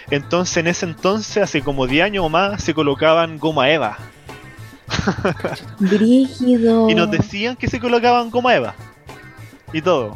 Entonces 0.10 0.56
en 0.58 0.68
ese 0.68 0.86
entonces, 0.86 1.44
hace 1.44 1.62
como 1.62 1.88
10 1.88 2.06
años 2.06 2.26
o 2.26 2.30
más, 2.30 2.64
se 2.64 2.74
colocaban 2.74 3.38
goma 3.40 3.70
eva. 3.70 3.98
Brígido. 5.80 6.90
Y 6.90 6.96
nos 6.96 7.10
decían 7.12 7.56
que 7.56 7.68
se 7.68 7.80
colocaban 7.80 8.30
goma 8.30 8.56
eva. 8.56 8.76
Y 9.72 9.82
todo. 9.82 10.16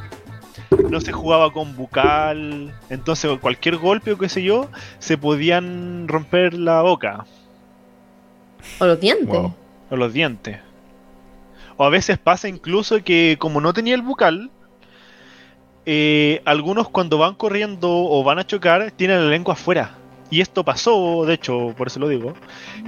No 0.89 1.01
se 1.01 1.11
jugaba 1.11 1.51
con 1.51 1.75
bucal. 1.75 2.73
Entonces 2.89 3.37
cualquier 3.39 3.77
golpe 3.77 4.11
o 4.11 4.17
qué 4.17 4.29
sé 4.29 4.43
yo, 4.43 4.69
se 4.99 5.17
podían 5.17 6.07
romper 6.07 6.53
la 6.53 6.81
boca 6.81 7.25
O 8.79 8.85
los 8.85 8.99
dientes. 8.99 9.27
Wow. 9.27 9.53
o 9.89 9.95
los 9.95 10.13
dientes. 10.13 10.59
O 11.77 11.85
a 11.85 11.89
veces 11.89 12.17
pasa 12.17 12.47
incluso 12.47 13.03
que 13.03 13.37
como 13.39 13.61
no 13.61 13.73
tenía 13.73 13.95
el 13.95 14.01
bucal, 14.01 14.49
eh, 15.85 16.41
algunos 16.43 16.89
cuando 16.89 17.17
van 17.17 17.35
corriendo 17.35 17.89
o 17.89 18.23
van 18.23 18.39
a 18.39 18.47
chocar 18.47 18.91
tienen 18.91 19.23
la 19.23 19.29
lengua 19.29 19.53
afuera. 19.53 19.91
Y 20.29 20.41
esto 20.41 20.65
pasó, 20.65 21.23
de 21.25 21.35
hecho, 21.35 21.73
por 21.77 21.87
eso 21.87 22.01
lo 22.01 22.09
digo, 22.09 22.33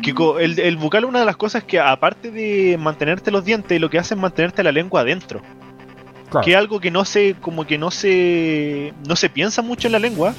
que 0.04 0.14
el, 0.44 0.60
el 0.60 0.76
bucal 0.76 1.04
es 1.04 1.10
una 1.10 1.20
de 1.20 1.26
las 1.26 1.38
cosas 1.38 1.64
que 1.64 1.80
aparte 1.80 2.32
de 2.32 2.78
mantenerte 2.78 3.32
los 3.32 3.46
dientes, 3.46 3.80
lo 3.80 3.90
que 3.90 3.98
hace 3.98 4.16
es 4.16 4.20
mantenerte 4.20 4.62
la 4.64 4.74
lengua 4.74 5.02
adentro. 5.02 5.42
Claro. 6.30 6.46
Que 6.46 6.52
es 6.52 6.58
algo 6.58 6.80
que 6.80 6.92
no 6.92 7.06
se, 7.06 7.36
como 7.42 7.66
que 7.66 7.78
no 7.78 7.92
se, 7.92 8.94
no 9.08 9.16
se 9.16 9.30
piensa 9.30 9.62
mucho 9.62 9.88
en 9.88 9.94
la 9.94 10.00
lengua. 10.00 10.34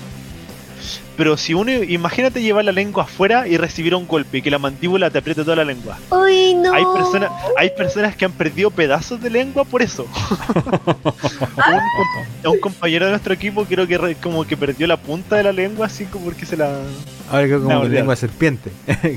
Pero 1.16 1.36
si 1.36 1.52
uno, 1.52 1.70
imagínate 1.70 2.40
llevar 2.40 2.64
la 2.64 2.72
lengua 2.72 3.02
afuera 3.02 3.46
y 3.46 3.58
recibir 3.58 3.94
un 3.94 4.06
golpe 4.06 4.38
y 4.38 4.42
que 4.42 4.50
la 4.50 4.58
mandíbula 4.58 5.10
te 5.10 5.18
apriete 5.18 5.42
toda 5.44 5.56
la 5.56 5.64
lengua. 5.66 5.98
Uy, 6.10 6.54
no. 6.54 6.72
Hay 6.72 6.82
personas, 6.94 7.30
hay 7.58 7.70
personas 7.76 8.16
que 8.16 8.24
han 8.24 8.32
perdido 8.32 8.70
pedazos 8.70 9.20
de 9.20 9.28
lengua 9.28 9.64
por 9.64 9.82
eso. 9.82 10.06
un, 12.44 12.50
un 12.52 12.60
compañero 12.60 13.04
de 13.06 13.10
nuestro 13.12 13.34
equipo 13.34 13.64
creo 13.66 13.86
que 13.86 13.98
re- 13.98 14.14
como 14.14 14.46
que 14.46 14.56
perdió 14.56 14.86
la 14.86 14.96
punta 14.96 15.36
de 15.36 15.42
la 15.42 15.52
lengua 15.52 15.86
así 15.86 16.06
como 16.06 16.26
porque 16.26 16.46
se 16.46 16.56
la. 16.56 16.70
Ahora 17.30 17.44
que 17.46 17.52
como 17.54 17.66
olvídalo. 17.66 17.88
lengua 17.88 18.14
de 18.14 18.20
serpiente. 18.20 18.70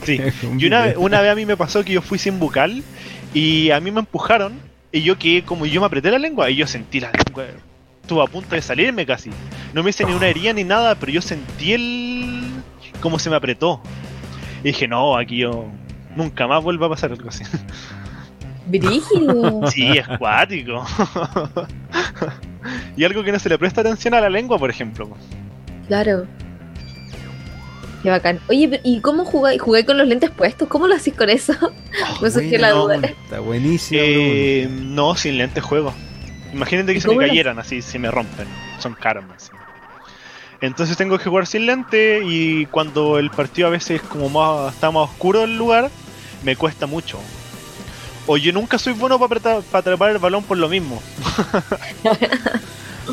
Sí. 0.06 0.20
Y 0.58 0.66
una, 0.66 0.94
una 0.98 1.22
vez 1.22 1.32
a 1.32 1.36
mí 1.36 1.45
me 1.45 1.56
pasó 1.56 1.86
que 1.86 1.94
yo 1.94 2.02
fui 2.02 2.20
sin 2.20 2.38
bucal 2.40 2.84
y 3.34 3.70
a 3.72 3.80
mí 3.80 3.91
me 3.91 4.02
empujaron 4.02 4.60
y 4.94 5.02
yo 5.02 5.18
que 5.18 5.44
como 5.44 5.65
yo 5.65 5.82
me 5.82 5.88
apreté 5.88 6.11
la 6.11 6.20
lengua 6.20 6.49
y 6.52 6.56
yo 6.56 6.68
sentí 6.68 6.99
la 6.99 7.11
lengua. 7.11 7.45
Estuvo 8.02 8.22
a 8.22 8.28
punto 8.28 8.53
de 8.53 8.61
salirme 8.61 9.06
casi. 9.06 9.32
No 9.74 9.82
me 9.82 9.90
hice 9.90 10.06
ni 10.06 10.14
una 10.14 10.28
herida 10.28 10.53
ni 10.53 10.64
nada, 10.64 10.95
pero 10.95 11.11
yo 11.11 11.22
sentí 11.22 11.74
el. 11.74 12.44
como 13.02 13.18
se 13.18 13.30
me 13.30 13.36
apretó. 13.36 13.82
Y 14.61 14.68
dije, 14.68 14.88
no, 14.88 15.18
aquí 15.18 15.38
yo. 15.38 15.65
Nunca 16.15 16.45
más 16.45 16.64
vuelva 16.64 16.86
a 16.86 16.90
pasar 16.90 17.11
algo 17.11 17.28
así. 17.28 17.44
Brígido. 18.68 19.68
Sí, 19.72 19.88
es 19.98 20.07
cuático. 20.20 20.86
y 22.95 23.03
algo 23.03 23.24
que 23.24 23.32
no 23.32 23.40
se 23.40 23.49
le 23.49 23.57
presta 23.57 23.82
atención 23.82 24.14
a 24.14 24.22
la 24.22 24.30
lengua, 24.30 24.60
por 24.60 24.70
ejemplo. 24.70 25.10
claro. 25.88 26.28
Qué 28.03 28.09
bacán. 28.09 28.39
Oye, 28.49 28.67
pero 28.67 28.81
¿y 28.84 28.99
cómo 28.99 29.23
jugáis? 29.25 29.61
¿Jugué 29.61 29.85
con 29.85 29.97
los 29.97 30.05
lentes 30.07 30.30
puestos? 30.30 30.67
¿Cómo 30.67 30.88
lo 30.88 30.95
hacís 30.95 31.13
con 31.15 31.30
eso? 31.30 31.53
Me 32.21 32.30
surgió 32.30 32.59
la 32.59 32.71
duda. 32.71 32.95
Está 32.97 33.39
buenísimo. 33.39 34.01
Eh, 34.03 34.67
no, 34.69 35.15
sin 35.15 35.38
lentes 35.38 35.63
juego. 35.63 35.93
Imagínate 36.51 36.93
que 36.93 36.99
se 37.01 37.07
me 37.07 37.13
¿Cómo 37.15 37.21
lo- 37.21 37.27
cayeran 37.30 37.57
así, 37.59 37.81
se 37.81 37.97
me 37.97 38.11
rompen. 38.11 38.47
Son 38.80 38.93
caros. 38.93 39.23
así. 39.35 39.49
Entonces 40.61 40.95
tengo 40.97 41.17
que 41.17 41.25
jugar 41.25 41.47
sin 41.47 41.65
lente 41.65 42.21
y 42.25 42.65
cuando 42.67 43.17
el 43.19 43.30
partido 43.31 43.67
a 43.67 43.71
veces 43.71 44.01
como 44.01 44.30
más 44.30 44.73
está 44.73 44.91
más 44.91 45.09
oscuro 45.09 45.43
el 45.45 45.57
lugar, 45.57 45.89
me 46.43 46.55
cuesta 46.55 46.85
mucho. 46.85 47.19
O 48.27 48.38
yo 48.38 48.53
nunca 48.53 48.77
soy 48.77 48.93
bueno 48.93 49.17
para 49.19 49.57
atrapar 49.73 50.11
el 50.11 50.19
balón 50.19 50.43
por 50.43 50.57
lo 50.57 50.69
mismo. 50.69 51.01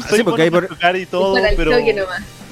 soy 0.08 0.18
Sí, 0.18 0.22
porque 0.22 0.22
bueno 0.22 0.42
hay 0.44 0.50
para 0.50 0.66
por- 0.66 0.68
chocar 0.76 0.96
y 0.96 1.06
todo, 1.06 1.34
Para 1.34 1.48
el 1.50 1.56
pero. 1.56 1.70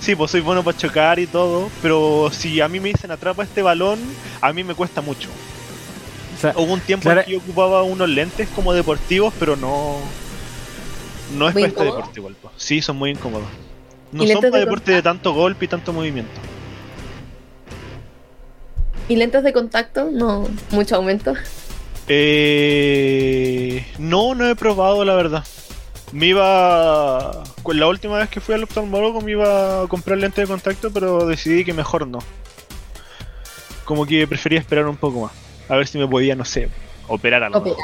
Sí, 0.01 0.15
pues 0.15 0.31
soy 0.31 0.41
bueno 0.41 0.63
para 0.63 0.77
chocar 0.77 1.19
y 1.19 1.27
todo, 1.27 1.69
pero 1.83 2.31
si 2.33 2.61
a 2.61 2.69
mí 2.69 2.79
me 2.81 2.89
dicen 2.91 3.11
atrapa 3.11 3.43
este 3.43 3.63
balón, 3.63 3.99
a 4.41 4.53
mí 4.53 4.63
me 4.65 4.75
cuesta 4.75 5.01
mucho. 5.01 5.29
O 6.37 6.41
sea, 6.41 6.53
Hubo 6.57 6.73
un 6.73 6.81
tiempo 6.81 7.03
Clara- 7.05 7.23
en 7.23 7.27
que 7.27 7.33
yo 7.33 7.39
ocupaba 7.39 7.83
unos 7.83 8.09
lentes 8.09 8.49
como 8.55 8.73
deportivos, 8.73 9.35
pero 9.41 9.57
no. 9.57 9.97
No 11.37 11.49
es 11.49 11.55
¿Muy 11.55 11.63
para 11.63 11.67
este 11.69 11.81
incómodo? 11.83 11.97
deporte 11.97 12.21
igual. 12.21 12.37
pues. 12.41 12.55
Sí, 12.57 12.81
son 12.81 12.97
muy 12.97 13.11
incómodos. 13.11 13.47
No 14.13 14.23
¿Y 14.25 14.29
son 14.29 14.41
para 14.43 14.51
de 14.53 14.61
deporte 14.61 14.93
de 14.93 15.03
tanto 15.03 15.33
golpe 15.35 15.65
y 15.65 15.69
tanto 15.69 15.93
movimiento. 15.93 16.41
¿Y 19.09 19.17
lentes 19.17 19.43
de 19.43 19.53
contacto? 19.53 20.09
No, 20.13 20.49
mucho 20.71 20.97
aumento. 20.97 21.35
Eh, 22.07 23.85
no, 23.99 24.35
no 24.35 24.49
he 24.49 24.55
probado 24.55 25.05
la 25.05 25.15
verdad. 25.15 25.45
Me 26.13 26.27
iba. 26.27 27.43
La 27.73 27.87
última 27.87 28.19
vez 28.19 28.29
que 28.29 28.41
fui 28.41 28.55
al 28.55 28.63
oftalmólogo 28.65 29.21
me 29.21 29.33
iba 29.33 29.83
a 29.83 29.87
comprar 29.89 30.19
lentes 30.19 30.43
de 30.43 30.47
contacto, 30.53 30.91
pero 30.91 31.27
decidí 31.27 31.65
que 31.65 31.73
mejor 31.73 32.07
no. 32.07 32.19
Como 33.85 34.07
que 34.07 34.27
prefería 34.27 34.59
esperar 34.59 34.87
un 34.87 34.97
poco 34.97 35.23
más. 35.23 35.33
A 35.69 35.77
ver 35.77 35.87
si 35.87 35.99
me 35.99 36.07
podía, 36.09 36.35
no 36.35 36.45
sé, 36.45 36.69
operar 37.09 37.43
algo. 37.43 37.59
Operar. 37.59 37.79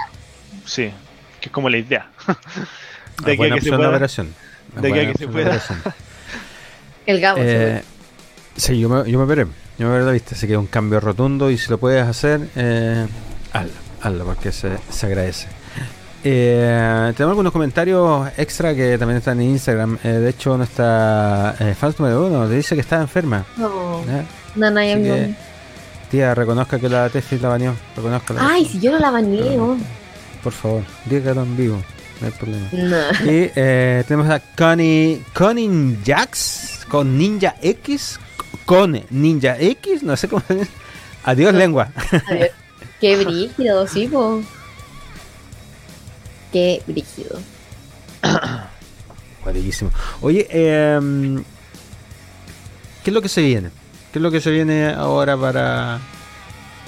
Sí, 0.65 0.91
que 1.41 1.47
es 1.49 1.53
como 1.53 1.69
la 1.69 1.77
idea. 1.79 2.09
una 2.27 3.27
de 3.27 3.33
aquí 3.33 3.35
a 3.35 3.37
buena 3.37 3.55
que 3.57 3.61
se 3.61 3.69
opción 3.69 3.73
de 3.73 3.77
pueda. 3.77 3.89
operación. 3.91 4.35
De 4.81 4.89
aquí 4.89 4.99
a 4.99 5.13
que 5.13 5.19
se 5.19 5.29
pueda. 5.29 5.63
El 7.07 7.21
Gabo. 7.21 7.39
Eh, 7.43 7.83
sí, 8.57 8.79
yo 8.81 8.89
me, 8.89 9.11
yo 9.11 9.19
me 9.19 9.25
operé. 9.25 9.47
Yo 9.79 9.87
me 9.87 9.93
operé 9.93 10.05
la 10.05 10.13
vista, 10.13 10.35
así 10.35 10.47
que 10.47 10.55
es 10.55 10.59
un 10.59 10.67
cambio 10.67 11.01
rotundo 11.01 11.51
y 11.51 11.59
si 11.59 11.69
lo 11.71 11.79
puedes 11.79 12.03
hacer, 12.07 12.49
eh, 12.57 13.07
hazlo, 13.53 13.73
hazlo 14.01 14.25
porque 14.25 14.53
se, 14.53 14.79
se 14.91 15.07
agradece. 15.07 15.49
Eh, 16.27 17.13
tenemos 17.17 17.33
algunos 17.33 17.53
comentarios 17.53 18.29
extra 18.39 18.75
que 18.75 18.97
también 18.97 19.19
están 19.19 19.41
en 19.41 19.51
Instagram. 19.51 19.99
Eh, 20.03 20.09
de 20.09 20.31
hecho, 20.31 20.57
nuestra 20.57 21.55
eh, 21.61 21.75
fans 21.79 21.99
número 22.01 22.27
uno 22.27 22.49
dice 22.49 22.75
que 22.75 22.81
está 22.81 23.01
enferma. 23.01 23.45
No, 23.59 24.03
¿ya? 24.07 24.25
no, 24.57 24.71
no, 24.71 24.81
Así 24.81 24.95
no. 24.95 25.03
que, 25.15 25.35
tía, 26.11 26.35
reconozca 26.35 26.79
que 26.79 26.89
la 26.89 27.11
Tefi 27.11 27.39
la 27.39 27.51
baneó. 27.51 27.75
Reconozca 27.95 28.35
Ay, 28.39 28.65
si 28.65 28.81
yo 28.81 28.93
no 28.93 28.99
la 28.99 29.11
baneo. 29.11 29.77
Por 30.43 30.53
favor, 30.53 30.83
dígalo 31.05 31.43
en 31.43 31.57
vivo. 31.57 31.83
No 32.21 32.27
hay 32.27 32.33
problema. 32.33 32.69
No. 32.73 33.31
Y 33.31 33.51
eh, 33.55 34.05
tenemos 34.09 34.31
a 34.31 34.41
Connie, 34.41 35.23
Connie 35.35 35.99
Jax 36.07 36.87
con 36.89 37.19
Ninja 37.19 37.55
X. 37.61 38.19
Con 38.65 38.99
Ninja 39.11 39.59
X, 39.59 40.03
no 40.03 40.17
sé 40.17 40.29
cómo. 40.29 40.43
Adiós, 41.25 41.53
lengua. 41.53 41.91
A 42.31 42.33
ver, 42.33 42.53
qué 42.99 43.17
brígido, 43.25 43.87
sí, 43.87 44.07
po. 44.09 44.41
Qué 46.55 46.81
brígido. 46.87 47.39
Guadísimo. 49.43 49.91
Oye, 50.23 50.47
em, 50.51 51.43
¿qué 53.03 53.11
es 53.11 53.15
lo 53.15 53.21
que 53.21 53.29
se 53.29 53.43
viene? 53.43 53.71
¿Qué 54.13 54.21
es 54.21 54.23
lo 54.23 54.31
que 54.31 54.41
se 54.41 54.51
viene 54.53 54.87
ahora 54.93 55.37
para, 55.37 55.99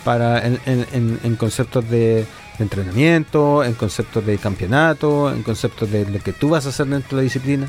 para 0.04 0.46
en, 0.46 0.60
en- 0.66 0.86
en- 0.92 1.20
en 1.24 1.34
conceptos 1.36 1.90
de, 1.90 1.98
de 2.24 2.26
entrenamiento, 2.60 3.64
en 3.64 3.74
conceptos 3.74 4.24
de 4.24 4.38
campeonato, 4.38 5.32
en 5.32 5.42
conceptos 5.42 5.90
de 5.90 6.08
lo 6.08 6.20
que 6.20 6.32
tú 6.32 6.50
vas 6.50 6.64
a 6.66 6.68
hacer 6.68 6.86
dentro 6.86 7.16
de 7.18 7.22
la 7.22 7.24
disciplina? 7.24 7.68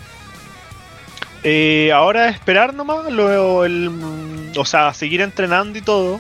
Eh, 1.44 1.92
ahora 1.94 2.30
esperar 2.30 2.76
nomás, 2.76 3.12
luego 3.12 3.66
el, 3.66 3.92
o 4.56 4.66
sea, 4.66 4.94
seguir 4.94 5.22
entrenando 5.22 5.78
y 5.80 5.82
todo, 5.82 6.20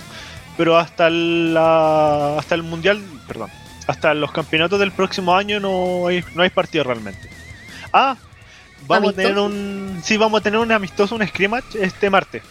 pero 0.57 0.77
hasta 0.77 1.09
la, 1.11 2.37
hasta 2.39 2.55
el 2.55 2.63
mundial, 2.63 3.01
perdón, 3.27 3.49
hasta 3.88 4.14
los 4.14 4.31
campeonatos 4.31 4.80
del 4.80 4.91
próximo 4.91 5.35
año 5.35 5.59
no 5.59 6.07
hay, 6.07 6.23
no 6.35 6.43
hay 6.43 6.49
partido 6.49 6.84
realmente. 6.84 7.30
Ah, 7.93 8.18
vamos 8.85 9.14
a 9.14 9.15
tener 9.15 9.38
un, 9.39 10.01
sí, 10.03 10.18
vamos 10.18 10.39
a 10.41 10.43
tener 10.43 10.59
un 10.59 10.72
amistoso, 10.72 11.15
un 11.15 11.26
scrimmage 11.27 11.65
este 11.81 12.09
martes. 12.09 12.43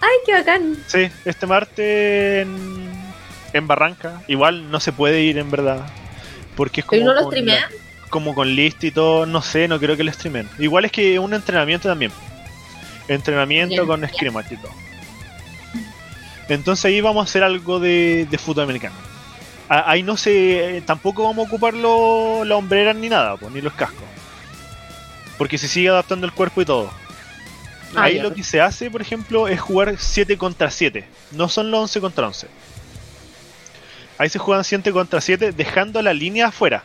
Ay, 0.00 0.16
qué 0.26 0.32
bacán. 0.34 0.76
Sí, 0.86 1.08
este 1.24 1.46
martes 1.46 2.42
en, 2.46 2.90
en 3.52 3.66
Barranca. 3.66 4.20
Igual 4.28 4.70
no 4.70 4.80
se 4.80 4.92
puede 4.92 5.22
ir 5.22 5.38
en 5.38 5.50
verdad, 5.50 5.86
porque 6.56 6.80
es 6.80 6.86
como 6.86 7.00
¿Pero 7.00 7.06
no 7.12 7.14
lo 7.14 7.22
con 7.22 7.30
streamean? 7.32 7.60
la- 7.62 7.68
como 8.10 8.34
con 8.34 8.54
list 8.54 8.84
y 8.84 8.90
todo, 8.92 9.26
no 9.26 9.40
sé, 9.42 9.66
no 9.66 9.80
creo 9.80 9.96
que 9.96 10.04
lo 10.04 10.12
streamen. 10.12 10.48
Igual 10.58 10.84
es 10.84 10.92
que 10.92 11.18
un 11.18 11.32
entrenamiento 11.34 11.88
también. 11.88 12.12
Entrenamiento 13.08 13.74
Bien, 13.74 13.86
con 13.86 14.08
scrimmage 14.08 14.54
y 14.54 14.56
todo. 14.58 14.72
Entonces 16.48 16.84
ahí 16.84 17.00
vamos 17.00 17.26
a 17.26 17.28
hacer 17.28 17.42
algo 17.42 17.80
de, 17.80 18.26
de 18.30 18.38
fútbol 18.38 18.64
americano. 18.64 18.94
Ahí 19.68 20.02
no 20.02 20.16
sé, 20.16 20.82
tampoco 20.86 21.22
vamos 21.24 21.46
a 21.46 21.48
ocupar 21.48 21.72
lo- 21.74 22.44
las 22.44 22.56
hombreras 22.58 22.94
ni 22.96 23.08
nada, 23.08 23.36
pues, 23.36 23.52
ni 23.52 23.60
los 23.60 23.72
cascos. 23.72 24.04
Porque 25.38 25.56
se 25.58 25.68
sigue 25.68 25.88
adaptando 25.88 26.26
el 26.26 26.32
cuerpo 26.32 26.60
y 26.62 26.64
todo. 26.64 26.90
Ah, 27.96 28.04
Ahí 28.04 28.16
ya, 28.16 28.22
lo 28.24 28.34
que 28.34 28.42
se 28.42 28.60
hace, 28.60 28.90
por 28.90 29.00
ejemplo, 29.00 29.48
es 29.48 29.60
jugar 29.60 29.94
7 29.98 30.36
contra 30.36 30.70
7. 30.70 31.04
No 31.32 31.48
son 31.48 31.70
los 31.70 31.80
11 31.80 32.00
contra 32.00 32.26
11. 32.26 32.46
Ahí 34.18 34.28
se 34.28 34.38
juegan 34.38 34.64
7 34.64 34.92
contra 34.92 35.20
7 35.20 35.52
dejando 35.52 36.02
la 36.02 36.12
línea 36.12 36.48
afuera. 36.48 36.84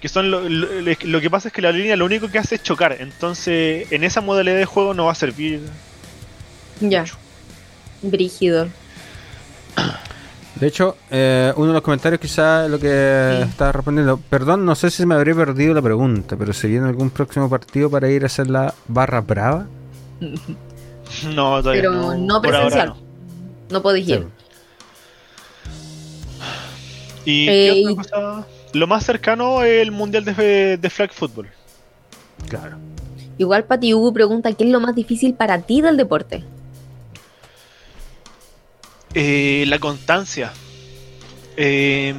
Que 0.00 0.08
son 0.08 0.30
lo, 0.30 0.40
lo- 0.48 0.68
lo 1.00 1.20
que 1.20 1.30
pasa 1.30 1.48
es 1.48 1.54
que 1.54 1.62
la 1.62 1.72
línea 1.72 1.96
lo 1.96 2.04
único 2.04 2.28
que 2.30 2.38
hace 2.38 2.56
es 2.56 2.62
chocar. 2.62 2.96
Entonces, 3.00 3.90
en 3.92 4.04
esa 4.04 4.20
modalidad 4.20 4.56
de 4.56 4.64
juego 4.64 4.92
no 4.94 5.06
va 5.06 5.12
a 5.12 5.16
servir. 5.16 5.60
Ya. 6.80 7.04
Brígido. 8.02 8.68
De 10.60 10.66
hecho, 10.66 10.96
eh, 11.10 11.52
uno 11.56 11.68
de 11.68 11.72
los 11.74 11.82
comentarios 11.82 12.20
quizá 12.20 12.66
lo 12.68 12.78
que 12.80 13.36
Sí. 13.42 13.48
estaba 13.48 13.70
respondiendo, 13.72 14.18
perdón, 14.28 14.64
no 14.64 14.74
sé 14.74 14.90
si 14.90 15.06
me 15.06 15.14
habría 15.14 15.34
perdido 15.34 15.72
la 15.74 15.82
pregunta, 15.82 16.36
pero 16.36 16.52
¿se 16.52 16.66
viene 16.66 16.88
algún 16.88 17.10
próximo 17.10 17.48
partido 17.48 17.88
para 17.88 18.10
ir 18.10 18.24
a 18.24 18.26
hacer 18.26 18.48
la 18.50 18.74
barra 18.88 19.20
brava? 19.20 19.66
No, 21.34 21.62
todavía 21.62 21.80
Pero 21.82 21.92
no. 21.94 22.14
no 22.18 22.42
Por 22.42 22.54
ahora 22.54 22.66
presencial. 22.66 22.88
no. 22.88 22.96
No 23.70 23.82
podéis 23.82 24.08
ir. 24.10 24.26
¿Y 27.24 27.48
Eh, 27.48 27.72
qué 27.82 27.86
otra 27.92 28.02
cosa? 28.02 28.46
Lo 28.74 28.86
más 28.86 29.04
cercano 29.04 29.62
es 29.62 29.80
el 29.82 29.90
mundial 29.90 30.24
de, 30.26 30.76
de 30.76 30.90
flag 30.90 31.10
football. 31.12 31.48
Claro. 32.48 32.76
Igual 33.38 33.64
Pati 33.64 33.94
Hugo 33.94 34.12
pregunta, 34.12 34.52
¿qué 34.52 34.64
es 34.64 34.70
lo 34.70 34.80
más 34.80 34.94
difícil 34.94 35.32
para 35.34 35.58
ti 35.62 35.80
del 35.80 35.96
deporte? 35.96 36.44
Eh, 39.14 39.64
la 39.66 39.78
constancia. 39.78 40.52
Eh, 41.56 42.14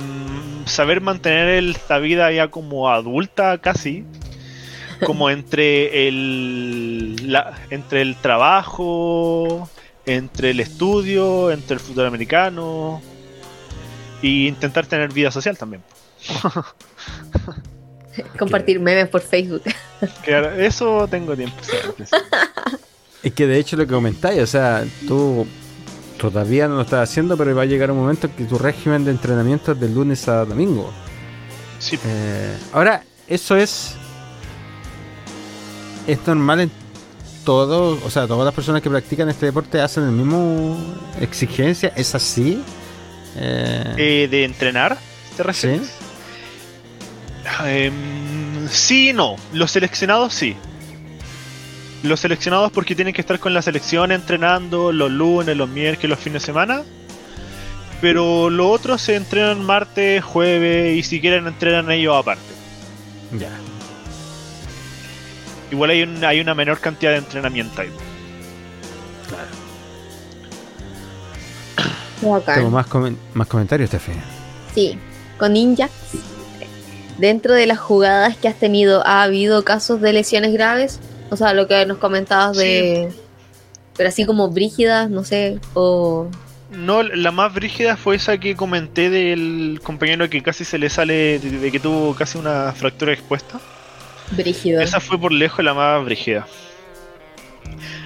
saber 0.65 1.01
mantener 1.01 1.47
el- 1.49 1.71
esta 1.75 1.97
vida 1.99 2.31
ya 2.31 2.49
como 2.49 2.89
adulta 2.89 3.57
casi. 3.59 4.05
Como 5.05 5.29
entre 5.35 6.07
el, 6.07 7.31
la- 7.31 7.57
entre 7.69 8.01
el 8.01 8.15
trabajo, 8.17 9.69
entre 10.05 10.51
el 10.51 10.59
estudio, 10.59 11.51
entre 11.51 11.75
el 11.75 11.79
fútbol 11.79 12.07
americano. 12.07 13.01
Y 14.21 14.47
intentar 14.47 14.85
tener 14.85 15.13
vida 15.13 15.31
social 15.31 15.57
también. 15.57 15.81
Compartir 18.37 18.79
memes 18.79 19.07
por 19.07 19.21
Facebook. 19.21 19.63
Claro, 20.23 20.51
eso 20.51 21.09
tengo 21.09 21.35
tiempo. 21.35 21.57
sí. 21.61 22.05
Es 23.21 23.33
que 23.33 23.45
de 23.47 23.59
hecho 23.59 23.75
lo 23.75 23.85
que 23.85 23.91
comentáis, 23.93 24.41
o 24.41 24.47
sea, 24.47 24.85
tú 25.09 25.45
todavía 26.19 26.67
no 26.67 26.75
lo 26.75 26.81
estás 26.81 27.09
haciendo, 27.09 27.35
pero 27.37 27.55
va 27.55 27.63
a 27.63 27.65
llegar 27.65 27.89
un 27.91 27.97
momento 27.97 28.27
en 28.27 28.33
que 28.33 28.45
tu 28.45 28.57
régimen 28.57 29.05
de 29.05 29.11
entrenamiento 29.11 29.71
es 29.71 29.79
de 29.79 29.89
lunes 29.89 30.27
a 30.27 30.45
domingo. 30.45 30.91
Sí, 31.79 31.97
Eh, 32.05 32.55
ahora, 32.73 33.03
eso 33.27 33.55
es. 33.55 33.95
Es 36.05 36.19
normal 36.27 36.61
en 36.61 36.71
todo, 37.45 37.99
o 38.05 38.09
sea, 38.09 38.27
todas 38.27 38.45
las 38.45 38.53
personas 38.53 38.81
que 38.81 38.89
practican 38.89 39.29
este 39.29 39.47
deporte 39.47 39.79
hacen 39.79 40.03
el 40.03 40.11
mismo 40.11 40.77
exigencia, 41.19 41.93
¿es 41.95 42.13
así? 42.13 42.61
Eh, 43.35 43.93
Eh, 43.97 44.27
de 44.29 44.43
entrenar, 44.43 44.97
¿te 45.37 45.43
refieres? 45.43 45.87
Sí. 45.87 45.93
Em, 47.65 48.67
sí 48.69 49.13
no. 49.13 49.35
Los 49.53 49.71
seleccionados 49.71 50.33
sí. 50.33 50.55
Los 52.03 52.21
seleccionados 52.21 52.71
porque 52.71 52.95
tienen 52.95 53.13
que 53.13 53.21
estar 53.21 53.39
con 53.39 53.53
la 53.53 53.61
selección 53.61 54.11
entrenando 54.11 54.91
los 54.91 55.11
lunes, 55.11 55.55
los 55.57 55.67
miércoles, 55.67 56.09
los 56.11 56.19
fines 56.19 56.41
de 56.41 56.45
semana. 56.45 56.83
Pero 58.01 58.49
los 58.49 58.67
otros 58.67 59.01
se 59.01 59.15
entrenan 59.17 59.63
martes, 59.65 60.23
jueves 60.23 60.97
y 60.97 61.03
si 61.03 61.19
quieren 61.19 61.45
entrenan 61.47 61.91
ellos 61.91 62.15
aparte. 62.17 62.41
ya. 63.37 63.49
Igual 65.71 65.89
hay, 65.91 66.01
un- 66.03 66.23
hay 66.23 66.39
una 66.39 66.55
menor 66.55 66.79
cantidad 66.79 67.11
de 67.11 67.17
entrenamiento 67.17 67.81
ahí. 67.81 67.89
Tengo 72.45 72.69
más, 72.69 72.87
comen- 72.87 73.17
más 73.33 73.47
comentarios, 73.47 73.89
Tefi. 73.89 74.11
Sí, 74.73 74.97
con 75.37 75.53
Ninjax. 75.53 75.91
Dentro 77.17 77.53
de 77.53 77.65
las 77.65 77.79
jugadas 77.79 78.35
que 78.37 78.47
has 78.47 78.55
tenido, 78.55 79.05
¿ha 79.05 79.23
habido 79.23 79.63
casos 79.63 80.01
de 80.01 80.13
lesiones 80.13 80.53
graves? 80.53 80.99
O 81.29 81.35
sea, 81.37 81.53
lo 81.53 81.67
que 81.67 81.85
nos 81.85 81.97
comentabas 81.97 82.57
de... 82.57 83.11
Pero 83.95 84.09
así 84.09 84.25
como 84.25 84.49
brígidas, 84.49 85.09
no 85.09 85.23
sé, 85.23 85.59
o... 85.73 86.27
No, 86.71 87.01
la 87.03 87.31
más 87.31 87.53
brígida 87.53 87.97
fue 87.97 88.15
esa 88.15 88.37
que 88.37 88.55
comenté 88.55 89.09
del 89.09 89.81
compañero 89.83 90.29
que 90.29 90.41
casi 90.43 90.63
se 90.63 90.77
le 90.77 90.89
sale, 90.89 91.39
de, 91.39 91.49
de 91.59 91.71
que 91.71 91.79
tuvo 91.79 92.13
casi 92.15 92.37
una 92.37 92.71
fractura 92.73 93.11
expuesta. 93.11 93.59
Brígido. 94.31 94.79
Esa 94.79 94.99
fue 94.99 95.19
por 95.19 95.31
lejos 95.31 95.65
la 95.65 95.73
más 95.73 96.05
brígida. 96.05 96.45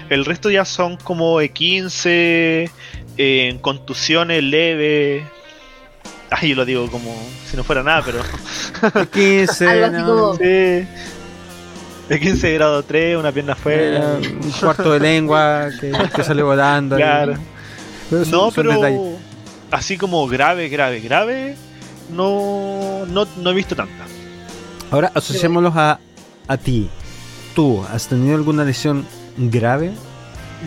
El 0.09 0.25
resto 0.25 0.49
ya 0.49 0.63
son 0.65 0.95
como 0.97 1.39
de 1.39 1.49
15, 1.49 2.69
eh, 3.17 3.57
contusiones 3.61 4.41
leves. 4.43 5.23
Ay, 6.29 6.49
yo 6.49 6.55
lo 6.55 6.65
digo 6.65 6.89
como 6.89 7.13
si 7.49 7.57
no 7.57 7.63
fuera 7.63 7.83
nada, 7.83 8.01
pero. 8.05 8.21
15, 9.11 9.67
Algo 9.67 9.85
así 9.85 10.03
como- 10.05 10.35
sí. 10.37 10.87
De 12.09 12.19
15 12.19 12.53
grado 12.53 12.83
3, 12.83 13.17
una 13.17 13.31
pierna 13.31 13.53
afuera. 13.53 14.17
eh, 14.21 14.37
un 14.43 14.51
cuarto 14.51 14.91
de 14.91 14.99
lengua 14.99 15.69
que, 15.79 15.91
que 16.13 16.23
sale 16.23 16.43
volando. 16.43 16.95
Claro. 16.97 17.35
Pero 18.09 18.25
No, 18.25 18.51
pero 18.51 18.71
detalles. 18.73 19.17
así 19.71 19.97
como 19.97 20.27
grave, 20.27 20.67
grave, 20.69 20.99
grave, 20.99 21.55
no, 22.11 23.05
no, 23.07 23.25
no 23.41 23.49
he 23.49 23.53
visto 23.53 23.75
tanta. 23.75 24.05
Ahora 24.91 25.11
asociémoslos 25.15 25.75
a, 25.75 25.99
a 26.47 26.57
ti. 26.57 26.89
¿Tú 27.55 27.83
has 27.91 28.07
tenido 28.07 28.35
alguna 28.35 28.63
lesión 28.63 29.05
grave? 29.37 29.91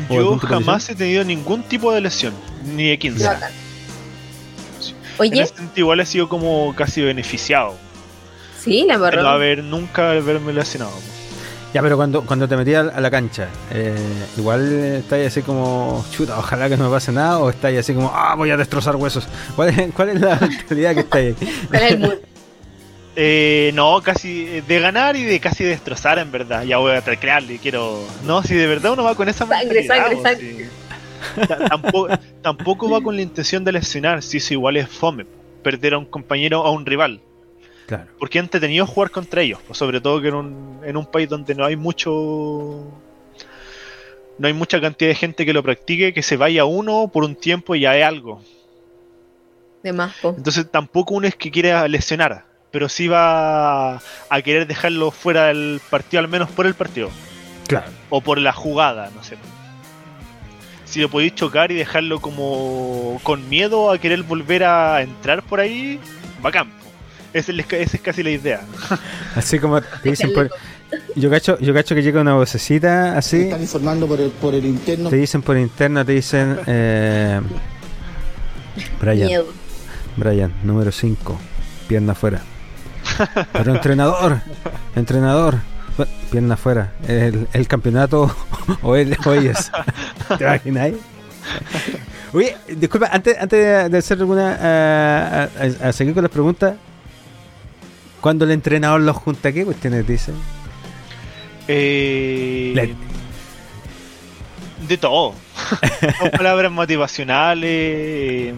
¿O 0.08 0.14
Yo 0.14 0.38
jamás 0.38 0.88
he 0.88 0.94
tenido 0.94 1.22
ningún 1.24 1.62
tipo 1.62 1.92
de 1.92 2.00
lesión, 2.00 2.32
ni 2.74 2.88
de 2.88 2.98
15. 2.98 3.24
Bacán. 3.26 3.52
En 3.52 4.94
Oye, 5.18 5.42
ese 5.42 5.54
sentido, 5.54 5.72
igual 5.86 6.00
he 6.00 6.06
sido 6.06 6.28
como 6.28 6.74
casi 6.76 7.00
beneficiado. 7.02 7.74
sí, 8.58 8.80
la 8.86 8.94
no 8.98 9.06
embarró. 9.06 9.28
haber 9.28 9.62
nunca 9.64 10.10
haberme 10.10 10.52
lesionado. 10.52 10.92
Ya, 11.76 11.82
pero 11.82 11.98
cuando, 11.98 12.22
cuando 12.24 12.48
te 12.48 12.56
metías 12.56 12.86
a 12.94 13.00
la 13.02 13.10
cancha, 13.10 13.48
eh, 13.70 13.94
igual 14.38 14.72
estáis 14.72 15.26
así 15.26 15.42
como, 15.42 16.02
chuta, 16.10 16.38
ojalá 16.38 16.70
que 16.70 16.76
no 16.78 16.84
me 16.84 16.90
pase 16.90 17.12
nada, 17.12 17.38
o 17.38 17.50
estáis 17.50 17.78
así 17.80 17.92
como, 17.92 18.10
ah, 18.14 18.34
voy 18.34 18.48
a 18.50 18.56
destrozar 18.56 18.96
huesos. 18.96 19.28
¿Cuál 19.54 19.68
es, 19.68 19.92
cuál 19.92 20.08
es 20.08 20.20
la 20.22 20.36
mentalidad 20.40 20.94
que 20.94 21.00
estáis 21.00 21.36
ahí? 21.38 21.48
¿Cuál 21.68 21.82
es 21.82 21.92
el 21.92 21.98
mood? 21.98 22.14
Eh, 23.14 23.72
no, 23.74 24.00
casi 24.00 24.46
eh, 24.48 24.62
de 24.66 24.80
ganar 24.80 25.16
y 25.16 25.24
de 25.24 25.38
casi 25.38 25.64
destrozar 25.64 26.18
en 26.18 26.32
verdad. 26.32 26.62
Ya 26.62 26.78
voy 26.78 26.92
a 26.96 27.02
crearle, 27.02 27.58
quiero. 27.58 28.02
No, 28.24 28.42
si 28.42 28.54
de 28.54 28.66
verdad 28.66 28.92
uno 28.94 29.04
va 29.04 29.14
con 29.14 29.28
esa 29.28 29.44
Sangre, 29.46 29.80
mentalidad, 29.80 30.06
sangre, 30.08 30.22
sangre. 30.22 30.68
si- 30.70 31.46
Ta- 31.46 31.58
tampoco, 31.68 32.08
tampoco 32.40 32.88
va 32.88 33.02
con 33.02 33.16
la 33.16 33.20
intención 33.20 33.64
de 33.64 33.72
lesionar, 33.72 34.22
si 34.22 34.38
eso 34.38 34.54
igual 34.54 34.78
es 34.78 34.88
fome. 34.88 35.26
Perder 35.62 35.92
a 35.92 35.98
un 35.98 36.06
compañero 36.06 36.62
o 36.62 36.66
a 36.66 36.70
un 36.70 36.86
rival. 36.86 37.20
Claro. 37.86 38.06
Porque 38.18 38.38
es 38.38 38.44
entretenido 38.44 38.86
jugar 38.86 39.10
contra 39.10 39.42
ellos, 39.42 39.60
pues, 39.66 39.78
sobre 39.78 40.00
todo 40.00 40.20
que 40.20 40.28
en 40.28 40.34
un, 40.34 40.80
en 40.84 40.96
un 40.96 41.06
país 41.06 41.28
donde 41.28 41.54
no 41.54 41.64
hay 41.64 41.76
mucho. 41.76 42.84
No 44.38 44.48
hay 44.48 44.52
mucha 44.52 44.80
cantidad 44.80 45.08
de 45.08 45.14
gente 45.14 45.46
que 45.46 45.52
lo 45.52 45.62
practique, 45.62 46.12
que 46.12 46.22
se 46.22 46.36
vaya 46.36 46.64
uno 46.66 47.08
por 47.12 47.24
un 47.24 47.36
tiempo 47.36 47.74
y 47.74 47.80
ya 47.80 47.96
es 47.96 48.04
algo. 48.04 48.42
De 49.82 49.92
más. 49.92 50.14
Entonces 50.22 50.70
tampoco 50.70 51.14
uno 51.14 51.26
es 51.26 51.36
que 51.36 51.50
quiera 51.50 51.88
lesionar, 51.88 52.44
pero 52.70 52.88
sí 52.88 53.08
va 53.08 53.96
a 53.96 54.42
querer 54.44 54.66
dejarlo 54.66 55.10
fuera 55.10 55.46
del 55.46 55.80
partido, 55.88 56.20
al 56.20 56.28
menos 56.28 56.50
por 56.50 56.66
el 56.66 56.74
partido. 56.74 57.08
Claro. 57.66 57.86
O 58.10 58.20
por 58.20 58.38
la 58.38 58.52
jugada, 58.52 59.10
no 59.14 59.22
sé. 59.22 59.38
Si 60.84 61.00
lo 61.00 61.08
podéis 61.08 61.34
chocar 61.34 61.72
y 61.72 61.76
dejarlo 61.76 62.20
como 62.20 63.18
con 63.22 63.48
miedo 63.48 63.90
a 63.90 63.98
querer 63.98 64.22
volver 64.22 64.64
a 64.64 65.02
entrar 65.02 65.42
por 65.42 65.60
ahí, 65.60 65.98
bacán. 66.42 66.75
Esa 67.36 67.52
es, 67.52 68.00
casi 68.00 68.22
la 68.22 68.30
idea. 68.30 68.60
Así 69.34 69.58
como 69.58 69.80
te 69.80 70.10
dicen 70.10 70.32
por, 70.32 70.50
yo 71.14 71.28
cacho, 71.30 71.58
yo 71.58 71.74
cacho 71.74 71.94
que 71.94 72.02
llega 72.02 72.20
una 72.20 72.34
vocecita 72.34 73.16
así, 73.18 73.42
están 73.42 73.60
informando 73.60 74.06
por 74.06 74.20
el, 74.20 74.30
por 74.30 74.54
el 74.54 74.64
interno. 74.64 75.10
te 75.10 75.16
dicen 75.16 75.42
por 75.42 75.58
interna, 75.58 76.04
te 76.04 76.12
dicen, 76.12 76.58
eh, 76.66 77.40
Brian, 79.00 79.26
Miedo. 79.26 79.46
Brian, 80.16 80.52
número 80.62 80.92
5, 80.92 81.38
pierna 81.88 82.12
afuera. 82.12 82.40
Pero 83.52 83.74
entrenador, 83.74 84.40
entrenador, 84.94 85.56
pierna 86.30 86.54
afuera. 86.54 86.92
El, 87.06 87.48
el 87.52 87.68
campeonato 87.68 88.34
o, 88.82 88.96
él, 88.96 89.16
o 89.24 89.32
ellos. 89.32 89.70
¿Te 90.38 90.44
imaginas? 90.44 90.92
Oye, 92.32 92.56
disculpa, 92.76 93.08
antes, 93.12 93.36
antes 93.38 93.90
de- 93.90 93.98
hacer 93.98 94.18
alguna. 94.18 94.58
eh, 94.60 95.76
a 95.82 95.92
seguir 95.92 96.14
con 96.14 96.22
las 96.22 96.32
preguntas. 96.32 96.74
Cuando 98.20 98.44
el 98.44 98.50
entrenador 98.50 99.00
los 99.00 99.16
junta, 99.16 99.52
¿qué 99.52 99.64
cuestiones 99.64 100.06
dicen? 100.06 100.34
Eh, 101.68 102.94
de 104.88 104.98
todo. 104.98 105.34
Son 106.18 106.30
palabras 106.30 106.70
motivacionales. 106.72 107.64
eh, 107.70 108.54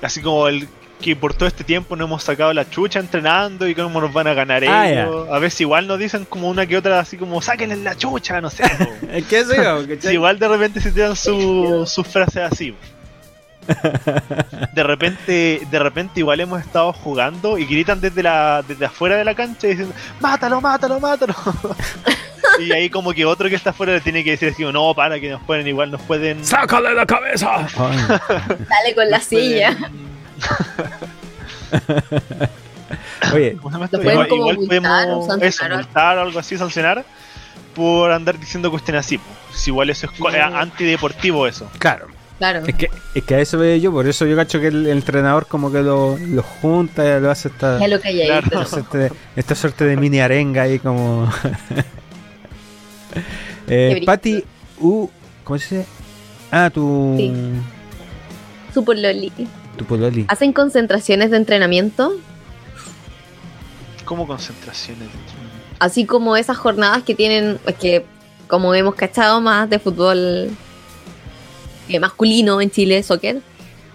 así 0.00 0.20
como 0.20 0.48
el 0.48 0.68
que 1.00 1.16
por 1.16 1.34
todo 1.34 1.48
este 1.48 1.64
tiempo 1.64 1.96
no 1.96 2.04
hemos 2.04 2.22
sacado 2.22 2.52
la 2.52 2.68
chucha 2.70 3.00
entrenando 3.00 3.66
y 3.66 3.74
cómo 3.74 4.00
nos 4.00 4.12
van 4.12 4.28
a 4.28 4.34
ganar 4.34 4.62
Ah, 4.68 4.88
ellos. 4.88 5.28
A 5.32 5.38
veces 5.40 5.60
igual 5.62 5.88
nos 5.88 5.98
dicen 5.98 6.24
como 6.24 6.48
una 6.48 6.64
que 6.66 6.76
otra 6.76 7.00
así 7.00 7.16
como 7.16 7.42
sáquenle 7.42 7.76
la 7.76 7.96
chucha, 7.96 8.40
no 8.40 8.48
sé. 8.50 8.62
po. 8.78 9.06
Es 9.10 9.32
eso 9.32 9.52
igual 10.12 10.38
de 10.38 10.48
repente 10.48 10.80
se 10.80 10.92
tiran 10.92 11.16
su- 11.16 11.84
sus 11.86 12.06
frases 12.06 12.42
así. 12.52 12.74
De 14.74 14.82
repente, 14.82 15.62
de 15.70 15.78
repente 15.78 16.20
igual 16.20 16.40
hemos 16.40 16.60
estado 16.60 16.92
jugando 16.92 17.58
y 17.58 17.64
gritan 17.66 18.00
desde 18.00 18.22
la 18.22 18.64
desde 18.66 18.86
afuera 18.86 19.16
de 19.16 19.24
la 19.24 19.34
cancha 19.34 19.66
diciendo 19.68 19.94
mátalo, 20.20 20.60
mátalo, 20.60 20.98
mátalo. 20.98 21.34
y 22.58 22.72
ahí 22.72 22.88
como 22.90 23.12
que 23.12 23.24
otro 23.24 23.48
que 23.48 23.54
está 23.54 23.70
afuera 23.70 23.92
le 23.92 24.00
tiene 24.00 24.24
que 24.24 24.32
decir 24.32 24.50
así, 24.52 24.64
no, 24.64 24.94
para 24.94 25.20
que 25.20 25.28
nos 25.30 25.42
pueden, 25.42 25.66
igual 25.68 25.90
nos 25.90 26.00
pueden. 26.02 26.44
¡Sácale 26.44 26.94
la 26.94 27.06
cabeza! 27.06 27.66
Dale 27.76 28.94
con 28.94 29.08
la 29.10 29.18
nos 29.18 29.26
pueden- 29.28 29.48
silla. 29.48 29.76
Igual, 34.02 34.28
multar 34.28 34.66
podemos 34.66 35.42
eso, 35.42 35.62
o 35.62 35.64
algo. 35.66 35.76
multar 35.76 36.18
o 36.18 36.20
algo 36.22 36.38
así, 36.38 36.58
sancionar 36.58 37.04
por 37.74 38.10
andar 38.12 38.38
diciendo 38.38 38.70
cuestiones 38.70 39.06
así. 39.06 39.20
igual 39.66 39.90
eso 39.90 40.06
es 40.06 40.12
Sí. 40.12 40.58
antideportivo 40.58 41.46
eso. 41.46 41.70
claro. 41.78 42.06
Claro. 42.42 42.66
Es 42.66 42.74
que, 42.74 42.90
es 43.14 43.22
que 43.22 43.34
a 43.36 43.38
eso 43.40 43.56
veo 43.56 43.76
yo, 43.76 43.92
por 43.92 44.04
eso 44.08 44.26
yo 44.26 44.34
cacho 44.34 44.58
que 44.58 44.66
el, 44.66 44.84
el 44.86 44.96
entrenador 44.98 45.46
como 45.46 45.70
que 45.70 45.80
lo, 45.80 46.18
lo 46.18 46.42
junta 46.42 47.04
y 47.06 47.20
lo 47.20 47.30
hace 47.30 47.46
esta. 47.46 47.78
Claro. 47.78 48.00
este- 48.62 49.12
esta 49.36 49.54
suerte 49.54 49.84
de 49.84 49.96
mini 49.96 50.18
arenga 50.18 50.62
ahí 50.62 50.80
como... 50.80 51.30
eh, 53.68 53.90
brillo. 53.92 54.06
Pati 54.06 54.42
U... 54.80 55.08
¿Cómo 55.44 55.56
se 55.56 55.76
dice? 55.76 55.88
Ah, 56.50 56.68
tu... 56.68 57.14
Sí. 57.16 57.32
Super 58.74 58.98
Loli. 58.98 59.32
Tu 59.76 59.84
pololi. 59.84 60.24
¿Hacen 60.26 60.52
concentraciones 60.52 61.30
de 61.30 61.36
entrenamiento? 61.36 62.12
Como 64.04 64.26
concentraciones. 64.26 65.06
Así 65.78 66.06
como 66.06 66.36
esas 66.36 66.56
jornadas 66.56 67.04
que 67.04 67.14
tienen, 67.14 67.60
es 67.66 67.76
que 67.76 68.04
como 68.48 68.74
hemos 68.74 68.96
cachado 68.96 69.40
más 69.40 69.70
de 69.70 69.78
fútbol 69.78 70.50
eh, 71.88 71.98
masculino 72.00 72.60
en 72.60 72.70
Chile, 72.70 73.02
soccer, 73.02 73.40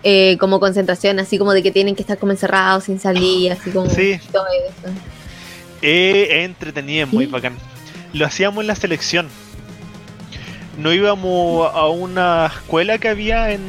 eh, 0.03 0.38
como 0.39 0.59
concentración, 0.59 1.19
así 1.19 1.38
como 1.38 1.53
de 1.53 1.64
que 1.64 1.72
tienen 1.72 1.95
que 1.95 2.01
estar 2.01 2.18
como 2.18 2.31
encerrados 2.31 2.85
sin 2.85 2.99
salir, 2.99 3.51
así 3.51 3.72
como 3.72 3.89
Sí. 3.89 4.19
todo 4.31 4.45
eso. 4.47 4.93
Eh, 5.81 6.43
entretenido, 6.43 7.05
es 7.07 7.14
muy 7.14 7.26
Sí. 7.26 7.31
bacán. 7.31 7.55
Lo 8.14 8.26
hacíamos 8.26 8.61
en 8.61 8.68
la 8.68 8.76
selección. 8.76 9.27
No 10.77 10.93
íbamos 10.93 11.69
a 11.73 11.88
una 11.88 12.47
escuela 12.53 12.97
que 12.99 13.09
había 13.09 13.51
en 13.51 13.61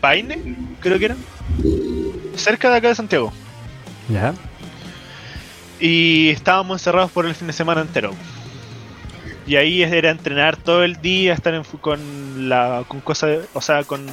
Paine, 0.00 0.56
creo 0.80 0.98
que 0.98 1.04
era. 1.06 1.16
Cerca 2.36 2.70
de 2.70 2.76
acá 2.76 2.88
de 2.88 2.94
Santiago. 2.94 3.32
¿Ya? 4.08 4.34
Y 5.80 6.30
estábamos 6.30 6.80
encerrados 6.80 7.10
por 7.10 7.26
el 7.26 7.34
fin 7.34 7.46
de 7.46 7.52
semana 7.52 7.80
entero. 7.82 8.12
Y 9.46 9.54
ahí 9.56 9.82
era 9.82 10.10
entrenar 10.10 10.56
todo 10.56 10.82
el 10.82 11.00
día, 11.00 11.32
estar 11.32 11.54
en 11.54 11.62
con 11.80 12.48
la 12.48 12.84
con 12.88 13.00
cosas, 13.00 13.46
o 13.54 13.60
sea, 13.60 13.84
con 13.84 14.04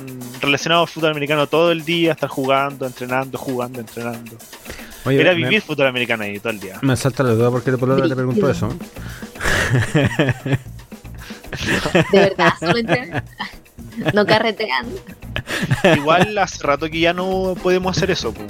relacionado 0.41 0.83
al 0.83 0.87
fútbol 0.87 1.09
americano 1.11 1.47
todo 1.47 1.71
el 1.71 1.83
día, 1.83 2.11
estar 2.11 2.29
jugando, 2.29 2.85
entrenando, 2.85 3.37
jugando, 3.39 3.79
entrenando. 3.79 4.37
Oye, 5.05 5.19
Era 5.19 5.31
me- 5.31 5.37
vivir 5.37 5.61
fútbol 5.61 5.87
americano 5.87 6.23
ahí 6.23 6.37
todo 6.39 6.51
el 6.51 6.59
día. 6.59 6.77
Me 6.83 6.95
salta 6.95 7.23
la 7.23 7.31
duda 7.31 7.49
porque 7.49 7.71
tu 7.71 7.79
pololo 7.79 8.07
te 8.07 8.15
preguntó 8.15 8.45
Brígido. 8.45 8.69
eso. 8.69 8.77
De 12.11 12.19
verdad, 12.19 12.53
solo 12.59 12.77
entrenan. 12.77 13.23
No 14.13 14.25
carretean. 14.25 14.87
Igual 15.95 16.37
hace 16.37 16.63
rato 16.63 16.89
que 16.89 16.99
ya 16.99 17.13
no 17.13 17.55
podemos 17.61 17.95
hacer 17.95 18.11
eso. 18.11 18.33
po. 18.33 18.41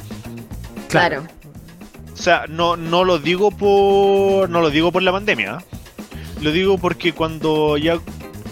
Claro. 0.89 1.23
O 2.13 2.17
sea, 2.17 2.45
no, 2.47 2.77
no 2.77 3.03
lo 3.03 3.19
digo 3.19 3.51
por. 3.51 4.49
No 4.49 4.61
lo 4.61 4.69
digo 4.69 4.91
por 4.91 5.03
la 5.03 5.11
pandemia. 5.11 5.59
Lo 6.43 6.51
digo 6.51 6.77
porque 6.77 7.13
cuando 7.13 7.77
ya 7.77 7.97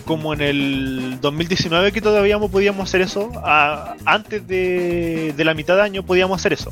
como 0.06 0.34
en 0.34 0.42
el 0.42 1.18
2019 1.22 1.92
que 1.92 2.02
todavía 2.02 2.38
no 2.38 2.50
podíamos 2.50 2.90
hacer 2.90 3.02
eso, 3.02 3.32
a- 3.46 3.96
antes 4.06 4.46
de, 4.48 5.34
de 5.36 5.46
la 5.46 5.54
mitad 5.54 5.76
de 5.76 5.82
año 5.84 6.04
podíamos 6.04 6.40
hacer 6.40 6.54
eso. 6.54 6.72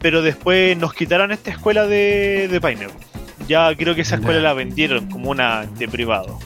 Pero 0.00 0.22
después 0.22 0.76
nos 0.76 0.92
quitaron 0.94 1.32
esta 1.32 1.50
escuela 1.50 1.86
de, 1.86 2.48
de 2.50 2.60
Paine. 2.60 2.86
Ya 3.48 3.74
creo 3.76 3.94
que 3.94 4.02
esa 4.02 4.16
escuela 4.16 4.40
la 4.40 4.52
vendieron 4.52 5.08
como 5.10 5.30
una 5.30 5.64
de 5.66 5.88
privado. 5.88 6.38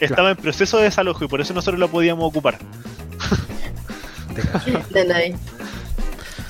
Estaba 0.00 0.30
en 0.32 0.36
proceso 0.36 0.76
de 0.78 0.84
desalojo 0.84 1.24
y 1.24 1.28
por 1.28 1.40
eso 1.40 1.54
nosotros 1.54 1.80
la 1.80 1.86
podíamos 1.88 2.24
ocupar. 2.26 2.58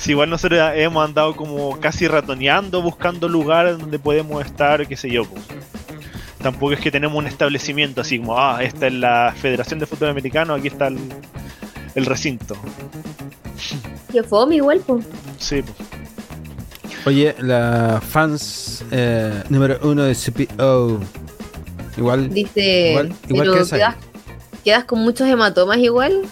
Si 0.05 0.11
igual 0.11 0.29
nosotros 0.29 0.61
hemos 0.75 1.03
andado 1.03 1.35
como 1.35 1.81
casi 1.81 2.07
ratoneando, 2.07 2.83
buscando 2.83 3.27
lugares 3.27 3.79
donde 3.79 3.99
podemos 3.99 4.45
estar, 4.45 4.87
qué 4.87 4.99
sé 4.99 5.09
yo. 5.11 5.25
po. 5.25 5.37
Tampoco 6.43 6.73
es 6.73 6.81
que 6.81 6.91
tenemos 6.91 7.17
un 7.17 7.27
establecimiento 7.27 8.03
así 8.03 8.19
como, 8.19 8.39
ah, 8.39 8.63
esta 8.63 8.87
es 8.89 8.93
la 8.93 9.35
Federación 9.35 9.79
de 9.81 9.87
Fútbol 9.87 10.11
Americano, 10.11 10.53
aquí 10.53 10.69
está 10.69 10.89
el, 10.89 10.99
el 11.95 12.05
recinto. 12.05 12.55
Que 14.13 14.23
fome 14.23 14.57
igual, 14.57 14.83
pues. 14.87 15.07
Sí, 15.39 15.63
po. 15.63 15.73
Oye, 17.07 17.35
la 17.39 18.03
fans 18.07 18.85
eh, 18.91 19.43
número 19.49 19.79
uno 19.85 20.03
de 20.03 20.15
CPO. 20.15 21.01
Igual. 21.97 22.29
Dice, 22.29 22.91
Igual- 22.91 23.07
igual 23.31 23.41
pero 23.47 23.55
que 23.55 23.61
esa. 23.61 23.77
quedas, 23.77 23.97
quedas 24.65 24.85
con 24.85 24.99
muchos 24.99 25.27
hematomas 25.27 25.79
igual. 25.79 26.25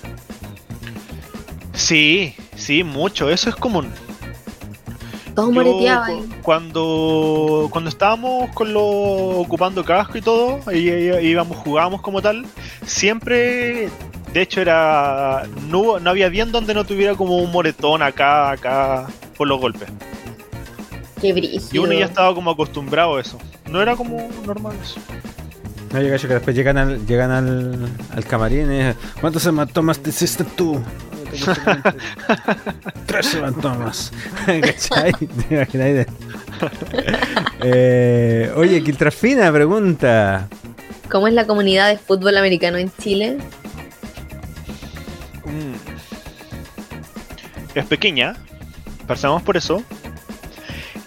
sí, 1.72 2.34
sí, 2.56 2.84
mucho, 2.84 3.30
eso 3.30 3.48
es 3.50 3.56
común. 3.56 3.88
Todos 5.34 5.56
ahí. 5.56 6.28
cuando 6.42 7.68
cuando 7.70 7.88
estábamos 7.88 8.50
con 8.50 8.74
lo 8.74 8.82
ocupando 8.84 9.82
casco 9.82 10.18
y 10.18 10.20
todo, 10.20 10.60
y, 10.70 10.90
y- 10.90 11.26
íbamos 11.30 11.56
jugábamos 11.56 12.02
como 12.02 12.20
tal, 12.20 12.44
siempre 12.84 13.88
de 14.34 14.42
hecho 14.42 14.60
era 14.60 15.44
no, 15.68 15.78
hubo- 15.80 16.00
no 16.00 16.10
había 16.10 16.28
bien 16.28 16.52
donde 16.52 16.74
no 16.74 16.84
tuviera 16.84 17.14
como 17.14 17.38
un 17.38 17.50
moretón 17.50 18.02
acá, 18.02 18.50
acá 18.50 19.06
por 19.36 19.48
los 19.48 19.58
golpes. 19.58 19.88
Qué 21.20 21.32
brillo. 21.32 21.60
Y 21.72 21.78
uno 21.78 21.92
ya 21.94 22.04
estaba 22.04 22.34
como 22.34 22.50
acostumbrado 22.50 23.16
a 23.16 23.20
eso. 23.22 23.38
No 23.70 23.80
era 23.80 23.96
como 23.96 24.28
normal 24.44 24.74
eso. 24.82 25.00
No, 25.94 26.00
yo 26.02 26.10
cacho 26.10 26.28
que 26.28 26.34
después 26.34 26.54
llegan 26.56 26.76
al, 26.76 27.06
llegan 27.06 27.30
al, 27.30 27.88
al 28.14 28.24
camarín 28.26 28.70
y 28.72 28.76
dicen, 28.76 28.96
¿Cuántos 29.20 29.46
hematomas 29.46 29.98
te 30.00 30.10
hiciste 30.10 30.44
tú? 30.44 30.78
Tres 33.06 33.34
hematomas. 33.34 34.12
¿Cachai? 34.46 35.12
Eh, 37.62 38.52
oye, 38.56 38.82
Quiltrafina 38.82 39.52
pregunta. 39.52 40.48
¿Cómo 41.10 41.28
es 41.28 41.34
la 41.34 41.46
comunidad 41.46 41.88
de 41.88 41.98
fútbol 41.98 42.36
americano 42.36 42.78
en 42.78 42.90
Chile? 43.00 43.38
Mm. 45.44 45.74
Es 47.74 47.84
pequeña, 47.86 48.36
pasamos 49.06 49.42
por 49.42 49.56
eso. 49.56 49.82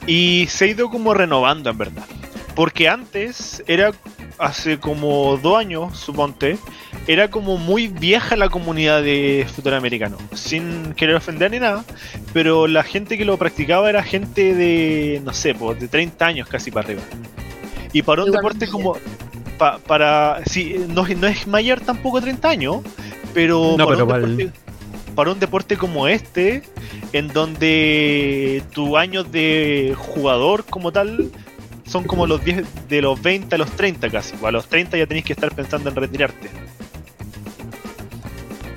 Y 0.07 0.47
se 0.49 0.65
ha 0.65 0.67
ido 0.67 0.89
como 0.89 1.13
renovando 1.13 1.69
en 1.69 1.77
verdad. 1.77 2.05
Porque 2.55 2.87
antes 2.87 3.63
era, 3.67 3.91
hace 4.37 4.79
como 4.79 5.37
dos 5.37 5.57
años, 5.57 5.97
suponte, 5.97 6.57
era 7.07 7.29
como 7.29 7.57
muy 7.57 7.87
vieja 7.87 8.35
la 8.35 8.49
comunidad 8.49 9.01
de 9.03 9.45
fútbol 9.55 9.75
americano. 9.75 10.17
Sin 10.33 10.93
querer 10.95 11.15
ofender 11.15 11.51
ni 11.51 11.59
nada. 11.59 11.83
Pero 12.33 12.67
la 12.67 12.83
gente 12.83 13.17
que 13.17 13.25
lo 13.25 13.37
practicaba 13.37 13.89
era 13.89 14.03
gente 14.03 14.53
de, 14.55 15.21
no 15.23 15.33
sé, 15.33 15.53
pues, 15.53 15.79
de 15.79 15.87
30 15.87 16.25
años 16.25 16.47
casi 16.47 16.71
para 16.71 16.87
arriba. 16.87 17.01
Y 17.93 18.01
para 18.01 18.23
un 18.23 18.31
deporte 18.31 18.67
como... 18.67 18.97
pa- 19.57 19.77
para... 19.79 20.41
Sí, 20.45 20.75
no, 20.89 21.07
no 21.07 21.27
es 21.27 21.47
mayor 21.47 21.79
tampoco 21.81 22.19
30 22.21 22.49
años, 22.49 22.77
pero, 23.33 23.75
No, 23.77 23.85
para, 23.85 24.05
pero 24.05 24.25
un 24.25 24.37
deporte, 24.37 24.59
para 25.15 25.31
un 25.31 25.39
deporte 25.39 25.77
como 25.77 26.07
este, 26.07 26.63
en 27.13 27.27
donde 27.29 28.63
tu 28.73 28.97
año 28.97 29.23
de 29.23 29.93
jugador 29.97 30.65
como 30.65 30.91
tal 30.91 31.31
son 31.85 32.03
como 32.03 32.25
los 32.27 32.43
10 32.43 32.65
de 32.89 33.01
los 33.01 33.21
20 33.21 33.53
a 33.55 33.57
los 33.59 33.71
30 33.71 34.09
casi. 34.09 34.33
O 34.41 34.47
a 34.47 34.51
los 34.51 34.67
30 34.67 34.97
ya 34.97 35.05
tenéis 35.05 35.25
que 35.25 35.33
estar 35.33 35.53
pensando 35.55 35.89
en 35.89 35.95
retirarte. 35.95 36.49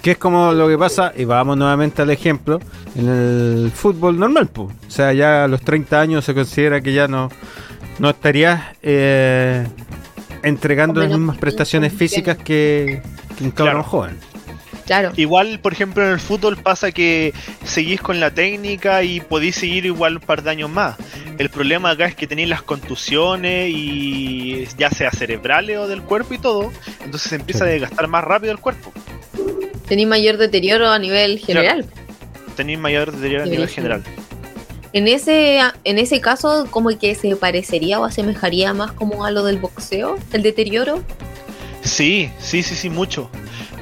Que 0.02 0.12
es 0.12 0.18
como 0.18 0.52
lo 0.52 0.68
que 0.68 0.78
pasa, 0.78 1.12
y 1.16 1.24
vamos 1.24 1.56
nuevamente 1.56 2.02
al 2.02 2.10
ejemplo, 2.10 2.60
en 2.94 3.08
el 3.08 3.72
fútbol 3.74 4.18
normal. 4.18 4.46
po. 4.48 4.62
O 4.64 4.90
sea, 4.90 5.12
ya 5.12 5.44
a 5.44 5.48
los 5.48 5.60
30 5.62 6.00
años 6.00 6.24
se 6.24 6.34
considera 6.34 6.80
que 6.80 6.92
ya 6.92 7.08
no, 7.08 7.30
no 7.98 8.10
estarías 8.10 8.62
eh, 8.82 9.66
entregando 10.42 11.00
las 11.00 11.10
mismas 11.10 11.36
prestaciones 11.38 11.92
físicas 11.92 12.36
que, 12.38 13.02
que 13.36 13.44
un 13.44 13.50
cabrón 13.50 13.74
Claro. 13.82 13.88
joven. 13.88 14.18
Claro. 14.86 15.12
Igual, 15.16 15.60
por 15.60 15.74
ejemplo, 15.74 16.02
en 16.06 16.12
el 16.12 16.20
fútbol 16.20 16.56
pasa 16.56 16.92
que 16.92 17.34
seguís 17.64 18.00
con 18.00 18.20
la 18.20 18.30
técnica 18.30 19.02
y 19.02 19.20
podéis 19.20 19.56
seguir 19.56 19.84
igual 19.84 20.14
un 20.16 20.22
par 20.22 20.42
de 20.42 20.48
años 20.50 20.70
más. 20.70 20.96
El 21.36 21.50
problema 21.50 21.90
acá 21.90 22.06
es 22.06 22.14
que 22.14 22.26
tenéis 22.26 22.48
las 22.48 22.62
contusiones 22.62 23.68
y 23.70 24.66
ya 24.78 24.88
sea 24.90 25.10
cerebrales 25.10 25.76
o 25.76 25.88
del 25.88 26.00
cuerpo 26.00 26.32
y 26.32 26.38
todo, 26.38 26.72
entonces 27.04 27.28
se 27.28 27.36
empieza 27.36 27.64
Sí. 27.64 27.70
a 27.70 27.72
desgastar 27.72 28.08
más 28.08 28.24
rápido 28.24 28.50
el 28.52 28.60
cuerpo. 28.60 28.90
Tenéis 29.88 30.08
mayor 30.08 30.36
deterioro 30.36 30.90
a 30.90 30.98
nivel 30.98 31.38
general. 31.38 31.86
Tenéis 32.56 32.78
mayor 32.78 33.12
deterioro 33.12 33.44
a 33.44 33.46
nivel 33.46 33.68
general. 33.68 34.02
En 34.92 35.06
ese, 35.06 35.60
en 35.84 35.98
ese 35.98 36.20
caso, 36.20 36.66
como 36.70 36.96
que 36.98 37.14
se 37.14 37.36
parecería 37.36 38.00
o 38.00 38.04
asemejaría 38.04 38.72
más 38.74 38.92
como 38.92 39.24
a 39.24 39.30
lo 39.30 39.44
del 39.44 39.58
boxeo, 39.58 40.18
el 40.32 40.42
deterioro. 40.42 41.02
Sí, 41.82 42.30
sí, 42.38 42.62
sí, 42.62 42.74
sí, 42.74 42.90
mucho. 42.90 43.30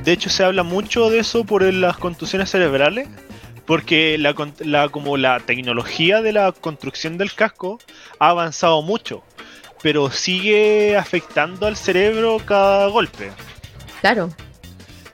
De 0.04 0.12
hecho, 0.12 0.30
se 0.30 0.44
habla 0.44 0.62
mucho 0.62 1.08
de 1.10 1.20
eso 1.20 1.44
por 1.44 1.62
las 1.62 1.96
contusiones 1.96 2.50
cerebrales, 2.50 3.08
porque 3.66 4.16
la- 4.18 4.88
como 4.88 5.16
la 5.16 5.40
tecnología 5.40 6.22
de 6.22 6.32
la 6.32 6.52
construcción 6.52 7.18
del 7.18 7.32
casco 7.34 7.78
ha 8.20 8.28
avanzado 8.28 8.82
mucho, 8.82 9.22
pero 9.82 10.10
sigue 10.10 10.96
afectando 10.96 11.66
al 11.66 11.76
cerebro 11.76 12.38
cada 12.44 12.86
golpe. 12.88 13.30
Claro. 14.00 14.28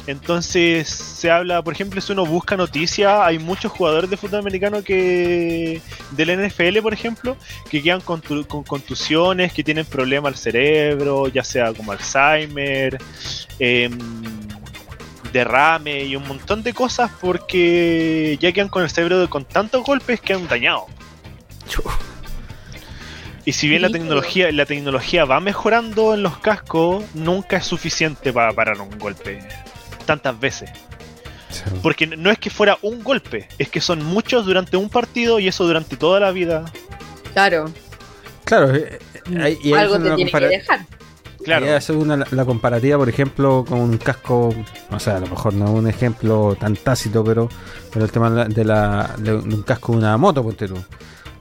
Entonces 0.07 0.89
se 0.89 1.31
habla, 1.31 1.63
por 1.63 1.75
ejemplo, 1.75 2.01
si 2.01 2.13
uno 2.13 2.27
busca 2.27 2.57
noticias, 2.57 3.13
hay 3.23 3.39
muchos 3.39 3.71
jugadores 3.71 4.11
de 4.11 4.17
fútbol 4.17 4.41
americano 4.41 4.83
que 4.83 5.81
del 6.11 6.31
NFL, 6.31 6.81
por 6.83 6.93
ejemplo, 6.93 7.37
que 7.71 7.81
quedan 7.83 8.01
con, 8.01 8.21
tu- 8.21 8.45
con 8.47 8.65
contusiones, 8.65 9.53
que 9.53 9.63
tienen 9.63 9.85
problemas 9.87 10.33
al 10.33 10.39
cerebro, 10.39 11.29
ya 11.29 11.45
sea 11.45 11.73
como 11.73 11.93
Alzheimer, 11.93 12.99
em, 13.61 13.97
derrame 15.33 16.05
y 16.05 16.17
un 16.17 16.27
montón 16.27 16.63
de 16.65 16.75
cosas 16.75 17.11
porque 17.21 18.37
ya 18.41 18.51
quedan 18.53 18.69
con 18.69 18.83
el 18.83 18.91
cerebro 18.91 19.31
con 19.31 19.45
tantos 19.45 19.85
golpes 19.85 20.21
que 20.21 20.35
han 20.35 20.49
dañado. 20.49 20.87
Y 23.45 23.53
si 23.53 23.69
bien 23.69 23.83
la 23.83 23.89
tecnología, 23.91 24.53
la 24.53 24.67
tecnología 24.67 25.25
va 25.25 25.41
mejorando 25.41 26.15
en 26.15 26.23
los 26.23 26.39
cascos, 26.39 27.05
nunca 27.15 27.57
es 27.57 27.65
suficiente 27.65 28.33
para 28.33 28.53
parar 28.53 28.81
un 28.81 28.97
golpe 28.99 29.39
tantas 30.03 30.39
veces. 30.39 30.71
Porque 31.83 32.07
no 32.07 32.31
es 32.31 32.39
que 32.39 32.49
fuera 32.49 32.79
un 32.83 33.03
golpe, 33.05 33.47
es 33.59 33.69
que 33.69 33.81
son 33.81 34.03
muchos 34.05 34.47
durante 34.47 34.77
un 34.77 34.89
partido 34.89 35.39
y 35.39 35.49
eso 35.49 35.65
durante 35.67 35.97
toda 35.97 36.19
la 36.19 36.31
vida. 36.33 36.65
Claro. 37.35 37.71
Claro, 38.45 38.75
eh, 38.75 38.99
eh, 39.31 39.59
y 39.63 39.73
ahí 39.73 39.81
Algo 39.83 39.99
te 40.01 40.11
tiene 40.13 40.31
que 40.33 40.41
dejar. 40.47 40.87
Claro. 41.45 41.75
Hace 41.77 41.93
una, 41.93 42.25
la 42.31 42.45
comparativa, 42.45 42.97
por 42.99 43.09
ejemplo, 43.09 43.65
con 43.69 43.81
un 43.81 43.99
casco, 43.99 44.55
o 44.91 45.01
sea, 45.01 45.17
a 45.17 45.21
lo 45.21 45.27
mejor 45.27 45.53
no 45.55 45.65
es 45.67 45.71
un 45.73 45.89
ejemplo 45.89 46.57
tan 46.59 46.77
tácito, 46.77 47.25
pero, 47.25 47.49
pero 47.93 48.05
el 48.05 48.13
tema 48.13 48.31
de, 48.31 48.37
la, 48.37 48.45
de, 48.47 48.65
la- 48.65 49.15
de 49.19 49.35
un 49.35 49.63
casco 49.63 49.93
de 49.93 49.99
una 49.99 50.17
moto, 50.17 50.43
ponte 50.43 50.69
tú. 50.69 50.79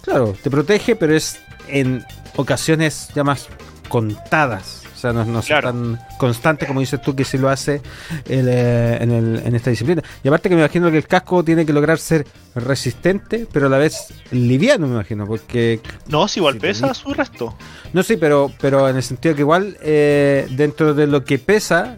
Claro, 0.01 0.35
te 0.41 0.49
protege, 0.49 0.95
pero 0.95 1.15
es 1.15 1.39
en 1.67 2.03
ocasiones 2.35 3.09
ya 3.15 3.23
más 3.23 3.47
contadas. 3.89 4.80
O 5.01 5.03
sea, 5.03 5.13
no, 5.13 5.25
no 5.25 5.41
Claro. 5.41 5.71
tan 5.71 5.99
constante 6.19 6.67
como 6.67 6.79
dices 6.79 7.01
tú 7.01 7.15
que 7.15 7.25
si 7.25 7.39
lo 7.39 7.49
hace 7.49 7.81
el, 8.29 8.47
eh, 8.47 8.97
en, 9.01 9.11
el- 9.11 9.41
en 9.43 9.55
esta 9.55 9.71
disciplina. 9.71 10.03
Y 10.23 10.27
aparte 10.27 10.47
que 10.47 10.53
me 10.53 10.61
imagino 10.61 10.91
que 10.91 10.97
el 10.97 11.07
casco 11.07 11.43
tiene 11.43 11.65
que 11.65 11.73
lograr 11.73 11.97
ser 11.97 12.27
resistente, 12.53 13.47
pero 13.51 13.65
a 13.65 13.69
la 13.69 13.79
vez 13.79 14.13
liviano, 14.29 14.85
me 14.85 14.93
imagino, 14.93 15.25
porque 15.25 15.79
No, 16.07 16.27
si 16.27 16.39
igual 16.39 16.57
pesa 16.57 16.93
su 16.93 17.13
resto. 17.15 17.57
no, 17.93 18.03
sí, 18.03 18.15
pero, 18.17 18.51
pero 18.61 18.87
en 18.87 18.95
el 18.97 19.01
sentido 19.03 19.33
que 19.33 19.41
igual 19.41 19.75
eh, 19.81 20.47
dentro 20.51 20.93
de 20.93 21.07
lo 21.07 21.23
que 21.23 21.39
pesa, 21.39 21.97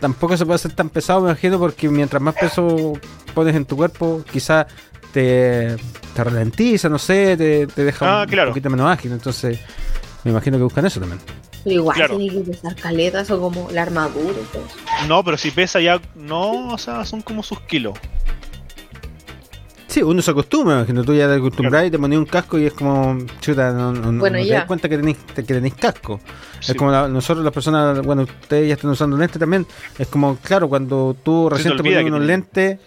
tampoco 0.00 0.36
se 0.36 0.44
puede 0.44 0.56
hacer 0.56 0.72
tan 0.72 0.90
pesado, 0.90 1.22
me 1.22 1.30
imagino, 1.30 1.58
porque 1.58 1.88
mientras 1.88 2.20
más 2.20 2.34
peso 2.34 2.92
pones 3.32 3.56
en 3.56 3.64
tu 3.64 3.74
cuerpo, 3.76 4.22
quizá 4.30 4.66
te, 5.14 5.76
te 6.14 6.24
ralentiza, 6.24 6.90
no 6.90 6.98
sé, 6.98 7.38
te, 7.38 7.66
te 7.68 7.84
deja 7.84 8.20
Ah, 8.20 8.24
un 8.24 8.28
claro. 8.28 8.50
poquito 8.50 8.68
menos 8.68 8.90
ágil. 8.90 9.12
Entonces, 9.12 9.58
me 10.24 10.30
imagino 10.30 10.58
que 10.58 10.64
buscan 10.64 10.84
eso 10.84 11.00
también. 11.00 11.20
Pero 11.64 11.76
igual 11.76 11.96
Claro. 11.96 12.16
tiene 12.18 12.32
que 12.34 12.50
pesar 12.50 12.76
caletas 12.76 13.30
o 13.30 13.40
como 13.40 13.70
la 13.70 13.82
armadura 13.82 14.34
y 14.38 14.52
todo 14.52 14.64
eso. 14.66 14.76
No, 15.08 15.24
pero 15.24 15.36
si 15.38 15.50
pesa 15.50 15.80
ya. 15.80 16.00
No, 16.14 16.68
o 16.68 16.78
sea, 16.78 17.04
son 17.04 17.22
como 17.22 17.42
sus 17.42 17.58
kilos. 17.60 17.98
Sí, 19.86 20.02
uno 20.02 20.20
se 20.22 20.32
acostumbra, 20.32 20.78
imagino. 20.78 21.04
Tú 21.04 21.14
ya 21.14 21.28
te 21.28 21.34
acostumbras 21.36 21.86
y 21.86 21.90
te 21.90 21.98
pones 22.00 22.18
un 22.18 22.24
casco 22.26 22.58
y 22.58 22.66
es 22.66 22.72
como, 22.72 23.16
chuta, 23.40 23.70
no, 23.72 23.92
no, 23.92 24.10
no- 24.10 24.18
Bueno, 24.20 24.38
no 24.38 24.44
te 24.44 24.50
das 24.50 24.64
cuenta 24.64 24.88
que 24.88 24.96
tenéis, 24.96 25.18
que 25.34 25.42
tenéis 25.44 25.74
casco. 25.74 26.20
Sí. 26.58 26.72
Es 26.72 26.78
como 26.78 26.90
la- 26.90 27.06
nosotros 27.06 27.44
las 27.44 27.54
personas, 27.54 28.02
bueno, 28.02 28.22
ustedes 28.22 28.66
ya 28.68 28.74
están 28.74 28.90
usando 28.90 29.16
lentes 29.16 29.38
también. 29.38 29.64
Es 29.98 30.08
como, 30.08 30.36
claro, 30.38 30.68
cuando 30.68 31.14
tú 31.22 31.46
te 31.48 31.56
recién 31.56 31.76
te, 31.76 31.82
pones 31.84 31.98
unos 32.04 32.12
tenés. 32.20 32.26
lentes, 32.26 32.78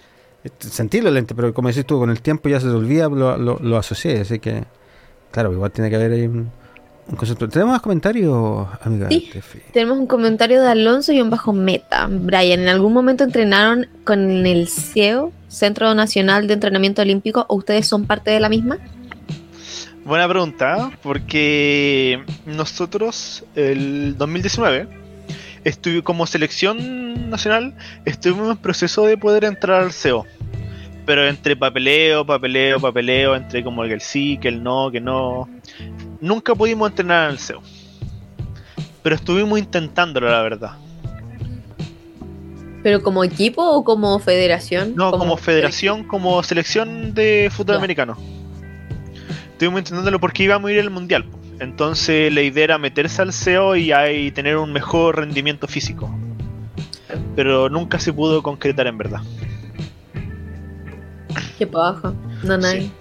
eh, 0.44 0.49
sentís 0.60 1.02
los 1.02 1.14
lentes, 1.14 1.34
pero 1.34 1.54
como 1.54 1.70
decís 1.70 1.86
tú, 1.86 1.98
con 1.98 2.10
el 2.10 2.22
tiempo 2.22 2.49
ya 2.49 2.60
se 2.60 2.66
te 2.68 2.74
olvida, 2.74 3.08
lo, 3.08 3.38
lo, 3.38 3.58
lo 3.58 3.78
asocié. 3.78 4.20
Así 4.20 4.40
que, 4.40 4.66
claro, 5.32 5.54
igual 5.54 5.72
tiene 5.72 5.90
que 5.90 5.95
haber 5.95 6.12
ahí 6.12 6.28
un. 6.28 6.52
¿Tenemos 7.50 7.72
más 7.72 7.82
comentarios, 7.82 8.68
amiga? 8.82 9.08
Sí. 9.10 9.30
Tefi? 9.32 9.60
Tenemos 9.72 9.98
un 9.98 10.08
comentario 10.08 10.62
de 10.62 10.68
Alonso 10.68 11.14
y 11.14 11.22
un 11.22 11.30
bajo 11.30 11.54
meta. 11.54 12.08
Brian, 12.10 12.60
¿en 12.60 12.68
algún 12.68 12.92
momento 12.92 13.24
entrenaron 13.24 13.88
con 14.04 14.46
el 14.46 14.68
CIEO, 14.68 15.32
Centro 15.48 15.96
Nacional 15.96 16.48
de 16.48 16.56
Entrenamiento 16.56 17.02
Olímpico, 17.02 17.46
o 17.48 17.56
ustedes 17.56 17.88
son 17.88 18.06
parte 18.06 18.32
de 18.32 18.42
la 18.42 18.50
misma? 18.50 18.78
Buena 20.04 20.28
pregunta, 20.28 20.92
porque 21.02 22.24
nosotros 22.46 23.46
el 23.56 24.18
2019 24.18 24.88
estuve 25.64 26.02
como 26.02 26.26
selección 26.26 27.30
nacional 27.30 27.74
estuvimos 28.06 28.52
en 28.52 28.58
proceso 28.58 29.06
de 29.06 29.18
poder 29.18 29.44
entrar 29.44 29.84
al 29.84 29.92
CEO. 29.92 30.26
Pero 31.06 31.26
entre 31.26 31.56
papeleo, 31.56 32.26
papeleo, 32.26 32.80
papeleo, 32.80 33.36
entre 33.36 33.64
como 33.64 33.84
que 33.84 33.94
el 33.94 34.02
sí, 34.02 34.38
que 34.42 34.50
el 34.50 34.62
no, 34.62 34.92
que 34.92 35.00
no, 35.00 35.48
nunca 36.22 36.53
pudimos 36.56 36.89
entrenar 36.89 37.30
al 37.30 37.39
CEO. 37.39 37.61
Pero 39.03 39.15
estuvimos 39.15 39.60
intentándolo, 39.60 40.30
la 40.30 40.41
verdad. 40.41 40.72
¿Pero 42.84 43.02
como 43.02 43.23
equipo 43.23 43.61
o 43.64 43.84
como 43.84 44.18
federación? 44.19 44.95
No, 44.95 45.11
como, 45.11 45.35
federación, 45.38 46.03
como 46.03 46.41
selección 46.44 47.14
de 47.14 47.49
fútbol 47.52 47.76
Ya. 47.76 47.80
americano. 47.80 48.18
Estuvimos 49.52 49.80
intentándolo 49.80 50.19
porque 50.19 50.44
íbamos 50.44 50.69
a 50.69 50.73
ir 50.73 50.80
al 50.80 50.89
mundial. 50.89 51.26
Entonces 51.60 52.31
la 52.31 52.41
idea 52.41 52.65
era 52.65 52.77
meterse 52.77 53.22
al 53.22 53.34
CEO 53.34 53.76
y 53.76 53.91
ahí 53.91 54.31
tener 54.31 54.57
un 54.57 54.72
mejor 54.72 55.18
rendimiento 55.18 55.68
físico. 55.68 56.10
Pero 57.35 57.68
nunca 57.69 57.99
se 57.99 58.14
pudo 58.14 58.44
concretar 58.44 58.88
en 58.88 58.98
verdad. 58.98 59.22
Qué 61.57 61.65
paja. 61.65 62.14
No, 62.44 62.57
nadie. 62.57 62.81
Sí. 62.81 62.91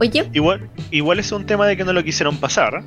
Oye, 0.00 0.28
Igual, 0.32 0.68
igual 0.90 1.18
es 1.18 1.32
un 1.32 1.44
tema 1.46 1.66
de 1.66 1.76
que 1.76 1.84
no 1.84 1.92
lo 1.92 2.02
quisieron 2.04 2.36
pasar. 2.38 2.82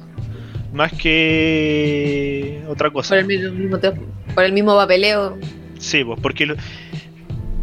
Más 0.74 0.94
que 0.94 2.64
otra 2.70 2.90
cosa. 2.90 3.10
por 3.16 3.20
el 3.20 3.26
mismo, 3.28 3.78
por 4.34 4.44
el 4.46 4.54
mismo 4.54 4.76
papeleo. 4.76 5.38
Sí, 5.80 6.04
pues 6.04 6.20
porque 6.22 6.46
lo- 6.46 6.56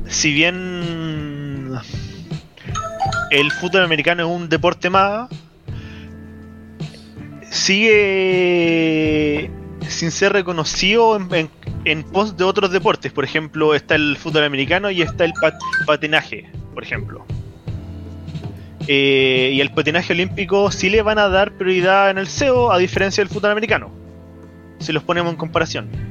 si 0.07 0.33
bien 0.33 1.73
el 3.31 3.51
fútbol 3.53 3.83
americano 3.85 4.25
es 4.25 4.29
un 4.41 4.49
deporte 4.49 4.91
más, 4.91 5.29
sigue 8.19 9.51
sin 9.89 10.11
ser 10.11 10.33
reconocido 10.33 11.17
en, 11.17 11.29
en- 11.35 11.51
en 11.85 12.03
pos 12.05 12.37
de 12.37 12.45
otros 12.45 12.71
deportes. 12.73 13.13
Por 13.13 13.25
ejemplo, 13.25 13.75
está 13.75 13.95
el 13.95 14.17
fútbol 14.19 14.45
americano 14.45 14.91
y 14.91 15.01
está 15.03 15.25
el 15.25 15.33
pat- 15.41 15.59
patinaje, 15.87 16.51
por 16.75 16.83
ejemplo. 16.83 17.25
Eh, 18.89 19.51
y 19.53 19.61
el 19.61 19.71
patinaje 19.71 20.13
olímpico 20.13 20.71
sí 20.71 20.89
le 20.89 21.03
van 21.03 21.19
a 21.19 21.29
dar 21.29 21.53
prioridad 21.53 22.11
en 22.11 22.19
el 22.19 22.27
SEO 22.27 22.73
a 22.73 22.79
diferencia 22.79 23.23
del 23.23 23.33
fútbol 23.33 23.51
americano. 23.51 23.91
Si 24.81 24.93
los 24.93 25.03
ponemos 25.03 25.33
en 25.33 25.37
comparación 25.37 26.09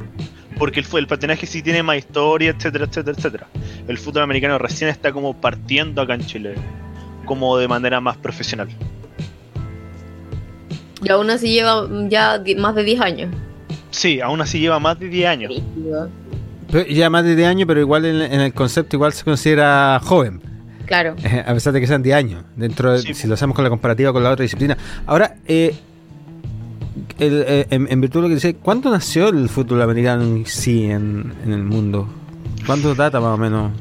porque 0.57 0.79
el, 0.79 1.07
patinaje 1.07 1.45
sí 1.45 1.61
tiene 1.61 1.83
más 1.83 1.97
historia, 1.97 2.51
etcétera, 2.51 2.85
etcétera, 2.85 3.15
etcétera. 3.17 3.47
El 3.87 3.97
fútbol 3.97 4.23
americano 4.23 4.57
recién 4.57 4.89
está 4.89 5.11
como 5.11 5.39
partiendo 5.39 6.01
acá 6.01 6.15
en 6.15 6.25
Chile, 6.25 6.55
como 7.25 7.57
de 7.57 7.67
manera 7.67 8.01
más 8.01 8.17
profesional. 8.17 8.67
Y 11.03 11.09
aún 11.09 11.29
así 11.29 11.49
lleva 11.49 11.87
ya 12.09 12.41
más 12.57 12.75
de 12.75 12.83
10 12.83 13.01
años. 13.01 13.35
Sí, 13.91 14.19
aún 14.19 14.41
así 14.41 14.59
lleva 14.59 14.79
más 14.79 14.99
de 14.99 15.07
10 15.07 15.27
años. 15.27 15.53
Pero 16.71 16.87
ya 16.87 17.09
más 17.09 17.23
de 17.23 17.35
10 17.35 17.47
años, 17.47 17.67
pero 17.67 17.79
igual 17.79 18.05
en, 18.05 18.21
en 18.21 18.41
el 18.41 18.53
concepto 18.53 18.95
igual 18.95 19.13
se 19.13 19.23
considera 19.23 19.99
joven. 20.03 20.41
Claro. 20.87 21.15
Eh, 21.23 21.43
a 21.45 21.53
pesar 21.53 21.73
de 21.73 21.81
que 21.81 21.87
sean 21.87 22.01
10 22.01 22.15
años, 22.15 22.43
dentro 22.55 22.93
de- 22.93 23.01
Sí. 23.01 23.13
si 23.13 23.27
lo 23.27 23.35
hacemos 23.35 23.55
con 23.55 23.63
la 23.63 23.69
comparativa 23.69 24.11
con 24.11 24.23
la 24.23 24.31
otra 24.31 24.43
disciplina. 24.43 24.75
Ahora, 25.05 25.35
eh, 25.45 25.75
el- 27.19 27.45
eh, 27.47 27.67
en, 27.69 27.87
en 27.91 28.01
virtud 28.01 28.19
de 28.19 28.23
lo 28.23 28.27
que 28.29 28.35
dice, 28.35 28.55
¿cuándo 28.55 28.89
nació 28.89 29.29
el 29.29 29.49
fútbol 29.49 29.81
americano 29.81 30.23
en 30.23 30.45
sí 30.45 30.85
en, 30.85 31.33
en 31.45 31.53
el 31.53 31.63
mundo? 31.63 32.07
¿Cuánto 32.65 32.95
data 32.95 33.19
más 33.19 33.35
o 33.35 33.37
menos? 33.37 33.71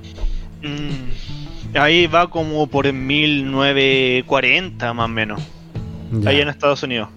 Mm, 0.62 1.78
ahí 1.78 2.07
va 2.07 2.28
como 2.31 2.66
por 2.66 2.91
1940 2.93 4.93
más 4.95 5.05
o 5.05 5.09
menos, 5.09 5.41
Ya. 6.12 6.31
ahí 6.31 6.41
en 6.41 6.49
Estados 6.49 6.83
Unidos. 6.83 7.09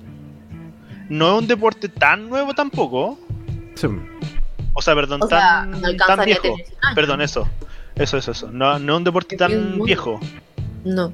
No 1.10 1.36
es 1.36 1.42
un 1.42 1.48
deporte 1.48 1.90
tan 1.90 2.30
nuevo 2.30 2.54
tampoco. 2.54 3.18
Sí. 3.76 3.88
O 4.74 4.82
sea, 4.82 4.94
perdón, 4.96 5.24
O 5.24 5.28
sea, 5.28 5.40
tan, 5.40 5.72
no 5.72 5.80
viejo. 5.80 6.06
tener 6.08 6.38
100 6.42 6.54
años. 6.54 6.68
Perdón, 6.96 7.22
eso. 7.22 7.48
Eso, 8.00 8.18
eso, 8.18 8.32
eso. 8.32 8.50
No, 8.52 8.80
no 8.80 8.98
un 8.98 9.04
deporte 9.04 9.36
Es 9.36 9.40
que 9.40 9.46
es 9.46 9.52
tan 9.52 9.78
muy- 9.78 9.86
viejo. 9.88 10.20
No. 10.86 11.12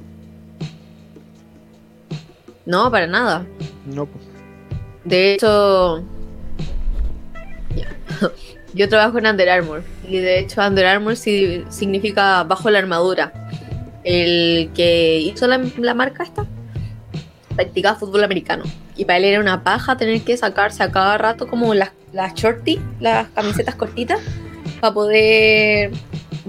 No, 2.64 2.90
para 2.90 3.06
nada. 3.06 3.44
No. 3.86 4.08
De 5.04 5.34
hecho, 5.34 6.02
yo 8.74 8.88
trabajo 8.88 9.18
en 9.18 9.26
Under 9.26 9.48
Armour 9.48 9.82
y 10.08 10.16
de 10.18 10.40
hecho 10.40 10.60
Under 10.66 10.86
Armour 10.86 11.16
significa 11.16 12.42
bajo 12.44 12.70
la 12.70 12.78
armadura. 12.78 13.32
El 14.04 14.70
que 14.74 15.18
hizo 15.18 15.46
la, 15.48 15.60
la 15.78 15.94
marca 15.94 16.22
esta 16.22 16.46
practicaba 17.56 17.98
fútbol 17.98 18.22
americano 18.22 18.64
y 18.96 19.04
para 19.04 19.18
él 19.18 19.24
era 19.24 19.40
una 19.40 19.64
paja 19.64 19.96
tener 19.96 20.20
que 20.22 20.36
sacarse 20.36 20.82
a 20.82 20.92
cada 20.92 21.18
rato 21.18 21.48
como 21.48 21.74
las, 21.74 21.90
las 22.12 22.34
shorty, 22.34 22.78
las 23.00 23.28
camisetas 23.30 23.74
cortitas, 23.74 24.20
para 24.80 24.94
poder 24.94 25.90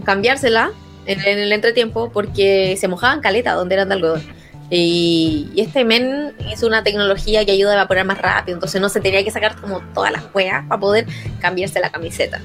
cambiársela 0.03 0.72
en, 1.06 1.19
en 1.22 1.40
el 1.40 1.52
entretiempo 1.52 2.11
porque 2.11 2.76
se 2.78 2.88
mojaban 2.88 3.22
caleta 3.22 3.53
donde 3.53 3.76
eran 3.76 3.90
de 3.90 3.95
algodón. 3.95 4.24
Y, 4.69 5.49
y 5.56 5.61
este 5.61 5.86
men 5.86 6.34
hizo 6.52 6.68
una 6.68 6.84
tecnología 6.84 7.45
que 7.45 7.52
ayuda 7.52 7.72
a 7.72 7.76
evaporar 7.76 8.06
más 8.06 8.18
rápido, 8.18 8.57
entonces 8.57 8.82
no 8.82 8.90
se 8.90 8.99
tenía 8.99 9.24
que 9.24 9.32
sacar 9.32 9.56
como 9.61 9.80
todas 9.94 10.11
las 10.11 10.24
hueas 10.34 10.65
para 10.68 10.80
poder 10.80 11.06
cambiarse 11.40 11.80
la 11.80 11.90
camiseta. 11.90 12.41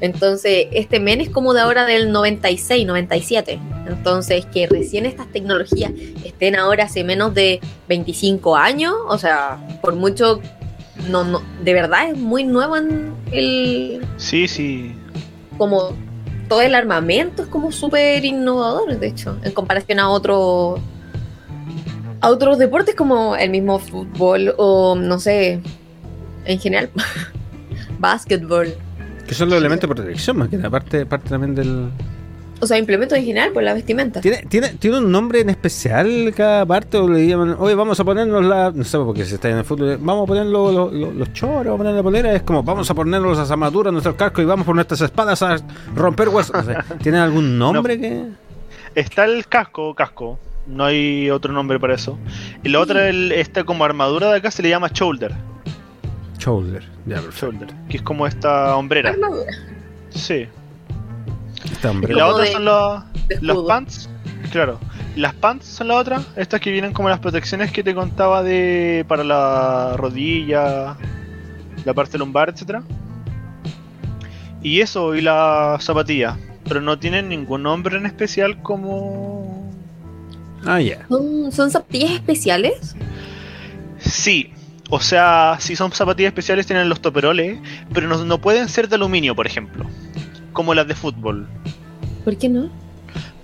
Entonces, 0.00 0.66
este 0.72 1.00
men 1.00 1.20
es 1.20 1.30
como 1.30 1.54
de 1.54 1.62
ahora 1.62 1.86
del 1.86 2.12
96, 2.12 2.86
97. 2.86 3.58
Entonces, 3.88 4.44
que 4.46 4.66
recién 4.66 5.06
estas 5.06 5.26
tecnologías 5.32 5.90
estén 6.24 6.54
ahora 6.56 6.84
hace 6.84 7.02
menos 7.02 7.34
de 7.34 7.60
25 7.88 8.56
años, 8.56 8.94
o 9.08 9.18
sea, 9.18 9.58
por 9.80 9.94
mucho, 9.94 10.40
no, 11.08 11.24
no, 11.24 11.42
de 11.62 11.72
verdad 11.72 12.10
es 12.10 12.16
muy 12.16 12.44
nuevo 12.44 12.76
en 12.76 13.14
el, 13.32 14.06
Sí, 14.18 14.46
sí. 14.46 14.94
como 15.56 15.96
todo 16.48 16.60
el 16.62 16.74
armamento 16.74 17.42
es 17.42 17.48
como 17.48 17.72
súper 17.72 18.24
innovador, 18.24 18.98
de 18.98 19.06
hecho, 19.06 19.38
en 19.42 19.52
comparación 19.52 19.98
a 19.98 20.08
otros 20.08 20.80
a 22.20 22.30
otros 22.30 22.58
deportes 22.58 22.94
como 22.94 23.36
el 23.36 23.50
mismo 23.50 23.78
fútbol 23.78 24.54
o 24.56 24.96
no 24.96 25.18
sé, 25.18 25.60
en 26.44 26.58
general, 26.58 26.90
básquetbol. 27.98 28.74
Que 29.26 29.34
son 29.34 29.50
los 29.50 29.58
elementos 29.58 29.88
de 29.88 29.94
protección, 29.94 30.38
más 30.38 30.48
que 30.48 30.56
nada, 30.56 30.70
parte, 30.70 31.04
parte 31.04 31.28
también 31.28 31.54
del. 31.54 31.90
O 32.58 32.66
sea, 32.66 32.78
implementos 32.78 33.18
en 33.18 33.24
general 33.24 33.52
por 33.52 33.62
la 33.62 33.74
vestimenta. 33.74 34.20
¿Tiene, 34.22 34.38
tiene, 34.48 34.70
¿Tiene 34.70 34.98
un 34.98 35.12
nombre 35.12 35.40
en 35.40 35.50
especial 35.50 36.32
cada 36.34 36.64
parte? 36.64 36.96
¿O 36.96 37.08
le 37.08 37.26
llaman, 37.26 37.56
oye, 37.58 37.74
vamos 37.74 38.00
a 38.00 38.04
ponernos 38.04 38.44
la. 38.44 38.72
No 38.74 38.82
sé, 38.82 38.96
porque 38.98 39.26
si 39.26 39.34
está 39.34 39.50
en 39.50 39.58
el 39.58 39.64
fútbol, 39.64 39.98
vamos 40.00 40.24
a 40.24 40.26
poner 40.26 40.46
los, 40.46 40.92
los, 40.92 41.32
choros, 41.34 41.66
vamos 41.66 41.74
a 41.74 41.78
poner 41.78 41.94
la 41.94 42.02
polera. 42.02 42.34
Es 42.34 42.42
como, 42.42 42.62
vamos 42.62 42.90
a 42.90 42.94
ponernos 42.94 43.36
las 43.36 43.50
armaduras, 43.50 43.92
nuestros 43.92 44.14
cascos 44.14 44.42
y 44.42 44.46
vamos 44.46 44.64
por 44.64 44.74
nuestras 44.74 45.02
espadas 45.02 45.42
a 45.42 45.58
romper 45.94 46.30
huesos. 46.30 46.56
O 46.56 46.62
sea, 46.62 46.82
¿Tiene 47.02 47.18
algún 47.18 47.58
nombre 47.58 48.00
que.? 48.00 48.24
Está 48.94 49.26
el 49.26 49.46
casco, 49.46 49.94
casco. 49.94 50.38
No 50.66 50.84
hay 50.84 51.30
otro 51.30 51.52
nombre 51.52 51.78
para 51.78 51.94
eso. 51.94 52.18
Y 52.64 52.70
la 52.70 52.80
otra, 52.80 53.08
el, 53.08 53.32
esta 53.32 53.64
como 53.64 53.84
armadura 53.84 54.30
de 54.30 54.38
acá 54.38 54.50
se 54.50 54.62
le 54.62 54.70
llama 54.70 54.88
shoulder. 54.88 55.34
Shoulder. 56.38 56.82
Ya. 57.04 57.20
Shoulder. 57.38 57.68
Que 57.88 57.98
es 57.98 58.02
como 58.02 58.26
esta 58.26 58.74
hombrera. 58.76 59.10
Armadura 59.10 59.52
Sí. 60.10 60.48
Y 62.08 62.12
la 62.12 62.26
otra 62.28 62.44
de- 62.44 62.52
son 62.52 62.64
los, 62.64 63.02
los 63.40 63.66
pants. 63.66 64.08
Claro. 64.50 64.78
Las 65.16 65.34
pants 65.34 65.66
son 65.66 65.88
la 65.88 65.96
otra. 65.96 66.22
Estas 66.36 66.60
que 66.60 66.70
vienen 66.70 66.92
como 66.92 67.08
las 67.08 67.18
protecciones 67.20 67.72
que 67.72 67.82
te 67.82 67.94
contaba 67.94 68.42
de 68.42 69.04
para 69.08 69.24
la 69.24 69.94
rodilla, 69.96 70.96
la 71.84 71.94
parte 71.94 72.18
lumbar, 72.18 72.50
etcétera. 72.50 72.82
Y 74.62 74.80
eso, 74.80 75.14
y 75.14 75.20
la 75.20 75.78
zapatilla. 75.80 76.36
Pero 76.64 76.80
no 76.80 76.98
tienen 76.98 77.28
ningún 77.28 77.62
nombre 77.62 77.96
en 77.96 78.06
especial 78.06 78.60
como. 78.62 79.70
Ah, 80.64 80.80
ya. 80.80 81.06
¿Son, 81.08 81.52
son 81.52 81.70
zapatillas 81.70 82.10
especiales? 82.12 82.96
Sí. 83.98 84.52
O 84.90 85.00
sea, 85.00 85.56
si 85.58 85.74
son 85.74 85.90
zapatillas 85.92 86.30
especiales 86.30 86.66
tienen 86.66 86.88
los 86.88 87.00
toperoles, 87.00 87.58
pero 87.92 88.06
no, 88.08 88.24
no 88.24 88.40
pueden 88.40 88.68
ser 88.68 88.88
de 88.88 88.94
aluminio, 88.96 89.34
por 89.34 89.46
ejemplo. 89.46 89.84
Como 90.56 90.72
las 90.72 90.88
de 90.88 90.94
fútbol. 90.94 91.46
¿Por 92.24 92.38
qué 92.38 92.48
no? 92.48 92.70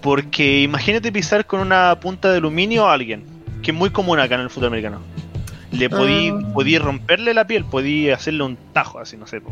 Porque 0.00 0.62
imagínate 0.62 1.12
pisar 1.12 1.44
con 1.44 1.60
una 1.60 2.00
punta 2.00 2.30
de 2.30 2.38
aluminio 2.38 2.88
a 2.88 2.94
alguien, 2.94 3.22
que 3.62 3.70
es 3.70 3.76
muy 3.76 3.90
común 3.90 4.18
acá 4.18 4.36
en 4.36 4.40
el 4.40 4.48
fútbol 4.48 4.68
americano. 4.68 4.98
Le 5.72 5.90
podí, 5.90 6.32
podí 6.54 6.78
romperle 6.78 7.34
la 7.34 7.46
piel, 7.46 7.66
podí 7.66 8.08
hacerle 8.08 8.44
un 8.44 8.56
tajo, 8.72 8.98
así, 8.98 9.18
no 9.18 9.26
sé. 9.26 9.42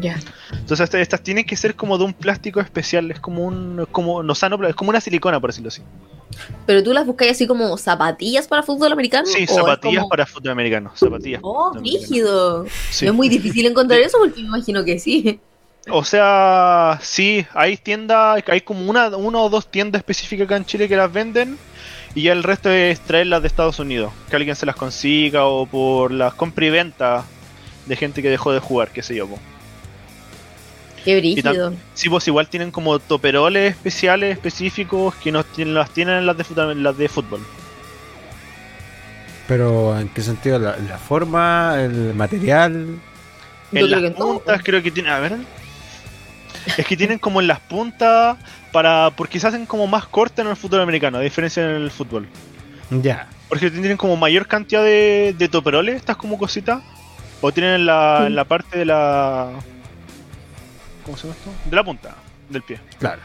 Ya. 0.00 0.18
Entonces 0.52 0.80
estas, 0.84 1.02
estas 1.02 1.22
tienen 1.22 1.44
que 1.44 1.56
ser 1.56 1.74
como 1.76 1.98
de 1.98 2.04
un 2.04 2.14
plástico 2.14 2.58
especial, 2.58 3.10
es 3.10 3.20
como 3.20 3.44
un, 3.44 3.86
como, 3.92 4.22
no 4.22 4.34
sano, 4.34 4.66
es 4.66 4.74
como 4.74 4.88
una 4.88 5.02
silicona, 5.02 5.38
por 5.38 5.50
decirlo 5.50 5.68
así. 5.68 5.82
¿Pero 6.64 6.82
tú 6.82 6.94
las 6.94 7.04
buscas 7.04 7.28
así 7.32 7.46
como 7.46 7.76
zapatillas 7.76 8.48
para 8.48 8.62
fútbol 8.62 8.90
americano? 8.92 9.26
Sí, 9.26 9.40
¿O 9.40 9.42
es 9.44 9.50
zapatillas 9.50 9.98
como- 10.00 10.08
para 10.08 10.24
fútbol 10.24 10.52
americano, 10.52 10.90
zapatillas. 10.94 11.40
Oh, 11.44 11.70
rígido. 11.74 12.64
Sí. 12.90 13.06
Es 13.06 13.12
muy 13.12 13.28
difícil 13.28 13.66
encontrar 13.66 14.00
eso 14.00 14.16
porque 14.18 14.40
me 14.40 14.48
imagino 14.48 14.82
que 14.86 14.98
sí. 14.98 15.38
O 15.90 16.04
sea, 16.04 16.98
sí, 17.02 17.46
hay 17.52 17.76
tiendas, 17.76 18.42
hay 18.46 18.60
como 18.62 18.88
una, 18.90 19.08
una 19.08 19.38
o 19.38 19.50
dos 19.50 19.70
tiendas 19.70 20.00
específicas 20.00 20.46
acá 20.46 20.56
en 20.56 20.64
Chile 20.64 20.88
que 20.88 20.96
las 20.96 21.12
venden 21.12 21.58
y 22.14 22.22
ya 22.22 22.32
el 22.32 22.42
resto 22.42 22.70
es 22.70 23.00
traerlas 23.00 23.42
de 23.42 23.48
Estados 23.48 23.78
Unidos, 23.78 24.12
que 24.30 24.36
alguien 24.36 24.56
se 24.56 24.66
las 24.66 24.76
consiga 24.76 25.44
o 25.44 25.66
por 25.66 26.10
las 26.10 26.32
compra 26.34 26.64
y 26.66 26.70
venta 26.70 27.24
de 27.86 27.96
gente 27.96 28.22
que 28.22 28.30
dejó 28.30 28.52
de 28.52 28.60
jugar, 28.60 28.90
qué 28.90 29.02
sé 29.02 29.14
yo. 29.14 29.26
po. 29.26 29.38
Qué 31.04 31.18
brígido. 31.18 31.74
Sí, 31.92 32.08
pues 32.08 32.26
igual 32.28 32.48
tienen 32.48 32.70
como 32.70 32.98
toperoles 32.98 33.72
especiales, 33.72 34.32
específicos, 34.32 35.14
que 35.16 35.32
no 35.32 35.44
tienen, 35.44 35.74
las 35.74 35.90
tienen 35.90 36.18
en 36.18 36.26
las 36.26 36.36
de, 36.36 36.74
las 36.76 36.96
de 36.96 37.08
fútbol. 37.08 37.40
Pero, 39.46 39.98
¿en 39.98 40.08
qué 40.08 40.22
sentido? 40.22 40.58
¿La, 40.58 40.78
la 40.78 40.96
forma? 40.96 41.76
¿El 41.78 42.14
material? 42.14 42.72
En 43.72 43.86
creo 43.86 44.00
las 44.00 44.12
puntas 44.12 44.62
creo 44.62 44.82
que 44.82 44.90
tienen, 44.90 45.12
a 45.12 45.18
ver. 45.18 45.36
Es 46.78 46.86
que 46.86 46.96
tienen 46.96 47.18
como 47.18 47.40
en 47.40 47.46
las 47.46 47.60
puntas 47.60 48.36
para 48.72 49.10
porque 49.16 49.38
se 49.40 49.46
hacen 49.46 49.66
como 49.66 49.86
más 49.86 50.06
cortas 50.06 50.44
en 50.44 50.50
el 50.50 50.56
fútbol 50.56 50.80
americano, 50.80 51.18
a 51.18 51.20
diferencia 51.20 51.62
en 51.62 51.82
el 51.82 51.90
fútbol. 51.90 52.26
Ya. 52.90 53.28
Porque 53.48 53.70
tienen 53.70 53.96
como 53.96 54.16
mayor 54.16 54.46
cantidad 54.46 54.82
de, 54.82 55.34
de 55.38 55.48
toperoles, 55.48 55.96
estas 55.96 56.16
como 56.16 56.38
cositas. 56.38 56.82
O 57.40 57.52
tienen 57.52 57.74
en 57.74 57.86
la, 57.86 58.18
Sí. 58.20 58.26
en 58.28 58.36
la 58.36 58.44
parte 58.44 58.78
de 58.78 58.84
la. 58.86 59.50
¿Cómo 61.04 61.16
se 61.16 61.24
llama 61.28 61.36
esto? 61.38 61.50
De 61.68 61.76
la 61.76 61.84
punta 61.84 62.14
del 62.48 62.62
pie. 62.62 62.80
Claro. 62.98 63.20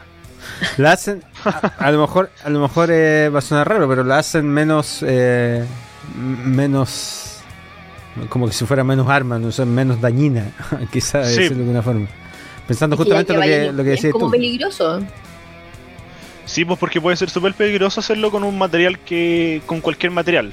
La 0.76 0.92
hacen, 0.92 1.22
a, 1.44 1.50
a 1.78 1.90
lo 1.90 2.00
mejor, 2.00 2.30
a 2.44 2.50
lo 2.50 2.60
mejor 2.60 2.88
eh, 2.92 3.30
va 3.32 3.38
a 3.38 3.42
sonar 3.42 3.68
raro, 3.68 3.88
pero 3.88 4.04
la 4.04 4.18
hacen 4.18 4.46
menos, 4.48 5.02
eh, 5.06 5.64
menos, 6.44 7.40
como 8.28 8.46
que 8.46 8.52
si 8.52 8.64
fuera 8.66 8.84
menos 8.84 9.08
arma, 9.08 9.38
no 9.38 9.52
sé, 9.52 9.64
menos 9.64 10.00
dañina, 10.00 10.46
quizás 10.92 11.28
Sí. 11.28 11.48
de 11.48 11.54
alguna 11.54 11.82
forma. 11.82 12.06
Pensando 12.70 12.94
Es 12.94 12.98
justamente 12.98 13.32
lo 13.34 13.40
que, 13.40 13.72
lo 13.72 13.82
que 13.82 13.90
decías 13.90 14.12
como 14.12 14.26
tú. 14.26 14.30
peligroso. 14.30 15.00
Sí, 16.44 16.64
pues 16.64 16.78
porque 16.78 17.00
puede 17.00 17.16
ser 17.16 17.28
súper 17.28 17.52
peligroso 17.54 17.98
hacerlo 17.98 18.30
con 18.30 18.44
un 18.44 18.56
material 18.56 19.00
que. 19.00 19.60
con 19.66 19.80
cualquier 19.80 20.12
material. 20.12 20.52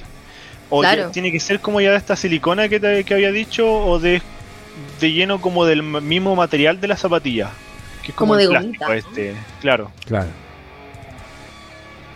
O 0.72 0.80
Claro. 0.82 1.04
ya- 1.04 1.12
tiene 1.12 1.32
que 1.32 1.40
ser 1.40 1.60
como 1.60 1.80
ya 1.80 1.92
de 1.92 1.98
esta 1.98 2.16
silicona 2.16 2.70
que, 2.70 2.80
te- 2.80 3.04
que 3.04 3.14
había 3.14 3.32
dicho, 3.32 3.72
o 3.72 4.00
de, 4.00 4.24
de 5.00 5.12
lleno 5.14 5.40
como 5.40 5.64
del 5.66 5.84
mismo 5.84 6.36
material 6.36 6.82
de 6.82 6.88
la 6.88 6.98
zapatilla. 6.98 7.52
Que 8.02 8.10
es 8.10 8.16
como, 8.18 8.32
Como 8.34 8.40
el 8.40 8.48
de 8.48 8.50
plástico 8.52 8.86
gomita, 8.86 8.88
¿no? 8.88 8.94
este. 9.12 9.36
Claro. 9.62 9.92
Claro. 10.08 10.30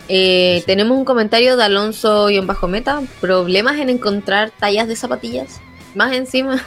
Eh, 0.08 0.64
tenemos 0.66 0.98
un 0.98 1.04
comentario 1.04 1.56
de 1.56 1.62
Alonso 1.62 2.28
y 2.28 2.38
en 2.38 2.46
bajo 2.48 2.66
meta. 2.66 3.02
Problemas 3.20 3.78
en 3.78 3.88
encontrar 3.88 4.50
tallas 4.58 4.88
de 4.88 4.96
zapatillas. 4.96 5.60
Más 5.94 6.12
encima. 6.12 6.60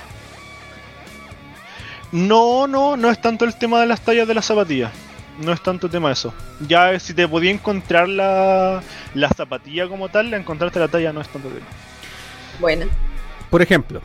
No, 2.11 2.68
no, 2.68 2.98
no 2.98 3.10
es 3.10 3.19
tanto 3.22 3.45
el 3.45 3.56
tema 3.56 3.80
de 3.82 3.88
las 3.88 4.02
tallas 4.02 4.27
de 4.27 4.34
las 4.34 4.45
zapatillas. 4.45 4.91
No 5.44 5.52
es 5.52 5.61
tanto 5.61 5.90
tema 5.90 6.11
eso. 6.11 6.34
Ya 6.68 6.98
si 6.99 7.14
te 7.14 7.27
podía 7.27 7.52
encontrar 7.52 8.07
la, 8.07 8.82
la 9.14 9.30
zapatilla 9.30 9.88
como 9.88 10.10
tal, 10.10 10.32
la 10.32 10.38
encontrarte 10.38 10.80
la 10.80 10.88
talla 10.88 11.11
no 11.11 11.22
es 11.22 11.27
tanto 11.27 11.49
tema. 11.49 11.65
Bueno. 12.60 12.86
Por 13.49 13.61
ejemplo, 13.61 14.02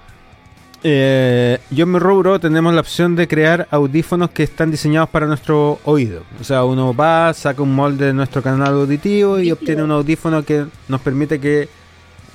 eh, 0.82 1.59
yo 1.70 1.85
en 1.85 1.93
mi 1.93 1.98
rubro 1.98 2.40
tenemos 2.40 2.72
la 2.72 2.81
opción 2.81 3.14
de 3.14 3.28
crear 3.28 3.68
audífonos 3.70 4.31
que 4.31 4.43
están 4.43 4.70
diseñados 4.70 5.10
para 5.10 5.27
nuestro 5.27 5.78
oído. 5.85 6.22
O 6.40 6.44
sea, 6.44 6.64
uno 6.64 6.94
va, 6.94 7.32
saca 7.35 7.62
un 7.62 7.74
molde 7.74 8.06
de 8.06 8.14
nuestro 8.14 8.43
canal 8.43 8.72
auditivo 8.74 9.39
y 9.39 9.52
obtiene 9.52 9.82
un 9.82 9.90
audífono 9.90 10.43
que 10.43 10.66
nos 10.89 11.01
permite 11.01 11.39
que 11.39 11.68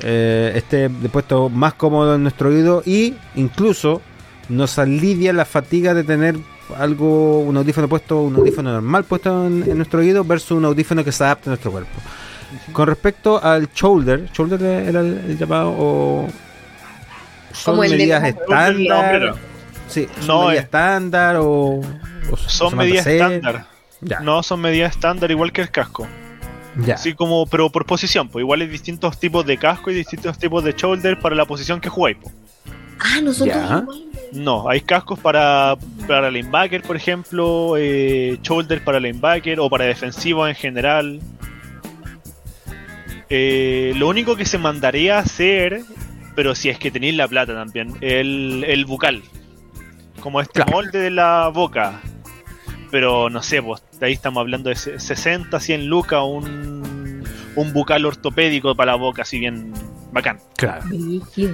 eh, 0.01 0.51
esté 0.55 0.89
de 0.89 1.09
puesto 1.09 1.49
más 1.49 1.73
cómodo 1.73 2.15
en 2.15 2.21
nuestro 2.21 2.49
oído 2.49 2.83
y 2.85 3.15
incluso 3.35 4.01
nos 4.49 4.77
alivia 4.79 5.33
la 5.33 5.45
fatiga 5.45 5.93
de 5.93 6.03
tener 6.03 6.35
algo, 6.77 7.39
un 7.41 7.57
audífono 7.57 7.87
puesto, 7.87 8.21
un 8.21 8.35
audífono 8.35 8.71
normal 8.71 9.03
puesto 9.03 9.45
en, 9.47 9.63
en 9.69 9.77
nuestro 9.77 9.99
oído 9.99 10.23
versus 10.23 10.51
un 10.51 10.65
audífono 10.65 11.03
que 11.03 11.11
se 11.11 11.23
adapte 11.23 11.49
a 11.49 11.51
nuestro 11.51 11.71
cuerpo. 11.71 11.91
Con 12.71 12.87
respecto 12.87 13.43
al 13.43 13.69
shoulder, 13.73 14.29
shoulder 14.31 14.61
era 14.61 15.01
el, 15.01 15.07
el 15.27 15.37
llamado 15.37 15.73
o 15.77 16.27
son 17.51 17.73
Como 17.73 17.83
el 17.83 17.91
de 17.91 17.97
medidas 17.97 18.23
estándar. 18.23 19.35
Sí, 19.87 20.07
¿son 20.19 20.27
No, 20.27 20.39
medidas 20.47 20.55
eh. 20.63 20.65
estándar 20.65 21.35
o, 21.39 21.81
Son 22.47 22.75
medidas 22.75 23.05
estándar. 23.07 23.65
Ya, 24.01 24.19
No, 24.19 24.43
son 24.43 24.61
medidas 24.61 24.91
estándar 24.93 25.31
igual 25.31 25.51
que 25.51 25.61
el 25.61 25.71
casco. 25.71 26.07
ya. 26.85 26.95
Así 26.95 27.13
como, 27.13 27.45
pero 27.47 27.69
por 27.69 27.85
posición, 27.85 28.29
pues 28.29 28.43
igual 28.43 28.61
hay 28.61 28.67
distintos 28.67 29.19
tipos 29.19 29.45
de 29.45 29.57
casco 29.57 29.89
y 29.91 29.95
distintos 29.95 30.37
tipos 30.37 30.63
de 30.63 30.73
shoulder 30.73 31.19
para 31.19 31.35
la 31.35 31.45
posición 31.45 31.79
que 31.79 31.89
jugáis. 31.89 32.17
po. 32.17 32.31
Ah, 32.99 33.21
nosotros 33.21 33.55
Ya. 33.55 33.79
igual. 33.79 34.01
No, 34.35 34.69
hay 34.69 34.81
cascos 34.81 35.17
para, 35.19 35.75
para 36.07 36.29
linebacker, 36.29 36.81
por 36.83 36.95
ejemplo, 36.95 37.75
eh, 37.77 38.37
shoulder 38.43 38.83
para 38.83 38.99
linebacker 38.99 39.59
o 39.59 39.69
para 39.69 39.85
defensivo 39.85 40.47
en 40.47 40.55
general. 40.55 41.19
Eh, 43.29 43.93
lo 43.95 44.07
único 44.07 44.35
que 44.35 44.45
se 44.45 44.57
mandaría 44.57 45.17
a 45.17 45.21
hacer, 45.21 45.81
pero 46.35 46.53
si 46.53 46.69
es 46.69 46.77
que 46.77 46.91
tenéis 46.91 47.15
la 47.15 47.27
plata 47.27 47.53
también, 47.53 47.95
el, 48.01 48.63
el 48.67 48.85
bucal. 48.85 49.23
Como 50.19 50.41
este 50.41 50.53
Claro. 50.61 50.71
molde 50.71 50.99
de 50.99 51.11
la 51.11 51.47
boca. 51.49 52.01
Pero 52.91 53.29
no 53.29 53.41
sé, 53.41 53.61
pues 53.61 53.81
de 53.99 54.05
ahí 54.07 54.13
estamos 54.13 54.41
hablando 54.41 54.69
de 54.69 54.75
se- 54.75 54.99
60, 54.99 55.59
100 55.59 55.87
lucas, 55.87 56.21
un, 56.23 57.23
un 57.55 57.73
bucal 57.73 58.05
ortopédico 58.05 58.75
para 58.75 58.91
la 58.93 58.97
boca, 58.97 59.23
así 59.23 59.39
bien 59.39 59.73
bacán. 60.11 60.39
Claro. 60.55 60.83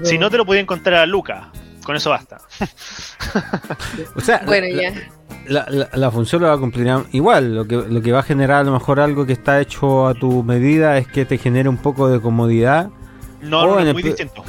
Si 0.03 0.17
no 0.17 0.29
te 0.29 0.37
lo 0.37 0.45
podía 0.45 0.61
encontrar 0.61 0.95
a 0.99 1.05
Luca, 1.05 1.51
con 1.91 1.97
eso 1.97 2.09
basta. 2.09 2.37
O 4.15 4.21
sea, 4.21 4.41
Bueno, 4.45 4.67
la, 4.75 4.81
ya. 4.81 4.93
la, 5.47 5.65
la- 5.69 5.89
la 5.93 6.11
función 6.11 6.41
lo 6.41 6.47
va 6.47 6.53
a 6.53 6.57
cumplir 6.57 6.87
igual. 7.11 7.55
Lo 7.55 7.67
que, 7.67 7.75
lo 7.75 8.01
que 8.01 8.11
va 8.11 8.19
a 8.19 8.23
generar 8.23 8.59
a 8.59 8.63
lo 8.63 8.71
mejor 8.71 8.99
algo 8.99 9.25
que 9.25 9.33
está 9.33 9.59
hecho 9.59 10.07
a 10.07 10.13
tu 10.13 10.43
medida 10.43 10.97
es 10.97 11.07
que 11.07 11.25
te 11.25 11.37
genere 11.37 11.69
un 11.69 11.77
poco 11.77 12.07
de 12.09 12.19
comodidad. 12.21 12.89
No, 13.41 13.65
no, 13.65 13.79
es 13.79 13.93
muy 13.93 14.03
distinto. 14.03 14.43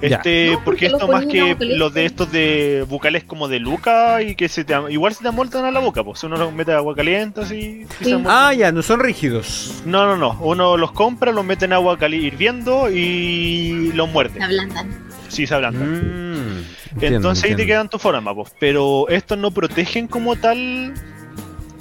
Este, 0.00 0.52
No, 0.52 0.64
porque 0.64 0.64
porque 0.64 0.86
esto 0.86 1.08
más 1.08 1.26
que 1.26 1.56
los 1.60 1.92
de 1.92 2.06
estos 2.06 2.32
de 2.32 2.86
bucales 2.88 3.24
como 3.24 3.48
de 3.48 3.58
Luca 3.60 4.22
y 4.22 4.34
que 4.34 4.48
se 4.48 4.64
te, 4.64 4.74
igual 4.88 5.12
se 5.14 5.20
te 5.22 5.28
amoldan 5.28 5.66
a 5.66 5.70
la 5.70 5.80
boca, 5.80 6.02
pues 6.02 6.24
uno 6.24 6.38
los 6.38 6.54
mete 6.54 6.72
agua 6.72 6.94
caliente 6.96 7.42
así. 7.42 7.86
Sí. 8.00 8.16
Ah, 8.26 8.54
ya, 8.54 8.72
no 8.72 8.80
son 8.80 9.00
rígidos. 9.00 9.82
No, 9.84 10.06
no, 10.06 10.16
no. 10.16 10.38
Uno 10.40 10.78
los 10.78 10.92
compra, 10.92 11.32
los 11.32 11.44
mete 11.44 11.66
en 11.66 11.74
agua 11.74 11.98
caliente 11.98 12.26
hirviendo 12.28 12.88
y 12.90 13.92
los 13.92 14.06
Se 14.06 14.12
muerde. 14.12 14.42
ablandan. 14.42 15.09
Sí, 15.30 15.46
se 15.46 15.54
ablandan. 15.54 15.92
Mm, 15.92 16.64
entiendo, 16.92 17.16
Entonces 17.16 17.44
ahí 17.44 17.56
te 17.56 17.66
quedan 17.66 17.88
tu 17.88 17.98
forma, 17.98 18.34
pues. 18.34 18.52
Pero 18.58 19.08
estos 19.08 19.38
no 19.38 19.50
protegen 19.50 20.08
como 20.08 20.36
tal. 20.36 20.92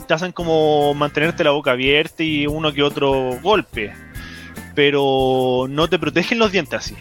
Te 0.07 0.13
hacen 0.13 0.31
como 0.31 0.93
mantenerte 0.93 1.43
la 1.43 1.51
boca 1.51 1.71
abierta 1.71 2.23
y 2.23 2.47
uno 2.47 2.71
que 2.71 2.83
otro 2.83 3.39
golpe. 3.41 3.93
Pero 4.75 5.65
no 5.69 5.87
te 5.87 5.99
protegen 5.99 6.39
los 6.39 6.51
dientes 6.51 6.79
así. 6.79 6.95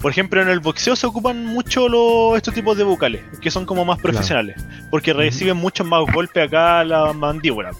Por 0.00 0.10
ejemplo, 0.10 0.42
en 0.42 0.48
el 0.48 0.60
boxeo 0.60 0.96
se 0.96 1.06
ocupan 1.06 1.46
mucho 1.46 1.88
los, 1.88 2.36
estos 2.36 2.52
tipos 2.52 2.76
de 2.76 2.84
bucales, 2.84 3.22
que 3.40 3.50
son 3.50 3.64
como 3.64 3.84
más 3.86 3.98
profesionales. 3.98 4.62
Porque 4.90 5.14
reciben 5.14 5.56
muchos 5.56 5.86
más 5.86 6.02
golpes 6.12 6.44
acá 6.44 6.80
a 6.80 6.84
la 6.84 7.12
mandíbula. 7.12 7.70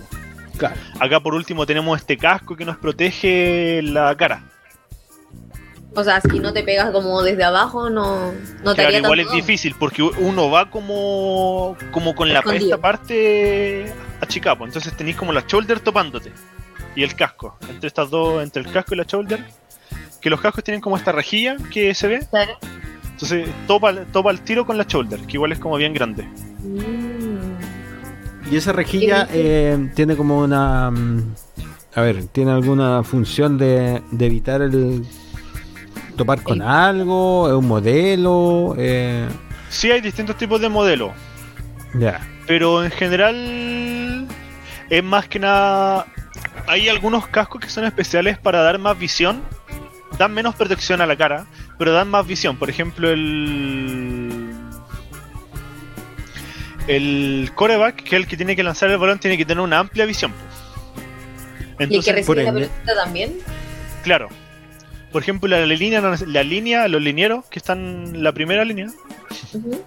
Claro. 0.56 0.76
Acá 1.00 1.20
por 1.20 1.34
último 1.34 1.66
tenemos 1.66 2.00
este 2.00 2.16
casco 2.16 2.56
que 2.56 2.64
nos 2.64 2.78
protege 2.78 3.82
la 3.82 4.16
cara. 4.16 4.42
O 5.96 6.02
sea, 6.04 6.20
si 6.20 6.40
no 6.40 6.52
te 6.52 6.62
pegas 6.64 6.90
como 6.90 7.22
desde 7.22 7.44
abajo, 7.44 7.88
no, 7.88 8.32
no 8.32 8.70
te 8.74 8.82
Claro, 8.82 8.88
haría 8.88 8.98
igual 9.00 9.20
es 9.20 9.26
tanto 9.26 9.36
difícil 9.36 9.74
porque 9.78 10.02
uno 10.02 10.50
va 10.50 10.70
como 10.70 11.76
como 11.92 12.14
con 12.14 12.32
la 12.32 12.40
esta 12.40 12.78
parte 12.78 13.86
achicada, 14.20 14.58
pues, 14.58 14.68
entonces 14.70 14.96
tenéis 14.96 15.16
como 15.16 15.32
la 15.32 15.44
shoulder 15.46 15.80
topándote 15.80 16.32
y 16.96 17.02
el 17.04 17.14
casco, 17.14 17.56
entre 17.68 17.86
estas 17.88 18.10
dos, 18.10 18.42
entre 18.42 18.62
el 18.62 18.70
casco 18.72 18.94
y 18.94 18.98
la 18.98 19.04
shoulder, 19.04 19.44
que 20.20 20.30
los 20.30 20.40
cascos 20.40 20.64
tienen 20.64 20.80
como 20.80 20.96
esta 20.96 21.12
rejilla 21.12 21.56
que 21.72 21.94
se 21.94 22.08
ve, 22.08 22.26
Claro. 22.30 22.56
entonces 23.12 23.48
topa, 23.66 23.92
topa 24.12 24.30
el 24.30 24.40
tiro 24.40 24.64
con 24.66 24.76
la 24.78 24.84
shoulder, 24.84 25.20
que 25.20 25.32
igual 25.36 25.52
es 25.52 25.58
como 25.58 25.76
bien 25.76 25.92
grande. 25.94 26.24
Mm. 26.62 27.54
Y 28.52 28.56
esa 28.56 28.72
rejilla 28.72 29.26
eh, 29.32 29.90
tiene 29.94 30.16
como 30.16 30.38
una. 30.40 30.90
mm, 30.90 31.34
A 31.94 32.00
ver, 32.02 32.24
¿tiene 32.26 32.50
alguna 32.52 33.02
función 33.02 33.56
de, 33.58 34.02
de 34.10 34.26
evitar 34.26 34.60
el. 34.62 35.04
Topar 36.16 36.42
con 36.42 36.62
algo? 36.62 37.48
¿Es 37.48 37.54
un 37.54 37.66
modelo? 37.68 38.74
Eh, 38.78 39.26
Sí 39.68 39.90
hay 39.90 40.00
distintos 40.00 40.36
tipos 40.36 40.60
de 40.60 40.68
modelos, 40.68 41.10
ya. 41.94 42.20
pero 42.46 42.84
en 42.84 42.90
general 42.92 44.26
es 44.90 45.02
más 45.02 45.26
que 45.26 45.38
nada 45.40 46.06
hay 46.68 46.88
algunos 46.88 47.26
cascos 47.26 47.60
que 47.60 47.68
son 47.68 47.84
especiales 47.84 48.38
para 48.38 48.62
dar 48.62 48.78
más 48.78 48.96
visión 48.98 49.42
dan 50.18 50.32
menos 50.32 50.54
protección 50.54 51.00
a 51.00 51.06
la 51.06 51.16
cara 51.16 51.46
pero 51.78 51.92
dan 51.92 52.08
más 52.08 52.24
visión 52.26 52.56
por 52.56 52.70
ejemplo 52.70 53.10
el 53.10 54.50
el 56.86 57.50
coreback 57.54 57.96
que 57.96 58.16
es 58.16 58.22
el 58.22 58.26
que 58.28 58.36
tiene 58.36 58.54
que 58.54 58.62
lanzar 58.62 58.90
el 58.90 58.98
balón 58.98 59.18
tiene 59.18 59.36
que 59.38 59.44
tener 59.44 59.62
una 59.62 59.78
amplia 59.78 60.04
visión 60.06 60.32
¿Y 61.78 61.82
el 61.82 61.88
que 61.88 61.94
entonces 61.96 62.26
por 62.26 62.36
recibe 62.36 62.44
la 62.44 62.52
pelotita 62.68 62.94
también? 62.94 63.34
claro 64.04 64.28
por 65.14 65.22
ejemplo 65.22 65.48
la, 65.48 65.64
línea 65.64 66.00
la 66.26 66.42
línea 66.42 66.88
los 66.88 67.00
linieros 67.00 67.44
que 67.46 67.60
están 67.60 67.78
en 68.14 68.24
la 68.24 68.32
primera 68.32 68.64
línea 68.64 68.88
Ujú. 69.52 69.80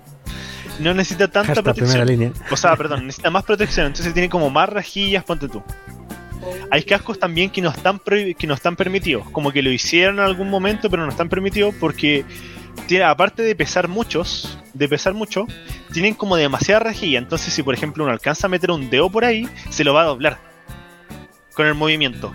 no 0.80 0.94
necesita 0.94 1.28
tanta 1.28 1.50
Hashtag 1.50 1.64
protección 1.66 1.90
primera 1.90 2.06
línea. 2.06 2.32
o 2.50 2.56
sea 2.56 2.78
perdón 2.78 3.06
necesita 3.08 3.30
más 3.30 3.44
protección 3.44 3.88
entonces 3.88 4.14
tiene 4.14 4.30
como 4.30 4.50
más 4.50 4.70
rejillas 4.70 5.26
ponte 5.26 5.50
tú 5.50 5.62
Hay 6.72 6.84
cascos 6.84 7.20
también 7.20 7.50
que 7.50 7.62
no 7.62 7.70
están 7.70 8.00
que 8.00 8.48
no 8.48 8.54
están 8.54 8.76
permitidos, 8.78 9.30
como 9.32 9.52
que 9.52 9.62
lo 9.62 9.70
hicieron 9.70 10.20
en 10.20 10.26
algún 10.26 10.50
momento, 10.50 10.90
pero 10.90 11.04
no 11.04 11.10
están 11.12 11.28
permitidos 11.28 11.76
porque 11.78 12.24
tiene, 12.88 13.04
aparte 13.04 13.42
de 13.44 13.54
pesar 13.54 13.88
muchos, 13.90 14.58
de 14.74 14.88
pesar 14.88 15.14
mucho, 15.14 15.46
tienen 15.92 16.14
como 16.14 16.38
demasiada 16.38 16.80
rejilla. 16.80 17.20
Entonces, 17.20 17.54
si 17.54 17.64
por 17.64 17.74
ejemplo 17.74 18.04
uno 18.06 18.14
alcanza 18.14 18.48
a 18.48 18.50
meter 18.50 18.72
un 18.72 18.90
dedo 18.90 19.10
por 19.10 19.26
ahí, 19.26 19.46
se 19.72 19.84
lo 19.84 19.94
va 19.94 20.04
a 20.04 20.06
doblar 20.06 20.38
con 21.54 21.66
el 21.66 21.74
movimiento. 21.74 22.32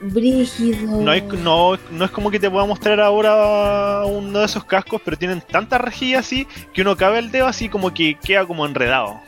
Brígido. 0.00 1.00
No, 1.00 1.10
hay- 1.10 1.22
no, 1.22 1.76
no 1.90 2.04
es 2.04 2.10
como 2.10 2.30
que 2.30 2.38
te 2.38 2.50
pueda 2.50 2.64
mostrar 2.66 3.00
ahora 3.00 4.04
uno 4.06 4.38
de 4.40 4.44
esos 4.44 4.64
cascos, 4.64 5.00
pero 5.04 5.16
tienen 5.16 5.40
tanta 5.40 5.78
rejilla 5.78 6.20
así 6.20 6.46
que 6.72 6.82
uno 6.82 6.96
cabe 6.96 7.18
el 7.18 7.30
dedo 7.30 7.46
así 7.46 7.68
como 7.68 7.92
que 7.92 8.16
queda 8.22 8.46
como 8.46 8.64
enredado. 8.66 9.20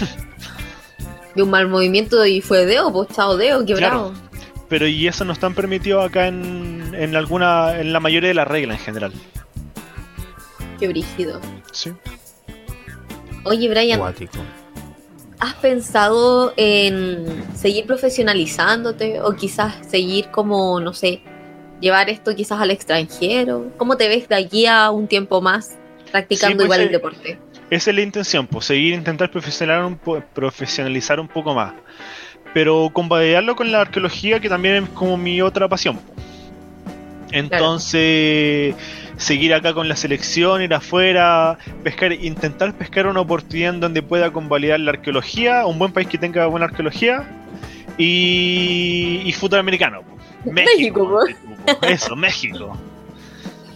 De 1.34 1.42
un 1.42 1.50
mal 1.50 1.68
movimiento 1.68 2.24
y 2.24 2.40
fue 2.40 2.64
dedo, 2.64 2.90
pues 2.92 3.08
chao 3.14 3.36
dedo, 3.36 3.64
quebrado. 3.66 4.14
Pero 4.68 4.86
y 4.88 5.06
eso 5.06 5.24
no 5.24 5.32
están 5.32 5.54
permitidos 5.54 6.04
acá 6.04 6.26
en, 6.28 6.92
en 6.96 7.14
alguna, 7.14 7.78
en 7.78 7.92
la 7.92 8.00
mayoría 8.00 8.28
de 8.28 8.34
las 8.34 8.48
reglas 8.48 8.78
en 8.78 8.84
general. 8.84 9.12
Qué 10.80 10.88
brígido. 10.88 11.40
Sí. 11.72 11.92
Oye, 13.44 13.68
Brian. 13.68 14.00
¿Has 15.40 15.54
pensado 15.54 16.52
en 16.56 17.44
seguir 17.54 17.86
profesionalizándote 17.86 19.20
o 19.20 19.34
quizás 19.34 19.74
seguir 19.88 20.28
como, 20.30 20.80
no 20.80 20.92
sé, 20.92 21.20
llevar 21.80 22.08
esto 22.10 22.34
quizás 22.34 22.60
al 22.60 22.70
extranjero? 22.70 23.66
¿Cómo 23.76 23.96
te 23.96 24.08
ves 24.08 24.28
de 24.28 24.34
aquí 24.36 24.66
a 24.66 24.90
un 24.90 25.06
tiempo 25.06 25.40
más 25.40 25.76
practicando 26.10 26.64
Sí, 26.64 26.66
pues, 26.68 26.78
igual 26.78 26.80
el 26.80 26.92
deporte? 26.92 27.38
Esa 27.68 27.90
es 27.90 27.96
la 27.96 28.02
intención, 28.02 28.46
pues 28.46 28.66
seguir 28.66 28.94
intentar 28.94 29.30
profesionalizar 29.30 29.84
un, 29.84 29.96
po- 29.98 30.22
profesionalizar 30.32 31.18
un 31.20 31.28
poco 31.28 31.52
más. 31.54 31.74
Pero 32.54 32.88
combatirlo 32.92 33.54
con 33.56 33.70
la 33.72 33.82
arqueología, 33.82 34.40
que 34.40 34.48
también 34.48 34.84
es 34.84 34.88
como 34.90 35.16
mi 35.16 35.42
otra 35.42 35.68
pasión. 35.68 35.96
po. 35.96 36.02
Entonces, 37.32 38.74
seguir 39.16 39.54
acá 39.54 39.72
con 39.74 39.88
la 39.88 39.96
selección, 39.96 40.62
ir 40.62 40.74
afuera, 40.74 41.58
pescar, 41.82 42.12
intentar 42.12 42.74
pescar 42.74 43.06
una 43.06 43.20
oportunidad 43.20 43.74
en 43.74 43.80
donde 43.80 44.02
pueda 44.02 44.30
convalidar 44.32 44.80
la 44.80 44.92
arqueología, 44.92 45.66
un 45.66 45.78
buen 45.78 45.92
país 45.92 46.08
que 46.08 46.18
tenga 46.18 46.46
buena 46.46 46.66
arqueología 46.66 47.24
y, 47.98 49.22
y 49.24 49.32
fútbol 49.32 49.60
americano. 49.60 50.02
México, 50.44 51.08
po. 51.08 51.86
eso, 51.86 52.14
México. 52.16 52.76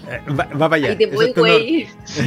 Eh, 0.08 0.20
va, 0.30 0.44
va 0.46 0.68
para 0.68 0.74
allá. 0.76 0.88
Ahí 0.90 0.96
te 0.96 1.06
voy, 1.06 1.82
es. 1.82 1.96
Sí. 2.04 2.22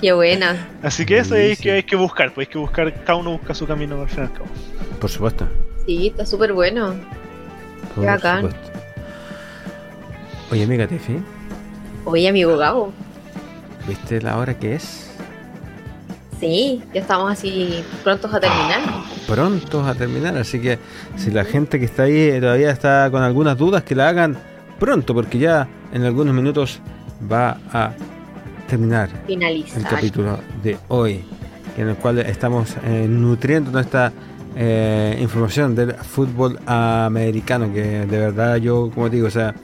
Qué 0.00 0.12
buena. 0.12 0.68
Así 0.82 1.06
que 1.06 1.18
eso 1.18 1.34
hay 1.34 1.40
Buenísimo. 1.40 1.62
que, 1.62 1.72
hay 1.72 1.82
que 1.82 1.96
buscar, 1.96 2.34
pues 2.34 2.46
hay 2.46 2.52
que 2.52 2.58
buscar, 2.58 3.04
cada 3.04 3.18
uno 3.18 3.32
busca 3.32 3.54
su 3.54 3.66
camino 3.66 4.00
al 4.00 4.08
fin 4.08 4.20
y 4.20 4.22
al 4.26 4.32
cabo. 4.32 4.46
Por 5.00 5.10
supuesto. 5.10 5.48
Sí, 5.86 6.08
está 6.08 6.26
súper 6.26 6.52
bueno. 6.52 6.94
Por 7.94 8.04
bacán. 8.06 8.42
supuesto. 8.42 8.73
Oye, 10.50 10.64
amiga 10.64 10.86
Tefi, 10.86 11.18
Oye, 12.04 12.28
amigo 12.28 12.56
Gabo. 12.56 12.92
¿viste 13.88 14.20
la 14.22 14.36
hora 14.38 14.54
que 14.58 14.74
es? 14.76 15.10
Sí, 16.40 16.82
ya 16.92 17.00
estamos 17.00 17.30
así 17.32 17.82
prontos 18.02 18.32
a 18.32 18.40
terminar. 18.40 18.80
Prontos 19.26 19.86
a 19.86 19.94
terminar, 19.94 20.36
así 20.36 20.60
que 20.60 20.78
si 21.16 21.30
la 21.30 21.44
gente 21.44 21.78
que 21.78 21.84
está 21.86 22.04
ahí 22.04 22.16
eh, 22.16 22.40
todavía 22.40 22.70
está 22.70 23.10
con 23.10 23.22
algunas 23.22 23.56
dudas, 23.56 23.82
que 23.82 23.94
la 23.94 24.08
hagan 24.08 24.36
pronto, 24.78 25.14
porque 25.14 25.38
ya 25.38 25.68
en 25.92 26.04
algunos 26.04 26.34
minutos 26.34 26.80
va 27.30 27.58
a 27.72 27.92
terminar 28.68 29.08
Finalizar. 29.26 29.78
el 29.78 29.86
capítulo 29.86 30.38
de 30.62 30.76
hoy, 30.88 31.24
en 31.76 31.88
el 31.88 31.96
cual 31.96 32.18
estamos 32.18 32.74
eh, 32.84 33.06
nutriendo 33.08 33.70
nuestra 33.70 34.12
eh, 34.56 35.16
información 35.20 35.74
del 35.74 35.94
fútbol 35.94 36.58
americano, 36.66 37.72
que 37.72 37.82
de 38.06 38.18
verdad 38.18 38.56
yo, 38.56 38.90
como 38.94 39.08
te 39.08 39.16
digo, 39.16 39.28
o 39.28 39.30
sea, 39.30 39.54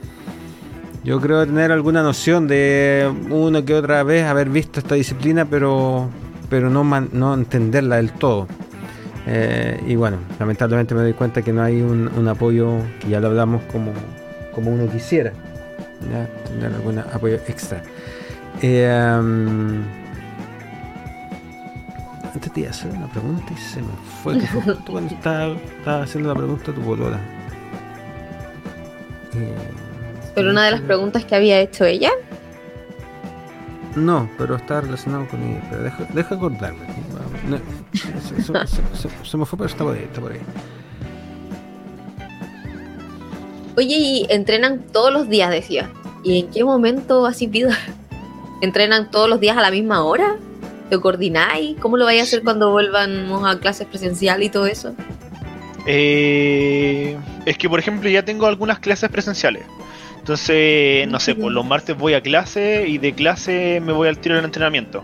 Yo 1.03 1.19
creo 1.19 1.45
tener 1.47 1.71
alguna 1.71 2.03
noción 2.03 2.47
de 2.47 3.11
una 3.31 3.65
que 3.65 3.73
otra 3.73 4.03
vez 4.03 4.25
haber 4.25 4.49
visto 4.49 4.79
esta 4.79 4.93
disciplina, 4.93 5.45
pero, 5.45 6.09
pero 6.49 6.69
no, 6.69 6.83
no 6.83 7.33
entenderla 7.33 7.95
del 7.95 8.11
todo. 8.11 8.47
Eh, 9.25 9.81
y 9.87 9.95
bueno, 9.95 10.17
lamentablemente 10.39 10.93
me 10.93 11.01
doy 11.01 11.13
cuenta 11.13 11.41
que 11.41 11.51
no 11.51 11.63
hay 11.63 11.81
un, 11.81 12.27
apoyo, 12.27 12.77
que 12.99 13.09
ya 13.09 13.19
lo 13.19 13.27
hablamos 13.27 13.63
como, 13.71 13.93
como 14.53 14.71
uno 14.71 14.91
quisiera. 14.91 15.33
Tener 15.99 16.73
algún 16.73 16.99
apoyo 16.99 17.35
extra. 17.47 17.81
Eh, 18.61 19.17
um, 19.19 19.81
antes 22.33 22.53
te 22.53 22.59
iba 22.61 22.69
a 22.69 22.71
hacer 22.71 22.91
una 22.91 23.07
pregunta 23.07 23.51
y 23.51 23.57
se 23.57 23.81
me 23.81 23.87
fue. 24.23 24.35
Tú 24.85 24.91
cuando 24.91 25.13
estaba, 25.15 25.55
haciendo 26.03 26.29
la 26.29 26.35
pregunta 26.35 26.71
tu 26.71 26.81
bolola. 26.81 27.19
Eh, 29.33 29.90
¿Pero 30.35 30.51
una 30.51 30.65
de 30.65 30.71
las 30.71 30.81
preguntas 30.81 31.25
que 31.25 31.35
había 31.35 31.59
hecho 31.59 31.85
ella? 31.85 32.11
No, 33.95 34.29
pero 34.37 34.55
está 34.55 34.81
relacionado 34.81 35.27
con 35.27 35.41
ella. 35.43 35.61
Pero 35.69 35.83
deja, 35.83 36.07
deja 36.13 36.35
acordarme. 36.35 36.79
se, 39.23 39.37
me 39.37 39.45
fue, 39.45 39.57
pero 39.57 39.69
está 39.69 39.83
por 39.83 39.95
ahí. 39.95 40.03
Está 40.03 40.21
por 40.21 40.31
ahí. 40.31 40.39
Oye, 43.77 43.95
y 43.95 44.27
entrenan 44.29 44.79
todos 44.91 45.11
los 45.11 45.29
días, 45.29 45.49
decía. 45.49 45.89
¿Y 46.23 46.39
en 46.39 46.49
qué 46.49 46.63
momento 46.63 47.25
así 47.25 47.47
vida? 47.47 47.77
¿Entrenan 48.61 49.11
todos 49.11 49.29
los 49.29 49.39
días 49.39 49.57
a 49.57 49.61
la 49.61 49.71
misma 49.71 50.03
hora? 50.03 50.37
¿Te 50.89 50.99
coordináis? 50.99 51.77
¿Cómo 51.79 51.97
lo 51.97 52.05
vais 52.05 52.19
a 52.19 52.23
hacer 52.23 52.43
cuando 52.43 52.71
vuelvan 52.71 53.31
a 53.45 53.59
clases 53.59 53.87
presenciales 53.87 54.47
y 54.47 54.49
todo 54.49 54.67
eso? 54.67 54.93
Eh, 55.85 57.17
es 57.45 57.57
que, 57.57 57.69
por 57.69 57.79
ejemplo, 57.79 58.09
ya 58.09 58.23
tengo 58.23 58.45
algunas 58.45 58.79
clases 58.79 59.09
presenciales. 59.09 59.63
Entonces, 60.21 61.07
no 61.07 61.19
sé, 61.19 61.33
pues 61.33 61.51
los 61.51 61.65
martes 61.65 61.97
voy 61.97 62.13
a 62.13 62.21
clase 62.21 62.87
y 62.87 62.99
de 62.99 63.13
clase 63.13 63.81
me 63.83 63.91
voy 63.91 64.07
al 64.07 64.19
tiro 64.19 64.35
del 64.35 64.45
entrenamiento. 64.45 65.03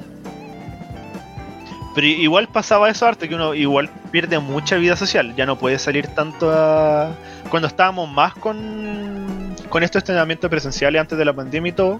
Pero 1.95 2.05
igual 2.05 2.47
pasaba 2.49 2.87
eso 2.87 3.07
arte 3.07 3.27
que 3.27 3.33
uno 3.33 3.55
igual 3.55 3.89
pierde 4.11 4.37
mucha 4.37 4.75
vida 4.75 4.95
social, 4.95 5.35
ya 5.35 5.47
no 5.47 5.57
puede 5.57 5.79
salir 5.79 6.05
tanto 6.05 6.51
a... 6.51 7.15
Cuando 7.49 7.67
estábamos 7.67 8.07
más 8.11 8.35
con, 8.35 9.55
con 9.69 9.81
estos 9.81 10.03
entrenamientos 10.03 10.51
presenciales 10.51 11.01
antes 11.01 11.17
de 11.17 11.25
la 11.25 11.33
pandemia 11.33 11.71
y 11.71 11.73
todo, 11.73 11.97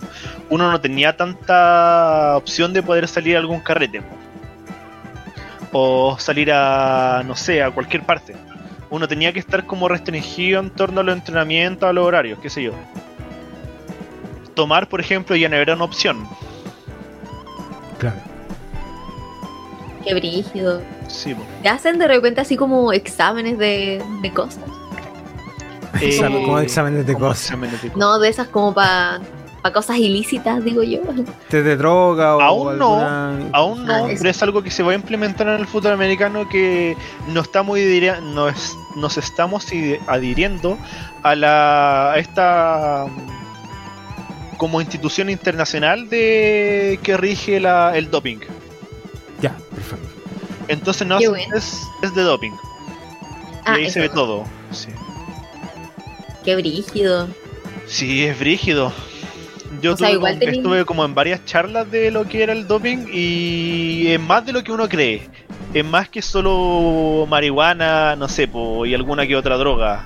uno 0.52 0.70
no 0.70 0.80
tenía 0.80 1.18
tanta 1.18 2.38
opción 2.38 2.72
de 2.72 2.84
poder 2.84 3.08
salir 3.08 3.36
a 3.36 3.40
algún 3.40 3.62
carrete. 3.62 4.04
O 5.72 6.20
salir 6.20 6.52
a, 6.52 7.24
no 7.26 7.36
sé, 7.36 7.64
a 7.64 7.72
cualquier 7.72 8.04
parte. 8.04 8.36
Uno 8.92 9.08
tenía 9.08 9.34
que 9.34 9.40
estar 9.40 9.66
como 9.66 9.88
restringido 9.88 10.60
en 10.60 10.70
torno 10.70 11.02
a 11.02 11.04
los 11.04 11.16
entrenamientos, 11.16 11.90
a 11.90 11.94
los 11.94 12.06
horarios, 12.06 12.38
qué 12.40 12.52
sé 12.52 12.62
yo 12.62 12.74
tomar, 14.58 14.90
por 14.90 15.00
ejemplo, 15.00 15.36
ya 15.36 15.48
no 15.48 15.56
era 15.56 15.76
una 15.76 15.86
opción. 15.86 16.28
Claro. 18.00 18.18
Qué 20.04 20.16
brígido. 20.16 20.82
Sí, 21.08 21.36
¿Te 21.62 21.70
hacen 21.70 22.00
de 22.00 22.08
repente 22.08 22.42
así 22.42 22.58
como 22.58 22.92
exámenes 22.92 23.58
de, 23.58 24.04
de 24.22 24.34
cosas? 24.34 24.64
Eh, 26.00 26.20
como 26.22 26.60
exámenes 26.60 27.08
de 27.08 27.16
cosas. 27.16 27.58
No, 27.96 28.20
de 28.20 28.30
esas 28.30 28.50
como 28.50 28.72
para 28.72 29.20
cosas 29.74 29.98
ilícitas, 29.98 30.64
digo 30.64 30.84
yo. 30.84 31.00
¿Te 31.50 31.64
de 31.64 31.76
droga 31.76 32.36
o 32.36 32.42
Aún 32.42 32.78
no, 32.78 33.02
aún 33.52 33.86
no, 33.86 34.06
ah, 34.06 34.08
pero 34.16 34.30
es 34.30 34.44
algo 34.44 34.62
que 34.62 34.70
se 34.70 34.84
va 34.84 34.92
a 34.92 34.96
implementar 34.96 35.48
en 35.48 35.56
el 35.56 35.66
fútbol 35.66 35.94
americano 35.94 36.48
que 36.50 36.96
no 37.30 37.42
estamos 37.42 37.80
nos, 38.22 38.78
nos 38.96 39.18
estamos 39.18 39.66
adhiriendo 40.08 40.78
a 41.24 41.36
la 41.36 42.12
a 42.12 42.20
esta 42.20 43.08
como 44.58 44.82
institución 44.82 45.30
internacional 45.30 46.10
de 46.10 47.00
que 47.04 47.18
rige 47.18 47.60
la, 47.60 47.98
el 47.98 48.10
doping. 48.10 48.40
Ya, 49.42 49.56
perfecto. 49.74 50.08
Entonces 50.68 51.08
no 51.08 51.20
es, 51.20 51.82
es, 52.04 52.16
de 52.16 52.22
doping. 52.22 52.52
Ah, 53.66 53.74
ahí 53.74 53.90
se 53.90 54.00
ve 54.00 54.10
todo. 54.10 54.44
Sí. 54.72 54.90
Qué 56.44 56.56
brígido. 56.56 57.28
Sí, 57.86 58.26
es 58.26 58.38
brígido. 58.38 58.92
Yo 59.82 59.94
estuve 59.94 60.86
como 60.86 61.06
en 61.06 61.14
varias 61.14 61.46
charlas 61.46 61.90
de 61.92 62.10
lo 62.10 62.28
que 62.28 62.44
era 62.44 62.54
el 62.54 62.68
doping 62.68 63.08
y 63.12 64.08
es 64.08 64.20
más 64.20 64.46
de 64.46 64.54
lo 64.54 64.64
que 64.64 64.72
uno 64.72 64.90
cree. 64.90 65.22
Es 65.74 65.86
más 65.86 66.10
que 66.10 66.22
solo 66.22 67.26
marihuana, 67.30 68.16
no 68.16 68.28
sé, 68.28 68.50
y 68.86 68.94
alguna 68.94 69.28
que 69.28 69.36
otra 69.36 69.58
droga. 69.58 70.06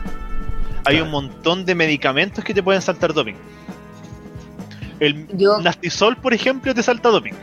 Hay 0.86 1.00
un 1.00 1.12
montón 1.12 1.66
de 1.66 1.76
medicamentos 1.76 2.44
que 2.44 2.54
te 2.54 2.64
pueden 2.64 2.82
saltar 2.82 3.14
doping. 3.14 3.36
El 5.02 5.28
Yo... 5.36 5.60
Nastisol, 5.60 6.16
por 6.16 6.34
ejemplo, 6.34 6.74
te 6.74 6.84
salta 6.84 7.10
doping. 7.10 7.34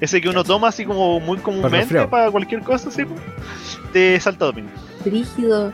Ese 0.00 0.20
que 0.20 0.28
uno 0.28 0.42
toma 0.42 0.68
así 0.68 0.84
como 0.84 1.20
muy 1.20 1.38
comúnmente 1.38 2.06
para, 2.08 2.30
cualquier 2.30 2.60
cosa, 2.62 2.90
¿sí? 2.90 3.04
te 3.92 4.18
salta 4.20 4.46
doping. 4.46 4.64
Rígido. 5.04 5.72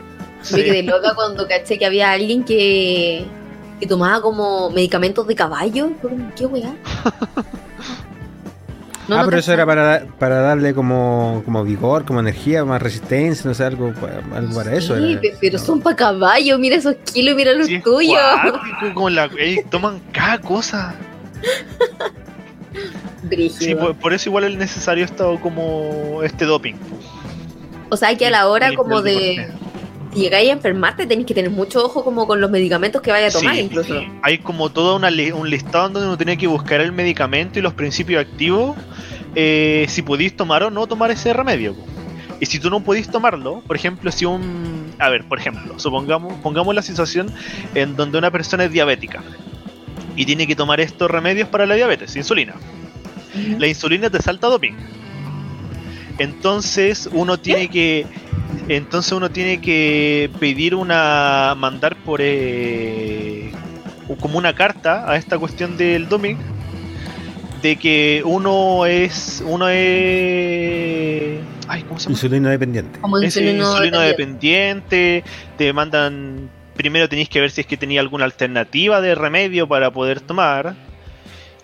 Me 0.51 0.63
quedé 0.63 0.83
loca 0.83 1.13
cuando 1.15 1.47
caché 1.47 1.77
que 1.77 1.85
había 1.85 2.11
alguien 2.11 2.43
que, 2.43 3.25
que 3.79 3.87
tomaba 3.87 4.21
como 4.21 4.69
medicamentos 4.69 5.25
de 5.27 5.35
caballo. 5.35 5.89
¿Qué 6.35 6.45
weá? 6.45 6.75
ah, 9.09 9.21
pero 9.25 9.37
eso 9.37 9.53
era 9.53 9.65
para, 9.65 10.05
para 10.19 10.41
darle 10.41 10.73
como, 10.73 11.41
como 11.45 11.63
vigor, 11.63 12.05
como 12.05 12.19
energía, 12.19 12.65
más 12.65 12.81
resistencia, 12.81 13.47
no 13.47 13.53
sé, 13.53 13.63
algo, 13.63 13.93
algo 14.33 14.55
para 14.55 14.75
eso. 14.75 14.95
Sí, 14.95 15.19
pero 15.39 15.57
son 15.57 15.81
para 15.81 15.95
caballo, 15.95 16.57
mira 16.57 16.75
esos 16.75 16.95
kilos, 17.13 17.35
mira 17.35 17.53
los 17.53 17.67
tuyos. 17.83 18.19
como 18.93 19.09
la, 19.09 19.29
toman 19.69 20.01
cada 20.11 20.39
cosa. 20.39 20.95
sí, 23.51 23.75
por, 23.99 24.13
eso 24.13 24.29
igual 24.29 24.45
es 24.45 24.57
necesario 24.57 25.05
esto 25.05 25.39
como 25.41 26.21
este 26.23 26.45
doping. 26.45 26.75
O 27.89 27.97
sea, 27.97 28.15
que 28.15 28.27
a 28.27 28.29
la 28.29 28.47
hora 28.47 28.73
como 28.73 29.01
de 29.01 29.51
llegáis 30.13 30.49
a 30.49 30.53
enfermarte, 30.53 31.05
tenéis 31.05 31.27
que 31.27 31.33
tener 31.33 31.51
mucho 31.51 31.83
ojo 31.85 32.03
como 32.03 32.27
con 32.27 32.41
los 32.41 32.49
medicamentos 32.49 33.01
que 33.01 33.11
vaya 33.11 33.27
a 33.27 33.31
tomar 33.31 33.57
incluso. 33.57 34.01
Hay 34.21 34.39
como 34.39 34.69
todo 34.69 34.95
una 34.95 35.09
un 35.33 35.49
listado 35.49 35.89
donde 35.89 36.07
uno 36.07 36.17
tiene 36.17 36.37
que 36.37 36.47
buscar 36.47 36.81
el 36.81 36.91
medicamento 36.91 37.59
y 37.59 37.61
los 37.61 37.73
principios 37.73 38.21
activos, 38.21 38.75
eh, 39.35 39.85
si 39.89 40.01
podéis 40.01 40.35
tomar 40.35 40.63
o 40.63 40.71
no 40.71 40.87
tomar 40.87 41.11
ese 41.11 41.33
remedio. 41.33 41.75
Y 42.39 42.47
si 42.47 42.59
tú 42.59 42.71
no 42.71 42.83
podéis 42.83 43.07
tomarlo, 43.07 43.61
por 43.67 43.75
ejemplo, 43.75 44.11
si 44.11 44.25
un... 44.25 44.91
A 44.97 45.09
ver, 45.09 45.25
por 45.25 45.37
ejemplo, 45.37 45.77
supongamos, 45.77 46.33
pongamos 46.41 46.73
la 46.73 46.81
situación 46.81 47.31
en 47.75 47.95
donde 47.95 48.17
una 48.17 48.31
persona 48.31 48.63
es 48.63 48.71
diabética 48.71 49.21
y 50.15 50.25
tiene 50.25 50.47
que 50.47 50.55
tomar 50.55 50.79
estos 50.79 51.09
remedios 51.09 51.47
para 51.49 51.65
la 51.65 51.75
diabetes, 51.75 52.15
insulina. 52.15 52.55
La 53.59 53.67
insulina 53.67 54.09
te 54.09 54.21
salta 54.21 54.47
doping. 54.47 54.73
Entonces 56.21 57.09
uno 57.11 57.39
tiene 57.39 57.67
que 57.67 58.05
entonces 58.67 59.11
uno 59.11 59.29
tiene 59.29 59.59
que 59.59 60.29
pedir 60.39 60.75
una. 60.75 61.55
mandar 61.57 61.95
por. 61.97 62.19
Eh, 62.23 63.51
como 64.19 64.37
una 64.37 64.53
carta 64.53 65.09
a 65.09 65.15
esta 65.15 65.37
cuestión 65.37 65.77
del 65.77 66.07
doping. 66.07 66.35
De 67.61 67.75
que 67.75 68.21
uno 68.25 68.85
es. 68.85 69.43
Uno 69.45 69.67
es. 69.69 71.39
Ay, 71.67 71.83
¿cómo 71.83 71.99
se 71.99 72.05
llama? 72.05 72.13
Insulino 72.13 72.49
dependiente. 72.49 72.99
es 73.23 73.37
insulino, 73.37 73.99
dependiente. 73.99 75.23
Te 75.57 75.73
mandan. 75.73 76.49
Primero 76.75 77.09
tenéis 77.09 77.29
que 77.29 77.41
ver 77.41 77.51
si 77.51 77.61
es 77.61 77.67
que 77.67 77.77
tenía 77.77 78.01
alguna 78.01 78.25
alternativa 78.25 79.01
de 79.01 79.15
remedio 79.15 79.67
para 79.67 79.91
poder 79.91 80.21
tomar 80.21 80.75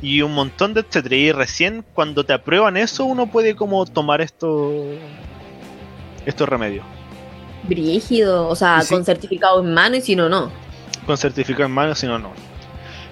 y 0.01 0.21
un 0.21 0.33
montón 0.33 0.73
de 0.73 0.81
etcétera. 0.81 1.15
Y 1.15 1.31
recién 1.31 1.83
cuando 1.93 2.23
te 2.23 2.33
aprueban 2.33 2.77
eso, 2.77 3.05
uno 3.05 3.27
puede 3.27 3.55
como 3.55 3.85
tomar 3.85 4.21
esto 4.21 4.73
estos 6.25 6.47
remedios. 6.47 6.85
Brígido, 7.63 8.47
o 8.47 8.55
sea, 8.55 8.83
con 8.87 9.03
certificado 9.03 9.61
en 9.63 9.73
mano 9.73 9.95
y 9.95 10.01
si 10.01 10.15
no, 10.15 10.29
no. 10.29 10.51
Con 11.05 11.17
certificado 11.17 11.65
en 11.65 11.71
mano, 11.71 11.95
si 11.95 12.05
no, 12.05 12.19
no. 12.19 12.31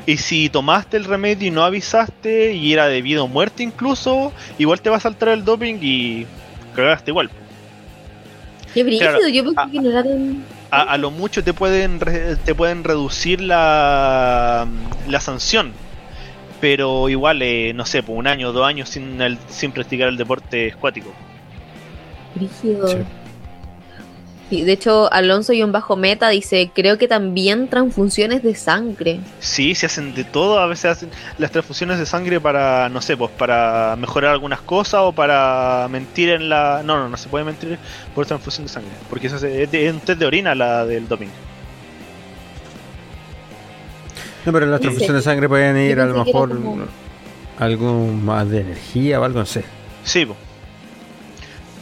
Y 0.06 0.18
si 0.18 0.50
tomaste 0.50 0.98
el 0.98 1.06
remedio 1.06 1.48
y 1.48 1.52
no 1.52 1.64
avisaste 1.64 2.54
y 2.54 2.74
era 2.74 2.88
debido 2.88 3.24
a 3.24 3.28
muerte 3.28 3.64
incluso, 3.64 4.32
igual 4.60 4.82
te 4.82 4.90
va 4.90 4.98
a 4.98 5.00
saltar 5.00 5.30
el 5.30 5.44
doping 5.44 5.80
y 5.82 6.28
cagaste 6.76 7.12
igual. 7.12 7.32
Qué 8.74 8.84
brígido, 8.84 9.28
yo 9.30 9.44
pensé 9.46 9.72
que 9.72 9.82
no 9.82 9.90
era 9.90 10.04
a, 10.72 10.82
a, 10.82 10.98
lo 10.98 11.10
mucho 11.10 11.44
te 11.44 11.54
pueden 11.54 12.00
te 12.00 12.54
pueden 12.54 12.84
reducir 12.84 13.40
la, 13.40 14.68
la 15.08 15.20
sanción 15.22 15.72
pero 16.66 17.10
igual 17.10 17.44
eh, 17.44 17.74
no 17.76 17.86
sé 17.86 18.02
por 18.02 18.18
un 18.18 18.26
año 18.26 18.50
o 18.50 18.52
dos 18.52 18.66
años 18.66 18.90
sin 18.90 19.20
sin 19.50 19.72
practicar 19.72 20.10
el 20.10 20.18
deporte 20.18 20.74
acuático 20.76 21.14
Rígido. 22.36 22.88
Sí. 24.50 24.64
de 24.64 24.72
hecho, 24.72 25.14
Alonso 25.14 25.54
y 25.54 25.62
un 25.62 25.72
bajo 25.72 25.96
meta 25.96 26.30
dice, 26.30 26.72
creo 26.74 26.98
que 26.98 27.08
también 27.08 27.68
transfusiones 27.68 28.42
de 28.42 28.56
sangre. 28.56 29.20
Sí, 29.40 29.76
se 29.76 29.86
hacen 29.86 30.16
de 30.16 30.24
todo, 30.24 30.58
a 30.60 30.66
veces 30.66 30.86
hacen 30.86 31.12
las 31.38 31.52
transfusiones 31.52 32.00
de 32.00 32.08
sangre 32.08 32.42
para, 32.42 32.90
no 32.90 33.00
sé, 33.00 33.16
pues 33.16 33.30
para 33.30 33.96
mejorar 33.96 34.32
algunas 34.32 34.62
cosas 34.62 35.02
o 35.04 35.12
para 35.14 35.88
mentir 35.92 36.30
en 36.30 36.50
la... 36.50 36.82
No, 36.84 36.98
no, 36.98 37.10
no 37.10 37.18
se 37.18 37.30
puede 37.30 37.46
mentir 37.46 37.78
por 38.16 38.26
transfusión 38.26 38.66
de 38.66 38.74
sangre, 38.74 38.92
porque 39.08 39.28
es, 39.28 39.34
un 39.94 40.00
test 40.00 40.20
de 40.20 40.26
orina 40.26 40.56
la 40.56 40.84
del 40.86 41.08
doping. 41.08 41.30
No, 44.46 44.52
pero 44.52 44.66
las 44.68 44.80
transfusiones 44.80 45.24
de 45.24 45.30
sangre 45.30 45.50
pueden 45.50 45.78
ir 45.78 46.00
a 46.00 46.06
lo 46.06 46.24
mejor 46.24 46.58
algo 47.58 48.08
más 48.08 48.50
de 48.50 48.62
energía 48.62 49.20
o 49.20 49.24
algo, 49.24 49.40
no 49.40 49.46
sé. 49.46 49.64
Sí, 50.04 50.28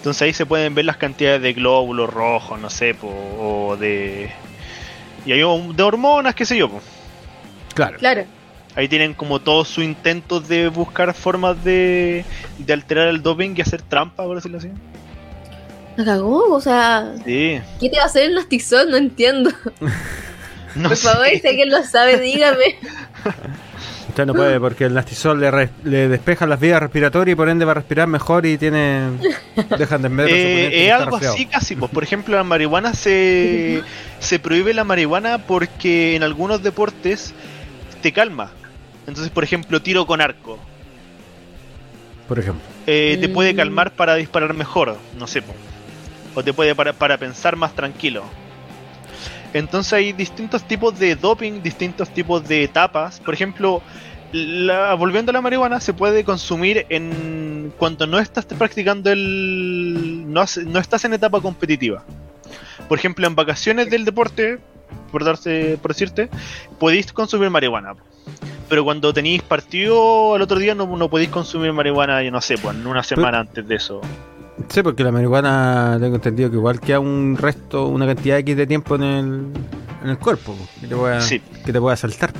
entonces 0.03 0.21
ahí 0.21 0.33
se 0.33 0.45
pueden 0.45 0.75
ver 0.75 0.83
las 0.83 0.97
cantidades 0.97 1.41
de 1.41 1.53
glóbulos 1.53 2.13
rojos, 2.13 2.59
no 2.59 2.69
sé, 2.69 2.93
o 3.01 3.77
de. 3.77 4.29
Y 5.25 5.31
hay 5.31 5.39
de 5.39 5.83
hormonas, 5.83 6.35
qué 6.35 6.45
sé 6.45 6.57
yo. 6.57 6.69
Claro. 7.73 7.97
Claro. 7.99 8.25
Ahí 8.75 8.89
tienen 8.89 9.13
como 9.13 9.39
todos 9.39 9.69
sus 9.69 9.81
intentos 9.81 10.49
de 10.49 10.67
buscar 10.67 11.13
formas 11.13 11.63
de, 11.63 12.25
de 12.57 12.73
alterar 12.73 13.07
el 13.07 13.23
doping 13.23 13.53
y 13.55 13.61
hacer 13.61 13.81
trampa, 13.81 14.25
por 14.25 14.35
decirlo 14.35 14.57
así. 14.57 14.71
¿Me 15.95 16.03
cagó? 16.03 16.53
O 16.53 16.59
sea, 16.59 17.13
sí. 17.23 17.61
¿qué 17.79 17.89
te 17.89 17.95
va 17.95 18.03
a 18.03 18.07
hacer 18.07 18.23
el 18.23 18.35
nastizol? 18.35 18.91
No 18.91 18.97
entiendo. 18.97 19.51
no 20.75 20.89
por 20.89 20.97
favor, 20.97 21.27
si 21.41 21.47
alguien 21.47 21.69
lo 21.69 21.83
sabe, 21.83 22.19
dígame. 22.19 22.77
Usted 24.13 24.25
no 24.27 24.33
puede 24.33 24.59
porque 24.59 24.85
el 24.85 24.93
nastisol 24.93 25.39
le, 25.39 25.69
le, 25.83 26.07
despeja 26.07 26.45
las 26.45 26.59
vías 26.59 26.79
respiratorias 26.79 27.33
y 27.33 27.35
por 27.35 27.49
ende 27.49 27.65
va 27.65 27.71
a 27.71 27.75
respirar 27.75 28.07
mejor 28.07 28.45
y 28.45 28.59
tiene. 28.59 29.09
Dejan 29.77 30.03
de 30.03 30.09
ver. 30.09 30.29
Eh, 30.29 30.85
es 30.85 30.93
algo 30.93 31.15
así 31.15 31.47
casi. 31.47 31.75
Pues, 31.75 31.91
por 31.91 32.03
ejemplo, 32.03 32.35
la 32.35 32.43
marihuana 32.43 32.93
se, 32.93 33.81
se 34.19 34.37
prohíbe 34.37 34.75
la 34.75 34.83
marihuana 34.83 35.39
porque 35.39 36.15
en 36.15 36.21
algunos 36.21 36.61
deportes 36.61 37.33
te 38.03 38.11
calma. 38.11 38.51
Entonces, 39.07 39.31
por 39.31 39.43
ejemplo, 39.43 39.81
tiro 39.81 40.05
con 40.05 40.21
arco. 40.21 40.59
Por 42.27 42.37
ejemplo. 42.37 42.63
Eh, 42.85 43.17
te 43.19 43.29
puede 43.29 43.53
mm. 43.53 43.57
calmar 43.57 43.91
para 43.91 44.13
disparar 44.15 44.53
mejor, 44.53 44.97
no 45.17 45.25
sé. 45.25 45.41
O 46.35 46.43
te 46.43 46.53
puede 46.53 46.75
para, 46.75 46.93
para 46.93 47.17
pensar 47.17 47.55
más 47.55 47.73
tranquilo. 47.73 48.23
Entonces 49.53 49.93
hay 49.93 50.13
distintos 50.13 50.63
tipos 50.63 50.97
de 50.97 51.15
doping, 51.15 51.61
distintos 51.61 52.09
tipos 52.09 52.47
de 52.47 52.63
etapas. 52.63 53.19
Por 53.19 53.33
ejemplo, 53.33 53.81
volviendo 54.97 55.29
a 55.29 55.33
la 55.33 55.41
marihuana, 55.41 55.79
se 55.79 55.93
puede 55.93 56.23
consumir 56.23 56.85
en 56.89 57.71
cuando 57.77 58.07
no 58.07 58.19
estás 58.19 58.45
practicando 58.45 59.11
el. 59.11 60.31
No, 60.31 60.45
no 60.65 60.79
estás 60.79 61.05
en 61.05 61.13
etapa 61.13 61.39
competitiva. 61.39 62.03
Por 62.89 62.97
ejemplo, 62.97 63.27
en 63.27 63.35
vacaciones 63.35 63.89
del 63.89 64.05
deporte, 64.05 64.59
por, 65.11 65.23
darse, 65.23 65.77
por 65.81 65.91
decirte, 65.91 66.29
podéis 66.79 67.13
consumir 67.13 67.49
marihuana. 67.49 67.93
Pero 68.69 68.83
cuando 68.83 69.13
tenéis 69.13 69.43
partido 69.43 70.33
al 70.33 70.41
otro 70.41 70.57
día 70.57 70.73
no, 70.73 70.97
no 70.97 71.09
podéis 71.09 71.29
consumir 71.29 71.73
marihuana, 71.73 72.23
yo 72.23 72.31
no 72.31 72.41
sé, 72.41 72.57
pues 72.57 72.75
en 72.75 72.87
una 72.87 73.03
semana 73.03 73.39
antes 73.39 73.67
de 73.67 73.75
eso. 73.75 74.01
Sí, 74.69 74.83
porque 74.83 75.03
la 75.03 75.11
marihuana 75.11 75.97
tengo 75.99 76.15
entendido 76.15 76.49
que 76.49 76.57
igual 76.57 76.79
queda 76.79 76.99
un 76.99 77.37
resto, 77.39 77.87
una 77.87 78.05
cantidad 78.05 78.37
X 78.39 78.55
de 78.55 78.67
tiempo 78.67 78.95
en 78.95 79.03
el, 79.03 79.47
en 80.03 80.09
el 80.09 80.17
cuerpo 80.17 80.55
que 80.79 80.87
te 80.87 80.95
pueda, 80.95 81.19
que 81.27 81.73
te 81.73 81.79
pueda 81.79 81.95
saltar. 81.95 82.31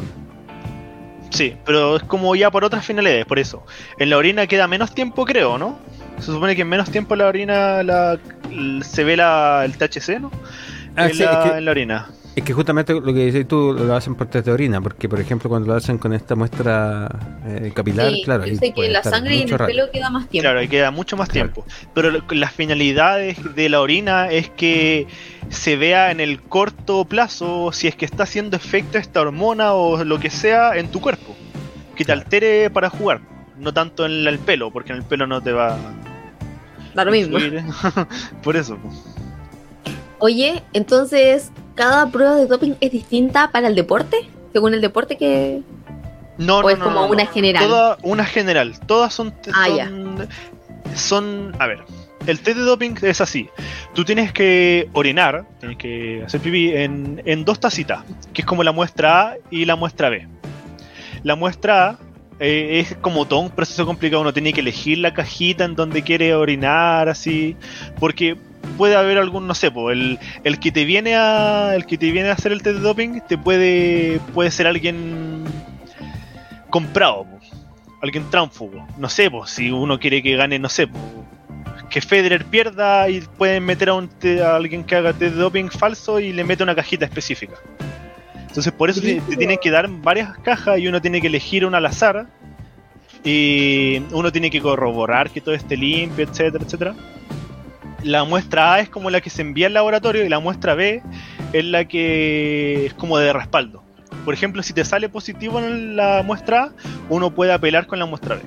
Sí, 1.32 1.56
pero 1.66 1.96
es 1.96 2.04
como 2.04 2.36
ya 2.36 2.52
por 2.52 2.64
otras 2.64 2.86
finalidades, 2.86 3.26
por 3.26 3.40
eso. 3.40 3.66
En 3.98 4.12
la 4.12 4.18
orina 4.18 4.46
queda 4.46 4.68
menos 4.68 4.94
tiempo, 4.94 5.26
creo, 5.26 5.58
¿no? 5.58 5.80
Se 6.20 6.28
supone 6.28 6.56
que 6.56 6.62
en 6.62 6.70
menos 6.70 6.92
tiempo 6.92 7.16
la 7.16 7.26
orina 7.28 7.82
la, 7.82 8.20
se 8.82 9.04
ve 9.04 9.18
la, 9.18 9.66
el 9.66 9.76
THC, 9.76 10.20
¿no? 10.20 10.32
Ah, 10.96 11.08
en 11.08 11.66
la 11.66 11.72
orina. 11.72 12.10
Es 12.36 12.44
que 12.44 12.54
justamente 12.54 12.94
lo 12.94 13.14
que 13.14 13.26
dices 13.26 13.48
tú 13.48 13.74
lo 13.74 13.96
hacen 13.96 14.16
por 14.16 14.26
test 14.28 14.48
de 14.48 14.52
orina, 14.52 14.82
porque 14.82 15.08
por 15.08 15.20
ejemplo 15.20 15.50
cuando 15.50 15.68
lo 15.68 15.76
hacen 15.76 16.00
con 16.00 16.14
esta 16.14 16.34
muestra 16.34 17.08
eh, 17.46 17.72
capilar, 17.76 18.12
claro. 18.24 18.44
Dice 18.44 18.74
que 18.74 18.90
la 18.90 19.04
sangre 19.04 19.36
y 19.36 19.42
en 19.44 19.50
el 19.50 19.58
pelo 19.58 19.92
queda 19.92 20.10
más 20.10 20.28
tiempo. 20.28 20.50
Claro, 20.50 20.68
queda 20.68 20.90
mucho 20.90 21.16
más 21.16 21.30
tiempo. 21.30 21.64
Pero 21.94 22.24
las 22.32 22.52
finalidades 22.52 23.38
de 23.54 23.70
la 23.70 23.82
orina 23.82 24.32
es 24.32 24.50
que 24.50 25.06
se 25.50 25.76
vea 25.76 26.10
en 26.10 26.20
el 26.20 26.42
corto 26.42 27.06
plazo 27.06 27.72
si 27.72 27.88
es 27.88 27.96
que 27.96 28.06
está 28.06 28.24
haciendo 28.24 28.58
efecto 28.58 28.98
esta 28.98 29.22
hormona 29.22 29.74
o 29.74 30.04
lo 30.04 30.20
que 30.20 30.32
sea 30.32 30.76
en 30.76 30.90
tu 30.90 31.02
cuerpo. 31.02 31.36
Que 31.96 32.04
te 32.04 32.14
altere 32.14 32.72
para 32.72 32.90
jugar, 32.90 33.22
no 33.60 33.76
tanto 33.76 34.08
en 34.08 34.26
el 34.26 34.40
pelo, 34.40 34.72
porque 34.72 34.92
en 34.92 34.98
el 34.98 35.04
pelo 35.04 35.28
no 35.28 35.40
te 35.42 35.52
va... 35.52 35.78
Da 36.96 37.06
lo 37.06 37.12
mismo. 37.12 37.38
por 38.44 38.56
eso. 38.56 38.80
Oye, 40.18 40.64
entonces, 40.74 41.52
¿cada 41.76 42.10
prueba 42.10 42.36
de 42.36 42.48
doping 42.48 42.74
es 42.80 42.92
distinta 42.92 43.52
para 43.52 43.68
el 43.68 43.76
deporte? 43.76 44.30
Según 44.52 44.74
el 44.74 44.82
deporte 44.82 45.18
que... 45.18 45.62
No, 46.38 46.60
¿O 46.60 46.70
es 46.70 46.78
como 46.78 47.06
una 47.06 47.26
general? 47.28 47.68
Toda 47.68 47.98
una 48.02 48.26
general. 48.26 48.80
Todas 48.86 49.14
son... 49.14 49.34
Ah, 49.54 49.68
son, 49.68 50.28
son... 50.96 51.56
A 51.60 51.68
ver, 51.68 51.84
el 52.26 52.40
test 52.40 52.58
de 52.58 52.64
doping 52.64 52.96
es 53.02 53.22
así. 53.22 53.50
Tú 53.94 54.06
tienes 54.06 54.32
que 54.32 54.90
orinar, 54.94 55.46
tienes 55.60 55.78
que 55.78 56.24
hacer 56.26 56.42
pipí 56.42 56.72
en, 56.72 57.22
en 57.26 57.46
dos 57.46 57.60
tacitas, 57.60 58.04
que 58.34 58.42
es 58.42 58.46
como 58.46 58.64
la 58.64 58.72
muestra 58.72 59.22
A 59.22 59.38
y 59.52 59.66
la 59.66 59.76
muestra 59.76 60.10
B. 60.10 60.28
La 61.24 61.36
muestra 61.36 61.90
A 61.90 62.00
eh, 62.40 62.80
es 62.80 62.96
como 62.96 63.26
todo 63.26 63.40
un 63.40 63.50
proceso 63.50 63.86
complicado, 63.86 64.22
uno 64.22 64.34
tiene 64.34 64.54
que 64.54 64.62
elegir 64.62 64.98
la 64.98 65.14
cajita 65.14 65.66
en 65.66 65.76
donde 65.76 66.02
quiere 66.02 66.34
orinar, 66.34 67.10
así, 67.10 67.56
porque 68.00 68.38
puede 68.78 68.96
haber 68.96 69.18
algún, 69.18 69.48
no 69.48 69.56
sé, 69.56 69.72
el, 69.92 70.20
el 70.44 70.60
que 70.60 70.72
te 70.72 70.86
viene 70.86 71.16
a 71.16 71.76
el 71.76 71.86
que 71.86 71.98
te 71.98 72.12
viene 72.12 72.30
a 72.30 72.34
hacer 72.34 72.52
el 72.52 72.62
test 72.62 72.78
de 72.78 72.82
doping 72.82 73.22
te 73.28 73.38
puede 73.38 74.20
puede 74.34 74.52
ser 74.52 74.68
alguien 74.68 75.44
comprado, 76.70 77.28
alguien 78.02 78.30
tránfugo, 78.30 78.88
no 78.98 79.10
sé, 79.10 79.30
si 79.46 79.72
uno 79.72 80.00
quiere 80.00 80.24
que 80.24 80.36
gane, 80.36 80.58
no 80.58 80.70
sé, 80.70 80.88
que 81.90 82.02
Federer 82.02 82.46
pierda 82.46 83.08
y 83.10 83.22
pueden 83.22 83.64
meter 83.64 83.90
a, 83.90 83.94
un, 83.94 84.10
a 84.44 84.56
alguien 84.56 84.84
que 84.84 84.96
haga 84.96 85.14
test 85.14 85.36
de 85.36 85.42
doping 85.42 85.70
falso 85.70 86.20
y 86.20 86.34
le 86.34 86.44
mete 86.44 86.64
una 86.64 86.74
cajita 86.74 87.06
específica. 87.06 87.56
Entonces 88.48 88.74
por 88.74 88.90
eso 88.90 89.02
te, 89.02 89.22
te, 89.22 89.38
tienen 89.38 89.58
que 89.62 89.72
dar 89.72 89.88
varias 89.88 90.38
cajas 90.40 90.80
y 90.80 90.88
uno 90.88 91.02
tiene 91.02 91.22
que 91.22 91.28
elegir 91.28 91.66
una 91.66 91.78
al 91.78 91.86
azar 91.86 92.28
y 93.24 94.02
uno 94.12 94.32
tiene 94.32 94.50
que 94.50 94.62
corroborar 94.62 95.30
que 95.30 95.42
todo 95.42 95.56
esté 95.56 95.78
limpio, 95.78 96.26
etcétera, 96.26 96.64
etcétera 96.64 96.96
la 98.04 98.24
muestra 98.24 98.74
A 98.74 98.80
es 98.80 98.90
como 98.90 99.10
la 99.10 99.22
que 99.22 99.30
se 99.30 99.42
envía 99.42 99.68
al 99.68 99.74
laboratorio 99.74 100.26
y 100.26 100.30
la 100.30 100.40
muestra 100.40 100.76
B 100.76 101.02
es 101.54 101.66
la 101.66 101.86
que 101.86 102.86
es 102.86 102.94
como 102.94 103.18
de 103.18 103.34
respaldo. 103.34 103.84
Por 104.26 104.34
ejemplo, 104.34 104.64
si 104.64 104.74
te 104.74 104.86
sale 104.86 105.10
positivo 105.10 105.60
en 105.60 105.96
la 105.96 106.24
muestra 106.24 106.64
A, 106.64 106.72
uno 107.10 107.34
puede 107.34 107.54
apelar 107.54 107.88
con 107.88 108.00
la 108.00 108.06
muestra 108.06 108.36
B. 108.36 108.42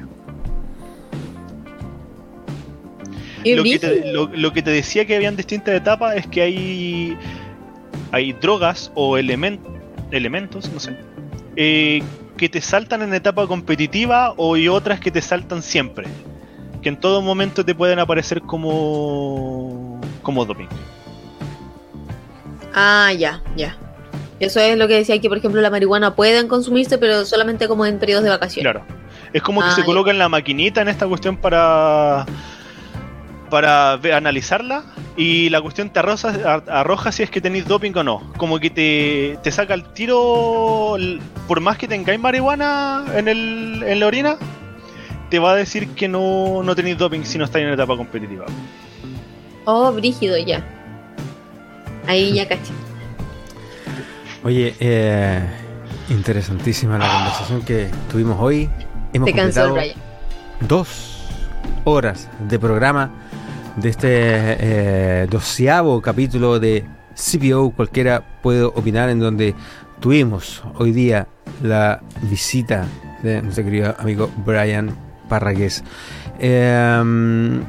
Lo 3.54 3.62
que, 3.62 3.78
te, 3.78 4.12
lo, 4.12 4.52
que, 4.52 4.60
te, 4.60 4.70
decía 4.70 5.04
que 5.04 5.14
habían 5.14 5.36
distintas 5.36 5.72
etapas 5.72 6.16
es 6.16 6.26
que 6.26 6.42
hay, 6.42 7.16
hay 8.10 8.32
drogas 8.32 8.90
o 8.96 9.16
elementos, 9.16 10.68
no 10.72 10.80
sé, 10.80 10.96
eh, 11.54 12.02
que 12.36 12.48
te 12.48 12.60
saltan 12.60 13.02
en 13.02 13.14
etapa 13.14 13.46
competitiva 13.46 14.32
o 14.36 14.56
hay 14.56 14.66
otras 14.66 14.98
que 14.98 15.12
te 15.12 15.22
saltan 15.22 15.62
siempre 15.62 16.08
que 16.86 16.90
en 16.90 17.00
todo 17.00 17.20
momento 17.20 17.64
te 17.64 17.74
pueden 17.74 17.98
aparecer 17.98 18.40
como 18.42 20.00
como 20.22 20.44
doping. 20.44 20.68
Ah, 22.72 23.12
ya, 23.12 23.42
ya. 23.56 23.76
Eso 24.38 24.60
es 24.60 24.78
lo 24.78 24.86
que 24.86 24.94
decía 24.94 25.20
que, 25.20 25.28
por 25.28 25.36
ejemplo, 25.38 25.60
la 25.60 25.68
marihuana 25.70 26.14
pueden 26.14 26.46
consumirse, 26.46 26.96
pero 26.96 27.24
solamente 27.24 27.66
como 27.66 27.84
en 27.86 27.98
periodos 27.98 28.22
de 28.22 28.30
vacaciones. 28.30 28.70
Claro. 28.70 28.86
Es 29.32 29.42
como 29.42 29.62
que 29.62 29.66
Ah, 29.66 29.72
se 29.72 29.80
ya. 29.80 29.84
coloca 29.84 30.12
en 30.12 30.18
la 30.18 30.28
maquinita 30.28 30.80
en 30.80 30.86
esta 30.86 31.08
cuestión 31.08 31.36
para 31.36 32.24
para 33.50 33.94
analizarla 34.16 34.84
y 35.16 35.48
la 35.50 35.60
cuestión 35.60 35.90
te 35.90 35.98
arroja, 35.98 36.62
arroja 36.68 37.10
si 37.10 37.24
es 37.24 37.30
que 37.30 37.40
tenéis 37.40 37.66
doping 37.66 37.92
o 37.96 38.04
no. 38.04 38.32
Como 38.36 38.60
que 38.60 38.70
te, 38.70 39.38
te 39.42 39.50
saca 39.50 39.74
el 39.74 39.82
tiro, 39.92 40.96
por 41.48 41.60
más 41.60 41.78
que 41.78 41.88
tengáis 41.88 42.20
marihuana 42.20 43.04
en, 43.16 43.26
el, 43.26 43.82
en 43.84 43.98
la 43.98 44.06
orina, 44.06 44.36
te 45.28 45.38
va 45.38 45.52
a 45.52 45.56
decir 45.56 45.88
que 45.90 46.08
no, 46.08 46.62
no 46.62 46.74
tenéis 46.74 46.98
doping 46.98 47.22
si 47.24 47.38
no 47.38 47.44
estáis 47.44 47.66
en 47.66 47.72
etapa 47.72 47.96
competitiva. 47.96 48.46
Oh, 49.64 49.92
brígido, 49.92 50.36
ya. 50.38 50.64
Ahí 52.06 52.34
ya 52.34 52.46
caché. 52.48 52.72
Oye, 54.44 54.74
eh, 54.78 55.40
interesantísima 56.08 56.98
la 56.98 57.10
conversación 57.10 57.62
que 57.62 57.90
tuvimos 58.10 58.36
hoy. 58.40 58.70
Hemos 59.12 59.26
Te 59.26 59.32
cansó 59.34 59.60
el 59.62 59.70
completado 59.70 59.74
Brian. 59.74 59.98
dos 60.60 61.24
horas 61.84 62.28
de 62.48 62.58
programa 62.58 63.10
de 63.76 63.88
este 63.88 64.08
eh, 64.10 65.26
doceavo 65.28 66.00
capítulo 66.00 66.60
de 66.60 66.84
CPO. 67.14 67.70
Cualquiera 67.72 68.22
puede 68.42 68.62
opinar 68.62 69.08
en 69.08 69.18
donde 69.18 69.54
tuvimos 70.00 70.62
hoy 70.78 70.92
día 70.92 71.26
la 71.62 72.00
visita 72.22 72.86
de 73.22 73.42
nuestro 73.42 73.64
querido 73.64 73.94
amigo 73.98 74.30
Brian 74.44 75.05
Parragués. 75.28 75.82
Em, 76.38 77.62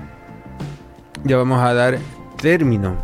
ya 1.23 1.37
vamos 1.37 1.61
a 1.61 1.73
dar 1.73 1.97
término, 2.41 2.95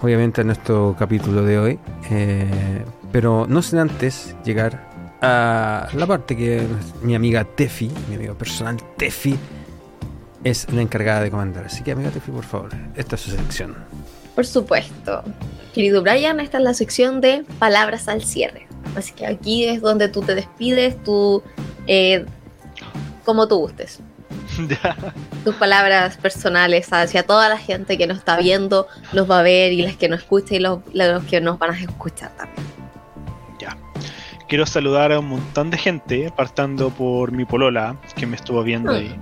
obviamente, 0.00 0.40
a 0.40 0.44
nuestro 0.44 0.96
capítulo 0.98 1.42
de 1.42 1.58
hoy. 1.58 1.78
eh, 2.10 2.84
pero 3.12 3.46
no 3.48 3.60
sin 3.60 3.80
antes 3.80 4.36
llegar 4.44 4.88
a 5.20 5.88
la 5.94 6.06
parte 6.06 6.36
que 6.36 6.64
mi 7.02 7.14
amiga 7.14 7.44
Tefi, 7.44 7.90
mi 8.08 8.14
amigo 8.14 8.34
personal 8.34 8.76
Tefi, 8.96 9.36
es 10.44 10.72
la 10.72 10.80
encargada 10.80 11.20
de 11.22 11.30
comandar. 11.30 11.66
Así 11.66 11.82
que, 11.82 11.92
amiga 11.92 12.10
Tefi, 12.10 12.30
por 12.30 12.44
favor, 12.44 12.70
esta 12.96 13.16
es 13.16 13.20
su 13.22 13.30
sección. 13.32 13.74
Por 14.34 14.46
supuesto. 14.46 15.22
Querido 15.74 16.02
Brian, 16.02 16.40
esta 16.40 16.58
es 16.58 16.64
la 16.64 16.74
sección 16.74 17.20
de 17.20 17.44
palabras 17.58 18.08
al 18.08 18.22
cierre. 18.22 18.66
Así 18.96 19.12
que 19.12 19.26
aquí 19.26 19.64
es 19.64 19.80
donde 19.82 20.08
tú 20.08 20.22
te 20.22 20.34
despides, 20.34 21.02
tú, 21.04 21.42
eh, 21.86 22.24
como 23.30 23.46
tú 23.46 23.58
gustes. 23.58 24.00
Tus 25.44 25.54
palabras 25.54 26.16
personales 26.16 26.92
hacia 26.92 27.22
toda 27.22 27.48
la 27.48 27.58
gente 27.58 27.96
que 27.96 28.08
nos 28.08 28.18
está 28.18 28.36
viendo, 28.36 28.88
los 29.12 29.30
va 29.30 29.38
a 29.38 29.42
ver 29.42 29.72
y 29.72 29.82
las 29.82 29.94
que 29.94 30.08
nos 30.08 30.22
escuchan 30.22 30.56
y 30.56 30.58
los, 30.58 30.80
los 30.92 31.24
que 31.24 31.40
nos 31.40 31.60
van 31.60 31.70
a 31.70 31.78
escuchar 31.78 32.32
también. 32.36 32.66
Ya. 33.60 33.76
Quiero 34.48 34.66
saludar 34.66 35.12
a 35.12 35.20
un 35.20 35.28
montón 35.28 35.70
de 35.70 35.78
gente, 35.78 36.32
partando 36.36 36.90
por 36.90 37.30
mi 37.30 37.44
polola, 37.44 37.96
que 38.16 38.26
me 38.26 38.34
estuvo 38.34 38.64
viendo 38.64 38.90
ahí. 38.90 39.14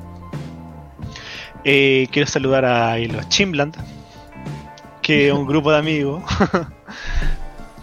Eh, 1.64 2.08
quiero 2.10 2.26
saludar 2.26 2.64
a 2.64 2.96
los 2.96 3.28
Chimland, 3.28 3.76
que 5.02 5.28
es 5.28 5.34
un 5.34 5.46
grupo 5.46 5.70
de 5.70 5.78
amigos. 5.78 6.22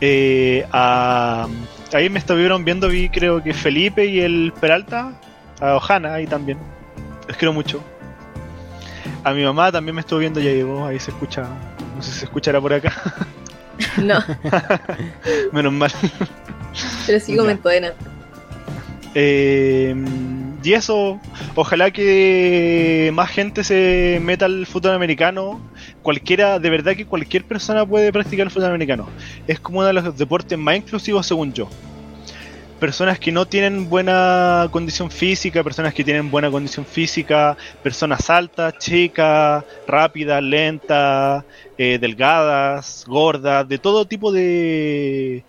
Eh, 0.02 0.68
a, 0.74 1.48
ahí 1.94 2.10
me 2.10 2.20
estuvieron 2.20 2.66
viendo, 2.66 2.90
vi 2.90 3.08
creo 3.08 3.42
que 3.42 3.54
Felipe 3.54 4.06
y 4.06 4.20
el 4.20 4.54
Peralta, 4.60 5.14
a 5.60 5.76
Ojana 5.76 6.14
ahí 6.14 6.28
también. 6.28 6.58
Les 7.28 7.38
quiero 7.38 7.54
mucho. 7.54 7.84
A 9.24 9.34
mi 9.34 9.44
mamá 9.44 9.72
también 9.72 9.96
me 9.96 10.02
estuvo 10.02 10.20
viendo, 10.20 10.40
ya 10.40 10.52
llegó, 10.52 10.86
ahí 10.86 11.00
se 11.00 11.12
escucha, 11.12 11.48
no 11.96 12.02
sé 12.02 12.12
si 12.12 12.20
se 12.20 12.26
escuchará 12.26 12.62
por 12.62 12.74
acá. 12.74 12.94
No. 13.98 14.24
Menos 15.52 15.74
mal. 15.74 15.92
Pero 17.06 17.20
sí 17.20 17.36
comentó 17.36 17.68
de 17.68 17.82
nada. 17.82 17.96
Eh, 19.14 19.94
y 20.64 20.74
eso, 20.74 21.20
ojalá 21.56 21.92
que 21.92 23.12
más 23.14 23.30
gente 23.30 23.64
se 23.64 24.20
meta 24.24 24.46
al 24.46 24.66
fútbol 24.66 24.94
americano. 24.94 25.62
Cualquiera, 26.02 26.58
de 26.58 26.70
verdad 26.70 26.96
que 26.96 27.06
cualquier 27.06 27.44
persona 27.44 27.86
puede 27.86 28.12
practicar 28.12 28.48
el 28.48 28.52
fútbol 28.52 28.70
americano. 28.70 29.08
Es 29.46 29.60
como 29.60 29.80
uno 29.80 29.88
de 29.88 29.94
los 29.94 30.18
deportes 30.18 30.58
más 30.58 30.78
inclusivos 30.78 31.28
según 31.28 31.54
yo. 31.54 31.70
Personas 32.86 33.18
que 33.18 33.32
no 33.32 33.48
tienen 33.48 33.90
buena 33.90 34.68
condición 34.70 35.10
física, 35.10 35.64
personas 35.64 35.92
que 35.92 36.04
tienen 36.04 36.30
buena 36.30 36.52
condición 36.52 36.86
física, 36.86 37.58
personas 37.82 38.30
altas, 38.30 38.78
chicas, 38.78 39.66
rápidas, 39.88 40.44
lentas, 40.44 41.44
eh, 41.80 41.98
delgadas, 42.00 43.04
gordas, 43.08 43.68
de 43.68 43.80
todo 43.80 44.06
tipo 44.06 44.32
de, 44.32 45.44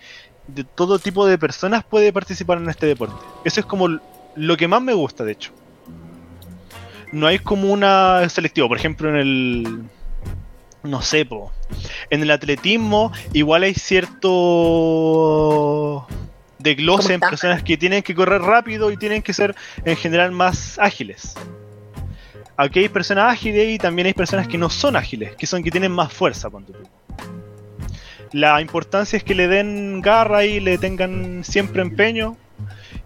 de 0.47 0.65
todo 0.65 0.99
tipo 0.99 1.27
de 1.27 1.37
personas 1.37 1.85
puede 1.85 2.11
participar 2.11 2.57
en 2.57 2.71
este 2.71 2.87
deporte. 2.87 3.23
Eso 3.45 3.61
es 3.61 3.67
como 3.67 3.87
lo 4.35 4.57
que 4.57 4.67
más 4.67 4.81
me 4.81 4.95
gusta, 4.95 5.23
de 5.23 5.33
hecho. 5.33 5.53
No 7.13 7.27
hay 7.27 7.39
como 7.39 7.71
una 7.71 8.27
selectivo, 8.31 8.67
por 8.67 8.79
ejemplo, 8.79 9.11
en 9.11 9.17
el 9.17 9.83
no 10.85 11.03
sé, 11.03 11.27
po. 11.27 11.53
En 12.09 12.23
el 12.23 12.31
atletismo 12.31 13.13
igual 13.35 13.65
hay 13.65 13.75
cierto 13.75 14.47
desglose 16.59 17.15
en 17.15 17.21
personas 17.21 17.63
que 17.63 17.77
tienen 17.77 18.03
que 18.03 18.15
correr 18.15 18.43
rápido 18.43 18.91
y 18.91 18.97
tienen 18.97 19.23
que 19.23 19.33
ser 19.33 19.55
en 19.85 19.97
general 19.97 20.33
más 20.33 20.79
ágiles. 20.79 21.35
Aquí 22.57 22.81
hay 22.81 22.89
personas 22.89 23.33
ágiles 23.33 23.75
y 23.75 23.79
también 23.79 24.07
hay 24.07 24.15
personas 24.15 24.49
que 24.49 24.57
no 24.57 24.71
son 24.71 24.97
ágiles, 24.97 25.37
que 25.37 25.47
son 25.47 25.63
que 25.63 25.71
tienen 25.71 25.93
más 25.93 26.13
fuerza, 26.13 26.49
ponte 26.49 26.73
tú. 26.73 26.89
La 28.33 28.61
importancia 28.61 29.17
es 29.17 29.25
que 29.25 29.35
le 29.35 29.47
den 29.47 30.01
garra 30.01 30.45
y 30.45 30.61
le 30.61 30.79
tengan 30.79 31.45
siempre 31.45 31.83
empeño 31.83 32.37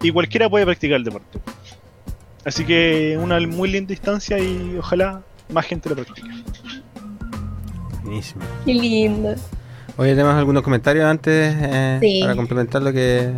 y 0.00 0.10
cualquiera 0.12 0.48
puede 0.48 0.64
practicar 0.64 0.96
el 0.96 1.04
deporte. 1.04 1.40
Así 2.44 2.64
que 2.64 3.18
una 3.20 3.38
muy 3.40 3.70
linda 3.70 3.92
instancia 3.92 4.38
y 4.38 4.76
ojalá 4.78 5.22
más 5.50 5.66
gente 5.66 5.88
lo 5.88 5.96
practique. 5.96 6.28
Buenísimo. 8.02 8.42
Qué 8.64 8.74
lindo. 8.74 9.34
Oye, 10.00 10.12
¿tenemos 10.14 10.34
algunos 10.34 10.62
comentarios 10.62 11.04
antes 11.04 11.54
eh, 11.60 11.98
Sí. 12.00 12.20
para 12.22 12.34
complementar 12.34 12.80
lo 12.82 12.90
que... 12.90 13.28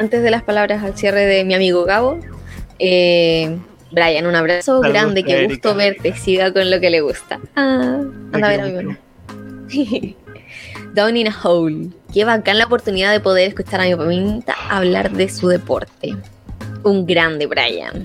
Antes 0.00 0.20
de 0.20 0.30
las 0.32 0.42
palabras 0.42 0.82
al 0.82 0.98
cierre 0.98 1.26
de 1.26 1.44
mi 1.44 1.54
amigo 1.54 1.84
Gabo, 1.84 2.18
eh, 2.80 3.56
Brian, 3.92 4.26
un 4.26 4.34
abrazo 4.34 4.80
grande, 4.80 5.22
qué 5.22 5.34
Erika. 5.44 5.52
gusto 5.54 5.74
verte, 5.76 6.12
siga 6.16 6.52
con 6.52 6.68
lo 6.72 6.80
que 6.80 6.90
le 6.90 7.02
gusta. 7.02 7.38
Ah, 7.54 8.00
anda 8.32 8.46
a 8.48 8.50
ver 8.50 8.60
a 8.62 8.64
mi 8.66 8.72
mamá. 8.72 8.98
Down 10.92 11.16
in 11.16 11.28
a 11.28 11.36
Hole. 11.40 11.90
Qué 12.12 12.24
bacán 12.24 12.58
la 12.58 12.64
oportunidad 12.64 13.12
de 13.12 13.20
poder 13.20 13.46
escuchar 13.50 13.80
a 13.80 13.84
mi 13.84 13.94
mamita 13.94 14.56
hablar 14.68 15.12
de 15.12 15.28
su 15.28 15.46
deporte. 15.46 16.16
Un 16.82 17.06
grande, 17.06 17.46
Brian. 17.46 18.02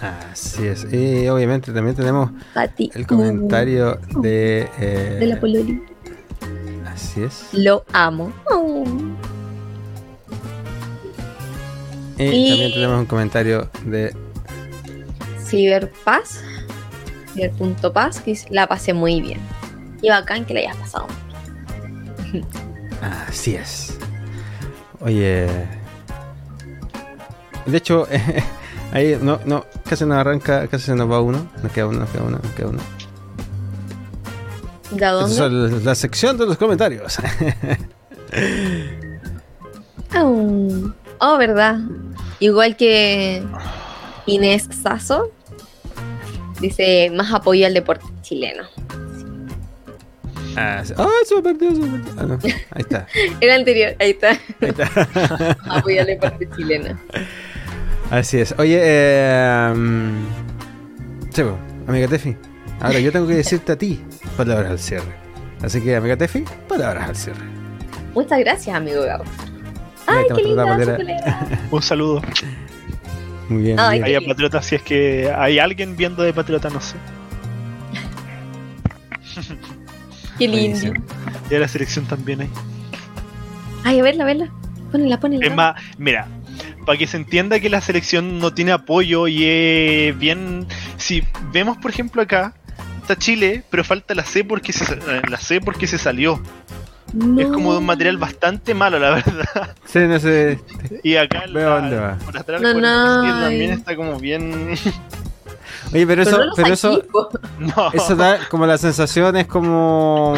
Así 0.00 0.66
es. 0.66 0.86
Y 0.92 1.28
obviamente 1.28 1.70
también 1.72 1.94
tenemos 1.94 2.30
Pati. 2.52 2.90
el 2.96 3.06
comentario 3.06 4.00
de... 4.20 4.66
eh, 4.80 5.16
de 5.20 5.26
la 5.26 5.38
Pololi. 5.38 5.82
Así 6.92 7.22
es. 7.22 7.44
Lo 7.52 7.84
amo. 7.92 8.32
Oh. 8.50 8.84
Y, 12.18 12.24
Y- 12.24 12.48
también 12.50 12.72
tenemos 12.72 13.00
un 13.00 13.06
comentario 13.06 13.68
de... 13.84 14.14
Ciberpaz. 15.46 16.42
Ciber.paz, 17.34 18.20
que 18.20 18.32
dice, 18.32 18.48
la 18.50 18.66
pasé 18.66 18.92
muy 18.92 19.20
bien. 19.20 19.40
Y 20.02 20.08
bacán 20.10 20.44
que 20.44 20.54
la 20.54 20.60
hayas 20.60 20.76
pasado. 20.76 21.06
Así 23.28 23.54
es. 23.54 23.96
Oye... 25.00 25.46
De 27.66 27.76
hecho, 27.76 28.06
ahí 28.92 29.18
no, 29.20 29.38
no, 29.44 29.64
casi 29.88 30.04
nos 30.04 30.16
arranca, 30.18 30.66
casi 30.66 30.86
se 30.86 30.94
nos 30.94 31.10
va 31.10 31.20
uno. 31.20 31.46
Nos 31.62 31.72
queda 31.72 31.86
uno, 31.86 32.00
nos 32.00 32.10
queda 32.10 32.22
uno, 32.24 32.38
nos 32.42 32.52
queda 32.52 32.68
uno. 32.68 32.80
¿De 34.90 35.06
dónde? 35.06 35.76
es 35.76 35.84
la 35.84 35.94
sección 35.94 36.36
de 36.36 36.46
los 36.46 36.56
comentarios. 36.58 37.18
Oh, 40.16 40.90
oh, 41.18 41.38
verdad. 41.38 41.78
Igual 42.40 42.76
que 42.76 43.42
Inés 44.26 44.68
Sasso. 44.82 45.30
Dice 46.60 47.10
más 47.14 47.32
apoyo 47.32 47.66
al 47.66 47.74
deporte 47.74 48.04
chileno. 48.22 48.64
Ah, 50.56 50.82
sí. 50.84 50.92
¡Ah, 50.96 51.08
me 51.36 51.42
perdió, 51.42 51.68
perdió! 51.68 52.00
Ah, 52.18 52.22
no. 52.24 52.38
Ahí 52.42 52.82
está, 52.82 53.06
El 53.40 53.50
anterior, 53.50 53.94
ahí 53.98 54.10
está. 54.10 54.30
ahí 54.30 54.38
está. 54.60 55.56
Apoyo 55.70 56.00
al 56.00 56.06
deporte 56.06 56.48
chileno. 56.56 56.98
Así 58.10 58.40
es. 58.40 58.54
Oye, 58.58 58.78
eh, 58.82 59.72
amiga 61.86 62.08
Tefi. 62.08 62.36
Ahora 62.80 62.98
yo 62.98 63.12
tengo 63.12 63.26
que 63.26 63.34
decirte 63.34 63.72
a 63.72 63.76
ti 63.76 64.00
palabras 64.36 64.70
al 64.70 64.78
cierre. 64.78 65.12
Así 65.62 65.80
que, 65.82 65.94
amiga 65.94 66.16
Tefi, 66.16 66.44
palabras 66.66 67.10
al 67.10 67.16
cierre. 67.16 67.44
Muchas 68.14 68.38
gracias, 68.40 68.74
amigo 68.74 69.02
Gabo. 69.02 69.24
Ay, 70.06 70.24
qué 70.34 70.42
linda. 70.42 71.38
Un 71.70 71.82
saludo. 71.82 72.22
Muy 73.48 73.62
bien. 73.62 73.78
Ay, 73.78 74.02
bien. 74.02 74.24
a 74.24 74.26
Patriota, 74.26 74.62
si 74.62 74.76
es 74.76 74.82
que 74.82 75.30
hay 75.36 75.58
alguien 75.58 75.96
viendo 75.96 76.22
de 76.22 76.32
Patriota, 76.32 76.70
no 76.70 76.80
sé. 76.80 76.96
Qué 80.38 80.48
lindo. 80.48 80.94
Y 81.50 81.54
a 81.54 81.58
la 81.58 81.68
selección 81.68 82.06
también 82.06 82.40
hay. 82.40 82.50
Ay, 83.84 84.00
a 84.00 84.02
verla, 84.02 84.24
a 84.24 84.26
verla. 84.26 84.50
Ponela, 84.90 85.20
ponela. 85.20 85.46
Es 85.46 85.54
más, 85.54 85.80
mira, 85.98 86.26
para 86.86 86.98
que 86.98 87.06
se 87.06 87.16
entienda 87.18 87.60
que 87.60 87.68
la 87.68 87.80
selección 87.80 88.38
no 88.38 88.54
tiene 88.54 88.72
apoyo 88.72 89.28
y 89.28 89.44
es 89.44 90.18
bien. 90.18 90.66
Si 90.96 91.22
vemos, 91.52 91.76
por 91.76 91.90
ejemplo, 91.90 92.22
acá, 92.22 92.54
está 93.12 93.16
Chile, 93.24 93.64
pero 93.70 93.82
falta 93.84 94.14
la 94.14 94.24
C 94.24 94.44
porque 94.44 94.72
se, 94.72 94.84
eh, 94.94 95.22
la 95.28 95.36
C 95.38 95.60
porque 95.60 95.86
se 95.86 95.98
salió. 95.98 96.40
No. 97.12 97.40
Es 97.40 97.48
como 97.48 97.72
de 97.72 97.78
un 97.78 97.86
material 97.86 98.18
bastante 98.18 98.72
malo, 98.72 98.98
la 99.00 99.10
verdad. 99.10 99.74
Sí, 99.84 99.98
no 100.00 100.20
sé. 100.20 100.60
Y 101.02 101.16
acá 101.16 101.42
Veo 101.52 101.68
la- 101.70 101.80
dónde 101.80 101.96
va. 101.96 102.16
por 102.18 102.38
atrás 102.38 102.60
No, 102.62 102.68
no. 102.74 102.80
47 102.80 103.40
también 103.40 103.70
está 103.72 103.96
como 103.96 104.18
bien. 104.20 104.74
Oye, 105.92 106.06
pero 106.06 106.22
eso, 106.22 106.38
pero 106.54 106.72
eso, 106.72 107.02
eso 107.94 108.14
da 108.16 108.38
como 108.48 108.64
la 108.66 108.78
sensación, 108.78 109.36
es 109.36 109.46
como. 109.48 110.34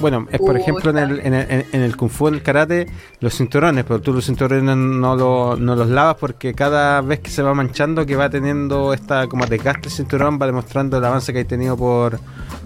Bueno, 0.00 0.26
es 0.30 0.38
por 0.38 0.56
ejemplo 0.56 0.90
en 0.90 0.98
el, 0.98 1.20
en, 1.20 1.34
el, 1.34 1.64
en- 1.72 1.82
el 1.82 1.96
Kung 1.96 2.10
Fu, 2.10 2.28
en 2.28 2.34
el 2.34 2.42
karate, 2.42 2.86
los 3.20 3.34
cinturones, 3.34 3.84
pero 3.84 4.00
tú 4.00 4.12
los 4.12 4.24
cinturones 4.26 4.62
no, 4.76 5.16
lo- 5.16 5.56
no 5.56 5.74
los 5.74 5.88
lavas 5.88 6.16
porque 6.16 6.54
cada 6.54 7.00
vez 7.00 7.20
que 7.20 7.30
se 7.30 7.42
va 7.42 7.54
manchando, 7.54 8.04
que 8.04 8.14
va 8.16 8.28
teniendo 8.28 8.92
esta 8.92 9.26
como 9.26 9.46
desgaste 9.46 9.88
el 9.88 9.94
cinturón, 9.94 10.38
va 10.40 10.46
demostrando 10.46 10.98
el 10.98 11.04
avance 11.04 11.32
que 11.32 11.40
hay 11.40 11.44
tenido 11.44 11.76
por, 11.76 12.18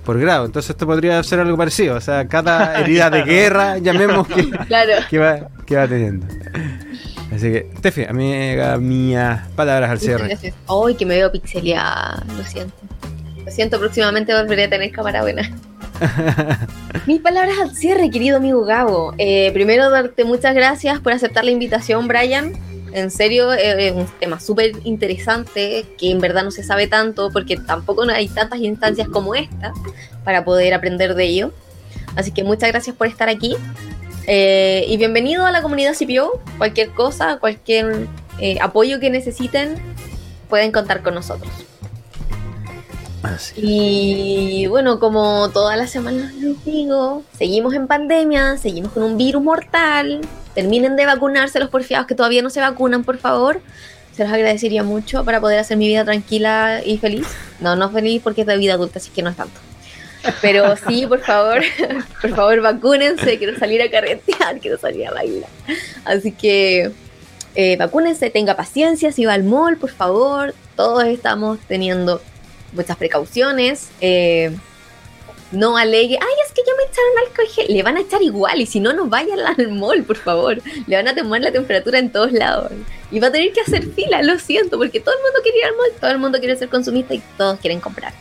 por 0.05 0.19
grado. 0.19 0.45
Entonces 0.47 0.71
esto 0.71 0.87
podría 0.87 1.23
ser 1.23 1.41
algo 1.41 1.57
parecido, 1.57 1.97
o 1.97 2.01
sea, 2.01 2.27
cada 2.27 2.79
herida 2.81 3.11
de 3.11 3.23
guerra, 3.23 3.79
llamemos 3.79 4.27
que, 4.27 4.51
Claro. 4.67 4.93
que, 5.09 5.19
va, 5.19 5.39
que 5.67 5.77
va 5.77 5.87
teniendo. 5.87 6.27
Así 7.33 7.53
que, 7.53 7.71
Tefi, 7.81 8.05
amiga 8.05 8.77
mía, 8.79 9.47
palabras 9.55 9.89
al 9.91 10.01
cierre. 10.01 10.27
gracias. 10.27 10.55
Ay, 10.69 10.97
que 10.97 11.07
me 11.07 11.15
veo 11.15 11.31
pixeleada. 11.31 12.25
Lo 12.37 12.43
siento. 12.45 12.75
Lo 13.45 13.51
siento, 13.53 13.79
próximamente 13.79 14.35
volveré 14.35 14.65
a 14.65 14.71
tener 14.71 14.91
cámara 14.91 15.23
buena. 15.23 15.49
Mis 17.07 17.21
palabras 17.21 17.59
al 17.61 17.75
cierre, 17.75 18.11
querido 18.11 18.39
amigo 18.39 18.65
Gabo. 18.65 19.15
Eh, 19.19 19.51
primero, 19.53 19.91
darte 19.91 20.25
muchas 20.25 20.55
gracias 20.55 21.01
por 21.01 21.13
aceptar 21.13 21.45
la 21.45 21.51
invitación, 21.51 22.09
Brian. 22.09 22.53
En 22.93 23.11
serio, 23.11 23.53
eh, 23.53 23.89
es 23.89 23.93
un 23.93 24.07
tema 24.19 24.41
súper 24.41 24.73
interesante 24.85 25.87
que 25.99 26.11
en 26.11 26.21
verdad 26.21 26.43
no 26.43 26.51
se 26.51 26.63
sabe 26.63 26.89
tanto 26.89 27.31
porque 27.33 27.57
tampoco 27.57 28.03
hay 28.03 28.29
tantas 28.29 28.61
instancias 28.61 29.09
como 29.09 29.35
esta 29.35 29.73
para 30.25 30.45
poder 30.45 30.75
aprender 30.75 31.15
de 31.15 31.25
ello. 31.25 31.53
Así 32.17 32.33
que 32.33 32.43
muchas 32.43 32.71
gracias 32.71 32.97
por 32.97 33.07
estar 33.07 33.29
aquí. 33.29 33.57
Eh, 34.27 34.85
y 34.89 34.97
bienvenido 34.97 35.47
a 35.47 35.53
la 35.53 35.63
comunidad 35.63 35.95
CPO. 35.95 36.41
Cualquier 36.59 36.91
cosa, 36.91 37.39
cualquier 37.39 38.09
apoyo 38.61 39.01
que 39.01 39.11
necesiten, 39.11 39.77
pueden 40.49 40.73
contar 40.73 41.03
con 41.03 41.15
nosotros. 41.15 41.70
Y 43.57 44.67
bueno, 44.69 44.99
como 44.99 45.51
todas 45.51 45.77
las 45.77 45.91
semanas 45.91 46.33
les 46.35 46.65
digo, 46.65 47.23
seguimos 47.37 47.75
en 47.75 47.87
pandemia, 47.87 48.57
seguimos 48.57 48.93
con 48.93 49.03
un 49.03 49.17
virus 49.17 49.43
mortal. 49.43 50.21
Terminen 50.55 50.97
de 50.97 51.07
vacunarse 51.07 51.61
los 51.61 51.69
porfiados 51.69 52.07
que 52.07 52.15
todavía 52.15 52.43
no 52.43 52.51
se 52.51 52.61
vacunan, 52.61 53.05
por 53.05 53.19
favor. 53.19 53.61
Se 54.17 54.25
los 54.25 54.33
agradecería 54.33 54.83
mucho 54.83 55.25
para 55.25 55.41
poder 55.41 55.59
hacer 55.59 55.77
mi 55.77 55.89
vida 55.89 56.05
tranquila 56.05 56.81
y 56.85 56.99
feliz. 56.99 57.27
No, 57.61 57.77
no 57.77 57.91
feliz 57.91 58.21
porque 58.23 58.43
es 58.43 58.47
de 58.47 58.57
vida 58.57 58.75
adulta, 58.75 58.99
así 58.99 59.11
que 59.11 59.23
no 59.23 59.31
es 59.31 59.37
tanto. 59.37 59.61
Pero 60.43 60.75
sí, 60.77 61.07
por 61.07 61.21
favor, 61.21 61.63
por 62.21 62.31
favor, 62.35 62.61
vacúnense. 62.61 63.39
Quiero 63.39 63.59
salir 63.59 63.83
a 63.83 63.91
carretear, 63.91 64.59
quiero 64.61 64.79
salir 64.79 65.07
a 65.07 65.13
bailar. 65.13 65.49
Así 66.05 66.33
que 66.33 66.91
eh, 67.55 67.77
vacúnense, 67.77 68.31
tenga 68.31 68.57
paciencia. 68.57 69.13
Si 69.13 69.25
va 69.25 69.35
al 69.35 69.45
mall, 69.45 69.77
por 69.77 69.91
favor. 69.91 70.55
Todos 70.77 71.05
estamos 71.05 71.59
teniendo 71.69 72.21
muchas 72.73 72.97
precauciones. 72.97 73.89
Eh, 74.01 74.57
no 75.53 75.77
alegue, 75.77 76.17
ay, 76.21 76.35
es 76.47 76.53
que 76.53 76.63
ya 76.65 76.73
me 76.77 76.85
echaron 76.85 77.29
alcohol 77.29 77.49
gel. 77.49 77.75
Le 77.75 77.83
van 77.83 77.97
a 77.97 78.01
echar 78.01 78.23
igual 78.23 78.61
y 78.61 78.67
si 78.67 78.79
no, 78.79 78.93
no 78.93 79.07
vayan 79.07 79.41
al 79.41 79.69
mall, 79.69 80.05
por 80.05 80.17
favor. 80.17 80.61
Le 80.87 80.97
van 80.97 81.09
a 81.09 81.15
tomar 81.15 81.41
la 81.41 81.51
temperatura 81.51 81.99
en 81.99 82.11
todos 82.11 82.33
lados. 82.33 82.71
Y 83.11 83.19
va 83.19 83.29
a 83.29 83.33
tener 83.33 83.53
que 83.53 83.61
hacer 83.61 83.87
fila, 83.89 84.23
lo 84.23 84.39
siento, 84.39 84.79
porque 84.79 85.01
todo 85.01 85.15
el 85.15 85.23
mundo 85.23 85.41
quiere 85.43 85.59
ir 85.59 85.65
al 85.65 85.77
mall, 85.77 85.91
todo 86.01 86.11
el 86.11 86.19
mundo 86.19 86.39
quiere 86.39 86.57
ser 86.57 86.69
consumista 86.69 87.15
y 87.15 87.23
todos 87.37 87.59
quieren 87.59 87.81
comprar. 87.81 88.13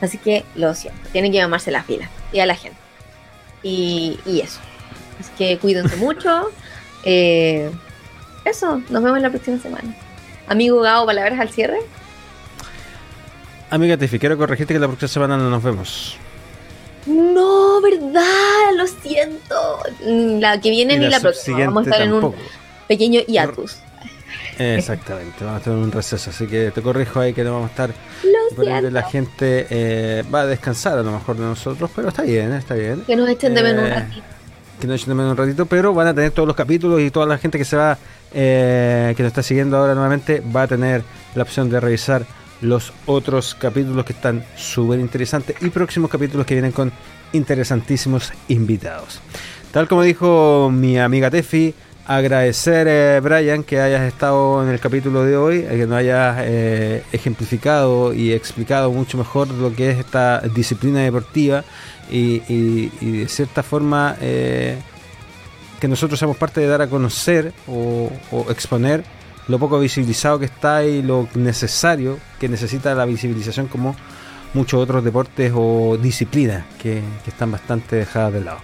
Así 0.00 0.18
que 0.18 0.44
lo 0.56 0.74
siento, 0.74 1.00
tienen 1.12 1.30
que 1.30 1.38
llamarse 1.38 1.70
la 1.70 1.84
fila 1.84 2.10
y 2.32 2.40
a 2.40 2.46
la 2.46 2.56
gente. 2.56 2.78
Y, 3.62 4.18
eso. 4.42 4.58
Así 5.20 5.30
que 5.38 5.58
cuídense 5.58 5.96
mucho. 5.96 6.50
Eh, 7.04 7.68
eso, 8.44 8.80
nos 8.88 9.02
vemos 9.02 9.20
la 9.20 9.30
próxima 9.30 9.58
semana. 9.58 9.92
Amigo 10.46 10.80
Gao, 10.82 11.04
palabras 11.04 11.40
al 11.40 11.48
cierre. 11.48 11.80
Amiga 13.72 13.96
Tiffy, 13.96 14.18
quiero 14.18 14.36
corregirte 14.36 14.74
que 14.74 14.78
la 14.78 14.86
próxima 14.86 15.08
semana 15.08 15.38
no 15.38 15.48
nos 15.48 15.62
vemos. 15.62 16.18
No, 17.06 17.80
¿verdad? 17.80 18.76
Lo 18.76 18.86
siento. 18.86 19.78
La 20.04 20.60
que 20.60 20.68
viene 20.68 20.98
ni 20.98 21.08
la, 21.08 21.20
próxima. 21.20 21.58
Vamos 21.60 21.86
a 21.86 21.90
estar 21.90 22.02
en 22.02 22.12
un 22.12 22.34
pequeño 22.86 23.22
hiatus. 23.26 23.78
Exactamente, 24.58 25.42
vamos 25.42 25.62
a 25.62 25.64
tener 25.64 25.78
un 25.78 25.90
receso, 25.90 26.28
así 26.28 26.46
que 26.46 26.70
te 26.70 26.82
corrijo 26.82 27.18
ahí 27.18 27.32
que 27.32 27.42
no 27.44 27.54
vamos 27.54 27.70
a 27.70 27.70
estar. 27.70 27.94
la 28.92 29.02
gente 29.04 29.66
eh, 29.70 30.22
va 30.32 30.42
a 30.42 30.46
descansar 30.46 30.98
a 30.98 31.02
lo 31.02 31.10
mejor 31.10 31.38
de 31.38 31.44
nosotros, 31.44 31.90
pero 31.96 32.08
está 32.08 32.24
bien, 32.24 32.52
está 32.52 32.74
bien. 32.74 33.00
Que 33.06 33.16
nos 33.16 33.26
echen 33.26 33.54
de 33.54 33.62
menos 33.62 33.84
un 33.84 33.90
eh, 33.90 33.94
ratito. 33.94 34.22
Que 34.80 34.86
nos 34.86 34.96
echen 34.96 35.08
de 35.08 35.14
menos 35.14 35.30
un 35.30 35.38
ratito, 35.38 35.64
pero 35.64 35.94
van 35.94 36.08
a 36.08 36.14
tener 36.14 36.30
todos 36.32 36.46
los 36.46 36.56
capítulos 36.56 37.00
y 37.00 37.10
toda 37.10 37.24
la 37.24 37.38
gente 37.38 37.56
que 37.56 37.64
se 37.64 37.76
va, 37.76 37.96
eh, 38.34 39.14
que 39.16 39.22
nos 39.22 39.30
está 39.30 39.42
siguiendo 39.42 39.78
ahora 39.78 39.94
nuevamente, 39.94 40.42
va 40.54 40.64
a 40.64 40.66
tener 40.68 41.02
la 41.34 41.42
opción 41.42 41.70
de 41.70 41.80
revisar 41.80 42.26
los 42.62 42.92
otros 43.06 43.54
capítulos 43.54 44.04
que 44.06 44.14
están 44.14 44.44
súper 44.56 45.00
interesantes 45.00 45.56
y 45.60 45.68
próximos 45.68 46.10
capítulos 46.10 46.46
que 46.46 46.54
vienen 46.54 46.72
con 46.72 46.90
interesantísimos 47.32 48.32
invitados. 48.48 49.20
Tal 49.70 49.88
como 49.88 50.02
dijo 50.02 50.70
mi 50.72 50.98
amiga 50.98 51.30
Tefi, 51.30 51.74
agradecer, 52.06 52.86
eh, 52.88 53.20
Brian, 53.20 53.62
que 53.64 53.80
hayas 53.80 54.02
estado 54.02 54.62
en 54.62 54.68
el 54.68 54.80
capítulo 54.80 55.24
de 55.24 55.36
hoy, 55.36 55.58
eh, 55.58 55.68
que 55.70 55.86
nos 55.86 55.96
hayas 55.96 56.36
eh, 56.40 57.02
ejemplificado 57.12 58.12
y 58.12 58.32
explicado 58.32 58.90
mucho 58.90 59.18
mejor 59.18 59.48
lo 59.48 59.74
que 59.74 59.90
es 59.90 59.98
esta 59.98 60.40
disciplina 60.40 61.00
deportiva 61.00 61.64
y, 62.10 62.40
de 63.00 63.28
cierta 63.28 63.62
forma 63.62 64.16
que 64.18 65.88
nosotros 65.88 66.18
seamos 66.18 66.36
parte 66.36 66.60
de 66.60 66.66
dar 66.66 66.82
a 66.82 66.88
conocer 66.88 67.52
o, 67.66 68.10
exponer 68.50 69.02
lo 69.48 69.58
poco 69.58 69.78
visibilizado 69.78 70.38
que 70.38 70.46
está 70.46 70.84
y 70.84 71.02
lo 71.02 71.28
necesario 71.34 72.18
que 72.38 72.48
necesita 72.48 72.94
la 72.94 73.04
visibilización 73.04 73.66
como 73.66 73.96
muchos 74.54 74.80
otros 74.82 75.02
deportes 75.02 75.52
o 75.54 75.96
disciplinas 75.96 76.64
que 76.80 77.02
están 77.26 77.50
bastante 77.50 77.96
dejadas 77.96 78.32
de 78.32 78.40
lado. 78.40 78.58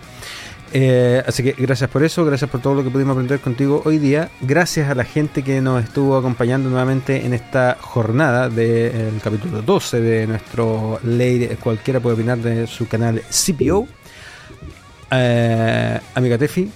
Eh, 0.73 1.23
así 1.27 1.43
que 1.43 1.53
gracias 1.53 1.89
por 1.89 2.03
eso, 2.03 2.25
gracias 2.25 2.51
por 2.51 2.61
todo 2.61 2.75
lo 2.75 2.85
que 2.85 2.91
pudimos 2.91 3.13
aprender 3.13 3.41
contigo 3.41 3.83
hoy 3.85 3.99
día. 3.99 4.31
Gracias 4.41 4.91
a 4.91 4.95
la 4.95 5.05
gente 5.05 5.43
que 5.43 5.61
nos 5.61 5.83
estuvo 5.83 6.17
acompañando 6.17 6.69
nuevamente 6.69 7.25
en 7.25 7.33
esta 7.33 7.79
jornada 7.81 8.49
del 8.49 9.21
capítulo 9.23 9.63
12 9.63 10.01
de 10.01 10.27
nuestro 10.27 11.01
Ley 11.05 11.57
Cualquiera 11.63 12.01
puede 12.01 12.15
opinar 12.15 12.39
de 12.39 12.67
su 12.67 12.87
canal 12.87 13.23
CPO. 13.31 13.89
Eh, 15.11 16.01
amiga 16.15 16.37
Tefi, 16.37 16.71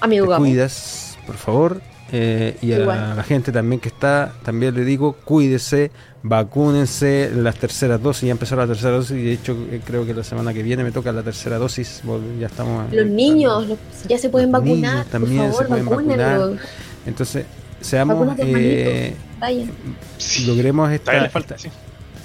Amigo 0.00 0.32
te 0.32 0.38
cuidas, 0.38 1.18
por 1.26 1.36
favor. 1.36 1.80
Eh, 2.10 2.56
y 2.62 2.72
a 2.72 2.78
la, 2.78 3.22
gente 3.22 3.52
también 3.52 3.80
que 3.80 3.88
está, 3.88 4.32
también 4.42 4.74
le 4.74 4.84
digo, 4.84 5.12
cuídese, 5.24 5.90
vacúnense 6.22 7.30
las 7.34 7.56
terceras 7.56 8.02
dosis, 8.02 8.26
ya 8.26 8.32
empezó 8.32 8.56
la 8.56 8.66
tercera 8.66 8.92
dosis 8.92 9.16
y 9.16 9.22
de 9.22 9.32
hecho 9.32 9.56
eh, 9.70 9.82
creo 9.84 10.06
que 10.06 10.14
la 10.14 10.24
semana 10.24 10.54
que 10.54 10.62
viene 10.62 10.84
me 10.84 10.90
toca 10.90 11.12
la 11.12 11.22
tercera 11.22 11.58
dosis, 11.58 12.02
ya 12.40 12.46
estamos... 12.46 12.90
Los 12.92 13.06
niños 13.06 13.66
ya 14.08 14.18
se 14.18 14.30
pueden 14.30 14.50
vacunar, 14.50 15.04
también 15.06 15.52
se 15.52 15.64
pueden 15.64 15.86
vacunar. 15.86 16.52
Entonces, 17.04 17.44
seamos... 17.80 18.38
Eh, 18.38 19.14
logremos 20.46 20.90
esta, 20.90 21.26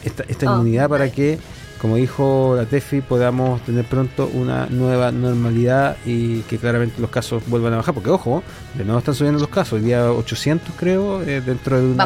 esta, 0.03 0.23
esta, 0.27 0.49
ah, 0.49 0.53
inmunidad 0.53 0.87
para 0.87 1.11
que 1.11 1.39
como 1.83 1.97
dijo 1.97 2.53
la 2.55 2.65
Tefi, 2.65 3.01
podamos 3.01 3.61
tener 3.63 3.83
pronto 3.83 4.31
una 4.33 4.67
nueva 4.67 5.11
normalidad 5.11 5.97
y 6.05 6.39
que 6.43 6.57
claramente 6.57 7.01
los 7.01 7.09
casos 7.09 7.43
vuelvan 7.47 7.73
a 7.73 7.75
bajar. 7.75 7.93
Porque, 7.93 8.09
ojo, 8.09 8.41
de 8.73 8.85
nuevo 8.85 8.99
están 8.99 9.13
subiendo 9.13 9.41
los 9.41 9.49
casos. 9.49 9.79
El 9.79 9.83
día 9.83 10.09
800, 10.09 10.75
creo, 10.77 11.21
eh, 11.23 11.41
dentro 11.41 11.77
de 11.77 11.87
una. 11.87 12.05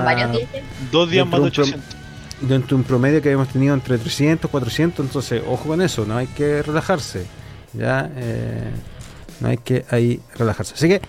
Dos 0.91 1.12
días 1.12 1.28
más 1.28 1.41
de 1.41 1.45
800. 1.45 1.95
Dentro 2.41 2.70
de 2.70 2.76
un 2.82 2.84
promedio 2.86 3.22
que 3.22 3.30
habíamos 3.30 3.49
tenido 3.49 3.76
entre 3.76 3.99
300, 3.99 4.49
400. 4.49 5.06
Entonces, 5.06 5.44
ojo 5.48 5.68
con 5.68 5.80
eso, 5.80 6.08
no 6.08 6.18
hay 6.18 6.26
que 6.26 6.64
relajarse. 6.64 7.28
Ya, 7.74 8.10
eh, 8.16 8.72
no 9.41 9.49
hay 9.49 9.58
que 9.58 9.86
ahí 9.91 10.20
relajarse. 10.40 10.74
Así 10.74 10.88
que, 10.88 11.02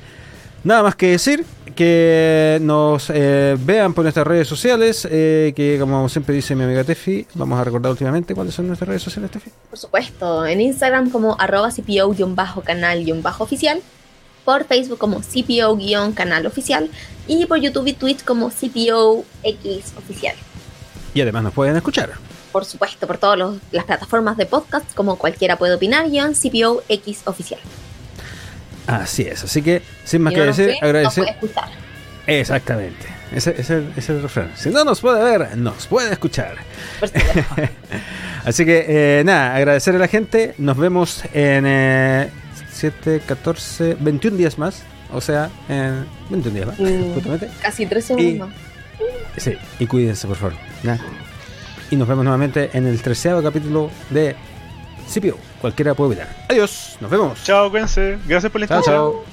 nada 0.63 0.83
más 0.83 0.95
que 0.95 1.07
decir 1.07 1.43
que 1.79 2.59
nos 2.61 3.09
eh, 3.09 3.57
vean 3.57 3.95
por 3.95 4.03
nuestras 4.03 4.27
redes 4.27 4.49
sociales, 4.49 5.07
eh, 5.09 5.53
que 5.55 5.79
como 5.79 6.09
siempre 6.09 6.35
dice 6.35 6.57
mi 6.57 6.65
amiga 6.65 6.83
Tefi, 6.83 7.25
vamos 7.35 7.57
a 7.57 7.63
recordar 7.63 7.93
últimamente 7.93 8.35
cuáles 8.35 8.53
son 8.53 8.67
nuestras 8.67 8.89
redes 8.89 9.03
sociales, 9.03 9.31
Tefi. 9.31 9.53
Por 9.71 9.79
supuesto, 9.79 10.45
en 10.45 10.61
Instagram 10.61 11.11
como 11.11 11.37
arroba 11.39 11.71
CPO-canal-oficial, 11.71 13.81
por 14.45 14.65
Facebook 14.65 14.99
como 14.99 15.21
CPO-canal 15.21 16.47
oficial 16.47 16.91
y 17.29 17.47
por 17.47 17.61
YouTube 17.61 17.87
y 17.87 17.93
Twitch 17.93 18.25
como 18.25 18.51
CPO-X 18.51 19.93
oficial. 19.97 20.35
Y 21.15 21.21
además 21.21 21.45
nos 21.45 21.53
pueden 21.53 21.77
escuchar. 21.77 22.11
Por 22.51 22.65
supuesto, 22.65 23.07
por 23.07 23.19
todas 23.19 23.39
las 23.71 23.85
plataformas 23.85 24.37
de 24.37 24.47
podcast 24.47 24.93
como 24.97 25.17
cualquiera 25.17 25.57
puede 25.57 25.77
opinar, 25.77 26.11
guion 26.11 26.35
CPO-X 26.35 27.23
oficial. 27.27 27.61
Así 28.89 29.23
es, 29.23 29.45
así 29.45 29.61
que 29.61 29.83
sin 30.03 30.23
más 30.23 30.33
que 30.33 30.41
decir, 30.41 30.75
agradecer. 30.81 31.37
Exactamente, 32.27 33.07
ese, 33.35 33.51
ese, 33.59 33.79
ese, 33.79 33.99
es 33.99 34.09
el 34.09 34.23
refrán. 34.23 34.51
Si 34.57 34.71
no 34.71 34.83
nos 34.83 35.03
puede 35.03 35.23
ver, 35.23 35.59
nos 35.59 35.87
puede 35.87 36.11
escuchar. 36.11 36.57
así 38.47 38.65
que 38.65 38.87
eh, 38.89 39.25
nada, 39.25 39.55
agradecer 39.55 39.95
a 39.95 39.99
la 39.99 40.09
gente. 40.09 40.55
Nos 40.57 40.79
vemos 40.79 41.23
en 41.35 42.31
7, 42.73 43.23
14, 43.27 43.99
21 44.01 44.37
días 44.39 44.57
más. 44.57 44.83
O 45.13 45.21
sea, 45.21 45.51
en 45.69 46.07
21 46.31 46.55
días 46.55 46.67
más, 46.67 46.81
mm, 46.81 47.13
justamente. 47.13 47.51
Casi 47.61 47.85
3 47.85 48.05
segundos. 48.05 48.51
sí, 49.37 49.53
y 49.79 49.87
cuídense, 49.87 50.27
por 50.27 50.37
favor. 50.37 50.55
Y 51.91 51.97
nos 51.97 52.09
vemos 52.09 52.25
nuevamente 52.25 52.71
en 52.73 52.87
el 52.87 53.03
treceavo 53.03 53.43
capítulo 53.43 53.91
de 54.09 54.35
Cualquiera 55.61 55.95
puede 55.95 56.13
opinar. 56.13 56.29
Adiós, 56.49 56.97
nos 57.01 57.11
vemos. 57.11 57.43
Chao, 57.45 57.71
cuídense. 57.71 58.19
Gracias 58.27 58.53
por 58.53 58.61
la 58.61 58.69
chao, 58.69 58.83
chao. 58.83 59.25